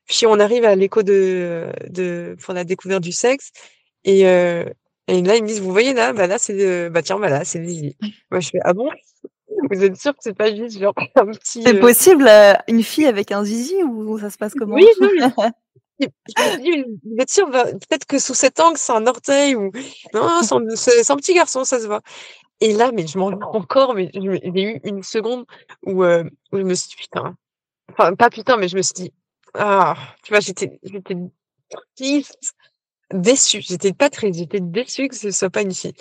Puis 0.06 0.26
on 0.26 0.40
arrive 0.40 0.64
à 0.64 0.74
l'écho 0.74 1.02
de 1.02 1.68
de 1.88 2.36
pour 2.42 2.54
la 2.54 2.64
découverte 2.64 3.02
du 3.02 3.12
sexe 3.12 3.52
et 4.04 4.26
euh, 4.26 4.64
et 5.08 5.22
là, 5.22 5.36
ils 5.36 5.42
me 5.42 5.48
disent, 5.48 5.60
vous 5.60 5.72
voyez 5.72 5.94
là, 5.94 6.12
bah 6.12 6.26
là, 6.26 6.38
c'est, 6.38 6.90
bah 6.90 7.02
tiens, 7.02 7.18
bah 7.18 7.30
là, 7.30 7.44
c'est 7.44 7.58
Vivi. 7.58 7.96
Moi, 8.30 8.40
je 8.40 8.50
fais, 8.50 8.60
ah 8.62 8.74
bon? 8.74 8.90
Vous 9.70 9.82
êtes 9.82 9.96
sûr 9.96 10.12
que 10.12 10.18
c'est 10.20 10.36
pas 10.36 10.54
juste 10.54 10.78
genre 10.78 10.94
un 11.16 11.26
petit. 11.26 11.62
C'est 11.62 11.76
euh 11.76 11.80
possible, 11.80 12.28
euh, 12.28 12.54
une 12.68 12.82
fille 12.82 13.06
avec 13.06 13.32
un 13.32 13.44
zizi 13.44 13.82
ou 13.82 14.18
ça 14.18 14.30
se 14.30 14.36
passe 14.36 14.54
comment? 14.54 14.74
Oui, 14.74 14.86
non, 15.00 15.08
mais... 15.18 15.50
vous 16.06 17.16
êtes 17.18 17.30
sûr, 17.30 17.48
bah, 17.50 17.64
peut-être 17.64 18.04
que 18.04 18.18
sous 18.18 18.34
cet 18.34 18.60
angle, 18.60 18.78
c'est 18.78 18.92
un 18.92 19.06
orteil 19.06 19.56
ou. 19.56 19.72
Non, 20.14 20.42
c'est 20.42 21.10
un, 21.10 21.16
petit 21.16 21.34
garçon, 21.34 21.64
ça 21.64 21.80
se 21.80 21.86
voit. 21.86 22.02
Et 22.60 22.72
là, 22.72 22.92
mais 22.92 23.06
je 23.06 23.18
m'en 23.18 23.28
encore, 23.28 23.94
mais 23.94 24.10
j'ai 24.14 24.62
eu 24.62 24.80
une 24.84 25.02
seconde 25.02 25.44
où, 25.84 26.04
euh, 26.04 26.24
où 26.52 26.58
je 26.58 26.62
me 26.62 26.74
suis 26.74 26.90
dit, 26.90 26.96
putain. 26.96 27.34
Enfin, 27.92 28.14
pas 28.14 28.30
putain, 28.30 28.56
mais 28.58 28.68
je 28.68 28.76
me 28.76 28.82
suis 28.82 28.94
dit, 28.94 29.12
ah, 29.54 29.96
tu 30.22 30.32
vois, 30.32 30.40
j'étais, 30.40 30.78
j'étais 30.82 31.16
triste 31.96 32.54
déçue. 33.12 33.62
J'étais 33.62 33.92
pas 33.92 34.10
très, 34.10 34.32
j'étais 34.32 34.60
déçue 34.60 35.08
que 35.08 35.16
ce 35.16 35.30
soit 35.30 35.50
pas 35.50 35.62
une 35.62 35.74
fille. 35.74 35.94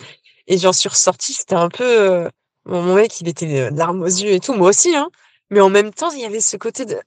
Et 0.47 0.57
j'en 0.57 0.73
suis 0.73 0.89
ressortie, 0.89 1.33
c'était 1.33 1.55
un 1.55 1.69
peu, 1.69 1.83
euh, 1.83 2.29
mon 2.65 2.95
mec, 2.95 3.19
il 3.21 3.27
était 3.27 3.61
euh, 3.61 3.69
larmes 3.71 4.01
aux 4.01 4.05
yeux 4.05 4.31
et 4.31 4.39
tout, 4.39 4.53
moi 4.53 4.69
aussi, 4.69 4.95
hein. 4.95 5.09
Mais 5.49 5.61
en 5.61 5.69
même 5.69 5.93
temps, 5.93 6.11
il 6.11 6.21
y 6.21 6.25
avait 6.25 6.39
ce 6.41 6.57
côté 6.57 6.85
de, 6.85 6.97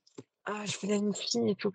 ah, 0.47 0.65
je 0.67 0.79
voulais 0.79 0.97
une 0.97 1.15
fille 1.15 1.51
et 1.51 1.55
tout. 1.55 1.73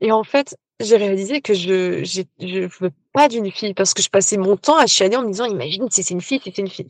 Et 0.00 0.12
en 0.12 0.24
fait, 0.24 0.56
j'ai 0.80 0.96
réalisé 0.96 1.40
que 1.40 1.54
je, 1.54 2.04
je 2.04 2.80
veux 2.80 2.92
pas 3.12 3.28
d'une 3.28 3.50
fille 3.50 3.74
parce 3.74 3.94
que 3.94 4.02
je 4.02 4.08
passais 4.08 4.36
mon 4.38 4.56
temps 4.56 4.78
à 4.78 4.86
chialer 4.86 5.16
en 5.16 5.22
me 5.22 5.30
disant, 5.30 5.44
imagine 5.46 5.90
si 5.90 6.02
c'est 6.02 6.14
une 6.14 6.20
fille, 6.20 6.40
si 6.42 6.52
c'est 6.54 6.62
une 6.62 6.68
fille. 6.68 6.88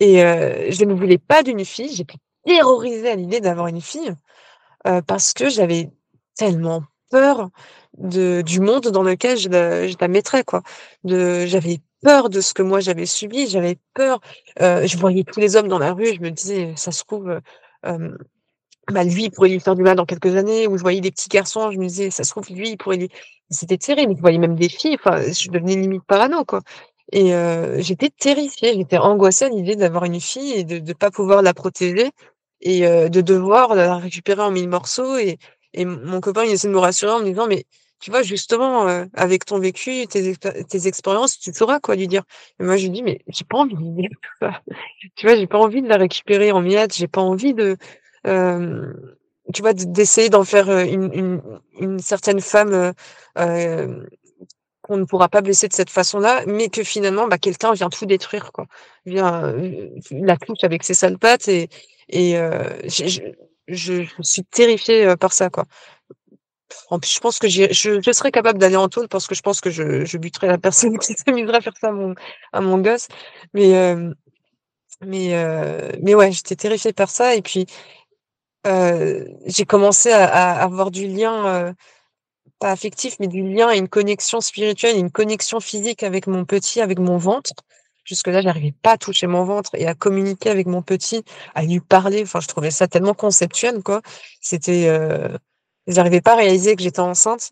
Et 0.00 0.22
euh, 0.24 0.70
je 0.70 0.84
ne 0.84 0.94
voulais 0.94 1.18
pas 1.18 1.42
d'une 1.42 1.64
fille. 1.64 1.94
J'étais 1.94 2.18
terrorisée 2.44 3.10
à 3.10 3.16
l'idée 3.16 3.40
d'avoir 3.40 3.68
une 3.68 3.80
fille 3.80 4.12
parce 5.06 5.32
que 5.32 5.48
j'avais 5.48 5.90
tellement 6.34 6.82
peur 7.12 7.50
de, 7.98 8.42
du 8.42 8.60
monde 8.60 8.88
dans 8.88 9.02
lequel 9.04 9.38
je 9.38 9.48
la, 9.48 9.86
je 9.88 9.96
mettrais, 10.08 10.44
quoi. 10.44 10.62
De, 11.04 11.46
j'avais 11.46 11.78
peur 12.02 12.30
de 12.30 12.40
ce 12.40 12.54
que 12.54 12.62
moi 12.62 12.80
j'avais 12.80 13.06
subi, 13.06 13.46
j'avais 13.46 13.78
peur. 13.94 14.20
Euh, 14.60 14.86
je 14.86 14.96
voyais 14.98 15.24
tous 15.24 15.40
les 15.40 15.56
hommes 15.56 15.68
dans 15.68 15.78
la 15.78 15.92
rue, 15.92 16.14
je 16.14 16.20
me 16.20 16.30
disais, 16.30 16.74
ça 16.76 16.90
se 16.90 17.04
trouve, 17.04 17.40
euh, 17.86 18.16
bah, 18.90 19.04
lui, 19.04 19.24
il 19.24 19.30
pourrait 19.30 19.50
lui 19.50 19.60
faire 19.60 19.76
du 19.76 19.82
mal 19.82 19.96
dans 19.96 20.06
quelques 20.06 20.34
années. 20.36 20.66
Ou 20.66 20.76
je 20.76 20.82
voyais 20.82 21.00
des 21.00 21.10
petits 21.10 21.28
garçons, 21.28 21.70
je 21.70 21.78
me 21.78 21.86
disais, 21.86 22.10
ça 22.10 22.24
se 22.24 22.30
trouve, 22.30 22.48
lui, 22.50 22.70
il 22.70 22.76
pourrait 22.76 22.96
lui. 22.96 23.08
C'était 23.50 23.78
terrible. 23.78 24.14
Je 24.16 24.20
voyais 24.20 24.38
même 24.38 24.56
des 24.56 24.68
filles, 24.68 24.96
je 25.04 25.50
devenais 25.50 25.76
limite 25.76 26.04
parano, 26.04 26.44
quoi. 26.44 26.62
Et 27.12 27.34
euh, 27.34 27.80
j'étais 27.80 28.10
terrifiée, 28.10 28.74
j'étais 28.74 28.98
angoissée 28.98 29.44
à 29.46 29.48
l'idée 29.50 29.76
d'avoir 29.76 30.04
une 30.04 30.20
fille 30.20 30.52
et 30.52 30.64
de 30.64 30.78
ne 30.78 30.92
pas 30.94 31.10
pouvoir 31.10 31.42
la 31.42 31.52
protéger 31.52 32.10
et 32.62 32.86
euh, 32.86 33.08
de 33.08 33.20
devoir 33.20 33.74
la 33.74 33.96
récupérer 33.98 34.42
en 34.42 34.50
mille 34.50 34.68
morceaux. 34.68 35.16
Et, 35.18 35.38
et 35.74 35.84
mon 35.84 36.20
copain, 36.20 36.44
il 36.44 36.52
essaie 36.52 36.68
de 36.68 36.72
me 36.72 36.78
rassurer 36.78 37.12
en 37.12 37.20
me 37.20 37.24
disant, 37.24 37.46
mais 37.46 37.64
tu 38.00 38.10
vois, 38.10 38.22
justement, 38.22 38.88
euh, 38.88 39.04
avec 39.14 39.44
ton 39.44 39.60
vécu, 39.60 40.06
tes, 40.08 40.34
tes 40.36 40.86
expériences, 40.88 41.38
tu 41.38 41.52
sauras 41.52 41.78
quoi 41.78 41.94
lui 41.94 42.08
dire. 42.08 42.24
Et 42.58 42.64
moi, 42.64 42.76
je 42.76 42.82
lui 42.82 42.90
dis, 42.90 43.02
mais 43.02 43.20
j'ai 43.28 43.44
pas 43.44 43.58
envie 43.58 43.74
de 43.76 43.96
dire 43.96 44.10
tout 44.10 44.30
ça. 44.40 44.60
Tu 45.16 45.26
vois, 45.26 45.36
j'ai 45.36 45.46
pas 45.46 45.58
envie 45.58 45.82
de 45.82 45.88
la 45.88 45.96
récupérer 45.96 46.50
en 46.52 46.60
miettes, 46.60 46.94
j'ai 46.96 47.06
pas 47.06 47.20
envie 47.20 47.54
de, 47.54 47.76
euh, 48.26 48.92
tu 49.54 49.62
vois, 49.62 49.72
d'essayer 49.72 50.30
d'en 50.30 50.44
faire 50.44 50.68
euh, 50.68 50.84
une, 50.84 51.12
une, 51.12 51.42
une, 51.78 51.98
certaine 52.00 52.40
femme 52.40 52.92
euh, 53.38 54.04
qu'on 54.82 54.96
ne 54.96 55.04
pourra 55.04 55.28
pas 55.28 55.40
blesser 55.40 55.68
de 55.68 55.72
cette 55.72 55.90
façon-là, 55.90 56.42
mais 56.46 56.68
que 56.68 56.82
finalement, 56.82 57.28
bah, 57.28 57.38
quelqu'un 57.38 57.72
vient 57.72 57.88
tout 57.88 58.06
détruire, 58.06 58.50
quoi. 58.52 58.66
Vient 59.06 59.54
la 60.10 60.36
touche 60.36 60.64
avec 60.64 60.82
ses 60.82 60.94
sales 60.94 61.18
pattes 61.18 61.48
et, 61.48 61.68
et 62.08 62.36
je, 63.68 64.04
suis 64.22 64.44
terrifiée 64.44 65.14
par 65.16 65.32
ça, 65.32 65.50
quoi. 65.50 65.64
En 66.88 66.98
plus, 66.98 67.14
je 67.14 67.20
pense 67.20 67.38
que 67.38 67.48
je, 67.48 67.72
serais 68.12 68.32
capable 68.32 68.58
d'aller 68.58 68.76
en 68.76 68.88
taule 68.88 69.08
parce 69.08 69.26
que 69.26 69.34
je 69.34 69.42
pense 69.42 69.60
que 69.60 69.70
je, 69.70 70.04
je 70.04 70.18
buterais 70.18 70.46
la 70.46 70.58
personne 70.58 70.98
qui 71.00 71.14
s'amuserait 71.14 71.58
à 71.58 71.60
faire 71.60 71.76
ça 71.80 71.92
à 72.52 72.60
mon, 72.60 72.78
gosse. 72.78 73.08
Mais, 73.54 73.76
euh, 73.76 74.12
mais, 75.04 75.34
euh, 75.34 75.92
mais 76.02 76.14
ouais, 76.14 76.32
j'étais 76.32 76.56
terrifiée 76.56 76.92
par 76.92 77.10
ça. 77.10 77.34
Et 77.34 77.42
puis, 77.42 77.66
euh, 78.66 79.26
j'ai 79.46 79.64
commencé 79.64 80.10
à, 80.12 80.24
à, 80.26 80.62
avoir 80.62 80.90
du 80.90 81.06
lien, 81.08 81.46
euh, 81.46 81.72
pas 82.58 82.70
affectif, 82.70 83.16
mais 83.20 83.28
du 83.28 83.42
lien 83.42 83.72
et 83.72 83.78
une 83.78 83.88
connexion 83.88 84.40
spirituelle, 84.40 84.96
une 84.96 85.10
connexion 85.10 85.60
physique 85.60 86.02
avec 86.02 86.26
mon 86.26 86.44
petit, 86.44 86.80
avec 86.80 86.98
mon 86.98 87.18
ventre. 87.18 87.52
Jusque-là, 88.04 88.42
j'arrivais 88.42 88.74
pas 88.82 88.92
à 88.92 88.98
toucher 88.98 89.26
mon 89.26 89.44
ventre 89.44 89.70
et 89.74 89.86
à 89.86 89.94
communiquer 89.94 90.50
avec 90.50 90.66
mon 90.66 90.82
petit, 90.82 91.24
à 91.54 91.62
lui 91.62 91.80
parler. 91.80 92.22
Enfin, 92.22 92.40
je 92.40 92.48
trouvais 92.48 92.70
ça 92.70 92.88
tellement 92.88 93.14
conceptuel, 93.14 93.82
quoi. 93.82 94.02
C'était, 94.40 94.88
euh, 94.88 95.28
J'arrivais 95.86 96.20
pas 96.20 96.32
à 96.32 96.36
réaliser 96.36 96.76
que 96.76 96.82
j'étais 96.82 97.00
enceinte. 97.00 97.50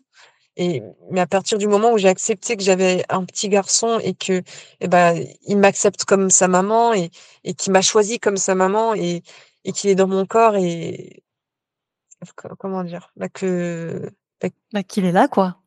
Et 0.57 0.83
mais 1.11 1.21
à 1.21 1.27
partir 1.27 1.57
du 1.57 1.67
moment 1.67 1.93
où 1.93 1.97
j'ai 1.97 2.09
accepté 2.09 2.57
que 2.57 2.63
j'avais 2.63 3.05
un 3.09 3.23
petit 3.25 3.49
garçon 3.49 3.99
et 3.99 4.13
que 4.13 4.43
eh 4.81 4.87
ben 4.87 5.25
il 5.47 5.57
m'accepte 5.57 6.03
comme 6.05 6.29
sa 6.29 6.47
maman 6.49 6.93
et 6.93 7.09
et 7.45 7.53
qu'il 7.53 7.71
m'a 7.71 7.81
choisi 7.81 8.19
comme 8.19 8.37
sa 8.37 8.53
maman 8.53 8.93
et 8.93 9.23
et 9.63 9.71
qu'il 9.71 9.89
est 9.89 9.95
dans 9.95 10.07
mon 10.07 10.25
corps 10.25 10.55
et 10.57 11.23
comment 12.59 12.83
dire 12.83 13.11
bah 13.15 13.29
que 13.29 14.11
bah, 14.41 14.49
bah, 14.73 14.83
qu'il 14.83 15.05
est 15.05 15.13
là 15.13 15.27
quoi 15.29 15.57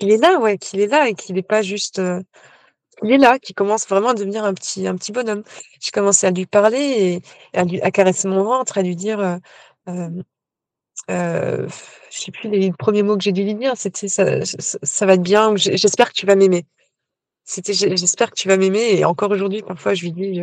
il 0.00 0.10
est 0.10 0.18
là 0.18 0.38
ouais 0.38 0.58
qu'il 0.58 0.80
est 0.80 0.88
là 0.88 1.08
et 1.08 1.14
qu'il 1.14 1.38
est 1.38 1.42
pas 1.42 1.62
juste 1.62 1.98
euh, 1.98 2.22
il 3.02 3.12
est 3.12 3.18
là 3.18 3.38
qui 3.38 3.54
commence 3.54 3.86
vraiment 3.88 4.10
à 4.10 4.14
devenir 4.14 4.44
un 4.44 4.54
petit 4.54 4.86
un 4.86 4.96
petit 4.96 5.12
bonhomme 5.12 5.42
j'ai 5.80 5.90
commencé 5.90 6.26
à 6.26 6.30
lui 6.30 6.46
parler 6.46 7.22
et 7.54 7.58
à 7.58 7.64
lui 7.64 7.80
à 7.82 7.90
caresser 7.90 8.28
mon 8.28 8.44
ventre 8.44 8.78
à 8.78 8.82
lui 8.82 8.96
dire 8.96 9.20
euh, 9.88 10.08
euh, 11.10 11.68
je 12.10 12.18
sais 12.18 12.32
plus 12.32 12.48
les 12.48 12.72
premiers 12.72 13.02
mots 13.02 13.16
que 13.16 13.24
j'ai 13.24 13.32
dû 13.32 13.42
lui 13.44 13.54
dire, 13.54 13.76
c'était 13.76 14.08
ça, 14.08 14.44
ça, 14.44 15.06
va 15.06 15.14
être 15.14 15.22
bien, 15.22 15.54
j'espère 15.56 16.08
que 16.08 16.14
tu 16.14 16.26
vas 16.26 16.36
m'aimer. 16.36 16.66
C'était 17.44 17.74
j'espère 17.74 18.30
que 18.30 18.36
tu 18.36 18.48
vas 18.48 18.56
m'aimer 18.56 18.98
et 18.98 19.04
encore 19.04 19.30
aujourd'hui 19.30 19.62
parfois 19.62 19.94
je 19.94 20.04
lui 20.04 20.12
dis 20.12 20.40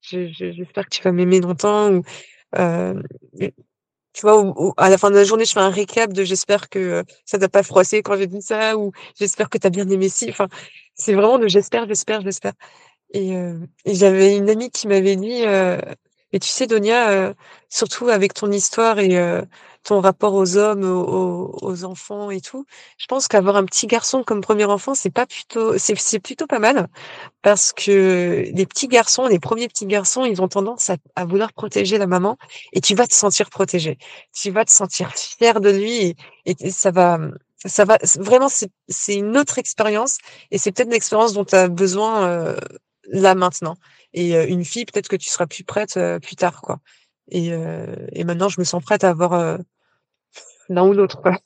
j'espère 0.00 0.86
que 0.86 0.90
tu 0.90 1.02
vas 1.02 1.12
m'aimer 1.12 1.40
longtemps 1.40 1.92
ou 1.92 2.02
euh, 2.58 3.00
tu 4.12 4.22
vois 4.22 4.74
à 4.76 4.90
la 4.90 4.98
fin 4.98 5.10
de 5.10 5.16
la 5.16 5.24
journée 5.24 5.44
je 5.44 5.52
fais 5.52 5.60
un 5.60 5.70
récap 5.70 6.12
de 6.12 6.24
j'espère 6.24 6.68
que 6.68 7.04
ça 7.24 7.38
t'a 7.38 7.48
pas 7.48 7.62
froissé 7.62 8.02
quand 8.02 8.16
j'ai 8.16 8.26
dit 8.26 8.42
ça 8.42 8.76
ou 8.76 8.92
j'espère 9.18 9.48
que 9.50 9.58
tu 9.58 9.66
as 9.66 9.70
bien 9.70 9.88
aimé 9.88 10.08
si 10.08 10.30
enfin 10.30 10.48
c'est 10.94 11.14
vraiment 11.14 11.38
de 11.38 11.48
j'espère 11.48 11.86
j'espère 11.88 12.20
j'espère. 12.22 12.52
Et, 13.14 13.36
euh, 13.36 13.58
et 13.86 13.94
j'avais 13.94 14.36
une 14.36 14.50
amie 14.50 14.70
qui 14.70 14.88
m'avait 14.88 15.16
dit 15.16 15.42
euh, 15.46 15.78
et 16.32 16.38
tu 16.38 16.48
sais, 16.48 16.66
Donia, 16.66 17.10
euh, 17.10 17.34
surtout 17.68 18.08
avec 18.08 18.34
ton 18.34 18.50
histoire 18.52 18.98
et 18.98 19.18
euh, 19.18 19.42
ton 19.82 20.00
rapport 20.00 20.34
aux 20.34 20.56
hommes, 20.56 20.84
aux, 20.84 21.58
aux, 21.62 21.84
enfants 21.84 22.30
et 22.30 22.40
tout, 22.40 22.66
je 22.98 23.06
pense 23.06 23.26
qu'avoir 23.28 23.56
un 23.56 23.64
petit 23.64 23.86
garçon 23.86 24.22
comme 24.22 24.40
premier 24.40 24.64
enfant, 24.64 24.94
c'est 24.94 25.10
pas 25.10 25.26
plutôt, 25.26 25.76
c'est 25.78 26.20
plutôt 26.20 26.46
pas 26.46 26.58
mal 26.58 26.88
parce 27.42 27.72
que 27.72 28.44
les 28.52 28.66
petits 28.66 28.88
garçons, 28.88 29.26
les 29.26 29.38
premiers 29.40 29.68
petits 29.68 29.86
garçons, 29.86 30.24
ils 30.24 30.40
ont 30.42 30.48
tendance 30.48 30.90
à, 30.90 30.96
à 31.16 31.24
vouloir 31.24 31.52
protéger 31.52 31.98
la 31.98 32.06
maman 32.06 32.36
et 32.72 32.80
tu 32.80 32.94
vas 32.94 33.06
te 33.06 33.14
sentir 33.14 33.50
protégé, 33.50 33.98
tu 34.34 34.50
vas 34.50 34.64
te 34.64 34.70
sentir 34.70 35.12
fier 35.12 35.60
de 35.60 35.70
lui 35.70 36.16
et, 36.46 36.70
ça 36.70 36.90
va, 36.90 37.18
ça 37.64 37.84
va 37.84 37.98
vraiment, 38.18 38.48
c'est 38.48 39.14
une 39.14 39.36
autre 39.36 39.58
expérience 39.58 40.18
et 40.50 40.58
c'est 40.58 40.72
peut-être 40.72 40.88
une 40.88 40.94
expérience 40.94 41.32
dont 41.32 41.44
tu 41.44 41.56
as 41.56 41.68
besoin 41.68 42.26
euh, 42.28 42.56
là 43.10 43.34
maintenant. 43.34 43.76
Et 44.12 44.34
une 44.50 44.64
fille, 44.64 44.84
peut-être 44.86 45.08
que 45.08 45.16
tu 45.16 45.28
seras 45.28 45.46
plus 45.46 45.64
prête 45.64 45.98
plus 46.22 46.36
tard, 46.36 46.62
quoi. 46.62 46.80
Et, 47.30 47.50
et 48.12 48.24
maintenant, 48.24 48.48
je 48.48 48.58
me 48.58 48.64
sens 48.64 48.82
prête 48.82 49.04
à 49.04 49.10
avoir 49.10 49.58
l'un 50.68 50.84
ou 50.84 50.92
l'autre, 50.92 51.20
quoi. 51.22 51.38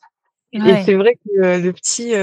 Et 0.53 0.83
c'est 0.85 0.95
vrai 0.95 1.17
que 1.17 1.61
le 1.61 1.73
petit, 1.73 2.15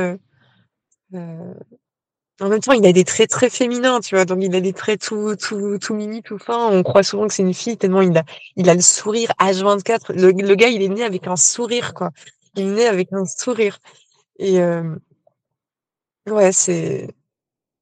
en 2.41 2.49
même 2.49 2.59
temps, 2.59 2.73
il 2.73 2.85
a 2.87 2.91
des 2.91 3.03
traits 3.03 3.29
très 3.29 3.51
féminins, 3.51 3.99
tu 3.99 4.15
vois. 4.15 4.25
Donc, 4.25 4.39
il 4.41 4.55
a 4.55 4.61
des 4.61 4.73
traits 4.73 5.01
tout, 5.01 5.35
tout, 5.35 5.77
tout 5.77 5.93
mini, 5.93 6.23
tout 6.23 6.39
fin. 6.39 6.69
On 6.71 6.81
croit 6.81 7.03
souvent 7.03 7.27
que 7.27 7.33
c'est 7.33 7.43
une 7.43 7.53
fille 7.53 7.77
tellement 7.77 8.01
il 8.01 8.17
a, 8.17 8.23
il 8.55 8.67
a 8.67 8.73
le 8.73 8.81
sourire 8.81 9.31
H24. 9.39 10.13
Le, 10.13 10.31
le 10.31 10.55
gars, 10.55 10.69
il 10.69 10.81
est 10.81 10.89
né 10.89 11.03
avec 11.03 11.27
un 11.27 11.35
sourire, 11.35 11.93
quoi. 11.93 12.09
Il 12.55 12.63
est 12.63 12.71
né 12.71 12.87
avec 12.87 13.13
un 13.13 13.25
sourire. 13.25 13.77
Et 14.39 14.59
ouais, 16.27 16.51
c'est 16.51 17.13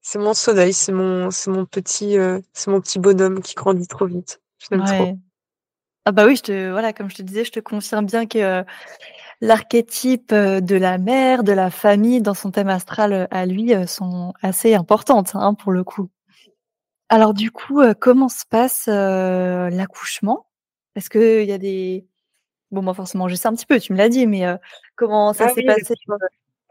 c'est 0.01 0.19
mon 0.19 0.33
soleil, 0.33 0.73
c'est 0.73 0.91
mon, 0.91 1.31
c'est 1.31 1.51
mon 1.51 1.65
petit, 1.65 2.17
euh, 2.17 2.39
c'est 2.53 2.71
mon 2.71 2.81
petit 2.81 2.99
bonhomme 2.99 3.41
qui 3.41 3.55
grandit 3.55 3.87
trop 3.87 4.05
vite. 4.05 4.41
Je 4.59 4.67
l'aime 4.71 4.85
trop. 4.85 5.17
Ah 6.05 6.11
bah 6.11 6.25
oui, 6.25 6.35
je 6.35 6.43
te 6.43 6.71
voilà, 6.71 6.93
comme 6.93 7.09
je 7.09 7.15
te 7.15 7.21
disais, 7.21 7.45
je 7.45 7.51
te 7.51 7.59
confirme 7.59 8.05
bien 8.05 8.25
que, 8.25 8.63
l'archétype, 9.41 10.33
de 10.33 10.75
la 10.75 10.97
mère, 10.97 11.43
de 11.43 11.51
la 11.51 11.69
famille 11.69 12.21
dans 12.21 12.33
son 12.33 12.51
thème 12.51 12.69
astral, 12.69 13.27
à 13.29 13.45
lui, 13.45 13.73
sont 13.87 14.33
assez 14.41 14.73
importantes, 14.73 15.31
hein, 15.35 15.53
pour 15.53 15.71
le 15.71 15.83
coup. 15.83 16.09
Alors 17.09 17.33
du 17.33 17.51
coup, 17.51 17.81
comment 17.99 18.29
se 18.29 18.45
passe, 18.49 18.87
l'accouchement? 18.87 20.47
Est-ce 20.95 21.09
qu'il 21.09 21.47
y 21.47 21.53
a 21.53 21.57
des 21.57 22.05
bon 22.71 22.81
moi 22.83 22.93
forcément 22.93 23.27
je 23.27 23.35
sais 23.35 23.47
un 23.47 23.53
petit 23.53 23.65
peu, 23.65 23.79
tu 23.79 23.93
me 23.93 23.97
l'as 23.97 24.09
dit, 24.09 24.25
mais, 24.25 24.45
comment 24.95 25.33
ça 25.33 25.45
Ah 25.45 25.49
s'est 25.49 25.61
oui, 25.61 25.65
passé? 25.65 25.93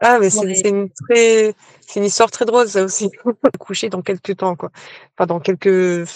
Ah 0.01 0.19
mais 0.19 0.29
c'est 0.29 0.69
une 0.69 0.89
très 1.09 1.53
c'est 1.87 1.99
une 1.99 2.05
histoire 2.05 2.31
très 2.31 2.45
drôle 2.45 2.69
ça 2.69 2.83
aussi. 2.83 3.09
Accoucher 3.43 3.89
dans 3.89 4.01
quelques 4.01 4.37
temps 4.37 4.55
quoi, 4.55 4.71
enfin 5.17 5.25
dans 5.27 5.39
quelques 5.39 6.07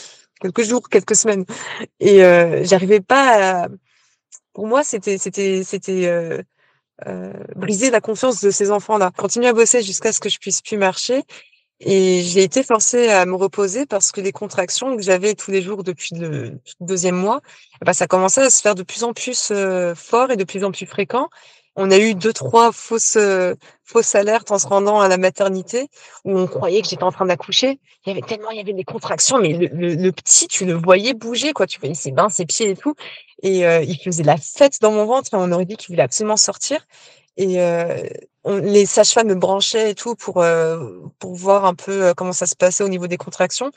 quelques 0.41 0.63
jours, 0.63 0.89
quelques 0.89 1.15
semaines 1.15 1.45
et 1.99 2.23
heu, 2.23 2.63
j'arrivais 2.65 3.01
pas 3.01 3.63
à 3.65 3.69
pour 4.53 4.67
moi 4.67 4.83
c'était 4.83 5.17
c'était 5.19 5.63
c'était, 5.65 6.07
heu 6.07 6.43
heu, 7.07 7.33
briser 7.55 7.91
la 7.91 8.01
confiance 8.01 8.41
de 8.41 8.51
ces 8.51 8.71
enfants-là. 8.71 9.11
Continuer 9.17 9.47
à 9.49 9.53
bosser 9.53 9.83
jusqu'à 9.83 10.13
ce 10.13 10.19
que 10.21 10.29
je 10.29 10.39
puisse 10.39 10.61
plus 10.61 10.77
marcher 10.77 11.23
et 11.81 12.21
j'ai 12.23 12.43
été 12.43 12.63
forcée 12.63 13.09
à 13.09 13.25
me 13.25 13.35
reposer 13.35 13.85
parce 13.87 14.11
que 14.13 14.21
les 14.21 14.31
contractions 14.33 14.97
que 14.97 15.03
j'avais 15.03 15.35
tous 15.35 15.51
les 15.51 15.61
jours 15.63 15.83
depuis 15.83 16.15
le 16.15 16.59
2e 16.81 17.15
mois, 17.17 17.41
bah, 17.85 17.93
ça 17.93 18.07
commençait 18.07 18.43
à 18.43 18.49
se 18.51 18.61
faire 18.61 18.75
de 18.75 18.83
plus 18.83 19.03
en 19.03 19.13
plus, 19.13 19.51
heu, 19.51 19.93
fort 19.95 20.31
et 20.31 20.37
de 20.37 20.43
plus 20.45 20.63
en 20.65 20.71
plus 20.71 20.85
fréquent. 20.87 21.29
On 21.75 21.89
a 21.89 21.97
eu 21.97 22.13
2-3 22.13 22.71
fausses, 22.71 23.15
heu, 23.17 23.55
fausses 23.83 24.13
alertes 24.15 24.51
en 24.51 24.59
se 24.59 24.67
rendant 24.67 24.99
à 24.99 25.07
la 25.07 25.17
maternité 25.17 25.87
où 26.23 26.37
on 26.37 26.45
croyait 26.47 26.81
que 26.81 26.87
j'étais 26.87 27.03
en 27.03 27.11
train 27.11 27.25
d'accoucher. 27.25 27.79
Il 28.05 28.09
y 28.09 28.11
avait 28.11 28.21
tellement 28.21 28.51
il 28.51 28.57
y 28.57 28.59
avait 28.59 28.73
des 28.73 28.83
contractions, 28.83 29.39
mais 29.39 29.53
le 29.53 30.11
petit, 30.11 30.47
tu 30.47 30.65
le 30.65 30.73
voyais 30.73 31.13
bouger 31.13 31.51
quoi, 31.53 31.65
tu 31.65 31.79
voyais 31.79 31.95
ses 31.95 32.11
mains, 32.11 32.29
ses 32.29 32.45
pieds 32.45 32.69
et 32.69 32.75
tout. 32.75 32.93
Et 33.41 33.65
heu, 33.65 33.83
il 33.83 33.97
faisait 33.97 34.23
la 34.23 34.37
fête 34.37 34.79
dans 34.81 34.91
mon 34.91 35.05
ventre 35.05 35.33
et 35.33 35.37
on 35.37 35.51
aurait 35.51 35.65
dit 35.65 35.75
qu'il 35.75 35.87
voulait 35.93 36.03
absolument 36.03 36.37
sortir. 36.37 36.85
Et 37.37 37.59
on 38.43 38.57
les 38.57 38.85
sages-femmes 38.85 39.29
me 39.29 39.35
branchaient 39.35 39.91
et 39.91 39.95
tout 39.95 40.15
pour, 40.15 40.43
pour 41.19 41.33
voir 41.33 41.65
un 41.65 41.73
peu, 41.73 42.13
comment 42.15 42.33
ça 42.33 42.45
se 42.45 42.55
passait 42.55 42.83
au 42.83 42.89
niveau 42.89 43.07
des 43.07 43.17
contractions 43.17 43.71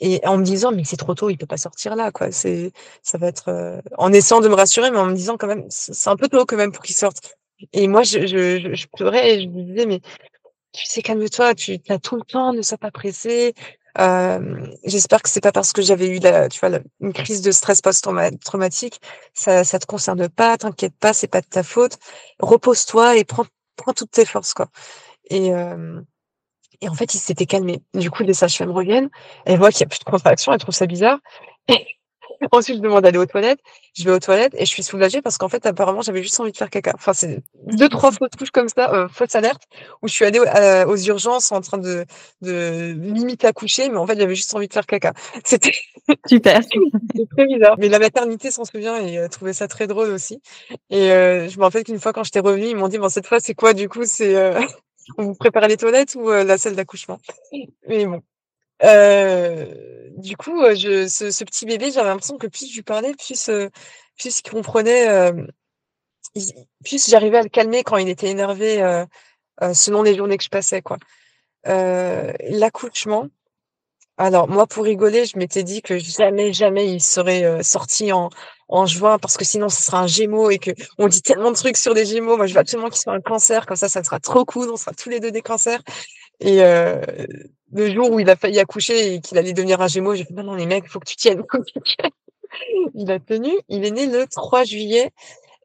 et 0.00 0.20
en 0.26 0.38
me 0.38 0.44
disant: 0.44 0.72
«Mais 0.72 0.84
c'est 0.84 0.96
trop 0.98 1.14
tôt, 1.14 1.30
il 1.30 1.38
peut 1.38 1.46
pas 1.46 1.56
sortir 1.58 1.96
là 1.96 2.10
quoi, 2.12 2.30
c'est 2.32 2.72
ça 3.02 3.18
va 3.18 3.28
être, 3.28 3.50
heu» 3.50 3.80
en 3.98 4.12
essayant 4.12 4.40
de 4.40 4.48
me 4.48 4.54
rassurer, 4.54 4.90
mais 4.90 4.98
en 4.98 5.06
me 5.06 5.14
disant 5.14 5.36
quand 5.38 5.46
même: 5.48 5.64
«C'est 5.70 6.10
un 6.10 6.16
peu 6.16 6.28
tôt 6.28 6.44
quand 6.46 6.56
même 6.56 6.72
pour 6.72 6.82
qu'il 6.84 6.96
sorte» 6.96 7.36
et 7.72 7.88
moi 7.88 8.02
je 8.04 8.26
je 8.26 8.74
je 8.74 8.86
pleurais 8.96 9.36
et 9.36 9.42
je 9.42 9.48
me 9.48 9.62
disais: 9.64 9.86
«Mais 9.86 10.00
tu 10.72 10.86
sais, 10.86 11.02
calme-toi, 11.02 11.54
tu 11.56 11.78
as 11.90 11.98
tout 12.00 12.16
le 12.16 12.22
temps, 12.24 12.52
ne 12.54 12.62
sois 12.62 12.78
pas 12.78 12.90
pressé, 12.92 13.54
hem, 13.98 14.70
j'espère 14.84 15.22
que 15.22 15.30
c'est 15.30 15.40
pas 15.42 15.52
parce 15.52 15.72
que 15.74 15.82
j'avais 15.82 16.08
eu 16.08 16.20
la 16.20 16.48
tu 16.50 16.60
vois, 16.60 16.78
une 17.00 17.12
crise 17.14 17.42
de 17.42 17.52
stress 17.52 17.80
post-trauma 17.82 18.30
traumatique, 18.44 19.00
ça 19.34 19.64
ça 19.64 19.78
te 19.80 19.86
concerne 19.86 20.28
pas, 20.30 20.58
t'inquiète 20.58 20.94
pas, 21.00 21.12
c'est 21.14 21.28
pas 21.28 21.40
de 21.42 21.46
ta 21.48 21.62
faute. 21.64 21.98
Repose-toi 22.40 23.16
et 23.18 23.24
prends 23.24 23.46
prends 23.76 23.92
toutes 23.94 24.12
tes 24.12 24.26
forces 24.26 24.54
quoi» 24.54 24.68
et 25.30 25.46
hem 25.48 26.04
et 26.80 26.88
en 26.88 26.94
fait, 26.94 27.14
il 27.14 27.18
s'était 27.18 27.46
calmé. 27.46 27.80
Du 27.94 28.10
coup, 28.10 28.22
les 28.22 28.34
sages-femmes 28.34 28.70
reviennent, 28.70 29.08
elles 29.46 29.58
voient 29.58 29.70
qu'il 29.70 29.80
y 29.80 29.84
a 29.84 29.88
plus 29.88 29.98
de 30.00 30.04
contractions, 30.04 30.52
elles 30.52 30.58
trouvent 30.60 30.74
ça 30.74 30.86
bizarre 30.86 31.18
et 31.68 31.86
ensuite 32.52 32.76
je 32.78 32.82
demande 32.82 33.02
d'aller 33.04 33.18
aux 33.18 33.26
toilettes. 33.26 33.60
Je 33.96 34.04
vais 34.04 34.12
aux 34.12 34.18
toilettes 34.20 34.54
et 34.56 34.60
je 34.66 34.70
suis 34.70 34.82
soulagée 34.82 35.22
parce 35.22 35.38
qu'en 35.38 35.48
fait, 35.48 35.66
apparemment, 35.66 36.02
j'avais 36.02 36.22
juste 36.22 36.38
envie 36.40 36.52
de 36.52 36.56
faire 36.56 36.70
caca. 36.70 36.92
Enfin, 36.96 37.12
c'est 37.14 37.42
2-3 37.66 38.12
fausses 38.12 38.30
couches 38.38 38.50
comme 38.50 38.68
ça, 38.68 38.92
heu, 38.94 39.08
fausses 39.08 39.34
alertes 39.34 39.62
où 40.02 40.08
je 40.08 40.12
suis 40.14 40.24
allée, 40.24 40.40
heu, 40.40 40.86
aux 40.88 40.96
urgences 40.96 41.52
en 41.52 41.60
train 41.62 41.78
de 41.78 42.04
de 42.42 42.94
limite 42.98 43.44
accoucher, 43.44 43.88
mais 43.90 43.96
en 43.98 44.06
fait, 44.06 44.18
j'avais 44.18 44.34
juste 44.34 44.54
envie 44.54 44.68
de 44.68 44.72
faire 44.74 44.86
caca. 44.86 45.12
C'était 45.44 45.72
Super. 46.26 46.60
c'était 47.14 47.26
très 47.36 47.46
bizarre, 47.46 47.76
mais 47.78 47.88
la 47.88 47.98
maternité 47.98 48.50
s'en 48.50 48.64
souvient 48.64 48.96
et 48.98 49.18
heu, 49.18 49.28
trouvait 49.28 49.52
ça 49.52 49.68
très 49.68 49.86
drôle 49.86 50.10
aussi 50.10 50.40
et 50.90 51.10
heu, 51.10 51.48
je 51.48 51.58
me 51.58 51.64
rappelle 51.64 51.84
qu'une 51.84 51.98
fois 52.00 52.12
quand 52.12 52.24
j'étais 52.24 52.40
revenue, 52.40 52.66
ils 52.68 52.76
m'ont 52.76 52.88
dit: 52.88 52.98
«Bon 52.98 53.08
cette 53.08 53.26
fois, 53.26 53.40
c'est 53.40 53.54
quoi 53.54 53.74
du 53.74 53.88
coup? 53.88 54.04
C'est, 54.04 54.34
heu, 54.36 54.54
on 55.18 55.24
vous 55.24 55.34
prépare 55.34 55.68
les 55.68 55.76
toilettes 55.76 56.14
ou, 56.16 56.30
heu, 56.30 56.44
la 56.44 56.58
salle 56.58 56.76
d'accouchement?» 56.76 57.18
mais 57.88 58.06
bon, 58.06 58.22
heu, 58.84 59.68
du 60.18 60.36
coup, 60.36 60.62
heu, 60.64 60.74
je 60.76 61.08
ce 61.08 61.30
ce 61.32 61.44
petit 61.44 61.66
bébé, 61.66 61.92
j'avais 61.92 62.08
l'impression 62.10 62.38
que 62.38 62.48
plus 62.48 62.68
je 62.70 62.76
lui 62.76 62.82
parlais, 62.84 63.14
plus, 63.14 63.48
il 63.48 64.50
comprenait, 64.50 65.06
il 66.36 66.52
plus 66.84 67.08
j'arrivais 67.10 67.38
à 67.38 67.42
le 67.44 67.48
calmer 67.50 67.84
quand 67.84 67.98
il 67.98 68.08
était 68.10 68.28
énervé, 68.30 68.82
selon 69.74 70.02
les 70.04 70.16
journées 70.16 70.38
que 70.38 70.44
je 70.44 70.50
passais 70.50 70.82
quoi. 70.82 70.98
L'accouchement, 71.66 73.28
alors 74.18 74.48
moi 74.48 74.66
pour 74.68 74.84
rigoler, 74.84 75.26
je 75.26 75.38
m'étais 75.38 75.62
dit 75.64 75.82
que 75.82 75.98
jamais, 75.98 76.52
jamais 76.54 76.92
il 76.92 77.02
serait, 77.02 77.62
sorti 77.64 78.12
en 78.12 78.30
en 78.68 78.86
juin 78.86 79.18
parce 79.18 79.36
que 79.36 79.44
sinon 79.44 79.68
ce 79.68 79.82
sera 79.82 80.00
un 80.02 80.06
Gémeaux 80.08 80.50
et 80.50 80.58
qu'on 80.58 81.08
dit 81.08 81.22
tellement 81.22 81.50
de 81.52 81.56
trucs 81.56 81.76
sur 81.76 81.94
les 81.94 82.04
Gémeaux. 82.06 82.36
Moi, 82.36 82.46
je 82.46 82.54
veux 82.54 82.60
absolument 82.60 82.88
qu'il 82.90 83.00
soit 83.00 83.12
un 83.14 83.20
Cancer, 83.20 83.66
comme 83.66 83.76
ça, 83.76 83.88
ça 83.88 84.02
sera 84.04 84.20
trop 84.20 84.44
cool, 84.44 84.70
on 84.70 84.76
sera 84.76 84.92
tous 84.92 85.08
les 85.10 85.20
2 85.20 85.30
des 85.32 85.42
Cancers 85.42 85.82
et 86.40 86.62
heu, 86.62 87.00
le 87.72 87.92
jour 87.92 88.10
où 88.12 88.20
il 88.20 88.30
a 88.30 88.36
failli 88.36 88.60
accoucher 88.60 89.14
et 89.14 89.20
qu'il 89.20 89.38
allait 89.38 89.52
devenir 89.54 89.80
un 89.82 89.88
Gémeaux, 89.88 90.14
j'ai 90.16 90.24
fait: 90.24 90.34
«Non, 90.34 90.44
non, 90.44 90.54
les 90.54 90.66
mecs, 90.66 90.84
il 90.86 90.90
faut 90.90 91.00
que 91.00 91.06
tu 91.08 91.16
tiennes, 91.16 91.44
que 91.46 91.58
tu 91.58 91.80
tiennes». 91.82 92.10
Il 92.94 93.10
a 93.12 93.20
tenu, 93.20 93.50
il 93.68 93.84
est 93.86 93.90
né 93.92 94.06
le 94.06 94.26
3 94.28 94.64
juillet, 94.64 95.10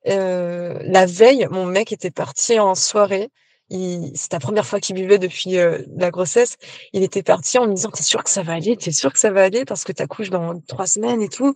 heu, 0.09 0.79
la 0.83 1.05
veille, 1.07 1.47
mon 1.51 1.65
mec 1.65 1.91
était 1.93 2.11
parti 2.11 2.59
en 2.59 2.75
soirée. 2.75 3.29
C'était 3.71 4.35
la 4.35 4.39
1re 4.41 4.65
fois 4.65 4.79
qu'il 4.81 4.95
buvait 4.95 5.17
depuis, 5.17 5.57
heu, 5.57 5.85
la 5.95 6.11
grossesse. 6.11 6.57
Il 6.91 7.03
était 7.03 7.23
parti 7.23 7.57
en 7.57 7.67
me 7.67 7.73
disant: 7.73 7.89
«Tu 7.91 8.01
es 8.01 8.03
sûr 8.03 8.21
que 8.23 8.29
ça 8.29 8.43
va 8.43 8.53
aller? 8.53 8.75
Tu 8.75 8.89
es 8.89 8.91
sûr 8.91 9.13
que 9.13 9.19
ça 9.19 9.31
va 9.31 9.43
aller? 9.43 9.63
Parce 9.63 9.85
que 9.85 9.93
tu 9.93 10.01
accouches 10.03 10.29
dans 10.29 10.59
3 10.67 10.87
semaines 10.87 11.21
et 11.21 11.29
tout, 11.29 11.53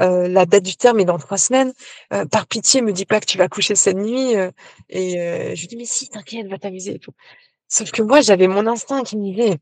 heu, 0.00 0.28
la 0.28 0.46
date 0.46 0.62
du 0.64 0.76
terme 0.76 1.00
est 1.00 1.04
dans 1.04 1.18
3 1.18 1.36
semaines, 1.36 1.72
heu, 2.14 2.24
par 2.26 2.46
pitié, 2.46 2.80
me 2.80 2.92
dis 2.92 3.04
pas 3.04 3.20
que 3.20 3.26
tu 3.26 3.36
vas 3.36 3.44
accoucher 3.44 3.74
cette 3.74 3.96
nuit, 3.98 4.34
heu» 4.36 4.50
et 4.88 5.54
je 5.54 5.60
lui 5.60 5.66
dis: 5.68 5.76
«Mais 5.76 5.84
si, 5.84 6.08
t'inquiète, 6.08 6.46
va 6.48 6.58
t'amuser 6.58 6.94
et 6.94 6.98
tout». 6.98 7.12
Sauf 7.68 7.90
que 7.92 8.02
moi, 8.02 8.20
j'avais 8.22 8.48
mon 8.48 8.66
instinct 8.68 9.04
qui 9.04 9.16
me 9.18 9.24
disait: 9.32 9.58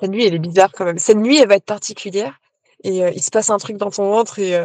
«Cette 0.00 0.10
nuit, 0.10 0.26
elle 0.26 0.34
est 0.34 0.38
bizarre 0.40 0.72
quand 0.72 0.84
même. 0.86 0.98
Cette 0.98 1.18
nuit, 1.18 1.38
elle 1.38 1.48
va 1.48 1.56
être 1.56 1.64
particulière 1.66 2.40
et 2.84 2.98
il 3.14 3.22
se 3.22 3.30
passe 3.30 3.50
un 3.50 3.58
truc 3.58 3.76
dans 3.78 3.90
ton 3.90 4.10
ventre» 4.10 4.38
et 4.40 4.58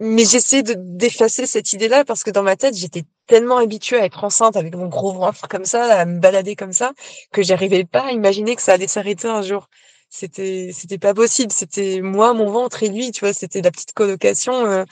mais 0.00 0.24
j'essayais 0.24 0.62
de 0.62 0.74
d'effacer 0.78 1.46
cette 1.46 1.72
idée-là 1.72 2.04
parce 2.04 2.22
que 2.24 2.30
dans 2.30 2.42
ma 2.42 2.56
tête, 2.56 2.74
j'étais 2.76 3.04
tellement 3.26 3.58
habituée 3.58 3.98
à 4.00 4.04
être 4.04 4.24
enceinte 4.24 4.56
avec 4.56 4.74
mon 4.76 4.88
gros 4.88 5.12
ventre 5.12 5.48
comme 5.48 5.64
ça, 5.64 5.84
à 6.00 6.04
me 6.04 6.20
balader 6.20 6.56
comme 6.56 6.72
ça, 6.72 6.92
que 7.32 7.42
j'arrivais 7.42 7.84
pas 7.84 8.06
à 8.06 8.12
imaginer 8.12 8.56
que 8.56 8.62
ça 8.62 8.74
allait 8.74 8.86
s'arrêter 8.88 9.28
un 9.28 9.42
jour. 9.42 9.68
C'était 10.10 10.70
c'était 10.72 10.98
pas 10.98 11.14
possible, 11.14 11.50
c'était 11.52 12.00
moi, 12.02 12.32
mon 12.34 12.50
ventre 12.50 12.82
et 12.84 12.88
lui, 12.88 13.10
tu 13.12 13.20
vois? 13.20 13.32
C'était 13.34 13.60
la 13.62 13.70
petite 13.72 13.92
colocation, 13.92 14.64
heu 14.66 14.84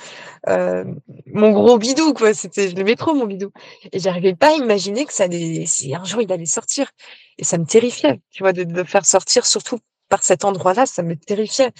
heu, 0.49 0.85
mon 1.27 1.53
gros 1.53 1.79
bidou 1.79 2.15
quoi, 2.15 2.35
c'était 2.35 2.71
je 2.71 2.77
l'aimais 2.77 2.97
trop 2.97 3.15
mon 3.15 3.27
bidou 3.27 3.51
et 3.93 3.99
j'arrivais 4.01 4.35
pas 4.37 4.51
à 4.51 4.53
imaginer 4.57 5.05
que 5.07 5.13
ça 5.15 5.25
allait 5.25 5.67
si 5.67 5.95
un 5.95 6.05
jour 6.05 6.23
il 6.23 6.33
allait 6.33 6.47
sortir 6.47 6.91
et 7.39 7.45
ça 7.45 7.59
me 7.59 7.67
terrifiait, 7.67 8.21
tu 8.31 8.43
vois? 8.45 8.53
De 8.55 8.65
de 8.65 8.85
faire 8.85 9.07
sortir 9.07 9.47
surtout 9.47 9.79
par 10.09 10.23
cet 10.25 10.45
endroit-là, 10.45 10.87
ça 10.87 11.03
me 11.03 11.17
terrifiait. 11.17 11.73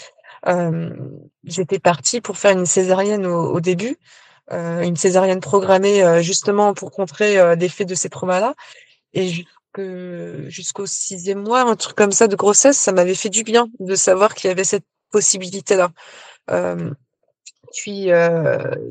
J'étais 1.45 1.79
partie 1.79 2.21
pour 2.21 2.37
faire 2.39 2.53
une 2.53 2.67
césarienne 2.67 3.27
au 3.27 3.61
début, 3.61 3.97
une 4.51 4.97
césarienne 4.97 5.41
programmée, 5.41 6.23
justement 6.23 6.75
pour 6.75 6.91
contrer, 6.91 7.39
heu, 7.39 7.55
l'effet 7.55 7.85
de 7.85 7.95
ces 7.95 8.11
traumas-là 8.11 8.55
et 9.15 9.45
jusqu'au 10.49 10.87
6e 10.87 11.43
mois, 11.43 11.63
un 11.63 11.77
truc 11.77 11.97
comme 11.97 12.13
ça 12.13 12.29
de 12.29 12.37
grossesse, 12.37 12.79
ça 12.79 12.93
m'avait 12.93 13.15
fait 13.15 13.31
du 13.31 13.43
bien 13.43 13.69
de 13.81 13.95
savoir 13.95 14.35
qu'il 14.35 14.49
y 14.49 14.51
avait 14.51 14.65
cette 14.65 14.85
possibilité-là. 15.11 15.91
Puis, 17.73 18.11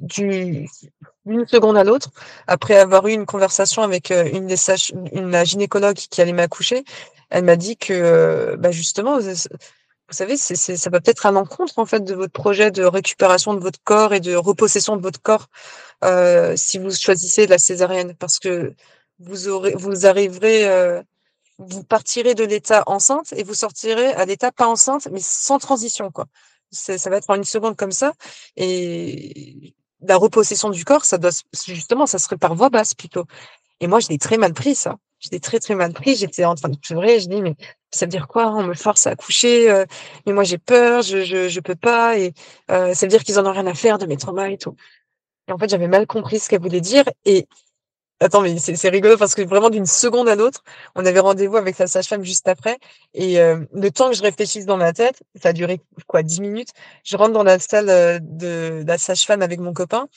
d'une 0.10 0.68
seconde 1.48 1.78
à 1.78 1.84
l'autre, 1.86 2.10
après 2.48 2.76
avoir 2.76 3.08
eu 3.08 3.14
une 3.14 3.26
conversation 3.26 3.82
avec, 3.82 4.12
une 4.12 4.48
des 4.48 4.58
sages 4.58 4.92
une 5.14 5.46
gynécologue 5.46 5.96
qui 5.96 6.22
allait 6.22 6.34
m'accoucher, 6.34 6.84
elle 7.30 7.46
m'a 7.46 7.56
dit 7.56 7.78
que, 7.78 8.56
bah, 8.58 8.72
justement, 8.72 9.20
vous 10.10 10.16
savez, 10.16 10.38
ça 10.38 10.90
va 10.90 11.00
peut-être 11.02 11.26
à 11.26 11.32
l'encontre 11.32 11.80
en 11.80 11.86
fait 11.86 12.02
de 12.04 12.14
votre 12.14 12.34
projet 12.34 12.72
de 12.72 12.84
récupération 12.84 13.54
de 13.54 13.60
votre 13.60 13.80
corps 13.84 14.14
et 14.14 14.20
de 14.20 14.36
repossession 14.36 14.98
de 14.98 15.02
votre 15.02 15.22
corps, 15.22 15.48
heu, 16.06 16.56
si 16.58 16.80
vous 16.80 16.92
choisissez 16.92 17.48
la 17.48 17.60
césarienne 17.60 18.16
parce 18.20 18.40
que 18.40 18.74
vous 19.20 19.48
aurez 19.50 19.74
vous 19.76 20.06
arriverez, 20.08 20.68
heu, 20.70 21.04
vous 21.60 21.84
partirez 21.84 22.36
de 22.36 22.44
l'état 22.46 22.84
enceinte 22.88 23.34
et 23.38 23.44
vous 23.44 23.56
sortirez 23.56 24.14
à 24.14 24.26
l'état 24.26 24.52
pas 24.52 24.68
enceinte, 24.68 25.08
mais 25.12 25.22
sans 25.22 25.60
transition 25.60 26.12
quoi. 26.12 26.28
Ça 26.72 27.10
va 27.12 27.18
être 27.18 27.30
en 27.32 27.36
une 27.36 27.44
seconde 27.46 27.78
comme 27.78 27.92
ça 27.94 28.14
et 28.58 29.76
la 30.02 30.18
repossession 30.18 30.70
du 30.72 30.86
corps, 30.86 31.06
ça 31.06 31.18
doit 31.20 31.32
justement, 31.68 32.06
ça 32.08 32.20
serait 32.20 32.38
par 32.38 32.56
voie 32.56 32.70
basse 32.70 32.94
plutôt 32.96 33.26
et 33.82 33.88
moi, 33.88 34.00
je 34.02 34.10
l'ai 34.10 34.18
très 34.20 34.38
mal 34.38 34.54
pris 34.54 34.76
ça. 34.76 34.98
Je 35.24 35.30
l'ai 35.32 35.40
très, 35.40 35.60
très 35.60 35.76
mal 35.76 35.94
pris. 35.94 36.16
J'étais 36.16 36.46
en 36.46 36.56
train 36.56 36.70
de 36.70 36.78
pleurer, 36.78 37.20
je 37.20 37.30
dis: 37.30 37.42
«Mais 37.42 37.56
ça 37.92 38.06
veut 38.06 38.10
dire 38.12 38.28
quoi? 38.28 38.48
On 38.54 38.64
me 38.64 38.74
force 38.74 39.08
à 39.08 39.12
accoucher, 39.12 39.70
heu, 39.72 39.86
mais 40.26 40.34
moi 40.34 40.44
j'ai 40.44 40.58
peur, 40.58 41.02
je 41.02 41.24
je 41.24 41.60
peux 41.62 41.76
pas 41.76 42.18
et 42.18 42.34
heu, 42.72 42.94
ça 42.94 43.06
veut 43.06 43.10
dire 43.10 43.24
qu'ils 43.24 43.40
en 43.40 43.46
ont 43.46 43.52
rien 43.52 43.68
à 43.68 43.74
faire 43.74 43.98
de 43.98 44.06
mes 44.06 44.18
traumas 44.18 44.50
et 44.50 44.58
tout» 44.58 44.76
et 45.48 45.52
en 45.52 45.58
fait, 45.58 45.70
j'avais 45.70 45.88
mal 45.88 46.08
compris 46.08 46.40
ce 46.40 46.50
qu'elle 46.50 46.62
voulait 46.62 46.82
dire 46.82 47.06
et 47.26 47.48
attends, 48.20 48.42
mais 48.42 48.58
c'est 48.60 48.90
rigolo 48.90 49.18
parce 49.18 49.36
que 49.36 49.42
vraiment 49.42 49.70
d'une 49.70 49.86
seconde 49.86 50.30
à 50.30 50.36
l'autre, 50.36 50.64
on 50.96 51.06
avait 51.06 51.20
rendez-vous 51.20 51.58
avec 51.58 51.78
la 51.78 51.88
sage-femme 51.88 52.24
juste 52.24 52.48
après. 52.48 52.78
Et 53.14 53.40
euh, 53.40 53.66
le 53.74 53.92
temps 53.92 54.10
que 54.10 54.16
je 54.16 54.22
réfléchisse 54.22 54.66
dans 54.66 54.78
ma 54.78 54.94
tête, 54.94 55.22
ça 55.36 55.50
a 55.50 55.54
duré 55.54 55.82
quoi, 56.08 56.24
dix 56.24 56.42
minutes. 56.42 56.70
Je 57.04 57.18
rentre 57.18 57.34
dans 57.34 57.44
la 57.44 57.60
salle 57.60 57.90
euh, 57.90 58.20
de, 58.22 58.84
la 58.88 58.98
sage-femme 58.98 59.42
avec 59.42 59.60
mon 59.60 59.74
copain. 59.74 60.08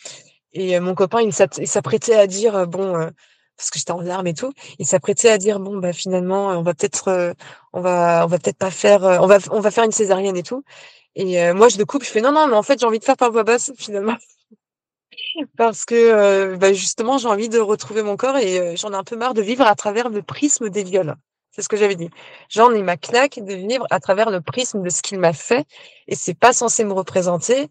Et 0.52 0.76
euh, 0.76 0.80
mon 0.80 0.94
copain, 0.94 1.20
il 1.22 1.32
s'apprêtait 1.32 2.14
à 2.14 2.26
dire, 2.26 2.66
bon, 2.68 3.10
parce 3.56 3.70
que 3.70 3.78
j'étais 3.78 3.92
en 3.92 4.00
larmes 4.00 4.26
et 4.26 4.34
tout, 4.34 4.52
il 4.78 4.86
s'apprêtait 4.86 5.30
à 5.30 5.38
dire, 5.38 5.60
bon, 5.60 5.78
bah 5.78 5.92
finalement, 5.92 6.48
on 6.48 6.62
va 6.62 6.74
peut-être, 6.74 7.34
on 7.72 7.80
va, 7.80 8.24
on 8.24 8.28
va 8.28 8.38
peut-être 8.38 8.58
pas 8.58 8.70
faire, 8.70 9.02
on 9.02 9.26
va, 9.26 9.38
on 9.50 9.60
va 9.60 9.70
faire 9.70 9.84
une 9.84 9.92
césarienne 9.92 10.36
et 10.36 10.42
tout. 10.42 10.62
Et 11.14 11.52
moi, 11.52 11.68
je 11.68 11.78
le 11.78 11.84
coupe, 11.86 12.04
je 12.04 12.10
fais, 12.10 12.20
non, 12.20 12.32
non, 12.32 12.46
mais 12.48 12.56
en 12.56 12.62
fait, 12.62 12.78
j'ai 12.80 12.86
envie 12.86 12.98
de 12.98 13.04
faire 13.04 13.16
par 13.16 13.32
voix 13.32 13.44
basse, 13.44 13.72
finalement 13.78 14.16
parce 15.56 15.84
que 15.84 16.56
bah, 16.56 16.72
justement 16.72 17.18
j'ai 17.18 17.28
envie 17.28 17.48
de 17.48 17.58
retrouver 17.58 18.02
mon 18.02 18.16
corps 18.16 18.36
et 18.36 18.76
j'en 18.76 18.92
ai 18.92 18.96
un 18.96 19.04
peu 19.04 19.16
marre 19.16 19.34
de 19.34 19.42
vivre 19.42 19.66
à 19.66 19.74
travers 19.74 20.08
le 20.08 20.22
prisme 20.22 20.68
des 20.68 20.82
viols. 20.82 21.14
C'est 21.50 21.62
ce 21.62 21.70
que 21.70 21.76
j'avais 21.78 21.94
dit. 21.94 22.10
J'en 22.50 22.70
ai 22.72 22.82
ma 22.82 22.98
claque 22.98 23.38
de 23.42 23.54
vivre 23.54 23.86
à 23.90 23.98
travers 23.98 24.30
le 24.30 24.42
prisme 24.42 24.82
de 24.82 24.90
ce 24.90 25.00
qu'il 25.00 25.18
m'a 25.18 25.32
fait 25.32 25.64
et 26.06 26.14
c'est 26.14 26.34
pas 26.34 26.52
censé 26.52 26.84
me 26.84 26.92
représenter. 26.92 27.68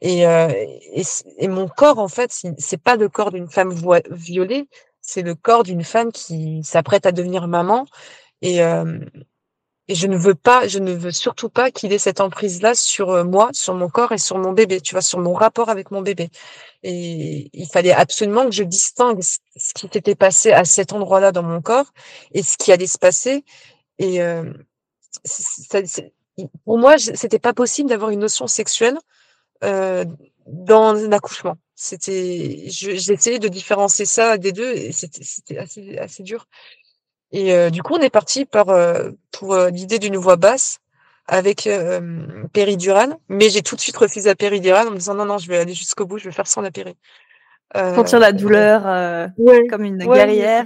Et, 0.00 0.22
et, 0.22 1.48
mon 1.48 1.68
corps 1.68 2.00
en 2.00 2.08
fait, 2.08 2.32
c'est 2.58 2.82
pas 2.82 2.96
le 2.96 3.08
corps 3.08 3.30
d'une 3.30 3.48
femme 3.48 3.72
violée, 4.10 4.66
c'est 5.08 5.22
le 5.22 5.34
corps 5.34 5.62
d'une 5.62 5.84
femme 5.84 6.12
qui 6.12 6.60
s'apprête 6.62 7.06
à 7.06 7.12
devenir 7.12 7.48
maman 7.48 7.86
et 8.42 8.58
je 8.58 10.06
ne 10.06 10.18
veux 10.18 10.34
pas, 10.34 10.68
je 10.68 10.78
ne 10.78 10.92
veux 10.92 11.12
surtout 11.12 11.48
pas 11.48 11.70
qu'il 11.70 11.94
ait 11.94 11.98
cette 11.98 12.20
emprise-là 12.20 12.74
sur 12.74 13.24
moi, 13.24 13.48
sur 13.54 13.72
mon 13.72 13.88
corps 13.88 14.12
et 14.12 14.18
sur 14.18 14.36
mon 14.36 14.52
bébé, 14.52 14.82
tu 14.82 14.94
vois, 14.94 15.00
sur 15.00 15.18
mon 15.18 15.32
rapport 15.32 15.70
avec 15.70 15.90
mon 15.90 16.02
bébé. 16.02 16.28
Et 16.82 17.48
il 17.54 17.66
fallait 17.68 17.94
absolument 17.94 18.44
que 18.44 18.50
je 18.50 18.64
distingue 18.64 19.22
ce 19.22 19.72
qui 19.74 19.88
s'était 19.90 20.14
passé 20.14 20.52
à 20.52 20.66
cet 20.66 20.92
endroit-là 20.92 21.32
dans 21.32 21.42
mon 21.42 21.62
corps 21.62 21.90
et 22.32 22.42
ce 22.42 22.58
qui 22.58 22.70
allait 22.70 22.86
se 22.86 22.98
passer. 22.98 23.46
Et 23.98 24.20
pour 26.66 26.76
moi, 26.76 26.98
c'était 26.98 27.38
pas 27.38 27.54
possible 27.54 27.88
d'avoir 27.88 28.10
une 28.10 28.20
notion 28.20 28.46
sexuelle 28.46 28.98
dans 29.62 30.92
l'accouchement. 30.92 31.56
C'était, 31.80 32.64
j'essayais 32.66 33.38
de 33.38 33.46
différencier 33.46 34.04
ça 34.04 34.36
des 34.36 34.50
deux 34.50 34.72
et 34.72 34.90
c'était 34.90 35.58
assez, 35.58 35.96
assez 35.96 36.24
dur. 36.24 36.48
Et 37.30 37.54
euh, 37.54 37.70
du 37.70 37.84
coup, 37.84 37.94
on 37.94 38.00
est 38.00 38.10
parti 38.10 38.44
par 38.46 38.70
euh, 38.70 39.10
pour 39.30 39.54
euh, 39.54 39.70
l'idée 39.70 40.00
d'une 40.00 40.16
voix 40.16 40.34
basse 40.34 40.80
avec 41.28 41.68
péridurale, 42.52 43.16
mais 43.28 43.48
j'ai 43.48 43.62
tout 43.62 43.76
de 43.76 43.80
suite 43.80 43.96
refusé 43.96 44.28
la 44.28 44.34
péridurale 44.34 44.88
en 44.88 44.90
me 44.90 44.96
disant 44.96 45.14
non 45.14 45.26
non, 45.26 45.38
je 45.38 45.46
vais 45.46 45.58
aller 45.58 45.74
jusqu'au 45.74 46.04
bout, 46.04 46.18
je 46.18 46.24
vais 46.24 46.32
faire 46.32 46.48
sans 46.48 46.62
la 46.62 46.72
péri. 46.72 46.96
sentir 47.74 48.18
la 48.18 48.32
douleur 48.32 49.30
comme 49.70 49.84
une 49.84 49.98
guerrière. 49.98 50.64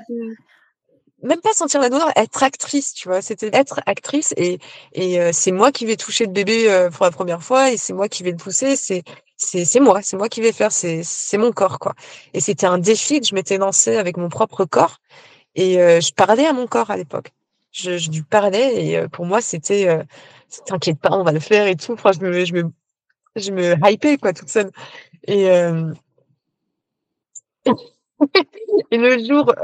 Même 1.22 1.40
pas 1.40 1.52
sentir 1.52 1.80
la 1.80 1.90
douleur, 1.90 2.10
être 2.16 2.42
actrice, 2.42 2.94
tu 2.94 3.08
vois. 3.08 3.20
C'était 3.20 3.50
être 3.52 3.80
actrice 3.84 4.32
et 4.38 4.60
et 4.92 5.32
c'est 5.32 5.52
moi 5.52 5.72
qui 5.72 5.84
vais 5.84 5.96
toucher 5.96 6.24
le 6.24 6.32
bébé 6.32 6.88
pour 6.92 7.04
la 7.04 7.10
première 7.10 7.42
fois 7.42 7.70
et 7.70 7.76
c'est 7.76 7.92
moi 7.92 8.08
qui 8.08 8.22
vais 8.22 8.30
le 8.30 8.36
pousser. 8.36 8.76
C'est 8.76 9.02
c'est 9.42 9.80
moi, 9.80 10.02
c'est 10.02 10.16
moi 10.16 10.28
qui 10.28 10.40
vais 10.40 10.52
faire. 10.52 10.72
C'est 10.72 11.38
mon 11.38 11.52
corps 11.52 11.78
quoi. 11.78 11.94
Et 12.34 12.40
c'était 12.40 12.66
un 12.66 12.78
défi 12.78 13.20
que 13.20 13.26
je 13.26 13.34
m'étais 13.34 13.58
lancé 13.58 13.96
avec 13.96 14.16
mon 14.16 14.28
propre 14.28 14.64
corps 14.64 14.98
et 15.54 15.80
euh, 15.80 16.00
je 16.00 16.12
parlais 16.12 16.46
à 16.46 16.52
mon 16.52 16.66
corps 16.66 16.90
à 16.90 16.96
l'époque. 16.96 17.32
Je, 17.72 17.96
je 17.98 18.10
lui 18.10 18.22
parlais 18.22 18.84
et 18.84 18.98
euh, 18.98 19.08
pour 19.08 19.26
moi, 19.26 19.40
c'était 19.40 19.88
euh, 19.88 20.02
t'inquiète 20.66 21.00
pas, 21.00 21.10
on 21.12 21.24
va 21.24 21.32
le 21.32 21.40
faire 21.40 21.66
et 21.66 21.76
tout. 21.76 21.92
Enfin, 21.92 22.12
je 22.12 22.20
me, 22.20 22.44
je 22.44 22.52
me, 22.54 22.70
je 23.36 23.50
me 23.50 23.74
hypais, 23.90 24.18
quoi, 24.18 24.32
toute 24.32 24.48
seule. 24.48 24.70
Et, 25.26 25.46
le 28.90 29.26
jour, 29.26 29.54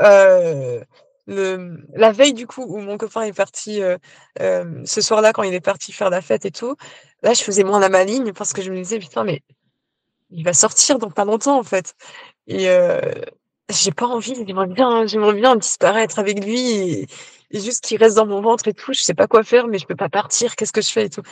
le, 1.26 1.84
la 1.94 2.12
veille 2.12 2.32
du 2.32 2.46
coup 2.46 2.62
où 2.62 2.78
mon 2.78 2.96
copain 2.96 3.22
est 3.22 3.32
parti, 3.32 3.80
ce 4.38 5.00
soir-là 5.00 5.32
quand 5.32 5.42
il 5.42 5.54
est 5.54 5.60
parti 5.60 5.92
faire 5.92 6.10
la 6.10 6.20
fête 6.20 6.44
et 6.46 6.50
tout, 6.50 6.76
là 7.22 7.34
je 7.34 7.42
faisais 7.42 7.64
moins 7.64 7.80
la 7.80 7.88
maligne 7.88 8.32
parce 8.32 8.52
que 8.52 8.62
je 8.62 8.70
me 8.70 8.76
disais 8.76 8.98
putain 8.98 9.24
mais 9.24 9.42
il 10.30 10.44
va 10.44 10.52
sortir 10.52 10.98
dans 10.98 11.10
pas 11.10 11.24
longtemps 11.24 11.58
en 11.58 11.62
fait. 11.64 11.94
Et, 12.46 12.68
euh, 12.70 13.00
j'ai 13.70 13.92
pas 13.92 14.06
envie, 14.06 14.34
j'aimerais 14.46 14.66
bien, 14.66 15.06
j'aimerais 15.06 15.34
bien 15.34 15.56
disparaître 15.56 16.18
avec 16.18 16.44
lui 16.44 16.60
et, 16.70 17.08
juste 17.52 17.84
qu'il 17.84 17.98
reste 17.98 18.16
dans 18.16 18.26
mon 18.26 18.40
ventre 18.40 18.68
et 18.68 18.74
tout. 18.74 18.92
Je 18.92 19.02
sais 19.02 19.14
pas 19.14 19.26
quoi 19.26 19.42
faire, 19.44 19.68
mais 19.68 19.78
je 19.78 19.86
peux 19.86 19.96
pas 19.96 20.08
partir. 20.08 20.56
Qu'est-ce 20.56 20.72
que 20.72 20.82
je 20.82 20.90
fais 20.90 21.06
et 21.06 21.10
tout. 21.10 21.22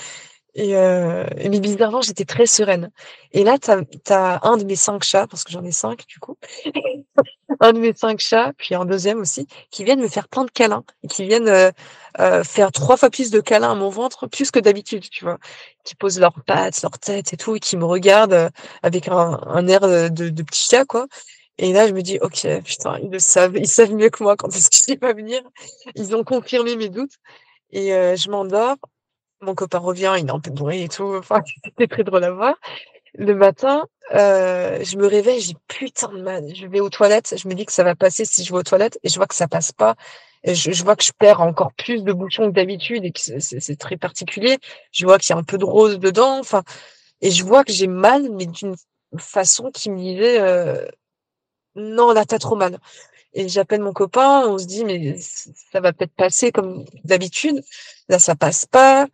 Et, 0.59 0.75
euh, 0.75 1.27
mais 1.37 1.61
bizarrement, 1.61 2.01
j'étais 2.01 2.25
très 2.25 2.47
sereine. 2.47 2.91
Et 3.33 3.45
là, 3.45 3.59
tu 3.59 3.71
as, 3.71 4.41
un 4.43 4.57
de 4.57 4.65
mes 4.65 4.75
cinq 4.75 5.05
chats, 5.05 5.27
parce 5.27 5.45
que 5.45 5.53
j'en 5.53 5.63
ai 5.63 5.71
cinq 5.71 6.07
du 6.07 6.19
coup, 6.19 6.39
un 7.61 7.75
de 7.75 7.79
mes 7.79 7.93
cinq 7.95 8.21
chats, 8.21 8.53
puis 8.57 8.75
un 8.75 8.87
deuxième 8.87 9.21
aussi, 9.21 9.47
qui 9.71 9.85
viennent 9.85 10.01
me 10.01 10.09
faire 10.09 10.29
plein 10.29 10.47
de 10.47 10.51
câlins, 10.51 10.85
et 11.03 11.09
qui 11.09 11.27
viennent 11.27 11.49
euh, 11.49 11.71
euh, 12.21 12.43
faire 12.43 12.73
trois 12.73 12.97
fois 12.97 13.11
plus 13.11 13.31
de 13.31 13.41
câlins 13.41 13.73
à 13.73 13.75
mon 13.75 13.91
ventre, 13.91 14.29
plus 14.29 14.51
que 14.51 14.59
d'habitude, 14.59 15.07
tu 15.11 15.25
vois, 15.25 15.39
qui 15.85 15.95
posent 15.95 16.19
leurs 16.19 16.43
pattes, 16.47 16.81
leur 16.81 16.99
tête 16.99 17.35
et 17.35 17.37
tout, 17.37 17.55
et 17.55 17.61
qui 17.61 17.77
me 17.77 17.85
regardent 17.85 18.33
euh, 18.33 18.51
avec 18.83 19.09
un, 19.09 19.39
un 19.47 19.69
air 19.69 19.81
de, 19.81 20.09
de 20.09 20.43
petit 20.43 20.67
chat, 20.71 20.87
quoi. 20.87 21.07
Et 21.59 21.75
là, 21.75 21.87
je 21.87 21.93
me 21.93 22.01
dis, 22.01 22.19
ok, 22.23 22.47
putain, 22.65 22.99
ils 23.03 23.11
le 23.11 23.19
savent, 23.19 23.59
ils 23.59 23.69
savent 23.69 23.93
mieux 23.93 24.09
que 24.09 24.23
moi 24.23 24.37
quand 24.37 24.49
est-ce 24.49 24.71
qu'il 24.71 24.99
va 24.99 25.13
venir. 25.13 25.43
Ils 25.97 26.17
ont 26.17 26.25
confirmé 26.25 26.77
mes 26.77 26.89
doutes. 26.89 27.15
Et 27.73 27.89
je 27.89 28.31
m'endors. 28.31 28.77
Mon 29.41 29.55
copain 29.55 29.79
revient, 29.79 30.15
il 30.19 30.27
est 30.27 30.31
un 30.31 30.41
peu 30.41 30.51
bourré 30.51 30.83
et 30.83 30.89
tout. 30.89 31.15
Enfin, 31.17 31.43
c'était 31.65 31.87
très 31.87 32.05
drôle 32.05 32.25
à 32.25 32.31
voir. 32.31 32.55
Le 33.15 33.35
matin, 33.35 33.85
euh, 34.15 34.83
je 34.85 34.97
me 34.97 35.07
réveille, 35.07 35.41
j'ai 35.41 35.55
putain 35.69 36.09
de 36.09 36.21
mal. 36.23 36.45
Je 36.55 36.67
vais 36.67 36.81
aux 36.81 36.91
toilettes, 36.91 37.35
je 37.39 37.49
me 37.49 37.55
dis 37.55 37.67
que 37.67 37.73
ça 37.73 37.85
va 37.85 37.95
passer 37.95 38.25
si 38.25 38.45
je 38.45 38.53
vais 38.53 38.59
aux 38.59 38.63
toilettes 38.63 38.99
et 39.03 39.09
je 39.09 39.17
vois 39.17 39.27
que 39.27 39.35
ça 39.35 39.49
passe 39.49 39.73
pas. 39.73 39.97
Je 40.45 40.85
vois 40.85 40.95
que 40.97 41.03
je 41.03 41.13
perds 41.19 41.41
encore 41.41 41.73
plus 41.73 42.05
de 42.05 42.13
bouchons 42.13 42.49
que 42.49 42.55
d'habitude 42.55 43.05
et 43.05 43.11
que 43.11 43.21
c'est 43.21 43.77
très 43.77 43.97
particulier. 43.97 44.59
Je 44.93 45.05
vois 45.07 45.19
qu'il 45.19 45.35
y 45.35 45.37
a 45.37 45.41
un 45.41 45.45
peu 45.45 45.59
de 45.59 45.65
rose 45.65 45.99
dedans. 45.99 46.39
Enfin, 46.39 46.63
et 47.21 47.31
je 47.31 47.45
vois 47.45 47.65
que 47.65 47.73
j'ai 47.73 47.89
mal, 47.89 48.31
mais 48.31 48.47
d'une 48.47 48.77
façon 49.19 49.71
qui 49.73 49.91
me 49.91 49.99
disait, 49.99 50.41
euh, 50.41 50.87
non, 51.75 52.13
là, 52.13 52.25
t'as 52.25 52.39
trop 52.39 52.57
mal. 52.57 52.79
Et 53.39 53.51
j'appelle 53.51 53.83
mon 53.83 53.93
copain, 53.93 54.47
on 54.47 54.57
se 54.57 54.65
dit, 54.65 54.83
mais 54.83 55.17
ça 55.19 55.81
va 55.81 55.93
peut-être 55.93 56.15
passer 56.15 56.53
comme 56.53 56.87
d'habitude. 57.05 57.63
Là, 58.09 58.19
ça 58.19 58.35
passe 58.35 58.65
pas. 58.65 59.07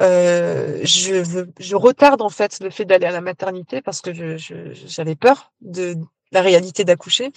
Euh, 0.00 0.80
je, 0.84 1.44
je 1.58 1.76
retarde 1.76 2.22
en 2.22 2.28
fait 2.28 2.60
le 2.60 2.70
fait 2.70 2.84
d'aller 2.84 3.06
à 3.06 3.10
la 3.10 3.20
maternité 3.20 3.82
parce 3.82 4.00
que 4.00 4.12
j'avais 4.12 4.38
je, 4.38 5.14
peur 5.14 5.52
de 5.60 5.96
la 6.30 6.40
réalité 6.40 6.84
d'accoucher. 6.84 7.32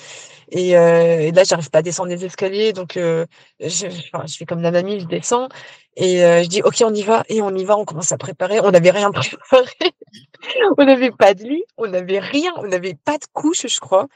Et, 0.51 0.77
euh, 0.77 1.21
et, 1.21 1.31
là, 1.31 1.43
j'arrive 1.43 1.71
pas 1.71 1.79
à 1.79 1.81
descendre 1.81 2.09
les 2.09 2.23
escaliers, 2.23 2.71
donc 2.71 2.97
euh, 2.97 3.25
je, 3.59 3.89
je 3.89 4.37
fais 4.37 4.45
comme 4.45 4.61
la 4.61 4.71
mamie, 4.71 4.99
je 4.99 5.05
descends 5.05 5.49
et 5.95 6.23
euh, 6.23 6.43
je 6.43 6.47
dis 6.47 6.61
ok, 6.61 6.83
on 6.85 6.93
y 6.93 7.01
va 7.01 7.23
et 7.27 7.41
on 7.41 7.53
y 7.55 7.65
va. 7.65 7.75
On 7.77 7.83
commence 7.83 8.11
à 8.11 8.17
préparer. 8.17 8.59
On 8.59 8.69
n'avait 8.69 8.91
rien 8.91 9.11
préparé. 9.11 9.95
on 10.77 10.85
n'avait 10.85 11.11
pas 11.11 11.33
de 11.33 11.43
lit, 11.43 11.63
on 11.77 11.87
n'avait 11.87 12.19
rien, 12.19 12.51
on 12.57 12.67
n'avait 12.67 12.93
pas 12.93 13.17
de 13.17 13.25
couche, 13.33 13.65
je 13.67 13.79
crois. 13.79 14.07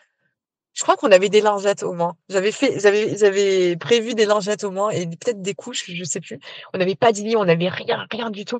Je 0.74 0.84
crois 0.84 0.96
qu'on 0.96 1.12
avait 1.12 1.30
des 1.30 1.42
lingettes 1.42 1.84
au 1.84 1.94
moins. 1.94 2.16
J'avais 2.30 2.52
fait, 2.52 2.80
j'avais, 2.80 3.18
j'avais 3.18 3.76
prévu 3.76 4.16
des 4.16 4.26
lingettes 4.26 4.64
au 4.64 4.72
moins 4.72 4.90
et 4.90 5.06
peut-être 5.06 5.42
des 5.42 5.54
couches, 5.54 5.92
je 5.92 6.04
sais 6.04 6.22
plus. 6.22 6.40
On 6.74 6.78
n'avait 6.78 6.96
pas 6.96 7.12
de 7.12 7.22
on 7.36 7.46
n'avait 7.46 7.70
rien, 7.70 8.06
rien 8.10 8.30
du 8.30 8.46
tout, 8.46 8.60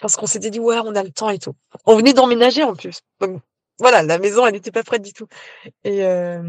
parce 0.00 0.16
qu'on 0.16 0.26
s'était 0.26 0.50
dit 0.50 0.60
ouais, 0.60 0.78
on 0.84 0.94
a 0.94 1.02
le 1.02 1.10
temps 1.10 1.30
et 1.30 1.38
tout. 1.38 1.54
On 1.86 1.96
venait 1.96 2.12
d'emménager 2.12 2.64
en 2.64 2.74
plus, 2.74 3.00
donc 3.20 3.40
voilà, 3.78 4.02
la 4.02 4.18
maison 4.18 4.46
elle 4.46 4.52
n'était 4.52 4.70
pas 4.70 4.82
prête 4.82 5.02
du 5.02 5.12
tout. 5.12 5.26
Et 5.84 6.04
euh, 6.04 6.42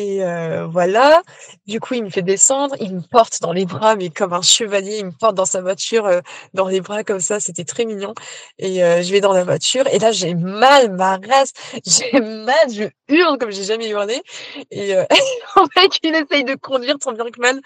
et 0.00 0.24
euh, 0.24 0.66
voilà. 0.66 1.22
Du 1.66 1.78
coup, 1.78 1.92
il 1.92 2.04
me 2.04 2.08
fait 2.08 2.22
descendre, 2.22 2.74
il 2.80 2.94
me 2.94 3.02
porte 3.02 3.42
dans 3.42 3.52
les 3.52 3.66
bras, 3.66 3.96
mais 3.96 4.08
comme 4.08 4.32
un 4.32 4.40
chevalier, 4.40 4.98
il 5.00 5.06
me 5.06 5.12
porte 5.12 5.34
dans 5.34 5.44
sa 5.44 5.60
voiture, 5.60 6.06
euh, 6.06 6.20
dans 6.54 6.68
les 6.68 6.80
bras 6.80 7.04
comme 7.04 7.20
ça. 7.20 7.38
C'était 7.38 7.64
très 7.64 7.84
mignon. 7.84 8.14
Et 8.58 8.82
euh, 8.82 9.02
je 9.02 9.12
vais 9.12 9.20
dans 9.20 9.34
la 9.34 9.44
voiture, 9.44 9.86
et 9.92 9.98
là, 9.98 10.10
j'ai 10.10 10.34
mal, 10.34 10.90
ma 10.92 11.18
race, 11.18 11.52
j'ai 11.86 12.18
mal, 12.18 12.72
je 12.72 12.84
hurle 13.08 13.36
comme 13.36 13.50
j'ai 13.50 13.64
jamais 13.64 13.90
hurlé. 13.90 14.22
Et 14.70 14.94
en 15.56 15.66
fait, 15.66 15.90
il 16.02 16.14
essaye 16.14 16.44
de 16.44 16.54
conduire 16.54 16.96
tant 16.98 17.12
bien 17.12 17.26
que 17.30 17.40
mal, 17.40 17.60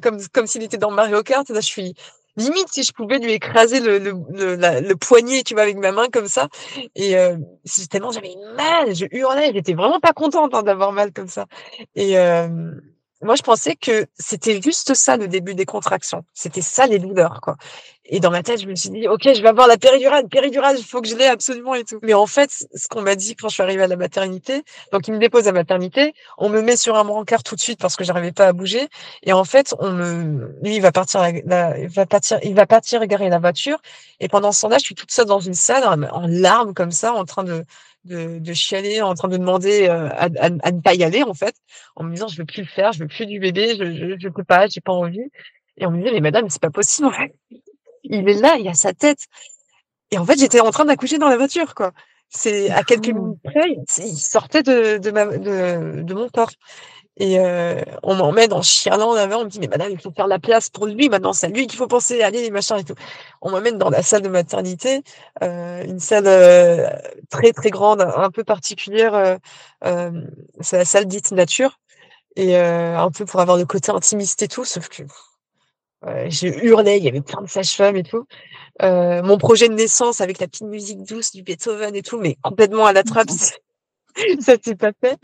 comme 0.00 0.18
comme 0.32 0.46
s'il 0.48 0.64
était 0.64 0.78
dans 0.78 0.90
Mario 0.90 1.22
Kart. 1.22 1.48
Et 1.48 1.52
là, 1.52 1.60
je 1.60 1.66
suis 1.66 1.94
limite 2.36 2.68
si 2.70 2.82
je 2.82 2.92
pouvais 2.92 3.18
lui 3.18 3.32
écraser 3.32 3.80
le, 3.80 3.98
le, 3.98 4.12
le, 4.56 4.94
poignet, 4.94 5.42
tu 5.42 5.54
vois, 5.54 5.64
avec 5.64 5.76
ma 5.76 5.92
main 5.92 6.08
comme 6.12 6.28
ça. 6.28 6.48
Et 6.94 7.16
euh, 7.16 7.36
tellement 7.90 8.10
j'avais 8.10 8.34
mal, 8.56 8.94
je 8.94 9.06
hurlais, 9.10 9.52
j'étais 9.54 9.74
vraiment 9.74 10.00
pas 10.00 10.12
contente 10.12 10.54
hein, 10.54 10.62
d'avoir 10.62 10.92
mal 10.92 11.12
comme 11.12 11.28
ça. 11.28 11.46
Et 11.94 12.18
euh, 12.18 12.48
moi, 13.22 13.34
je 13.36 13.42
pensais 13.42 13.76
que 13.76 14.06
c'était 14.18 14.60
juste 14.62 14.94
ça 14.94 15.16
le 15.16 15.28
début 15.28 15.54
des 15.54 15.66
contractions. 15.66 16.24
C'était 16.32 16.62
ça 16.62 16.86
les 16.86 16.98
douleurs, 16.98 17.40
quoi. 17.42 17.56
Et 18.12 18.18
dans 18.18 18.30
ma 18.30 18.42
tête, 18.42 18.60
je 18.60 18.66
me 18.66 18.74
suis 18.74 18.90
dit, 18.90 19.06
OK, 19.06 19.22
je 19.22 19.40
vais 19.40 19.48
avoir 19.48 19.68
la 19.68 19.76
péridurale, 19.76 20.26
péridurale, 20.28 20.76
il 20.78 20.84
faut 20.84 21.00
que 21.00 21.08
je 21.08 21.14
l'ai 21.14 21.26
absolument 21.26 21.74
et 21.74 21.84
tout. 21.84 22.00
Mais 22.02 22.14
en 22.14 22.26
fait, 22.26 22.50
ce 22.50 22.88
qu'on 22.88 23.02
m'a 23.02 23.14
dit 23.14 23.36
quand 23.36 23.48
je 23.48 23.54
suis 23.54 23.62
arrivée 23.62 23.84
à 23.84 23.86
la 23.86 23.96
maternité, 23.96 24.64
donc 24.92 25.06
il 25.06 25.14
me 25.14 25.18
dépose 25.18 25.44
la 25.44 25.52
maternité, 25.52 26.14
on 26.36 26.48
me 26.48 26.60
met 26.60 26.76
sur 26.76 26.96
un 26.96 27.04
brancard 27.04 27.44
tout 27.44 27.54
de 27.54 27.60
suite 27.60 27.78
parce 27.78 27.94
que 27.94 28.02
j'arrivais 28.02 28.32
pas 28.32 28.48
à 28.48 28.52
bouger. 28.52 28.88
Et 29.22 29.32
en 29.32 29.44
fait, 29.44 29.74
on 29.78 29.90
me, 29.90 30.56
lui, 30.62 30.76
il 30.76 30.82
va 30.82 30.90
partir, 30.90 31.24
il 31.28 31.88
va 31.88 32.06
partir, 32.06 32.38
il 32.42 32.54
va 32.54 32.66
partir 32.66 33.06
garer 33.06 33.28
la 33.28 33.38
voiture. 33.38 33.78
Et 34.18 34.28
pendant 34.28 34.50
ce 34.50 34.62
temps-là, 34.62 34.78
je 34.78 34.84
suis 34.84 34.94
toute 34.96 35.12
seule 35.12 35.26
dans 35.26 35.40
une 35.40 35.54
salle, 35.54 35.84
en 35.84 36.26
larmes 36.26 36.74
comme 36.74 36.90
ça, 36.90 37.12
en 37.12 37.24
train 37.24 37.44
de, 37.44 37.64
de 38.04 38.38
de 38.38 38.52
chialer 38.54 39.02
en 39.02 39.14
train 39.14 39.28
de 39.28 39.36
demander, 39.36 39.84
heu, 39.88 39.90
à 39.92 40.24
à 40.40 40.46
à 40.62 40.72
ne 40.72 40.80
pas 40.80 40.94
y 40.94 41.04
aller 41.04 41.22
en 41.22 41.34
fait, 41.34 41.54
en 41.96 42.04
me 42.04 42.12
disant: 42.14 42.28
«Je 42.28 42.36
veux 42.38 42.46
plus 42.46 42.62
le 42.62 42.68
faire, 42.68 42.92
je 42.92 43.00
veux 43.00 43.08
plus 43.08 43.26
du 43.26 43.40
bébé, 43.40 43.76
je 43.78 43.84
je 43.94 44.16
je 44.18 44.28
peux 44.28 44.44
pas, 44.44 44.66
j'ai 44.68 44.80
pas 44.80 44.92
envie» 44.92 45.20
et 45.78 45.86
on 45.86 45.90
me 45.92 45.98
disait: 45.98 46.12
«Mais 46.14 46.20
madame, 46.22 46.48
c'est 46.50 46.62
pas 46.62 46.70
possible 46.70 47.08
en 47.08 47.12
fait, 47.12 47.34
il 48.04 48.28
est 48.28 48.34
là, 48.40 48.56
il 48.58 48.68
a 48.68 48.74
sa 48.74 48.92
tête» 48.94 49.20
et 50.12 50.18
en 50.18 50.26
fait, 50.26 50.38
j'étais 50.40 50.60
en 50.60 50.70
train 50.72 50.84
d'accoucher 50.86 51.18
dans 51.18 51.28
la 51.30 51.36
voiture 51.38 51.74
quoi. 51.74 51.92
C'est 52.30 52.70
à 52.70 52.84
quelques 52.84 53.06
fou. 53.08 53.14
minutes 53.14 53.40
près, 53.44 53.70
il 53.70 53.84
il 54.06 54.18
sortait 54.18 54.62
de 54.64 54.98
de 54.98 55.10
ma 55.12 55.26
de 55.26 56.02
de 56.02 56.14
mon 56.14 56.28
corps 56.30 56.52
et 57.20 57.38
heu, 57.38 57.76
on 58.02 58.16
m'emmène 58.16 58.52
en 58.52 58.62
chialant 58.62 59.14
là-bas, 59.14 59.38
on 59.38 59.44
me 59.44 59.50
dit: 59.50 59.60
«Mais 59.60 59.68
madame, 59.68 59.92
il 59.92 60.00
faut 60.00 60.10
faire 60.10 60.26
la 60.26 60.40
place 60.40 60.70
pour 60.70 60.86
lui 60.86 61.08
maintenant, 61.08 61.32
c'est 61.32 61.46
à 61.46 61.50
lui 61.50 61.68
qu'il 61.68 61.78
faut 61.78 61.86
penser, 61.86 62.22
allez» 62.22 62.50
machin 62.50 62.78
et 62.78 62.84
tout. 62.84 62.94
On 63.42 63.50
m'emmène 63.50 63.78
dans 63.78 63.90
la 63.90 64.02
salle 64.02 64.22
de 64.22 64.28
maternité, 64.28 65.02
heu, 65.42 65.84
une 65.84 66.00
salle, 66.00 66.26
heu, 66.26 66.86
très, 67.30 67.52
très 67.52 67.70
grande, 67.70 68.00
un 68.02 68.30
peu 68.30 68.42
particulière, 68.44 69.38
c'est 70.60 70.78
la 70.78 70.84
salle 70.84 71.06
dite 71.06 71.30
nature 71.32 71.78
et 72.36 72.56
un 72.56 73.10
peu 73.10 73.24
pour 73.26 73.40
avoir 73.40 73.56
le 73.58 73.66
côté 73.66 73.92
intimiste 73.92 74.42
et 74.42 74.48
tout, 74.48 74.64
sauf 74.64 74.88
que, 74.88 75.02
je 76.28 76.48
hurlais, 76.48 76.98
il 76.98 77.04
y 77.04 77.08
avait 77.08 77.20
plein 77.20 77.42
de 77.42 77.48
sages-femmes 77.48 77.96
et 77.96 78.04
tout. 78.04 78.26
Mon 78.82 79.38
projet 79.38 79.68
de 79.68 79.74
naissance 79.74 80.20
avec 80.20 80.40
la 80.40 80.48
petite 80.48 80.68
musique 80.68 81.02
douce 81.04 81.32
du 81.32 81.42
Beethoven 81.42 81.94
et 81.96 82.02
tout, 82.02 82.18
mais 82.18 82.36
complètement 82.42 82.86
à 82.86 82.92
la 82.94 83.02
trappe, 83.04 83.30
ça 84.40 84.54
s'est 84.62 84.76
pas 84.76 84.92
fait. 85.00 85.18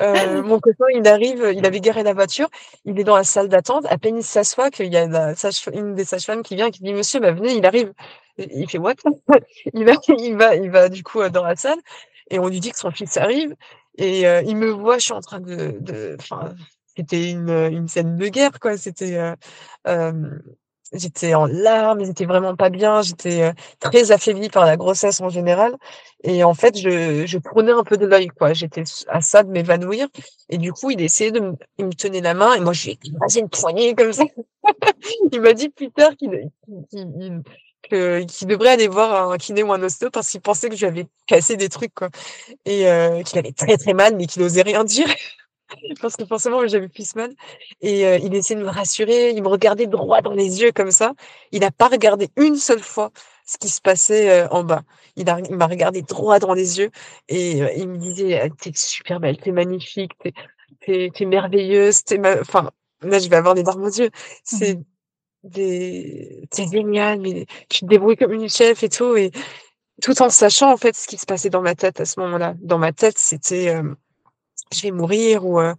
Heu, 0.00 0.42
mon 0.44 0.60
copain, 0.60 0.86
il 0.94 1.06
arrive, 1.08 1.52
il 1.54 1.66
avait 1.66 1.80
garé 1.80 2.02
la 2.02 2.14
voiture, 2.14 2.48
il 2.84 2.98
est 3.00 3.04
dans 3.04 3.16
la 3.16 3.24
salle 3.24 3.48
d'attente, 3.48 3.86
à 3.88 3.98
peine 3.98 4.18
il 4.18 4.24
s'assoit 4.24 4.70
qu'il 4.70 4.92
y 4.92 4.96
a 4.96 5.06
la 5.06 5.34
sage 5.34 5.62
une 5.72 5.94
des 5.94 6.04
sages-femmes 6.04 6.42
qui 6.42 6.56
vient, 6.56 6.70
qui 6.70 6.82
dit: 6.82 6.92
«Monsieur, 6.94 7.20
bah, 7.20 7.32
venez, 7.32 7.54
il 7.54 7.66
arrive». 7.66 7.92
Et 8.38 8.48
il 8.60 8.70
fait: 8.70 8.78
«What?» 8.78 8.94
il 9.74 9.84
va 9.84 9.92
il 10.08 10.36
va 10.36 10.54
il 10.56 10.70
va 10.70 10.88
du 10.88 11.02
coup, 11.02 11.26
dans 11.30 11.44
la 11.44 11.56
salle 11.56 11.78
et 12.30 12.38
on 12.38 12.48
lui 12.48 12.60
dit 12.60 12.72
que 12.72 12.78
son 12.78 12.90
fils 12.90 13.16
arrive 13.16 13.54
et 13.98 14.26
heu, 14.26 14.42
il 14.46 14.56
me 14.56 14.70
voit, 14.70 14.98
je 14.98 15.04
suis 15.04 15.12
en 15.14 15.20
train 15.20 15.40
de 15.40 16.16
c'était 16.96 17.30
une, 17.30 17.50
une 17.50 17.88
scène 17.88 18.16
de 18.16 18.28
guerre 18.28 18.58
quoi, 18.60 18.76
c'était, 18.78 19.16
heu, 19.18 19.34
hem, 19.86 20.42
j'étais 20.92 21.34
en 21.34 21.46
larmes, 21.46 22.04
j'étais 22.04 22.26
vraiment 22.26 22.56
pas 22.56 22.70
bien, 22.70 23.02
j'étais, 23.02 23.42
heu, 23.50 23.52
très 23.80 24.12
affaiblie 24.12 24.48
par 24.50 24.64
la 24.66 24.76
grossesse 24.76 25.20
en 25.20 25.28
général. 25.28 25.76
Et 26.24 26.44
en 26.44 26.54
fait, 26.54 26.76
je 26.78 27.26
je 27.26 27.38
tournais 27.38 27.72
un 27.72 27.84
peu 27.84 27.96
de 27.96 28.06
l'œil 28.06 28.28
quoi, 28.28 28.52
j'étais 28.54 28.84
à 29.08 29.20
ça 29.20 29.42
de 29.42 29.50
m'évanouir. 29.50 30.08
Et 30.48 30.58
du 30.58 30.72
coup, 30.72 30.90
il 30.90 31.00
essayait 31.02 31.30
de 31.32 31.40
me 31.40 31.52
il 31.78 31.86
me 31.86 31.92
tenait 31.94 32.20
la 32.20 32.34
main 32.34 32.54
et 32.54 32.60
moi, 32.60 32.72
je 32.72 32.84
lui 32.84 32.90
ai 32.92 32.98
écrasé 33.08 33.40
une 33.40 33.48
poignée 33.48 33.94
comme 33.94 34.12
ça. 34.12 34.24
Il 35.32 35.40
m'a 35.40 35.52
dit 35.54 35.68
plus 35.70 35.90
tard 35.92 36.12
qu'il 36.16 36.50
qu'il 36.90 37.42
qu'il 37.90 38.48
devrait 38.48 38.70
aller 38.70 38.88
voir 38.88 39.30
un 39.30 39.36
kiné 39.38 39.62
ou 39.62 39.72
un 39.72 39.82
ostéo 39.82 40.10
parce 40.10 40.30
qu'il 40.30 40.40
pensait 40.40 40.68
que 40.68 40.76
je 40.76 40.86
lui 40.86 40.92
avais 41.00 41.06
cassé 41.26 41.56
des 41.56 41.68
trucs 41.68 41.94
quoi. 41.94 42.10
Et 42.66 42.86
heu, 42.88 43.22
qu'il 43.24 43.38
avait 43.38 43.52
très, 43.52 43.76
très 43.78 43.94
mal 43.94 44.16
mais 44.16 44.26
qu'il 44.26 44.42
osait 44.42 44.62
rien 44.62 44.84
dire 44.84 45.08
parce 46.00 46.16
que 46.16 46.24
forcément 46.24 46.66
j'avais 46.66 46.88
plus 46.88 47.14
mal 47.16 47.32
et 47.80 48.02
il 48.24 48.34
essayait 48.34 48.58
de 48.60 48.64
me 48.64 48.70
rassurer, 48.70 49.30
il 49.30 49.42
me 49.42 49.48
regardait 49.48 49.86
droit 49.86 50.22
dans 50.22 50.32
les 50.32 50.60
yeux 50.62 50.72
comme 50.72 50.90
ça. 50.90 51.12
Il 51.52 51.64
a 51.64 51.70
pas 51.70 51.88
regardé 51.88 52.28
une 52.36 52.56
seule 52.56 52.80
fois 52.80 53.10
ce 53.46 53.58
qui 53.58 53.68
se 53.68 53.80
passait, 53.80 54.46
en 54.50 54.64
bas. 54.64 54.82
Il 55.16 55.24
m'a 55.56 55.66
regardé 55.66 56.02
droit 56.02 56.38
dans 56.38 56.52
les 56.54 56.78
yeux 56.78 56.90
et 57.28 57.58
il 57.78 57.88
me 57.88 57.96
disait: 57.96 58.44
«Heu, 58.46 58.50
tu 58.60 58.70
es 58.70 58.72
super 58.74 59.20
belle, 59.20 59.38
tu 59.40 59.48
es 59.50 59.52
magnifique, 59.52 60.12
tu 60.80 60.92
es 61.20 61.24
merveilleuse, 61.26 62.02
es 62.10 62.18
ma» 62.18 62.40
enfin, 62.40 62.70
là, 63.02 63.18
je 63.18 63.28
vais 63.28 63.36
avoir 63.36 63.54
les 63.54 63.62
larmes 63.62 63.84
aux 63.84 63.88
yeux. 63.88 64.06
Mmh 64.08 64.10
C'est 64.44 64.78
des 65.44 66.48
«Tu 66.54 66.62
es 66.62 66.68
géniale, 66.68 67.20
mais 67.20 67.46
tu 67.70 67.80
te 67.80 67.86
débrouilles 67.86 68.16
comme 68.16 68.32
une 68.34 68.48
chef 68.50 68.82
et 68.84 68.88
tout» 68.90 69.16
et 69.16 69.32
tout 70.02 70.22
en 70.22 70.30
sachant 70.30 70.72
en 70.72 70.76
fait 70.78 70.96
ce 70.96 71.08
qui 71.08 71.18
se 71.18 71.26
passait 71.26 71.50
dans 71.50 71.62
ma 71.62 71.74
tête 71.76 72.00
à 72.00 72.06
ce 72.06 72.20
moment-là. 72.20 72.54
Dans 72.60 72.78
ma 72.78 72.92
tête, 72.92 73.18
c'était, 73.18 73.74
«Je 74.72 74.82
vais 74.82 74.90
mourir» 74.90 75.44
ou 75.46 75.60
heu 75.60 75.74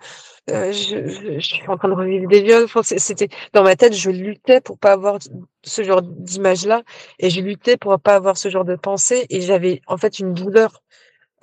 heu, 0.50 0.72
«Je 0.72 1.08
je 1.10 1.40
je 1.40 1.46
suis 1.56 1.68
en 1.70 1.78
train 1.78 1.90
de 1.90 1.94
revivre 1.94 2.28
des 2.30 2.42
viols». 2.42 2.64
Enfin, 2.66 2.82
c'était 2.84 3.30
dans 3.54 3.64
ma 3.64 3.76
tête, 3.76 3.94
je 3.94 4.10
luttais 4.12 4.62
pour 4.62 4.80
pas 4.80 4.94
avoir 4.94 5.20
ce 5.64 5.84
genre 5.84 6.02
d'image-là 6.02 6.84
et 7.20 7.30
je 7.30 7.42
luttais 7.42 7.78
pour 7.78 8.00
pas 8.00 8.16
avoir 8.16 8.38
ce 8.38 8.50
genre 8.50 8.66
de 8.66 8.76
pensée 8.78 9.26
et 9.30 9.42
j'avais 9.42 9.82
en 9.88 9.98
fait 9.98 10.20
une 10.20 10.34
douleur, 10.34 10.84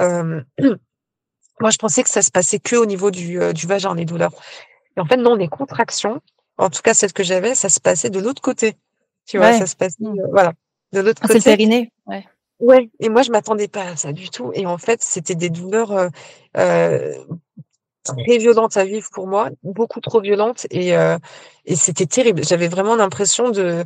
hem, 0.00 0.44
moi, 1.60 1.70
je 1.70 1.78
pensais 1.78 2.02
que 2.04 2.10
ça 2.10 2.22
se 2.22 2.30
passait 2.32 2.60
qu'au 2.60 2.86
niveau 2.86 3.10
du, 3.12 3.40
heu, 3.40 3.52
du 3.54 3.66
vagin, 3.66 3.94
les 3.94 4.04
douleurs 4.06 4.32
et 4.96 5.00
en 5.00 5.06
fait, 5.06 5.16
non, 5.18 5.36
les 5.36 5.48
contractions, 5.48 6.20
en 6.58 6.70
tout 6.70 6.82
cas 6.82 6.94
celles 6.94 7.12
que 7.14 7.24
j'avais, 7.24 7.54
ça 7.56 7.68
se 7.70 7.80
passait 7.80 8.10
de 8.10 8.20
l'autre 8.20 8.42
côté. 8.42 8.76
Tu 9.26 9.38
vois? 9.38 9.48
Ouais. 9.48 9.58
Ça 9.58 9.66
se 9.68 9.76
passait, 9.76 9.96
Mmh. 10.00 10.18
heu, 10.20 10.28
voilà, 10.32 10.52
de 10.92 11.00
l'autre 11.00 11.22
Ah, 11.24 11.28
c'est 11.28 11.34
le 11.34 11.38
côté 11.40 11.50
périnée? 11.52 11.92
Ouais. 12.06 12.24
Ouais 12.60 12.90
et 13.00 13.08
moi, 13.08 13.22
je 13.22 13.30
m'attendais 13.30 13.68
pas 13.68 13.84
à 13.84 13.96
ça 13.96 14.12
du 14.12 14.30
tout 14.30 14.50
et 14.54 14.66
en 14.66 14.78
fait, 14.78 15.02
c'était 15.02 15.34
des 15.34 15.50
douleurs, 15.50 16.10
très 18.04 18.38
violentes 18.38 18.76
à 18.76 18.84
vivre 18.84 19.08
pour 19.12 19.26
moi, 19.26 19.50
beaucoup 19.62 20.00
trop 20.00 20.20
violentes 20.20 20.66
et 20.70 20.92
et 21.66 21.76
c'était 21.76 22.06
terrible. 22.06 22.44
J'avais 22.44 22.68
vraiment 22.68 22.96
l'impression 22.96 23.50
de 23.50 23.84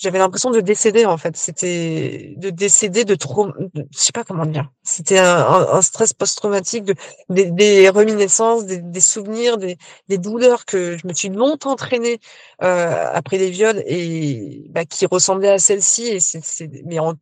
j'avais 0.00 0.18
l'impression 0.18 0.50
de 0.50 0.60
décéder 0.60 1.04
en 1.06 1.16
fait. 1.16 1.36
C'était 1.36 2.34
de 2.36 2.50
décéder 2.50 3.04
de 3.04 3.14
de 3.14 3.86
je 3.92 3.98
sais 3.98 4.12
pas 4.12 4.24
comment 4.24 4.46
dire. 4.46 4.70
C'était 4.82 5.18
un 5.18 5.46
un 5.72 5.82
stress 5.82 6.12
post-traumatique 6.12 6.84
de 6.84 6.94
des 7.28 7.50
des 7.50 7.88
reminiscences, 7.88 8.66
des 8.66 8.78
des 8.78 9.00
souvenirs, 9.00 9.58
des 9.58 9.76
des 10.08 10.18
douleurs 10.18 10.64
que 10.64 10.96
je 10.96 11.06
me 11.06 11.12
suis 11.14 11.28
longtemps 11.28 11.76
traînées, 11.76 12.18
heu, 12.62 12.66
après 12.66 13.38
les 13.38 13.50
viols 13.50 13.82
et 13.86 14.66
bah, 14.70 14.84
qui 14.84 15.06
ressemblaient 15.06 15.50
à 15.50 15.58
celles-ci 15.58 16.06
et 16.08 16.20
c'est 16.20 16.70
mais 16.86 16.98
en 16.98 17.14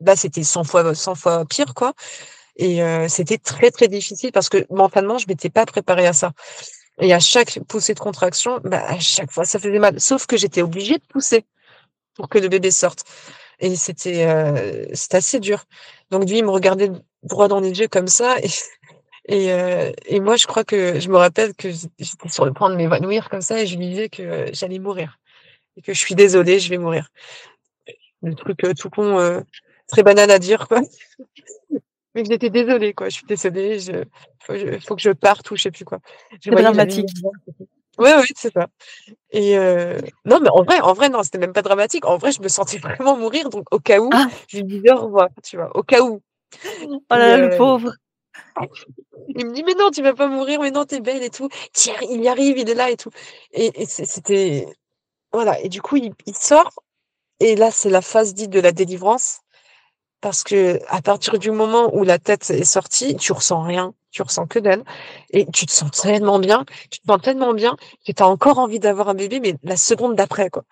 là, 0.00 0.16
c'était 0.16 0.42
100 0.44 0.64
fois 0.64 0.94
100 0.94 1.14
fois 1.14 1.44
pire 1.46 1.74
quoi 1.74 1.92
et 2.56 2.82
heu, 2.82 3.08
c'était 3.08 3.38
très, 3.38 3.70
très 3.70 3.88
difficile 3.88 4.32
parce 4.32 4.48
que 4.48 4.66
mentalement, 4.70 5.18
je 5.18 5.26
m'étais 5.28 5.50
pas 5.50 5.66
préparée 5.66 6.06
à 6.06 6.12
ça 6.12 6.32
et 7.00 7.12
à 7.12 7.20
chaque 7.20 7.60
poussée 7.68 7.94
de 7.94 8.00
contraction, 8.00 8.60
bah, 8.64 8.84
à 8.86 8.98
chaque 9.00 9.30
fois, 9.32 9.44
ça 9.44 9.58
faisait 9.58 9.78
mal. 9.78 10.00
Sauf 10.00 10.26
que 10.26 10.36
j'étais 10.36 10.62
obligée 10.62 10.94
de 10.98 11.04
pousser 11.08 11.44
pour 12.14 12.28
que 12.28 12.38
le 12.38 12.48
bébé 12.48 12.70
sorte 12.70 13.04
et 13.60 13.76
c'était, 13.76 14.26
heu, 14.26 14.88
c'était 14.94 15.18
assez 15.18 15.40
dur. 15.40 15.64
Donc 16.10 16.28
lui, 16.28 16.38
il 16.38 16.44
me 16.44 16.50
regardait 16.50 16.90
droit 17.22 17.48
dans 17.48 17.60
les 17.60 17.70
yeux 17.80 17.88
comme 17.88 18.08
ça 18.08 18.38
et 18.40 18.48
et 19.28 19.52
heu 19.52 19.92
et 20.06 20.20
moi, 20.20 20.36
je 20.36 20.46
crois 20.46 20.64
que 20.64 21.00
je 21.00 21.08
me 21.10 21.16
rappelle 21.18 21.54
que 21.54 21.70
j'ét 21.70 21.90
j'étais 21.98 22.28
sur 22.30 22.44
le 22.46 22.52
point 22.52 22.70
de 22.70 22.76
m'évanouir 22.76 23.28
comme 23.30 23.42
ça 23.42 23.60
et 23.62 23.66
je 23.66 23.76
lui 23.78 23.88
disais 23.88 24.08
que 24.10 24.46
j'allais 24.52 24.78
mourir 24.80 25.18
et 25.78 25.82
que: 25.82 25.94
«Je 25.94 25.98
suis 26.00 26.14
désolée, 26.16 26.60
je 26.60 26.70
vais 26.70 26.78
mourir». 26.78 27.08
Le 28.22 28.34
truc, 28.34 28.58
tout 28.78 28.90
con, 28.90 29.42
très 29.88 30.02
banal 30.02 30.30
à 30.30 30.38
dire 30.38 30.68
quoi, 30.68 30.80
mais 32.14 32.22
que 32.24 32.30
j'étais 32.30 32.50
désolée 32.50 32.94
quoi. 32.94 33.08
«Je 33.10 33.16
suis 33.16 33.26
désolée, 33.26 33.80
je 33.80 34.04
faut 34.40 34.56
je 34.56 34.78
faut 34.80 34.96
que 34.96 35.02
je 35.02 35.10
parte» 35.12 35.50
ou 35.52 35.56
je 35.56 35.62
sais 35.64 35.72
plus 35.72 35.84
quoi. 35.86 36.00
C'est 36.42 36.50
dramatique. 36.52 37.10
Ouais, 37.98 38.14
ouais, 38.16 38.24
c'est 38.36 38.52
ça 38.52 38.66
et 39.32 39.56
heu, 39.58 39.98
non, 40.26 40.40
mais 40.40 40.50
en 40.50 40.62
vrai 40.64 40.80
en 40.80 40.94
vrai, 40.94 41.08
non, 41.10 41.22
c'était 41.24 41.38
même 41.38 41.52
pas 41.54 41.62
dramatique. 41.62 42.06
En 42.06 42.18
vrai, 42.18 42.32
je 42.32 42.42
me 42.42 42.48
sentais 42.48 42.78
vraiment 42.80 43.16
mourir 43.16 43.50
donc 43.50 43.66
au 43.74 43.80
cas 43.80 44.00
où, 44.00 44.16
Ah! 44.16 44.28
je 44.48 44.58
lui 44.58 44.64
disais: 44.66 44.92
«Au 44.92 45.02
revoir», 45.06 45.28
tu 45.44 45.56
vois? 45.56 45.70
Au 45.76 45.82
cas 45.82 46.02
où 46.02 46.20
Oh 47.10 47.14
et 47.14 47.16
là 47.16 47.28
là, 47.30 47.38
le 47.38 47.48
heu, 47.48 47.50
pauvre! 47.50 47.94
il 49.28 49.46
me 49.46 49.52
dit: 49.54 49.62
«Mais 49.64 49.74
non, 49.74 49.90
tu 49.90 50.02
vas 50.02 50.14
pas 50.14 50.28
mourir, 50.28 50.60
mais 50.60 50.70
non, 50.70 50.84
tu 50.84 50.96
es 50.96 51.00
belle 51.00 51.22
et 51.22 51.30
tout, 51.30 51.48
tu 51.74 51.88
y 51.88 51.92
arri 51.92 52.06
il 52.10 52.22
y 52.22 52.28
arrive, 52.28 52.58
il 52.58 52.68
est 52.70 52.74
là 52.74 52.90
et 52.90 52.96
tout» 52.96 53.10
et 53.52 53.82
et 53.82 53.86
c'est 53.86 54.04
c'était 54.06 54.66
voilà 55.32 55.60
et 55.62 55.68
du 55.70 55.82
coup, 55.82 55.96
il 55.98 56.12
il 56.26 56.36
sort 56.36 56.72
et 57.40 57.56
là, 57.56 57.70
c'est 57.72 57.90
la 57.90 58.02
phase 58.02 58.34
dite 58.34 58.50
de 58.50 58.60
la 58.60 58.72
délivrance 58.72 59.40
parce 60.24 60.42
qu'à 60.42 61.02
partir 61.04 61.38
du 61.38 61.50
moment 61.50 61.94
où 61.94 62.02
la 62.02 62.18
tête 62.18 62.48
est 62.48 62.64
sortie, 62.64 63.14
tu 63.14 63.32
ressens 63.32 63.60
rien, 63.60 63.92
tu 64.10 64.22
ressens 64.22 64.46
que 64.46 64.58
dalle 64.58 64.82
et 65.28 65.44
tu 65.52 65.66
te 65.66 65.70
sens 65.70 65.90
tellement 65.90 66.38
bien, 66.38 66.64
tu 66.90 66.98
te 67.00 67.06
sens 67.06 67.20
tellement 67.20 67.52
bien 67.52 67.76
que 68.06 68.12
tu 68.12 68.22
as 68.22 68.26
encore 68.26 68.58
envie 68.58 68.80
d'avoir 68.80 69.10
un 69.10 69.14
bébé, 69.14 69.38
mais 69.40 69.56
la 69.62 69.76
seconde 69.76 70.16
d'après 70.16 70.48
quoi. 70.48 70.64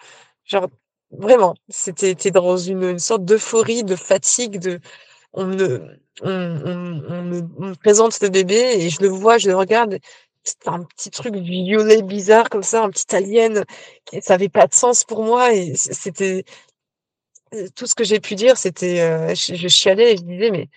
Genre 0.46 0.68
vraiment, 1.10 1.52
c'était 1.68 2.14
tu 2.14 2.28
es 2.28 2.30
dans 2.30 2.56
une 2.56 2.98
sorte 2.98 3.26
d'euphorie, 3.26 3.84
de 3.84 3.94
fatigue, 3.94 4.58
de 4.58 4.80
on 5.34 5.44
me 5.44 5.98
présente 7.74 8.18
le 8.22 8.30
bébé 8.30 8.56
et 8.78 8.88
je 8.88 9.02
le 9.02 9.08
vois, 9.08 9.36
je 9.36 9.48
le 9.48 9.56
regarde, 9.56 9.98
c'était 10.44 10.70
un 10.70 10.82
petit 10.84 11.10
truc 11.10 11.34
violet 11.36 12.00
bizarre 12.00 12.48
comme 12.48 12.62
ça, 12.62 12.84
un 12.84 12.88
petit 12.88 13.14
alien 13.14 13.64
ça 14.22 14.34
avait 14.34 14.48
pas 14.48 14.66
de 14.66 14.74
sens 14.74 15.04
pour 15.04 15.22
moi 15.22 15.52
et 15.52 15.74
c'était 15.76 16.44
tout 17.76 17.86
ce 17.86 17.94
que 17.94 18.04
j'ai 18.04 18.20
pu 18.20 18.34
dire, 18.34 18.56
c'était, 18.56 19.00
heu, 19.02 19.34
je 19.34 19.68
chialais 19.68 20.12
et 20.14 20.16
je 20.16 20.22
disais: 20.22 20.50
«Mais 20.50 20.68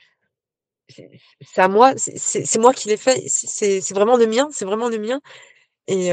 c'est 1.42 1.62
à 1.62 1.68
moi, 1.68 1.94
c'est 1.98 2.58
moi 2.60 2.74
qui 2.74 2.90
l'ai 2.90 2.98
fait, 2.98 3.24
c'est 3.28 3.82
vraiment 3.94 4.18
le 4.18 4.28
mien, 4.28 4.48
c'est 4.52 4.66
vraiment 4.66 4.90
le 4.90 5.00
mien» 5.00 5.20
et 5.88 6.12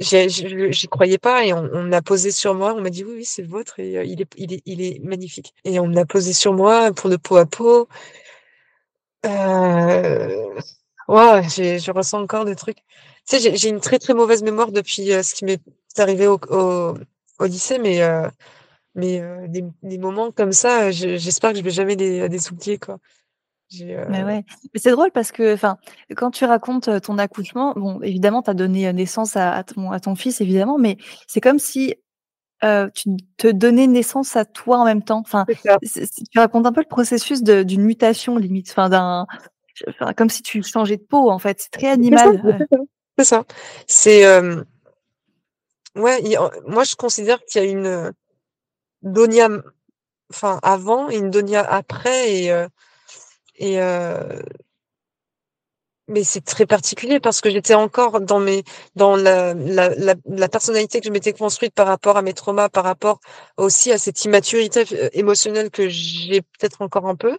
je 0.00 0.70
j'y 0.72 0.88
croyais 0.88 1.18
pas 1.18 1.44
et 1.44 1.52
on 1.54 1.68
on 1.74 1.84
l'a 1.86 2.02
posé 2.02 2.30
sur 2.32 2.54
moi, 2.54 2.74
on 2.76 2.80
m'a 2.82 2.90
dit: 2.90 3.04
«Oui, 3.04 3.14
oui, 3.18 3.24
c'est 3.26 3.42
le 3.42 3.48
vôtre 3.48 3.80
et 3.80 3.98
heu, 3.98 4.04
il 4.06 4.22
est 4.22 4.28
il 4.36 4.52
est 4.54 4.62
il 4.66 4.82
est 4.82 5.00
magnifique» 5.04 5.54
et 5.64 5.80
on 5.80 5.88
l'a 5.88 6.06
posé 6.06 6.32
sur 6.34 6.54
moi 6.54 6.92
pour 6.92 7.10
le 7.10 7.18
pot 7.18 7.36
à. 7.38 7.46
Heu, 9.24 10.54
waouh, 11.08 11.42
j'ai 11.48 11.78
je 11.80 11.90
ressens 11.92 12.20
encore 12.22 12.44
des 12.44 12.54
trucs. 12.56 12.78
Tu 13.28 13.38
sais, 13.40 13.56
j'ai 13.56 13.68
une 13.68 13.80
très, 13.80 13.98
très 13.98 14.14
mauvaise 14.14 14.42
mémoire 14.42 14.72
depuis, 14.72 15.08
ce 15.24 15.34
qui 15.34 15.44
m'est 15.44 15.60
arrivé 15.98 16.26
au 16.28 16.38
au 16.50 16.94
au 17.40 17.44
lycée, 17.46 17.78
mais 17.78 18.00
mais 18.98 19.20
heu, 19.20 19.48
des 19.48 19.64
des 19.82 19.98
moments 19.98 20.30
comme 20.30 20.52
ça, 20.52 20.90
je 20.90 21.16
j'espère 21.16 21.52
que 21.52 21.58
je 21.58 21.62
vais 21.62 21.70
jamais 21.70 21.96
les 21.96 22.28
les 22.28 22.52
oublier, 22.52 22.78
quoi. 22.78 22.98
Mais 23.80 24.24
ouais, 24.24 24.44
mais 24.72 24.80
c'est 24.80 24.92
drôle 24.92 25.10
parce 25.12 25.30
que, 25.30 25.52
enfin, 25.52 25.76
quand 26.16 26.30
tu 26.30 26.46
racontes, 26.46 26.88
ton 27.02 27.18
accouchement, 27.18 27.74
bon, 27.76 28.00
évidemment, 28.00 28.42
tu 28.42 28.48
as 28.48 28.54
donné, 28.54 28.90
naissance 28.94 29.36
à 29.36 29.52
à 29.52 29.62
ton 29.62 29.90
à 29.90 30.00
ton 30.00 30.14
fils, 30.14 30.40
évidemment, 30.40 30.78
mais 30.78 30.96
c'est 31.26 31.42
comme 31.42 31.58
si, 31.58 31.94
tu 32.94 33.16
te 33.36 33.46
donnais 33.46 33.86
naissance 33.86 34.36
à 34.36 34.44
toi 34.46 34.78
en 34.78 34.84
même 34.84 35.02
temps. 35.02 35.20
Enfin, 35.20 35.44
tu 35.82 36.38
racontes 36.38 36.66
un 36.66 36.72
peu 36.72 36.80
le 36.80 36.88
processus 36.88 37.42
d'une 37.42 37.82
mutation 37.82 38.36
limite, 38.36 38.70
enfin 38.70 38.88
d'un 38.88 39.26
comme 40.16 40.30
si 40.30 40.42
tu 40.42 40.62
changeais 40.62 40.96
de 40.96 41.02
peau, 41.02 41.30
en 41.30 41.38
fait. 41.38 41.60
C'est 41.60 41.70
très 41.70 41.88
animal, 41.88 42.42
c'est 43.18 43.24
ça, 43.24 43.44
c'est 43.86 44.24
ouais, 45.94 46.22
y 46.22 46.36
moi, 46.66 46.84
je 46.84 46.96
considère 46.96 47.38
qu'il 47.44 47.62
y 47.62 47.66
a 47.66 47.68
une, 47.68 48.12
Donia, 49.02 49.48
enfin, 50.32 50.60
avant 50.62 51.10
et 51.10 51.16
une 51.18 51.30
Donia 51.30 51.62
après 51.62 52.32
et 52.34 52.52
heu 52.52 52.68
et 53.56 53.80
heu 53.80 54.42
mais 56.08 56.24
c'est 56.24 56.40
très 56.40 56.64
particulier 56.64 57.20
parce 57.20 57.42
que 57.42 57.50
j'étais 57.50 57.74
encore 57.74 58.20
dans 58.22 58.40
mes 58.40 58.64
dans 58.96 59.14
la 59.14 59.52
la 59.54 59.90
la 59.94 60.14
la 60.26 60.48
personnalité 60.48 61.00
que 61.00 61.06
je 61.06 61.10
m'étais 61.12 61.34
construite 61.34 61.74
par 61.74 61.86
rapport 61.86 62.16
à 62.16 62.22
mes 62.22 62.32
traumas, 62.32 62.70
par 62.70 62.84
rapport 62.84 63.20
aussi 63.58 63.92
à 63.92 63.98
cette 63.98 64.24
immaturité 64.24 64.84
heu, 64.92 65.10
émotionnelle 65.12 65.70
que 65.70 65.86
j'ai 65.90 66.40
peut-être 66.40 66.80
encore 66.80 67.06
un 67.06 67.14
peu 67.14 67.36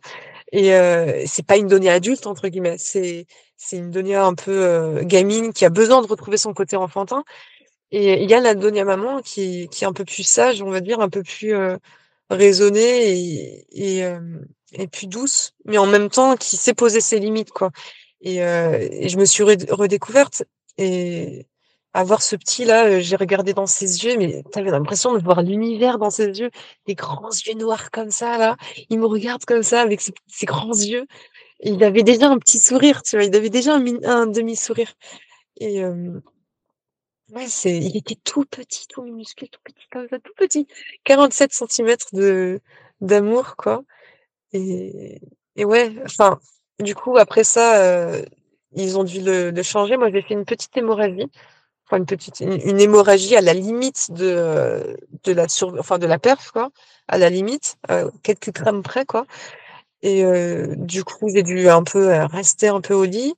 et 0.52 0.74
heu, 0.74 1.24
c'est 1.28 1.46
pas 1.46 1.58
une 1.58 1.68
Donia 1.68 1.94
«adulte» 1.94 2.28
entre 2.28 2.50
guillemets, 2.50 2.78
c'est 2.80 3.28
c'est 3.58 3.78
une 3.78 3.92
Donia 3.92 4.26
un 4.26 4.36
peu, 4.36 4.52
heu, 4.52 5.02
gamine 5.04 5.54
qui 5.54 5.66
a 5.66 5.70
besoin 5.70 6.02
de 6.02 6.08
retrouver 6.08 6.38
son 6.38 6.54
côté 6.56 6.76
enfantin 6.78 7.24
et 7.92 8.24
il 8.24 8.30
y 8.30 8.34
a 8.36 8.40
la 8.42 8.56
Donia 8.56 8.86
maman 8.86 9.22
qui 9.22 9.68
qui 9.70 9.84
est 9.84 9.88
un 9.88 9.94
peu 9.94 10.06
plus 10.06 10.24
sage, 10.24 10.62
on 10.62 10.70
va 10.72 10.82
dire, 10.82 11.00
un 11.02 11.10
peu 11.10 11.24
plus, 11.24 11.54
heu, 11.56 11.78
raisonnée 12.30 13.12
et 13.14 13.68
et 13.72 13.98
hem 14.00 14.46
et 14.74 14.88
plus 14.88 15.08
douce, 15.08 15.54
mais 15.66 15.78
en 15.80 15.88
même 15.88 16.10
temps 16.10 16.36
qui 16.38 16.58
sait 16.58 16.74
poser 16.76 17.02
ses 17.02 17.20
limites, 17.20 17.52
quoi 17.52 17.72
et 18.22 18.42
heu 18.44 18.76
et 18.82 19.10
je 19.10 19.18
me 19.20 19.26
suis 19.26 19.44
red 19.44 19.70
redécouverte 19.72 20.44
et 20.78 21.48
avoir 21.94 22.22
ce 22.22 22.36
petit-là, 22.38 22.90
heu, 22.90 23.00
j'ai 23.02 23.16
regardé 23.18 23.54
dans 23.54 23.66
ses 23.68 24.06
yeux, 24.06 24.18
mais 24.18 24.44
tu 24.54 24.60
avais 24.60 24.72
l'impression 24.72 25.14
de 25.16 25.24
voir 25.24 25.42
l'univers 25.44 25.98
dans 26.00 26.12
ses 26.12 26.28
yeux, 26.40 26.52
des 26.88 26.96
grands 26.96 27.30
yeux 27.48 27.56
noirs 27.56 27.92
comme 27.92 28.12
ça 28.12 28.38
là. 28.38 28.58
Il 28.92 29.00
me 29.00 29.06
regarde 29.08 29.46
comme 29.46 29.64
ça 29.64 29.82
avec 29.82 30.02
ses 30.02 30.14
ses 30.28 30.46
grands 30.48 30.74
yeux 30.74 31.06
il 31.62 31.84
avait 31.84 32.04
déjà 32.04 32.30
un 32.30 32.40
petit 32.40 32.60
sourire, 32.60 33.04
tu 33.04 33.18
vois? 33.18 33.26
Il 33.26 33.36
avait 33.36 33.50
déjà 33.52 33.76
un 33.76 33.80
mi 33.82 33.98
un 34.06 34.28
demi-sourire 34.28 34.94
et 35.60 35.78
hem 35.78 36.22
ouais, 37.34 37.48
c'est 37.48 37.78
il 37.78 37.98
était 37.98 38.16
tout 38.24 38.46
petit, 38.46 38.88
tout 38.88 39.02
minuscule, 39.04 39.50
tout 39.50 39.60
petit 39.64 39.88
comme 39.92 40.08
ça, 40.10 40.20
tout 40.20 40.34
petit, 40.38 40.68
47 41.04 41.54
centimètres 41.54 42.08
de 42.14 42.60
d'amour, 43.02 43.56
quoi 43.58 43.84
et 44.54 45.22
et 45.58 45.66
ouais, 45.66 45.96
enfin, 46.06 46.40
du 46.80 46.96
coup, 46.96 47.18
après 47.18 47.44
ça, 47.46 48.10
heu, 48.14 48.26
ils 48.74 48.98
ont 49.00 49.04
dû 49.06 49.22
le 49.22 49.52
le 49.52 49.64
changer. 49.64 49.98
Moi, 49.98 50.12
j'ai 50.12 50.22
fait 50.24 50.34
une 50.36 50.46
petite 50.46 50.76
hémorragie, 50.78 51.28
enfin 51.88 51.98
une 52.00 52.06
petite, 52.08 52.42
une 52.42 52.80
hémorragie 52.82 53.36
à 53.38 53.42
la 53.42 53.54
limite 53.56 54.12
de, 54.14 54.26
heu, 54.28 54.98
de 55.26 55.34
la 55.34 55.48
sur 55.50 55.76
enfin 55.80 56.00
de 56.00 56.08
la 56.08 56.20
perf, 56.20 56.52
quoi, 56.52 56.72
à 57.10 57.18
la 57.20 57.30
limite, 57.32 57.78
heu, 57.92 58.12
quelques 58.24 58.52
grammes 58.54 58.84
près, 58.84 59.06
quoi 59.06 59.26
et 60.04 60.24
heu, 60.26 60.76
du 60.78 61.04
coup, 61.04 61.30
j'ai 61.34 61.44
dû 61.44 61.70
un 61.70 61.84
peu, 61.84 62.12
heu, 62.14 62.26
rester 62.26 62.70
un 62.70 62.82
peu 62.82 62.94
au 62.94 63.06
lit. 63.06 63.36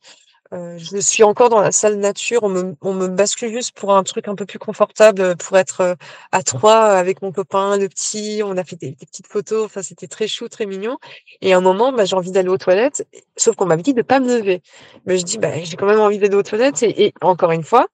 Heu, 0.54 0.78
je 0.78 0.98
suis 0.98 1.24
encore 1.24 1.48
dans 1.50 1.62
la 1.62 1.72
salle 1.72 1.96
nature, 1.98 2.44
on 2.44 2.50
me 2.50 2.76
on 2.82 2.94
me 2.94 3.08
bascule 3.08 3.52
juste 3.54 3.72
pour 3.78 3.96
un 3.96 4.04
truc 4.04 4.28
un 4.28 4.36
peu 4.36 4.46
plus 4.46 4.60
confortable, 4.60 5.22
heu, 5.22 5.36
pour 5.38 5.58
être, 5.58 5.82
heu, 5.82 5.96
à 6.34 6.44
3 6.44 6.76
avec 6.88 7.22
mon 7.22 7.32
copain, 7.32 7.78
le 7.78 7.88
petit. 7.88 8.42
On 8.44 8.58
a 8.58 8.64
fait 8.66 8.76
des 8.76 8.92
petites 8.96 9.28
photos, 9.28 9.64
enfin, 9.66 9.82
c'était 9.82 10.08
très 10.08 10.28
chou, 10.28 10.50
très 10.50 10.66
mignon 10.66 10.98
et 11.42 11.54
à 11.54 11.58
un 11.58 11.62
moment, 11.62 11.94
bah, 11.94 12.04
j'ai 12.04 12.16
envie 12.18 12.32
d'aller 12.32 12.50
aux 12.50 12.58
toilettes 12.58 13.06
et 13.14 13.24
sauf 13.38 13.56
qu'on 13.56 13.66
m'avait 13.66 13.82
dit 13.82 13.94
de 13.94 14.02
pas 14.02 14.20
me 14.20 14.38
lever. 14.40 14.62
Mais 15.06 15.18
je 15.18 15.24
dis: 15.24 15.38
«Bah, 15.38 15.52
j'ai 15.64 15.78
quand 15.78 15.86
même 15.88 16.00
envie 16.02 16.20
d'aller 16.20 16.36
aux 16.36 16.44
toilettes» 16.44 16.84
et 16.84 17.06
et 17.06 17.14
encore 17.22 17.52
une 17.52 17.64
fois, 17.64 17.88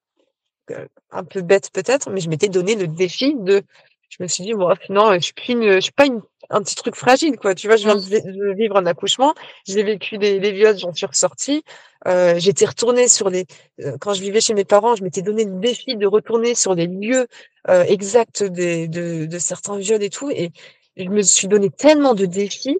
un 1.11 1.23
peu 1.25 1.41
bête 1.41 1.71
peut-être, 1.73 2.09
mais 2.11 2.21
je 2.21 2.29
m'étais 2.29 2.49
donné 2.49 2.75
le 2.75 2.87
défi 2.87 3.35
de 3.39 3.63
je 4.09 4.17
me 4.23 4.27
suis 4.27 4.43
dit: 4.43 4.53
«Bon, 4.53 4.73
non, 4.89 5.13
je 5.15 5.19
suis 5.19 5.33
plus 5.33 5.53
une, 5.53 5.73
je 5.75 5.79
suis 5.81 5.91
pas 5.91 6.05
une 6.05 6.21
un 6.49 6.61
petit 6.61 6.75
truc 6.75 6.95
fragile, 6.95 7.37
quoi». 7.37 7.55
Tu 7.55 7.67
vois? 7.67 7.75
Je 7.77 7.83
viens 7.85 7.95
de 7.95 8.01
vé 8.01 8.21
de 8.21 8.53
vivre 8.55 8.77
un 8.77 8.85
accouchement, 8.85 9.33
j'ai 9.67 9.83
vécu 9.83 10.17
des 10.17 10.39
des 10.39 10.51
viols, 10.51 10.77
j'en 10.79 10.93
suis 10.93 11.05
ressortie. 11.05 11.63
Heu, 12.07 12.35
j'étais 12.39 12.65
retournée 12.65 13.07
sur 13.09 13.29
les 13.29 13.45
heu, 13.81 13.97
quand 13.99 14.13
je 14.13 14.21
vivais 14.21 14.41
chez 14.41 14.53
mes 14.53 14.65
parents, 14.65 14.95
je 14.95 15.03
m'étais 15.03 15.21
donné 15.23 15.45
le 15.45 15.59
défi 15.59 15.95
de 15.97 16.05
retourner 16.07 16.55
sur 16.55 16.73
les 16.75 16.87
lieux, 16.87 17.27
heu, 17.69 17.83
exacts 17.87 18.43
des 18.43 18.87
de 18.87 19.25
de 19.25 19.39
certains 19.39 19.77
viols 19.77 20.03
et 20.03 20.09
tout 20.09 20.29
et 20.31 20.51
je 20.97 21.09
me 21.09 21.21
suis 21.21 21.47
donné 21.47 21.69
tellement 21.69 22.13
de 22.15 22.25
défis 22.25 22.77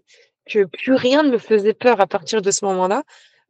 que 0.49 0.65
plus 0.65 0.95
rien 0.95 1.23
ne 1.23 1.31
me 1.31 1.37
faisait 1.37 1.73
peur 1.73 1.99
à 2.01 2.07
partir 2.07 2.41
de 2.41 2.51
ce 2.51 2.65
moment-là. 2.65 3.03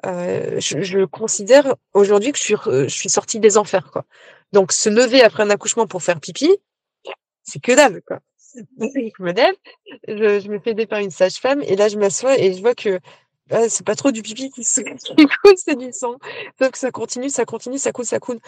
Heu, 0.06 0.60
je 0.60 0.82
je 0.82 1.06
considère 1.06 1.76
aujourd'hui 1.94 2.32
que 2.32 2.38
je 2.40 2.44
suis 2.44 2.56
je 2.66 2.88
suis 2.90 3.10
sortie 3.10 3.40
des 3.40 3.58
enfers, 3.58 3.92
quoi. 3.92 4.06
Donc 4.54 4.72
se 4.74 4.90
lever 4.90 5.22
après 5.24 5.44
un 5.44 5.50
accouchement 5.52 5.88
pour 5.88 6.04
faire 6.04 6.20
pipi, 6.20 6.50
c'est 7.48 7.60
que 7.62 7.74
dalle, 7.76 8.02
quoi. 8.08 8.20
Je 8.80 9.24
me 9.24 9.32
lève, 9.34 9.56
je 10.08 10.40
je 10.40 10.50
me 10.50 10.60
fais 10.60 10.72
aider 10.72 10.88
par 10.88 11.00
une 11.00 11.12
sage-femme 11.12 11.62
et 11.64 11.76
là, 11.76 11.90
je 11.90 11.98
m'assois 11.98 12.38
et 12.40 12.54
je 12.54 12.62
vois 12.62 12.76
que, 12.76 13.00
bah, 13.48 13.70
c'est 13.70 13.86
pas 13.86 13.96
trop 13.96 14.12
du 14.12 14.22
pipi 14.24 14.52
qui 14.52 14.64
se 14.64 14.82
qui 14.82 15.16
coule, 15.28 15.54
c'est 15.58 15.78
du 15.78 15.92
sang. 15.94 16.16
Sauf 16.60 16.72
que 16.72 16.78
ça 16.78 16.92
continue, 16.92 17.30
ça 17.30 17.46
continue, 17.46 17.78
ça 17.80 17.92
coule, 17.94 18.06
ça 18.06 18.20
coule 18.20 18.40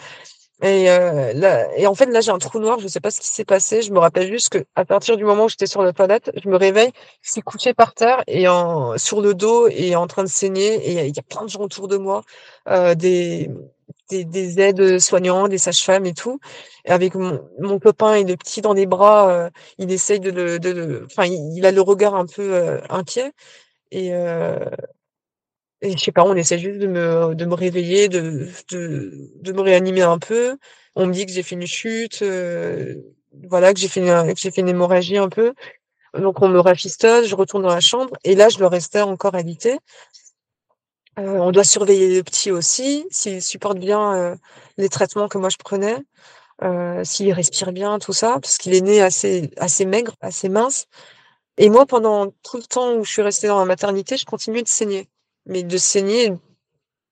et 0.62 0.90
heu, 0.90 1.32
là 1.34 1.68
et 1.76 1.86
en 1.86 1.94
fait, 1.94 2.06
là, 2.06 2.20
j'ai 2.22 2.32
un 2.32 2.38
trou 2.38 2.60
noir, 2.60 2.80
je 2.80 2.88
sais 2.88 3.00
pas 3.00 3.10
ce 3.12 3.20
qui 3.20 3.28
s'est 3.28 3.44
passé. 3.46 3.82
Je 3.82 3.92
me 3.92 3.98
rappelle 4.00 4.28
juste 4.30 4.50
qu'à 4.50 4.84
partir 4.86 5.16
du 5.16 5.24
moment 5.24 5.44
où 5.46 5.48
j'étais 5.50 5.66
sur 5.66 5.82
la 5.82 5.92
toilette, 5.92 6.32
je 6.42 6.48
me 6.50 6.56
réveille, 6.56 6.92
je 7.22 7.32
suis 7.32 7.42
couchée 7.42 7.74
par 7.74 7.94
terre 7.94 8.22
et 8.28 8.48
en 8.48 8.98
sur 8.98 9.22
le 9.22 9.34
dos 9.34 9.68
et 9.68 9.96
en 9.96 10.06
train 10.08 10.24
de 10.24 10.28
saigner 10.30 10.74
et 10.76 11.06
il 11.08 11.16
y 11.16 11.20
a 11.20 11.22
plein 11.22 11.44
de 11.44 11.50
gens 11.50 11.60
autour 11.62 11.88
de 11.88 11.96
moi, 11.98 12.22
heu, 12.70 12.94
des 12.96 13.50
des 14.10 14.24
des 14.24 14.60
aides-soignants, 14.60 15.48
des 15.48 15.58
sages-femmes 15.58 16.06
et 16.06 16.14
tout 16.14 16.40
avec 16.86 17.14
mon 17.14 17.40
mon 17.60 17.78
copain 17.78 18.14
et 18.14 18.24
le 18.24 18.36
petit 18.36 18.60
dans 18.62 18.72
les 18.74 18.86
bras, 18.86 19.46
heu, 19.48 19.50
il 19.78 19.90
essaye 19.92 20.20
de 20.20 20.30
le 20.30 20.58
le 20.58 21.06
il 21.26 21.54
il 21.58 21.66
a 21.66 21.72
le 21.72 21.80
regard 21.82 22.14
un 22.16 22.26
peu, 22.26 22.42
heu, 22.54 22.80
inquiet 22.90 23.32
et 23.92 24.12
et 25.82 25.92
je 25.96 25.98
sais 26.04 26.12
pas, 26.12 26.24
on 26.24 26.34
essaie 26.36 26.58
juste 26.58 26.78
de 26.78 26.86
me 26.86 27.34
de 27.34 27.44
me 27.46 27.54
réveiller, 27.54 28.08
de 28.08 28.48
de 28.72 29.52
me 29.52 29.60
réanimer 29.62 30.02
un 30.02 30.18
peu. 30.18 30.56
On 30.94 31.06
me 31.06 31.12
dit 31.12 31.24
que 31.26 31.32
j'ai 31.32 31.42
fait 31.42 31.54
une 31.56 31.66
chute, 31.66 32.22
voilà, 33.48 33.72
que 33.72 33.80
j'ai 33.80 33.88
fait 33.88 34.08
un 34.10 34.26
que 34.34 34.38
j'ai 34.40 34.50
fait 34.50 34.60
une 34.60 34.68
hémorragie 34.68 35.16
un 35.18 35.28
peu. 35.28 35.54
Donc 36.18 36.42
on 36.42 36.48
me 36.48 36.60
rafistole, 36.60 37.24
je 37.26 37.36
retourne 37.36 37.64
dans 37.64 37.70
la 37.70 37.80
chambre 37.80 38.16
et 38.24 38.34
là, 38.36 38.48
je 38.50 38.58
dois 38.58 38.68
rester 38.70 39.00
encore 39.02 39.34
alitée. 39.36 39.78
Heu, 41.18 41.40
on 41.40 41.50
doit 41.52 41.64
surveiller 41.64 42.16
le 42.16 42.22
petit 42.22 42.50
aussi, 42.50 43.06
s'il 43.10 43.42
supporte 43.42 43.78
bien, 43.78 44.14
heu, 44.34 44.36
les 44.78 44.88
traitements 44.88 45.28
que 45.28 45.38
moi 45.38 45.48
je 45.50 45.56
prenais, 45.56 45.96
heu, 46.64 47.02
s'il 47.04 47.32
respire 47.32 47.72
bien, 47.72 47.98
tout 48.00 48.12
ça, 48.14 48.38
parce 48.42 48.58
qu'il 48.58 48.74
est 48.74 48.82
né 48.82 49.02
assez 49.02 49.50
assez 49.58 49.86
maigre, 49.86 50.14
assez 50.22 50.48
mince 50.48 50.86
et 51.58 51.70
moi, 51.70 51.86
pendant 51.86 52.28
tout 52.44 52.58
le 52.58 52.64
temps 52.64 52.94
où 52.96 53.04
je 53.04 53.10
suis 53.12 53.22
restée 53.22 53.48
dans 53.48 53.58
la 53.60 53.66
maternité, 53.66 54.16
je 54.16 54.26
continuais 54.26 54.62
de 54.62 54.68
saigner, 54.68 55.08
mais 55.46 55.62
de 55.64 55.76
saigner 55.78 56.32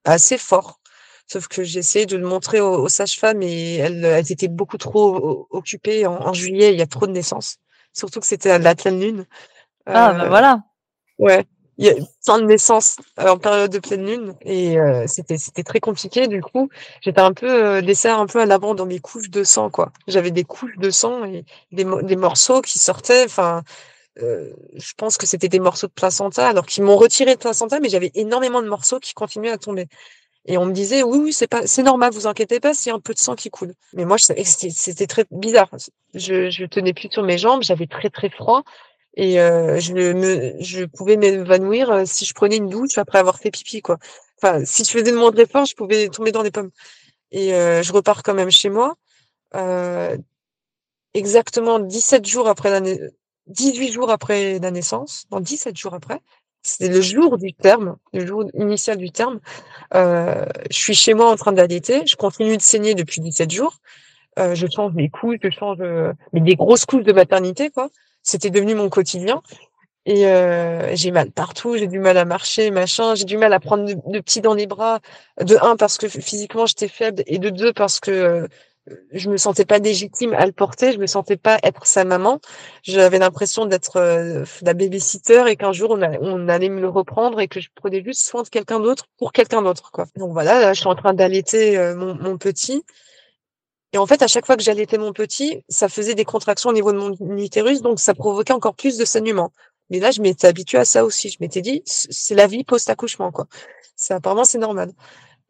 assez 0.05 0.39
fort. 0.39 0.81
Sauf 1.29 1.49
que 1.49 1.65
j'ai 1.65 1.81
essayé 1.81 2.07
de 2.07 2.17
le 2.17 2.27
montrer 2.27 2.61
aux 2.61 2.75
aux 2.85 2.89
sages-femmes 2.89 3.43
et 3.43 3.77
elles 3.77 4.05
elles 4.05 4.33
étaient 4.33 4.49
beaucoup 4.49 4.79
trop 4.79 5.47
occupées. 5.51 6.07
En 6.07 6.15
en 6.29 6.33
juillet, 6.35 6.73
il 6.75 6.79
y 6.79 6.83
a 6.83 6.87
trop 6.87 7.07
de 7.07 7.13
naissances, 7.13 7.59
surtout 7.95 8.21
que 8.21 8.27
c'était 8.27 8.51
à 8.51 8.59
la 8.59 8.75
pleine 8.77 9.01
lune. 9.01 9.27
Ah, 9.87 10.13
Heu, 10.25 10.29
voilà. 10.29 10.63
ouais, 11.19 11.47
il 11.79 11.87
y 11.87 11.91
a 11.91 11.95
plein 12.27 12.39
de 12.41 12.45
naissances, 12.47 12.97
heu, 13.21 13.31
en 13.31 13.39
période 13.39 13.71
de 13.73 13.79
pleine 13.79 14.05
lune 14.07 14.35
et 14.43 14.79
heu, 14.79 15.05
c'était 15.07 15.39
c'était 15.39 15.63
très 15.63 15.81
compliqué. 15.81 16.27
Du 16.29 16.43
coup, 16.43 16.69
j'étais 17.03 17.21
un 17.21 17.33
peu, 17.33 17.49
heu, 17.79 17.81
laissée 17.81 18.09
un 18.09 18.27
peu 18.27 18.41
à 18.41 18.47
l'abandon 18.47 18.75
dans 18.75 18.87
mes 18.87 18.99
couches 19.01 19.31
de 19.31 19.45
sang, 19.45 19.71
quoi. 19.71 19.93
J'avais 20.09 20.31
des 20.33 20.45
couches 20.45 20.77
de 20.79 20.91
sang 20.91 21.25
et 21.25 21.45
des 21.73 21.85
des 22.03 22.17
morceaux 22.17 22.61
qui 22.63 22.79
sortaient, 22.81 23.25
enfin, 23.25 23.63
heu, 24.21 24.55
je 24.77 24.93
pense 24.99 25.19
que 25.19 25.27
c'était 25.27 25.49
des 25.49 25.61
morceaux 25.61 25.89
de 25.89 25.93
placenta 25.93 26.49
alors 26.49 26.67
qu'ils 26.67 26.85
m'ont 26.85 26.97
retiré 26.99 27.33
le 27.33 27.39
placenta, 27.39 27.81
mais 27.81 27.89
j'avais 27.91 28.13
énormément 28.15 28.63
de 28.63 28.69
morceaux 28.69 29.01
qui 29.01 29.15
continuaient 29.15 29.53
à 29.53 29.59
tomber 29.59 29.87
et 30.47 30.57
on 30.59 30.65
me 30.67 30.73
disait: 30.73 31.03
«Oui, 31.03 31.19
oui, 31.23 31.33
c'est 31.33 31.47
pas 31.49 31.67
c'est 31.67 31.83
normal, 31.83 32.13
vous 32.13 32.27
inquiétez 32.27 32.61
pas, 32.61 32.73
c'est 32.75 32.91
un 32.91 33.01
peu 33.01 33.15
de 33.15 33.19
sang 33.19 33.35
qui 33.35 33.51
coule». 33.51 33.75
Mais 33.95 34.05
moi, 34.07 34.17
je 34.17 34.25
c'était 34.45 35.07
très 35.07 35.25
bizarre. 35.31 35.69
Je 36.15 36.51
je 36.51 36.65
tenais 36.65 36.95
plus 36.95 37.09
sur 37.13 37.23
mes 37.23 37.39
jambes, 37.39 37.63
j'avais 37.63 37.87
très, 37.87 38.11
très 38.11 38.31
froid 38.31 38.63
et 39.19 39.41
heu, 39.41 39.81
je 39.81 39.95
me 39.95 40.55
je 40.63 40.87
pouvais 40.87 41.19
m'évanouir, 41.19 41.93
heu, 41.93 42.07
si 42.07 42.27
je 42.27 42.35
prenais 42.35 42.59
une 42.59 42.69
douche 42.71 42.99
après 42.99 43.21
avoir 43.21 43.39
fait 43.41 43.53
pipi, 43.53 43.83
quoi. 43.83 43.99
Enfin, 44.43 44.65
si 44.67 44.85
je 44.85 44.91
faisais 44.93 45.13
le 45.13 45.19
moindre 45.19 45.41
effort, 45.41 45.67
je 45.67 45.77
pouvais 45.77 46.09
tomber 46.11 46.33
dans 46.33 46.43
les 46.45 46.53
pommes 46.53 46.71
et 47.33 47.55
heu, 47.55 47.83
je 47.83 47.93
repars 47.93 48.23
quand 48.25 48.35
même 48.35 48.51
chez 48.51 48.71
moi. 48.71 48.97
Heu, 49.57 50.19
exactement 51.15 51.79
17 51.81 52.27
jours 52.27 52.49
après 52.49 52.71
la 52.71 52.81
nai 52.81 53.01
18 53.49 53.93
jours 53.93 54.11
après 54.11 54.59
la 54.61 54.71
naissance, 54.71 55.27
non 55.33 55.41
17 55.41 55.77
jours 55.77 55.95
après, 55.95 56.21
c'était 56.63 56.89
le 56.93 57.01
jour 57.01 57.39
du 57.39 57.55
terme, 57.55 57.97
le 58.13 58.27
jour 58.27 58.45
initial 58.55 58.99
du 58.99 59.11
terme. 59.11 59.41
Heu, 59.95 60.47
je 60.71 60.77
suis 60.77 60.95
chez 60.95 61.15
moi 61.15 61.31
en 61.31 61.37
train 61.37 61.53
d'allaiter, 61.53 62.07
je 62.07 62.17
continue 62.17 62.57
de 62.59 62.63
saigner 62.63 62.95
depuis 62.95 63.21
17 63.23 63.51
jours. 63.53 63.79
Heu, 64.39 64.55
je 64.55 64.67
change 64.75 64.95
mes 64.95 65.11
couches, 65.11 65.39
je 65.43 65.51
change, 65.51 65.79
mais 66.33 66.41
des 66.43 66.57
grosses 66.57 66.87
couches 66.87 67.05
de 67.05 67.13
maternité, 67.13 67.71
quoi. 67.71 67.91
C'était 68.31 68.51
devenu 68.51 68.75
mon 68.75 68.91
quotidien 68.91 69.41
Et 70.07 70.27
heu, 70.27 70.81
j'ai 70.95 71.13
mal 71.13 71.31
partout, 71.33 71.77
j'ai 71.79 71.89
du 71.89 71.99
mal 72.01 72.19
à 72.19 72.25
marcher, 72.27 72.71
machin, 72.71 73.15
j'ai 73.17 73.25
du 73.27 73.39
mal 73.39 73.53
à 73.55 73.61
prendre 73.61 73.89
le 74.13 74.23
petit 74.23 74.41
dans 74.43 74.55
les 74.55 74.67
bras. 74.67 75.01
De 75.43 75.57
1 75.63 75.77
parce 75.77 75.99
que 75.99 76.09
physiquement 76.09 76.67
j'étais 76.67 76.89
faible 76.89 77.23
et 77.27 77.39
de 77.39 77.51
2 77.51 77.73
parce 77.75 78.01
que, 78.01 78.11
heu, 78.13 78.49
je 79.13 79.31
me 79.31 79.37
sentais 79.39 79.65
pas 79.67 79.79
légitime 79.79 80.35
à 80.35 80.47
le 80.47 80.53
porter, 80.53 80.93
je 80.93 80.99
me 80.99 81.07
sentais 81.09 81.37
pas 81.39 81.59
être 81.65 81.87
sa 81.87 82.05
maman. 82.05 82.41
J'avais 82.85 83.19
l'impression 83.21 83.67
d'être, 83.67 83.99
heu, 84.01 84.45
la 84.63 84.75
baby-sitter 84.75 85.45
et 85.49 85.57
qu'un 85.57 85.73
jour 85.73 85.93
on 86.23 86.49
allait 86.49 86.71
me 86.71 86.81
le 86.83 86.89
reprendre 86.91 87.41
et 87.41 87.49
que 87.49 87.61
je 87.61 87.69
prenais 87.77 88.03
juste 88.05 88.23
soin 88.29 88.43
de 88.45 88.49
quelqu'un 88.51 88.81
d'autre 88.81 89.07
pour 89.19 89.33
quelqu'un 89.33 89.63
d'autre, 89.63 89.91
quoi. 89.93 90.07
Donc 90.17 90.33
voilà, 90.33 90.61
là 90.61 90.75
je 90.75 90.81
suis 90.81 90.89
en 90.91 90.97
train 90.97 91.15
d'allaiter, 91.15 91.79
heu, 91.79 91.95
mon 91.97 92.15
mon 92.17 92.39
petit 92.39 92.85
et 93.93 93.99
en 93.99 94.07
fait, 94.07 94.23
à 94.23 94.27
chaque 94.29 94.47
fois 94.47 94.57
que 94.57 94.63
j'allaitais 94.63 94.99
mon 94.99 95.13
petit, 95.13 95.63
ça 95.69 95.89
faisait 95.89 96.15
des 96.15 96.25
contractions 96.25 96.71
au 96.71 96.73
niveau 96.75 96.93
de 96.93 96.99
mon 96.99 97.37
utérus, 97.39 97.83
donc 97.83 98.01
ça 98.01 98.15
provoquait 98.15 98.53
encore 98.53 98.75
plus 98.75 98.99
de 98.99 99.05
saignements. 99.05 99.53
Mais 99.91 99.99
là, 100.01 100.11
je 100.11 100.21
m'étais 100.21 100.47
habituée 100.47 100.79
à 100.79 100.85
ça 100.85 101.05
aussi. 101.05 101.31
Je 101.31 101.39
m'étais 101.41 101.63
dit: 101.63 101.83
c'est 101.87 102.35
la 102.35 102.47
vie 102.47 102.65
post-accouchement, 102.65 103.33
quoi. 103.33 103.47
Ça 103.97 104.17
apparemment, 104.17 104.45
c'est 104.45 104.59
normal» 104.59 104.93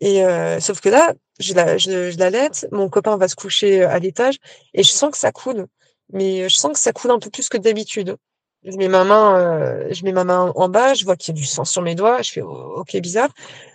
et 0.01 0.25
heu, 0.25 0.61
sauf 0.61 0.81
que 0.81 0.89
là, 0.89 1.15
je 1.41 1.55
la 1.55 1.79
je 1.79 2.11
je 2.11 2.19
l'allaite, 2.19 2.67
mon 2.73 2.89
copain 2.89 3.17
va 3.17 3.29
se 3.29 3.37
coucher, 3.37 3.83
à 3.85 3.99
l'étage 3.99 4.39
et 4.75 4.83
je 4.83 4.91
sens 4.91 5.11
que 5.13 5.19
ça 5.19 5.33
coule, 5.33 5.67
mais 6.13 6.49
je 6.49 6.57
sens 6.57 6.73
que 6.73 6.79
ça 6.79 6.93
coule 6.93 7.11
un 7.13 7.19
peu 7.19 7.31
plus 7.31 7.49
que 7.49 7.59
d'habitude. 7.59 8.17
Je 8.65 8.77
mets 8.77 8.89
ma 8.89 9.05
main, 9.05 9.39
heu, 9.87 9.93
je 9.93 10.03
mets 10.05 10.11
ma 10.13 10.25
main 10.25 10.53
en 10.57 10.69
bas, 10.69 10.93
je 10.95 11.05
vois 11.05 11.15
qu'il 11.17 11.33
y 11.33 11.39
a 11.39 11.41
du 11.41 11.47
sang 11.47 11.65
sur 11.65 11.81
mes 11.81 11.95
doigts, 11.95 12.23
je 12.23 12.33
fais: 12.33 12.43
«OK, 12.43 12.97
bizarre». 12.97 13.29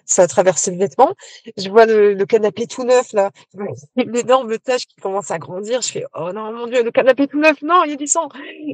Ça 0.05 0.23
a 0.23 0.27
traversé 0.27 0.69
le 0.72 0.77
vêtement. 0.77 1.14
Je 1.55 1.69
vois 1.69 1.85
le 1.85 2.14
le 2.14 2.26
canapé 2.26 2.68
tout 2.68 2.84
neuf 2.84 3.14
là, 3.14 3.31
une 3.95 4.15
énorme 4.18 4.57
tache 4.60 4.85
qui 4.85 4.97
commence 4.97 5.31
à 5.31 5.39
grandir. 5.39 5.81
Je 5.81 5.89
fais: 5.89 6.03
«Oh 6.14 6.34
non, 6.34 6.51
mon 6.51 6.68
Dieu, 6.68 6.84
le 6.84 6.91
canapé 6.91 7.27
tout 7.27 7.39
neuf, 7.39 7.61
non, 7.61 7.84
il 7.85 7.91
y 7.91 7.93
a 7.93 7.95
du 7.95 8.07
sang!» 8.07 8.27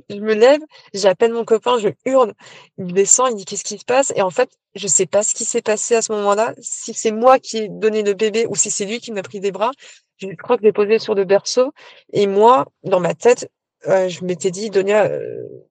Je 0.10 0.16
me 0.16 0.34
lève, 0.34 0.62
j'appelle 0.96 1.32
mon 1.34 1.46
copain, 1.46 1.78
je 1.78 1.90
hurle. 2.06 2.34
Il 2.80 2.92
descend, 2.94 3.30
il 3.32 3.36
dit: 3.36 3.46
«Qu'est-ce 3.46 3.64
qui 3.64 3.78
se 3.78 3.86
passe?» 3.86 4.12
et 4.16 4.24
en 4.24 4.32
fait, 4.32 4.50
je 4.74 4.88
sais 4.88 5.06
pas 5.06 5.22
ce 5.22 5.36
qui 5.36 5.46
s'est 5.46 5.62
passé 5.62 5.94
à 5.96 6.02
ce 6.02 6.12
moment-là, 6.14 6.56
si 6.60 6.96
c'est 6.96 7.12
moi 7.12 7.38
qui 7.40 7.58
ai 7.58 7.68
donné 7.70 8.02
le 8.02 8.14
bébé 8.16 8.48
ou 8.50 8.56
si 8.56 8.72
c'est 8.72 8.86
lui 8.86 9.00
qui 9.00 9.12
m'a 9.12 9.22
pris 9.22 9.40
des 9.40 9.52
bras. 9.52 9.72
Je 10.18 10.28
crois 10.36 10.58
que 10.58 10.64
je 10.64 10.68
l'ai 10.68 10.74
posé 10.74 10.98
sur 11.00 11.14
le 11.16 11.24
berceau 11.26 11.72
et 12.14 12.26
moi, 12.28 12.66
dans 12.84 13.00
ma 13.00 13.14
tête, 13.14 13.50
heu, 13.88 14.10
je 14.10 14.24
m'étais 14.26 14.50
dit: 14.52 14.70
«Donia, 14.72 15.08
heu» 15.12 15.69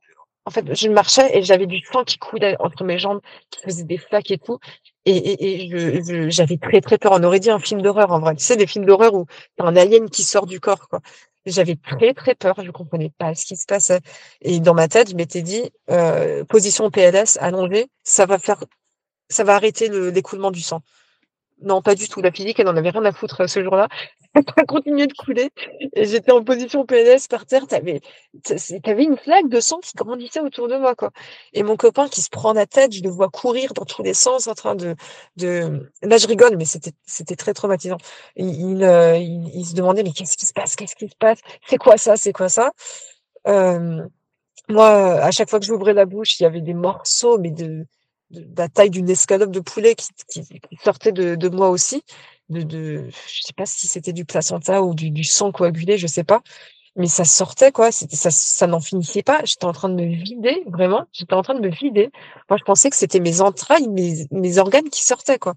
en 0.49 0.51
fait, 0.51 0.75
je 0.75 0.89
marchais 0.89 1.37
et 1.37 1.43
j'avais 1.43 1.67
du 1.67 1.81
sang 1.93 2.05
qui 2.05 2.17
coulait 2.17 2.57
entre 2.59 2.83
mes 2.83 2.99
jambes, 2.99 3.21
qui 3.51 3.61
faisait 3.61 3.85
des 3.85 3.99
flaques 3.99 4.31
et 4.31 4.39
tout 4.39 4.59
et 5.05 5.71
j'avais 6.31 6.57
très, 6.57 6.81
très 6.81 6.97
peur. 6.97 7.13
On 7.13 7.23
aurait 7.23 7.41
dit 7.41 7.51
un 7.51 7.59
film 7.59 7.83
d'horreur 7.83 8.13
en 8.13 8.19
vrai. 8.21 8.35
Tu 8.35 8.45
sais, 8.45 8.57
des 8.57 8.67
films 8.67 8.87
d'horreur 8.87 9.13
où 9.15 9.27
tu 9.27 9.65
as 9.65 9.67
un 9.67 9.77
alien 9.77 10.09
qui 10.09 10.23
sort 10.23 10.47
du 10.47 10.59
corps. 10.59 10.89
J'avais 11.45 11.77
très, 11.77 12.15
très 12.15 12.35
peur, 12.35 12.57
je 12.65 12.71
comprenais 12.71 13.11
pas 13.19 13.35
ce 13.35 13.45
qui 13.45 13.57
se 13.57 13.67
passait 13.67 14.01
et 14.41 14.61
dans 14.61 14.75
ma 14.75 14.89
tête, 14.89 15.11
je 15.11 15.15
m'étais 15.17 15.43
dit, 15.43 15.71
heu: 15.91 16.45
«Position 16.49 16.91
PLS, 16.91 17.39
allongée, 17.41 17.87
ça 18.05 18.27
va 18.27 18.39
faire 18.39 18.65
ça 19.31 19.45
va 19.45 19.55
arrêter 19.55 19.89
le 19.89 20.11
l'écoulement 20.11 20.51
du 20.51 20.63
sang». 20.63 20.81
Non, 21.61 21.83
pas 21.83 21.95
du 21.97 22.09
tout. 22.09 22.21
La 22.21 22.31
physique, 22.31 22.61
elle 22.61 22.69
en 22.69 22.77
avait 22.77 22.91
rien 22.91 23.05
à 23.05 23.13
foutre, 23.13 23.49
ce 23.49 23.63
jour-là. 23.63 23.89
Ça 24.57 24.65
continuait 24.67 25.07
de 25.09 25.13
couler 25.15 25.51
et 25.95 26.05
j'étais 26.05 26.31
en 26.33 26.45
position 26.45 26.85
PLS 26.87 27.27
par 27.29 27.47
terre. 27.47 27.67
Tu 27.67 27.75
avais 27.75 28.01
tu 28.45 28.91
avais 28.91 29.05
une 29.05 29.17
flaque 29.17 29.49
de 29.49 29.59
sang 29.59 29.79
qui 29.81 29.93
grandissait 29.97 30.41
autour 30.41 30.69
de 30.69 30.77
moi, 30.77 30.95
quoi 30.95 31.11
et 31.53 31.63
mon 31.63 31.77
copain 31.77 32.09
qui 32.09 32.21
se 32.21 32.29
prend 32.31 32.53
la 32.53 32.67
tête, 32.67 32.93
je 32.93 33.03
le 33.03 33.11
vois 33.11 33.29
courir 33.31 33.73
dans 33.75 33.85
tous 33.85 34.03
les 34.03 34.15
sens 34.15 34.47
en 34.47 34.55
train 34.55 34.75
de 34.77 34.95
de 35.37 35.91
là, 36.03 36.19
je 36.19 36.27
rigole, 36.29 36.57
mais 36.57 36.65
c'était 36.67 37.37
très 37.37 37.55
traumatisant. 37.55 37.99
Il 38.37 38.83
il, 39.55 39.65
se 39.67 39.75
demandait: 39.75 40.03
«Mais 40.03 40.13
qu'est-ce 40.13 40.37
qui 40.37 40.47
se 40.47 40.53
passe? 40.53 40.77
Qu'est-ce 40.77 40.95
qui 40.97 41.09
se 41.09 41.17
passe? 41.19 41.41
C'est 41.67 41.79
quoi 41.79 41.97
ça? 41.99 42.17
C'est 42.17 42.33
quoi 42.33 42.49
ça?» 42.49 42.71
hem, 43.47 44.09
moi, 44.69 44.89
à 45.23 45.31
chaque 45.31 45.51
fois 45.51 45.61
que 45.61 45.67
j'ouvrais 45.67 45.95
la 45.95 46.07
bouche, 46.07 46.41
il 46.41 46.45
y 46.45 46.47
avait 46.47 46.61
des 46.61 46.75
morceaux, 46.75 47.39
mais 47.39 47.51
de 47.51 47.87
de 48.31 48.47
la 48.57 48.69
taille 48.69 48.91
d'une 48.91 49.09
escalope 49.11 49.51
de 49.51 49.61
poulet 49.61 49.95
qui 49.97 50.09
sortaient 50.85 51.13
de 51.13 51.49
moi 51.49 51.71
aussi, 51.71 52.03
de 52.51 52.63
de 52.63 53.09
je 53.11 53.43
sais 53.43 53.53
pas 53.57 53.67
si 53.67 53.87
c'était 53.89 54.13
du 54.13 54.25
placenta 54.25 54.83
ou 54.83 54.95
du 54.95 55.25
sang 55.25 55.53
coagulé, 55.53 55.99
je 55.99 56.07
sais 56.07 56.25
pas, 56.25 56.43
mais 56.97 57.09
ça 57.09 57.25
sortait 57.25 57.73
quoi, 57.73 57.93
ça 57.93 58.31
ça 58.33 58.67
n'en 58.69 58.81
finissait 58.81 59.23
pas. 59.25 59.41
J'étais 59.45 59.67
en 59.67 59.73
train 59.73 59.89
de 59.91 59.97
me 59.97 60.07
vider, 60.25 60.65
vraiment, 60.69 61.07
j'étais 61.13 61.35
en 61.35 61.43
train 61.43 61.55
de 61.55 61.61
me 61.61 61.71
vider. 61.71 62.11
Moi, 62.51 62.59
je 62.59 62.65
pensais 62.65 62.91
que 62.91 62.97
c'était 62.97 63.21
mes 63.21 63.41
entrailles, 63.43 63.89
mes 64.33 64.59
organes 64.59 64.91
qui 64.91 65.05
sortaient, 65.05 65.39
quoi 65.39 65.55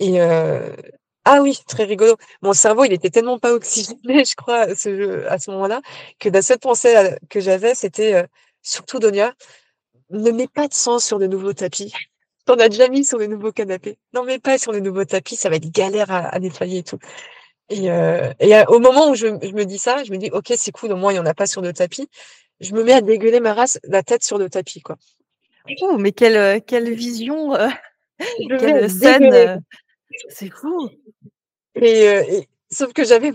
et 0.00 0.20
heu 0.20 0.76
ah 1.24 1.42
oui, 1.42 1.58
très 1.68 1.84
rigolo. 1.84 2.16
Mon 2.42 2.54
cerveau, 2.54 2.84
il 2.84 2.92
était 2.94 3.10
tellement 3.10 3.38
pas 3.38 3.52
oxygéné, 3.52 4.24
je 4.26 4.34
crois, 4.36 4.62
à 4.62 4.74
ce 4.76 5.50
moment-là, 5.50 5.80
que 6.18 6.28
la 6.30 6.42
seule 6.42 6.58
pensée, 6.58 6.94
heu, 6.96 7.18
que 7.30 7.40
j'avais, 7.40 7.74
c'était, 7.74 8.14
heu: 8.22 8.26
«Surtout 8.62 8.98
Donia, 8.98 9.34
ne 10.10 10.30
mets 10.30 10.48
pas 10.48 10.68
de 10.68 10.74
sang 10.74 10.98
sur 10.98 11.18
le 11.18 11.26
nouveau 11.26 11.52
tapis. 11.52 11.92
Tu 12.46 12.52
en 12.52 12.56
as 12.56 12.68
déjà 12.68 12.88
mis 12.88 13.04
sur 13.04 13.18
le 13.18 13.26
nouveau 13.26 13.52
canapé. 13.52 13.98
N'en 14.14 14.24
mets 14.24 14.38
pas 14.38 14.58
sur 14.58 14.72
le 14.72 14.80
nouveau 14.80 15.04
tapis, 15.04 15.36
ça 15.36 15.50
va 15.50 15.56
être 15.56 15.70
galère 15.70 16.10
à 16.10 16.18
à 16.28 16.38
nettoyer 16.38 16.78
et 16.78 16.82
tout» 16.82 16.98
et 17.70 17.90
heu 17.90 18.32
et 18.40 18.54
heu, 18.54 18.64
au 18.68 18.78
moment 18.78 19.10
où 19.10 19.14
je 19.14 19.26
je 19.42 19.52
me 19.52 19.64
dis 19.64 19.78
ça, 19.78 20.04
je 20.04 20.12
me 20.12 20.18
dis: 20.18 20.30
«OK, 20.32 20.52
c'est 20.56 20.72
cool, 20.72 20.92
au 20.92 20.96
moins 20.96 21.12
il 21.12 21.16
y 21.16 21.18
en 21.20 21.26
a 21.26 21.34
pas 21.34 21.46
sur 21.46 21.60
le 21.62 21.72
tapis». 21.72 22.08
Je 22.60 22.74
me 22.74 22.82
mets 22.82 22.92
à 22.94 23.00
dégueuler 23.02 23.40
ma 23.40 23.54
race, 23.54 23.78
la 23.84 24.02
tête 24.02 24.24
sur 24.24 24.38
le 24.38 24.50
tapis, 24.50 24.80
quoi. 24.80 24.96
Oh, 25.82 25.96
mais 25.98 26.12
quelle, 26.12 26.36
heu, 26.36 26.60
quelle 26.60 26.92
vision, 26.94 27.52
quelle 28.58 28.90
scène, 28.90 29.62
c'est 30.30 30.50
fou! 30.50 30.90
Et 31.76 32.48
sauf 32.70 32.92
que 32.92 33.04
j'avais 33.04 33.32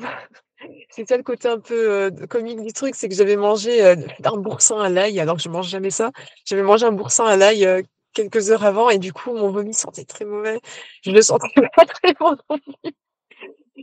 c'est 0.89 1.07
ça 1.07 1.17
le 1.17 1.23
côté 1.23 1.47
un 1.47 1.59
peu, 1.59 2.07
heu, 2.07 2.27
comique 2.27 2.61
du 2.61 2.73
truc, 2.73 2.95
c'est 2.95 3.09
que 3.09 3.15
j'avais 3.15 3.35
mangé, 3.35 3.83
heu, 3.83 3.95
un 4.23 4.37
boursin 4.37 4.79
à 4.81 4.89
l'ail 4.89 5.19
alors 5.19 5.37
que 5.37 5.41
je 5.43 5.49
mange 5.49 5.67
jamais 5.69 5.89
ça. 5.91 6.11
J'avais 6.45 6.63
mangé 6.63 6.85
un 6.85 6.91
boursin 6.91 7.25
à 7.25 7.35
l'ail, 7.37 7.65
heu, 7.65 7.83
quelques 8.13 8.51
heures 8.51 8.63
avant 8.65 8.89
et 8.89 8.99
du 8.99 9.13
coup, 9.13 9.33
mon 9.33 9.51
vomi 9.51 9.73
sentait 9.73 10.05
très 10.05 10.25
mauvais. 10.25 10.59
Je 11.03 11.11
le 11.11 11.21
sentais 11.21 11.47
pas 11.75 11.85
très 11.85 12.13
bon 12.19 12.35
non 12.49 12.57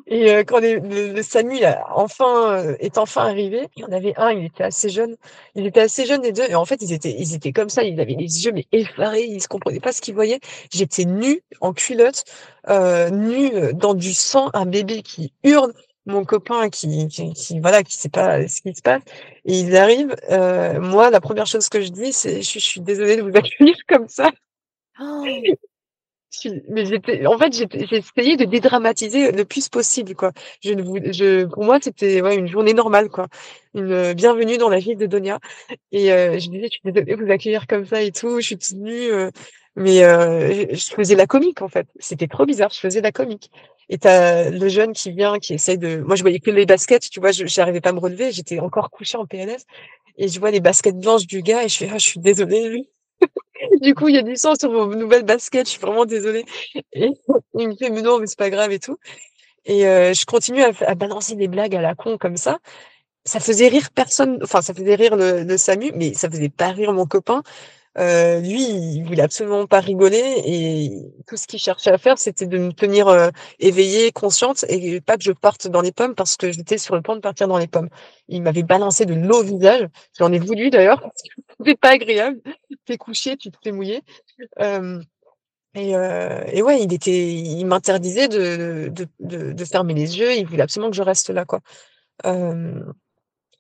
et 0.07 0.31
quand 0.47 0.61
le 0.61 0.79
le 0.79 1.21
est 2.81 2.99
enfin 2.99 3.25
arrivé, 3.27 3.69
il 3.77 3.83
y 3.83 3.85
en 3.85 3.93
avait 3.93 4.15
un, 4.17 4.31
il 4.31 4.45
était 4.47 4.63
assez 4.65 4.89
jeune. 4.89 5.17
Ils 5.55 5.67
étaient 5.67 5.81
assez 5.81 6.07
jeunes 6.07 6.23
les 6.23 6.33
2 6.33 6.45
et 6.49 6.55
en 6.55 6.65
fait, 6.65 6.81
ils 6.83 6.93
étaient 6.93 7.11
ils 7.19 7.53
comme 7.53 7.69
ça, 7.69 7.83
ils 7.83 8.01
avaient 8.01 8.15
les 8.19 8.45
yeux 8.45 8.53
effarés, 8.73 9.25
ils 9.25 9.43
se 9.43 9.49
comprenaient 9.49 9.81
pas 9.81 9.93
ce 9.93 10.01
qu'ils 10.01 10.15
voyaient. 10.15 10.41
J'étais 10.73 11.05
nue, 11.05 11.43
en 11.61 11.73
culotte, 11.73 12.25
heu, 12.69 13.11
nue, 13.11 13.73
dans 13.75 13.95
du 13.95 14.15
sang, 14.15 14.51
un 14.55 14.67
bébé 14.67 15.03
qui 15.03 15.33
hurle, 15.45 15.73
mon 16.11 16.25
copain 16.25 16.71
qui 16.71 17.09
qui 17.09 17.33
qui 17.35 17.61
voilà, 17.61 17.83
qui 17.85 17.95
sait 17.97 18.11
pas 18.11 18.47
ce 18.49 18.63
qui 18.63 18.75
se 18.75 18.83
passe 18.83 19.03
et 19.47 19.61
ils 19.61 19.77
arrivent, 19.77 20.17
heu, 20.31 20.81
moi, 20.81 21.11
la 21.11 21.21
1re 21.21 21.47
chose 21.47 21.69
que 21.71 21.81
je 21.81 21.91
dis, 21.91 22.13
c'est: 22.13 22.43
«Je 22.43 22.55
je 22.55 22.59
suis 22.61 22.81
désolée 22.83 23.17
de 23.17 23.23
vous 23.23 23.31
accueillir 23.37 23.77
comme 23.89 24.09
ça». 24.09 24.31
Suis 26.31 26.63
mais 26.71 26.87
j'étais 26.87 27.27
en 27.27 27.39
fait, 27.39 27.53
j'étais 27.55 27.87
j'essayais 27.87 28.37
de 28.37 28.45
dédramatiser 28.47 29.33
le 29.33 29.45
plus 29.47 29.69
possible, 29.69 30.15
quoi. 30.15 30.33
Je 30.63 30.73
ne 30.75 30.83
voul 30.83 31.13
je 31.13 31.47
pour 31.47 31.65
moi, 31.65 31.79
c'était, 31.83 32.23
ouais, 32.23 32.37
une 32.37 32.49
journée 32.49 32.75
normale, 32.75 33.09
quoi. 33.11 33.29
Une, 33.75 33.93
heu, 33.93 34.15
bienvenue 34.15 34.59
dans 34.59 34.69
la 34.71 34.79
vie 34.81 34.97
de 34.97 35.07
Donia 35.07 35.41
et 35.93 36.13
heu, 36.13 36.39
je 36.39 36.51
disais: 36.51 36.65
«Je 36.67 36.71
suis 36.71 36.83
désolée 36.93 37.17
de 37.17 37.25
vous 37.25 37.33
accueillir 37.33 37.67
comme 37.69 37.87
ça 37.87 38.03
et 38.03 38.13
tout, 38.13 38.41
je 38.41 38.47
suis 38.47 38.59
toute 38.59 38.79
nue», 38.79 39.11
heu, 39.13 39.31
mais 39.77 40.03
heu, 40.05 40.69
je 40.73 40.91
faisais 40.95 41.15
la 41.17 41.27
comique, 41.27 41.63
en 41.63 41.69
fait. 41.69 41.87
C'était 41.99 42.27
trop 42.29 42.47
bizarre, 42.47 42.71
je 42.73 42.81
faisais 42.81 43.01
la 43.01 43.13
comique 43.13 43.51
et 43.89 43.99
tu 43.99 44.09
as 44.09 44.51
le 44.51 44.69
jeune 44.69 44.93
qui 44.93 45.11
vient, 45.13 45.39
qui 45.39 45.55
essaye 45.55 45.79
de 45.79 45.99
moi, 45.99 46.17
je 46.17 46.23
voyais 46.23 46.41
que 46.41 46.51
les 46.51 46.67
baskets, 46.67 47.09
tu 47.11 47.21
vois? 47.21 47.33
J'arrivais 47.33 47.81
pas 47.81 47.91
à 47.91 47.93
me 47.93 47.99
relever, 48.01 48.33
j'étais 48.33 48.59
encore 48.61 48.91
couchée 48.91 49.19
en 49.19 49.27
PLS 49.27 49.65
et 50.19 50.29
je 50.29 50.39
vois 50.41 50.51
les 50.53 50.61
baskets 50.61 50.99
blanches 50.99 51.27
du 51.27 51.43
gars 51.43 51.65
et 51.65 51.69
je 51.69 51.77
fais: 51.79 51.89
«Ah, 51.93 51.99
je 51.99 52.07
suis 52.07 52.21
désolée». 52.21 52.89
Du 53.83 53.95
coup, 53.95 54.09
il 54.09 54.17
y 54.17 54.19
a 54.19 54.23
du 54.23 54.37
sang 54.37 54.55
sur 54.61 54.71
vos 54.73 54.95
nouvelles 54.95 55.25
baskets, 55.25 55.67
je 55.67 55.73
suis 55.73 55.81
vraiment 55.81 56.07
désolée 56.07 56.45
et 56.95 57.11
il 57.59 57.69
me 57.71 57.77
fait: 57.77 57.91
«Mais 57.91 58.03
non, 58.03 58.19
mais 58.21 58.27
c'est 58.29 58.39
pas 58.39 58.51
grave 58.51 58.73
et 58.73 58.81
tout» 58.81 58.99
et 59.67 59.87
heu, 59.87 60.15
je 60.15 60.25
continue 60.27 60.63
à 60.63 60.95
balancer 60.97 61.37
des 61.37 61.49
blagues 61.49 61.77
à 61.77 61.83
la 61.83 61.95
con 61.95 62.19
comme 62.19 62.37
ça. 62.39 62.59
Ça 63.27 63.41
faisait 63.41 63.69
rire 63.69 63.91
personne, 63.95 64.39
enfin, 64.43 64.63
ça 64.63 64.75
faisait 64.75 64.95
rire 64.97 65.17
le 65.17 65.45
le 65.45 65.57
SAMU, 65.59 65.93
mais 65.97 66.15
ça 66.15 66.31
faisait 66.31 66.49
pas 66.51 66.69
rire 66.71 66.93
mon 66.95 67.07
copain. 67.07 67.43
Heu, 67.99 68.41
lui, 68.41 68.63
il 68.99 69.03
voulait 69.05 69.23
absolument 69.23 69.67
pas 69.67 69.81
rigoler 69.81 70.23
et 70.47 70.91
tout 71.27 71.37
ce 71.37 71.47
qu'il 71.49 71.59
cherchait 71.59 71.91
à 71.91 71.99
faire, 71.99 72.19
c'était 72.19 72.47
de 72.47 72.57
me 72.59 72.73
tenir, 72.73 73.09
heu, 73.09 73.31
éveillée, 73.59 74.13
consciente 74.13 74.65
et 74.69 75.01
pas 75.01 75.17
que 75.17 75.25
je 75.25 75.33
parte 75.33 75.67
dans 75.67 75.81
les 75.81 75.91
pommes 75.91 76.15
parce 76.15 76.37
que 76.37 76.53
j'étais 76.53 76.79
sur 76.79 76.95
le 76.95 77.03
point 77.03 77.17
de 77.17 77.21
partir 77.21 77.49
dans 77.49 77.59
les 77.59 77.67
pommes. 77.67 77.89
Il 78.29 78.43
m'avait 78.43 78.63
balancé 78.63 79.07
de 79.07 79.15
l'eau 79.15 79.41
au 79.41 79.43
visage, 79.43 79.89
j'en 80.17 80.33
ai 80.33 80.39
voulu 80.39 80.71
d'ailleurs 80.71 81.01
parce 81.01 81.23
que 81.23 81.29
c'était 81.59 81.77
pas 81.77 81.91
agréable. 81.91 82.41
Tu 82.87 82.93
es 82.93 82.97
couché, 82.97 83.37
tu 83.37 83.51
te 83.51 83.59
fais 83.63 83.73
mouiller, 83.73 84.03
hem 84.59 85.03
et 85.77 85.95
ouais, 86.63 86.83
il 86.85 87.67
m'interdisait 87.67 88.29
de 88.29 89.65
fermer 89.67 89.95
les 89.95 90.19
yeux, 90.19 90.35
il 90.37 90.47
voulait 90.47 90.63
absolument 90.63 90.91
que 90.91 90.97
je 90.97 91.03
reste 91.03 91.31
là. 91.31 91.45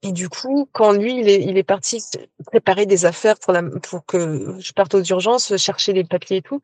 Et 0.02 0.12
du 0.12 0.30
coup, 0.30 0.66
quand 0.72 0.92
lui, 0.92 1.18
il 1.20 1.28
est 1.28 1.42
il 1.42 1.58
est 1.58 1.62
parti 1.62 2.02
préparer 2.46 2.86
des 2.86 3.04
affaires 3.04 3.38
pour 3.38 3.52
la 3.52 3.62
pour 3.62 4.06
que 4.06 4.56
je 4.58 4.72
parte 4.72 4.94
aux 4.94 5.02
urgences, 5.02 5.54
chercher 5.58 5.92
les 5.92 6.04
papiers 6.04 6.38
et 6.38 6.42
tout, 6.42 6.60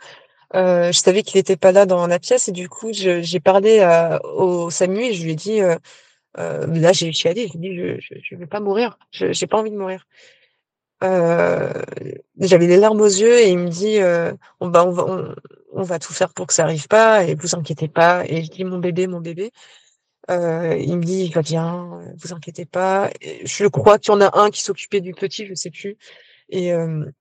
heu, 0.55 0.89
je 0.93 0.99
savais 1.01 1.23
qu'il 1.23 1.39
était 1.41 1.57
pas 1.57 1.73
là 1.73 1.87
dans 1.87 2.07
la 2.07 2.19
pièce 2.21 2.49
et 2.49 2.53
du 2.53 2.69
coup, 2.69 2.93
je 2.95 3.23
j'ai 3.23 3.41
parlé 3.41 3.81
à 3.81 4.21
au 4.27 4.71
SAMU 4.71 5.03
et 5.05 5.15
je 5.15 5.25
lui 5.25 5.33
ai 5.33 5.37
dit, 5.37 5.61
heu 5.63 5.77
heu, 6.39 6.67
là, 6.69 6.93
j'ai 6.93 7.13
chialé, 7.13 7.49
j'ai 7.53 7.59
dit: 7.61 7.77
«Je 7.77 8.01
je 8.01 8.15
je 8.23 8.37
veux 8.37 8.47
pas 8.49 8.61
mourir, 8.61 8.99
je 9.13 9.33
j'ai 9.33 9.47
pas 9.49 9.59
envie 9.59 9.71
de 9.73 9.79
mourir» 9.79 10.07
Heu, 11.03 11.73
j'avais 12.41 12.67
les 12.69 12.79
larmes 12.79 13.01
aux 13.03 13.07
yeux 13.07 13.39
et 13.41 13.51
il 13.51 13.59
me 13.59 13.69
dit, 13.69 13.99
heu: 14.01 14.35
«On 14.61 14.69
bah, 14.69 14.85
on 14.87 14.93
va 14.93 15.35
on 15.75 15.83
va 15.83 15.99
tout 15.99 16.15
faire 16.15 16.33
pour 16.35 16.47
que 16.47 16.55
ça 16.55 16.65
arrive 16.65 16.89
pas 16.89 17.25
et 17.25 17.35
vous 17.35 17.55
inquiétez 17.57 17.89
pas» 17.89 18.25
et 18.27 18.45
je 18.45 18.51
dis: 18.51 18.65
«Mon 18.65 18.79
bébé, 18.79 19.07
mon 19.09 19.21
bébé». 19.21 19.53
Heu, 20.29 20.77
il 20.81 20.97
me 20.99 21.05
dit: 21.05 21.25
«Il 21.27 21.33
va 21.33 21.43
bien, 21.43 22.01
heu, 22.03 22.15
vous 22.19 22.33
inquiétez 22.33 22.65
pas» 22.67 23.11
je 23.45 23.67
crois 23.67 23.99
qu'il 23.99 24.13
y 24.13 24.17
en 24.17 24.21
a 24.21 24.39
un 24.41 24.51
qui 24.51 24.61
s'occupait 24.63 25.01
du 25.01 25.13
petit, 25.15 25.47
je 25.47 25.55
sais 25.55 25.71
plus. 25.71 25.97
Et 26.51 26.69
hem 26.69 27.13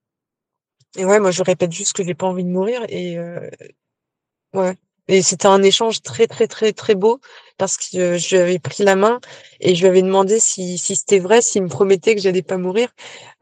et 0.97 1.05
ouais, 1.05 1.19
moi, 1.19 1.31
je 1.31 1.43
répète 1.43 1.71
juste 1.73 1.93
que 1.93 2.03
j'ai 2.03 2.13
pas 2.15 2.27
envie 2.27 2.43
de 2.43 2.49
mourir 2.49 2.85
et 2.89 3.17
heu, 3.17 3.49
ouais. 4.55 4.75
Et 5.09 5.21
c'était 5.23 5.47
un 5.47 5.63
échange 5.63 6.01
très, 6.03 6.27
très, 6.27 6.47
très, 6.47 6.73
très 6.73 6.95
beau 6.95 7.19
parce 7.57 7.77
que 7.77 8.17
je 8.17 8.35
lui 8.35 8.41
avais 8.43 8.59
pris 8.59 8.83
la 8.83 8.95
main 8.95 9.19
et 9.61 9.75
je 9.75 9.81
lui 9.81 9.87
avais 9.89 10.01
demandé 10.03 10.39
si 10.39 10.77
si 10.79 10.95
c'était 10.97 11.19
vrai, 11.19 11.41
s'il 11.41 11.63
me 11.63 11.69
promettait 11.69 12.15
que 12.15 12.21
j'allais 12.21 12.43
pas 12.43 12.57
mourir, 12.57 12.89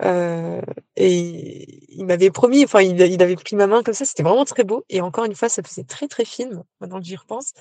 heu 0.06 0.62
et 0.98 1.96
il 1.96 2.06
m'avait 2.06 2.32
promis, 2.32 2.64
enfin, 2.66 2.82
il 2.82 3.00
il 3.02 3.24
avait 3.24 3.36
pris 3.38 3.56
ma 3.58 3.68
main 3.68 3.84
comme 3.84 3.94
ça, 3.96 4.06
c'était 4.06 4.24
vraiment 4.24 4.46
très 4.46 4.64
beau. 4.66 4.86
Et 4.90 5.02
encore 5.02 5.26
une 5.26 5.36
fois, 5.36 5.50
ça 5.50 5.64
faisait 5.64 5.86
très, 5.86 6.08
très 6.10 6.26
film, 6.26 6.64
maintenant 6.82 7.00
que 7.00 7.06
j'y 7.08 7.16
repense, 7.18 7.54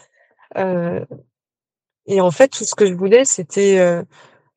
heu 0.58 1.06
et 2.06 2.20
en 2.20 2.30
fait, 2.30 2.48
tout 2.48 2.64
ce 2.64 2.74
que 2.74 2.86
je 2.86 2.94
voulais, 2.94 3.24
c'était, 3.24 3.78
heu 3.80 4.04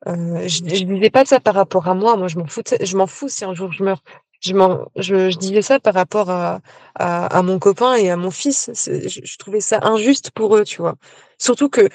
heu, 0.08 0.48
je 0.48 0.60
je 0.76 0.84
disais 0.86 1.10
pas 1.12 1.26
ça 1.26 1.40
par 1.42 1.56
rapport 1.56 1.88
à 1.90 1.96
moi, 1.96 2.18
moi 2.18 2.28
je 2.30 2.38
m'en 2.40 2.48
foutais 2.48 2.78
je 2.86 2.98
m'en 2.98 3.08
fous 3.08 3.30
si 3.30 3.46
un 3.46 3.54
jour 3.56 3.72
je 3.74 3.84
meurs. 3.84 4.04
Je 4.42 4.54
m'en 4.56 4.86
je 4.98 5.32
je 5.32 5.38
disais 5.38 5.62
ça 5.64 5.80
par 5.80 5.94
rapport 5.96 6.30
à 6.32 6.62
à 6.96 7.28
à 7.28 7.44
mon 7.44 7.60
copain 7.60 7.96
et 7.96 8.10
à 8.12 8.18
mon 8.18 8.32
fils. 8.32 8.72
Je 8.88 9.10
je 9.26 9.38
trouvais 9.40 9.62
ça 9.62 9.80
injuste 9.84 10.32
pour 10.32 10.56
eux, 10.58 10.64
tu 10.66 10.82
vois? 10.82 10.96
Surtout 11.40 11.70
qu'il 11.70 11.90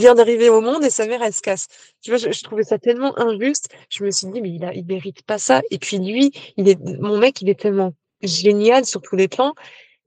vient 0.00 0.14
d'arriver 0.16 0.50
au 0.50 0.60
monde 0.62 0.84
et 0.84 0.90
sa 0.90 1.06
mère, 1.06 1.22
elle 1.22 1.32
se 1.34 1.42
casse. 1.42 1.68
Tu 2.02 2.10
vois? 2.12 2.18
Je 2.18 2.32
je 2.32 2.42
trouvais 2.44 2.64
ça 2.64 2.78
tellement 2.78 3.18
injuste. 3.20 3.68
Je 3.90 4.04
me 4.04 4.10
suis 4.12 4.28
dit: 4.28 4.40
«Mais 4.42 4.50
il 4.50 4.64
a 4.64 4.74
il 4.74 4.86
mérite 4.86 5.22
pas 5.24 5.38
ça» 5.38 5.62
et 5.72 5.78
puis 5.78 5.98
lui, 5.98 6.32
il 6.58 6.68
est 6.68 6.78
mon 7.00 7.18
mec, 7.18 7.42
il 7.42 7.48
est 7.50 7.60
tellement 7.60 7.94
génial 8.22 8.84
sur 8.86 9.02
tous 9.02 9.16
les 9.16 9.28
plans. 9.28 9.54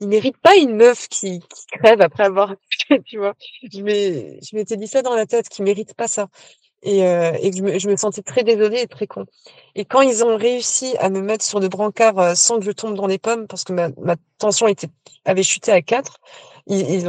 Il 0.01 0.09
mérite 0.09 0.37
pas 0.39 0.55
une 0.57 0.75
meuf 0.77 1.07
qui 1.09 1.39
qui 1.41 1.65
crève 1.79 2.01
après 2.01 2.25
avoir 2.25 2.55
tu 3.05 3.17
vois? 3.17 3.33
Je 3.71 3.81
m'é 3.81 4.39
je 4.41 4.55
m'étais 4.55 4.77
dit 4.77 4.87
ça 4.87 5.01
dans 5.01 5.15
la 5.15 5.25
tête, 5.25 5.49
qu'il 5.49 5.65
mérite 5.65 5.93
pas 5.95 6.07
ça 6.07 6.27
et 6.83 7.03
heu 7.05 7.33
et 7.41 7.51
je 7.79 7.89
me 7.89 7.97
sentais 7.97 8.21
très 8.23 8.43
désolée 8.43 8.81
et 8.81 8.87
très 8.87 9.07
con 9.07 9.25
et 9.75 9.85
quand 9.85 10.01
ils 10.01 10.23
ont 10.25 10.37
réussi 10.37 10.95
à 10.99 11.09
me 11.09 11.21
mettre 11.21 11.45
sur 11.45 11.59
le 11.59 11.69
brancard, 11.69 12.19
heu, 12.19 12.35
sans 12.35 12.59
que 12.59 12.65
je 12.65 12.71
tombe 12.71 12.95
dans 12.95 13.07
les 13.07 13.19
pommes 13.19 13.47
parce 13.47 13.63
que 13.65 13.73
ma 13.73 13.89
tension 14.39 14.67
avait 15.25 15.43
chuté 15.43 15.71
à 15.73 15.81
4, 15.81 16.19
ils 16.67 17.05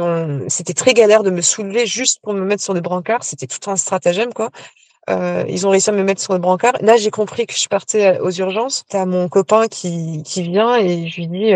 c'était 0.49 0.73
très 0.75 0.93
galère 0.95 1.23
de 1.23 1.31
me 1.31 1.41
soulever 1.41 1.85
juste 1.87 2.19
pour 2.23 2.33
me 2.33 2.45
mettre 2.45 2.63
sur 2.63 2.73
le 2.75 2.81
brancard, 2.81 3.23
c'était 3.23 3.47
tout 3.47 3.69
un 3.71 3.77
stratagème, 3.77 4.33
quoi. 4.33 4.51
Heu, 5.09 5.45
ils 5.49 5.67
ont 5.67 5.71
réussi 5.71 5.89
à 5.91 5.93
me 5.93 6.03
mettre 6.03 6.21
sur 6.21 6.33
le 6.33 6.39
brancard. 6.39 6.75
Là, 6.81 6.97
j'ai 6.97 7.11
compris 7.11 7.47
que 7.47 7.55
je 7.57 7.67
partais, 7.69 8.19
aux 8.21 8.31
urgences. 8.31 8.85
Tu 8.89 8.97
as 8.97 9.05
mon 9.07 9.29
copain 9.29 9.67
qui 9.69 10.23
vient 10.43 10.77
et 10.77 11.07
je 11.09 11.17
lui 11.21 11.27
dis, 11.29 11.51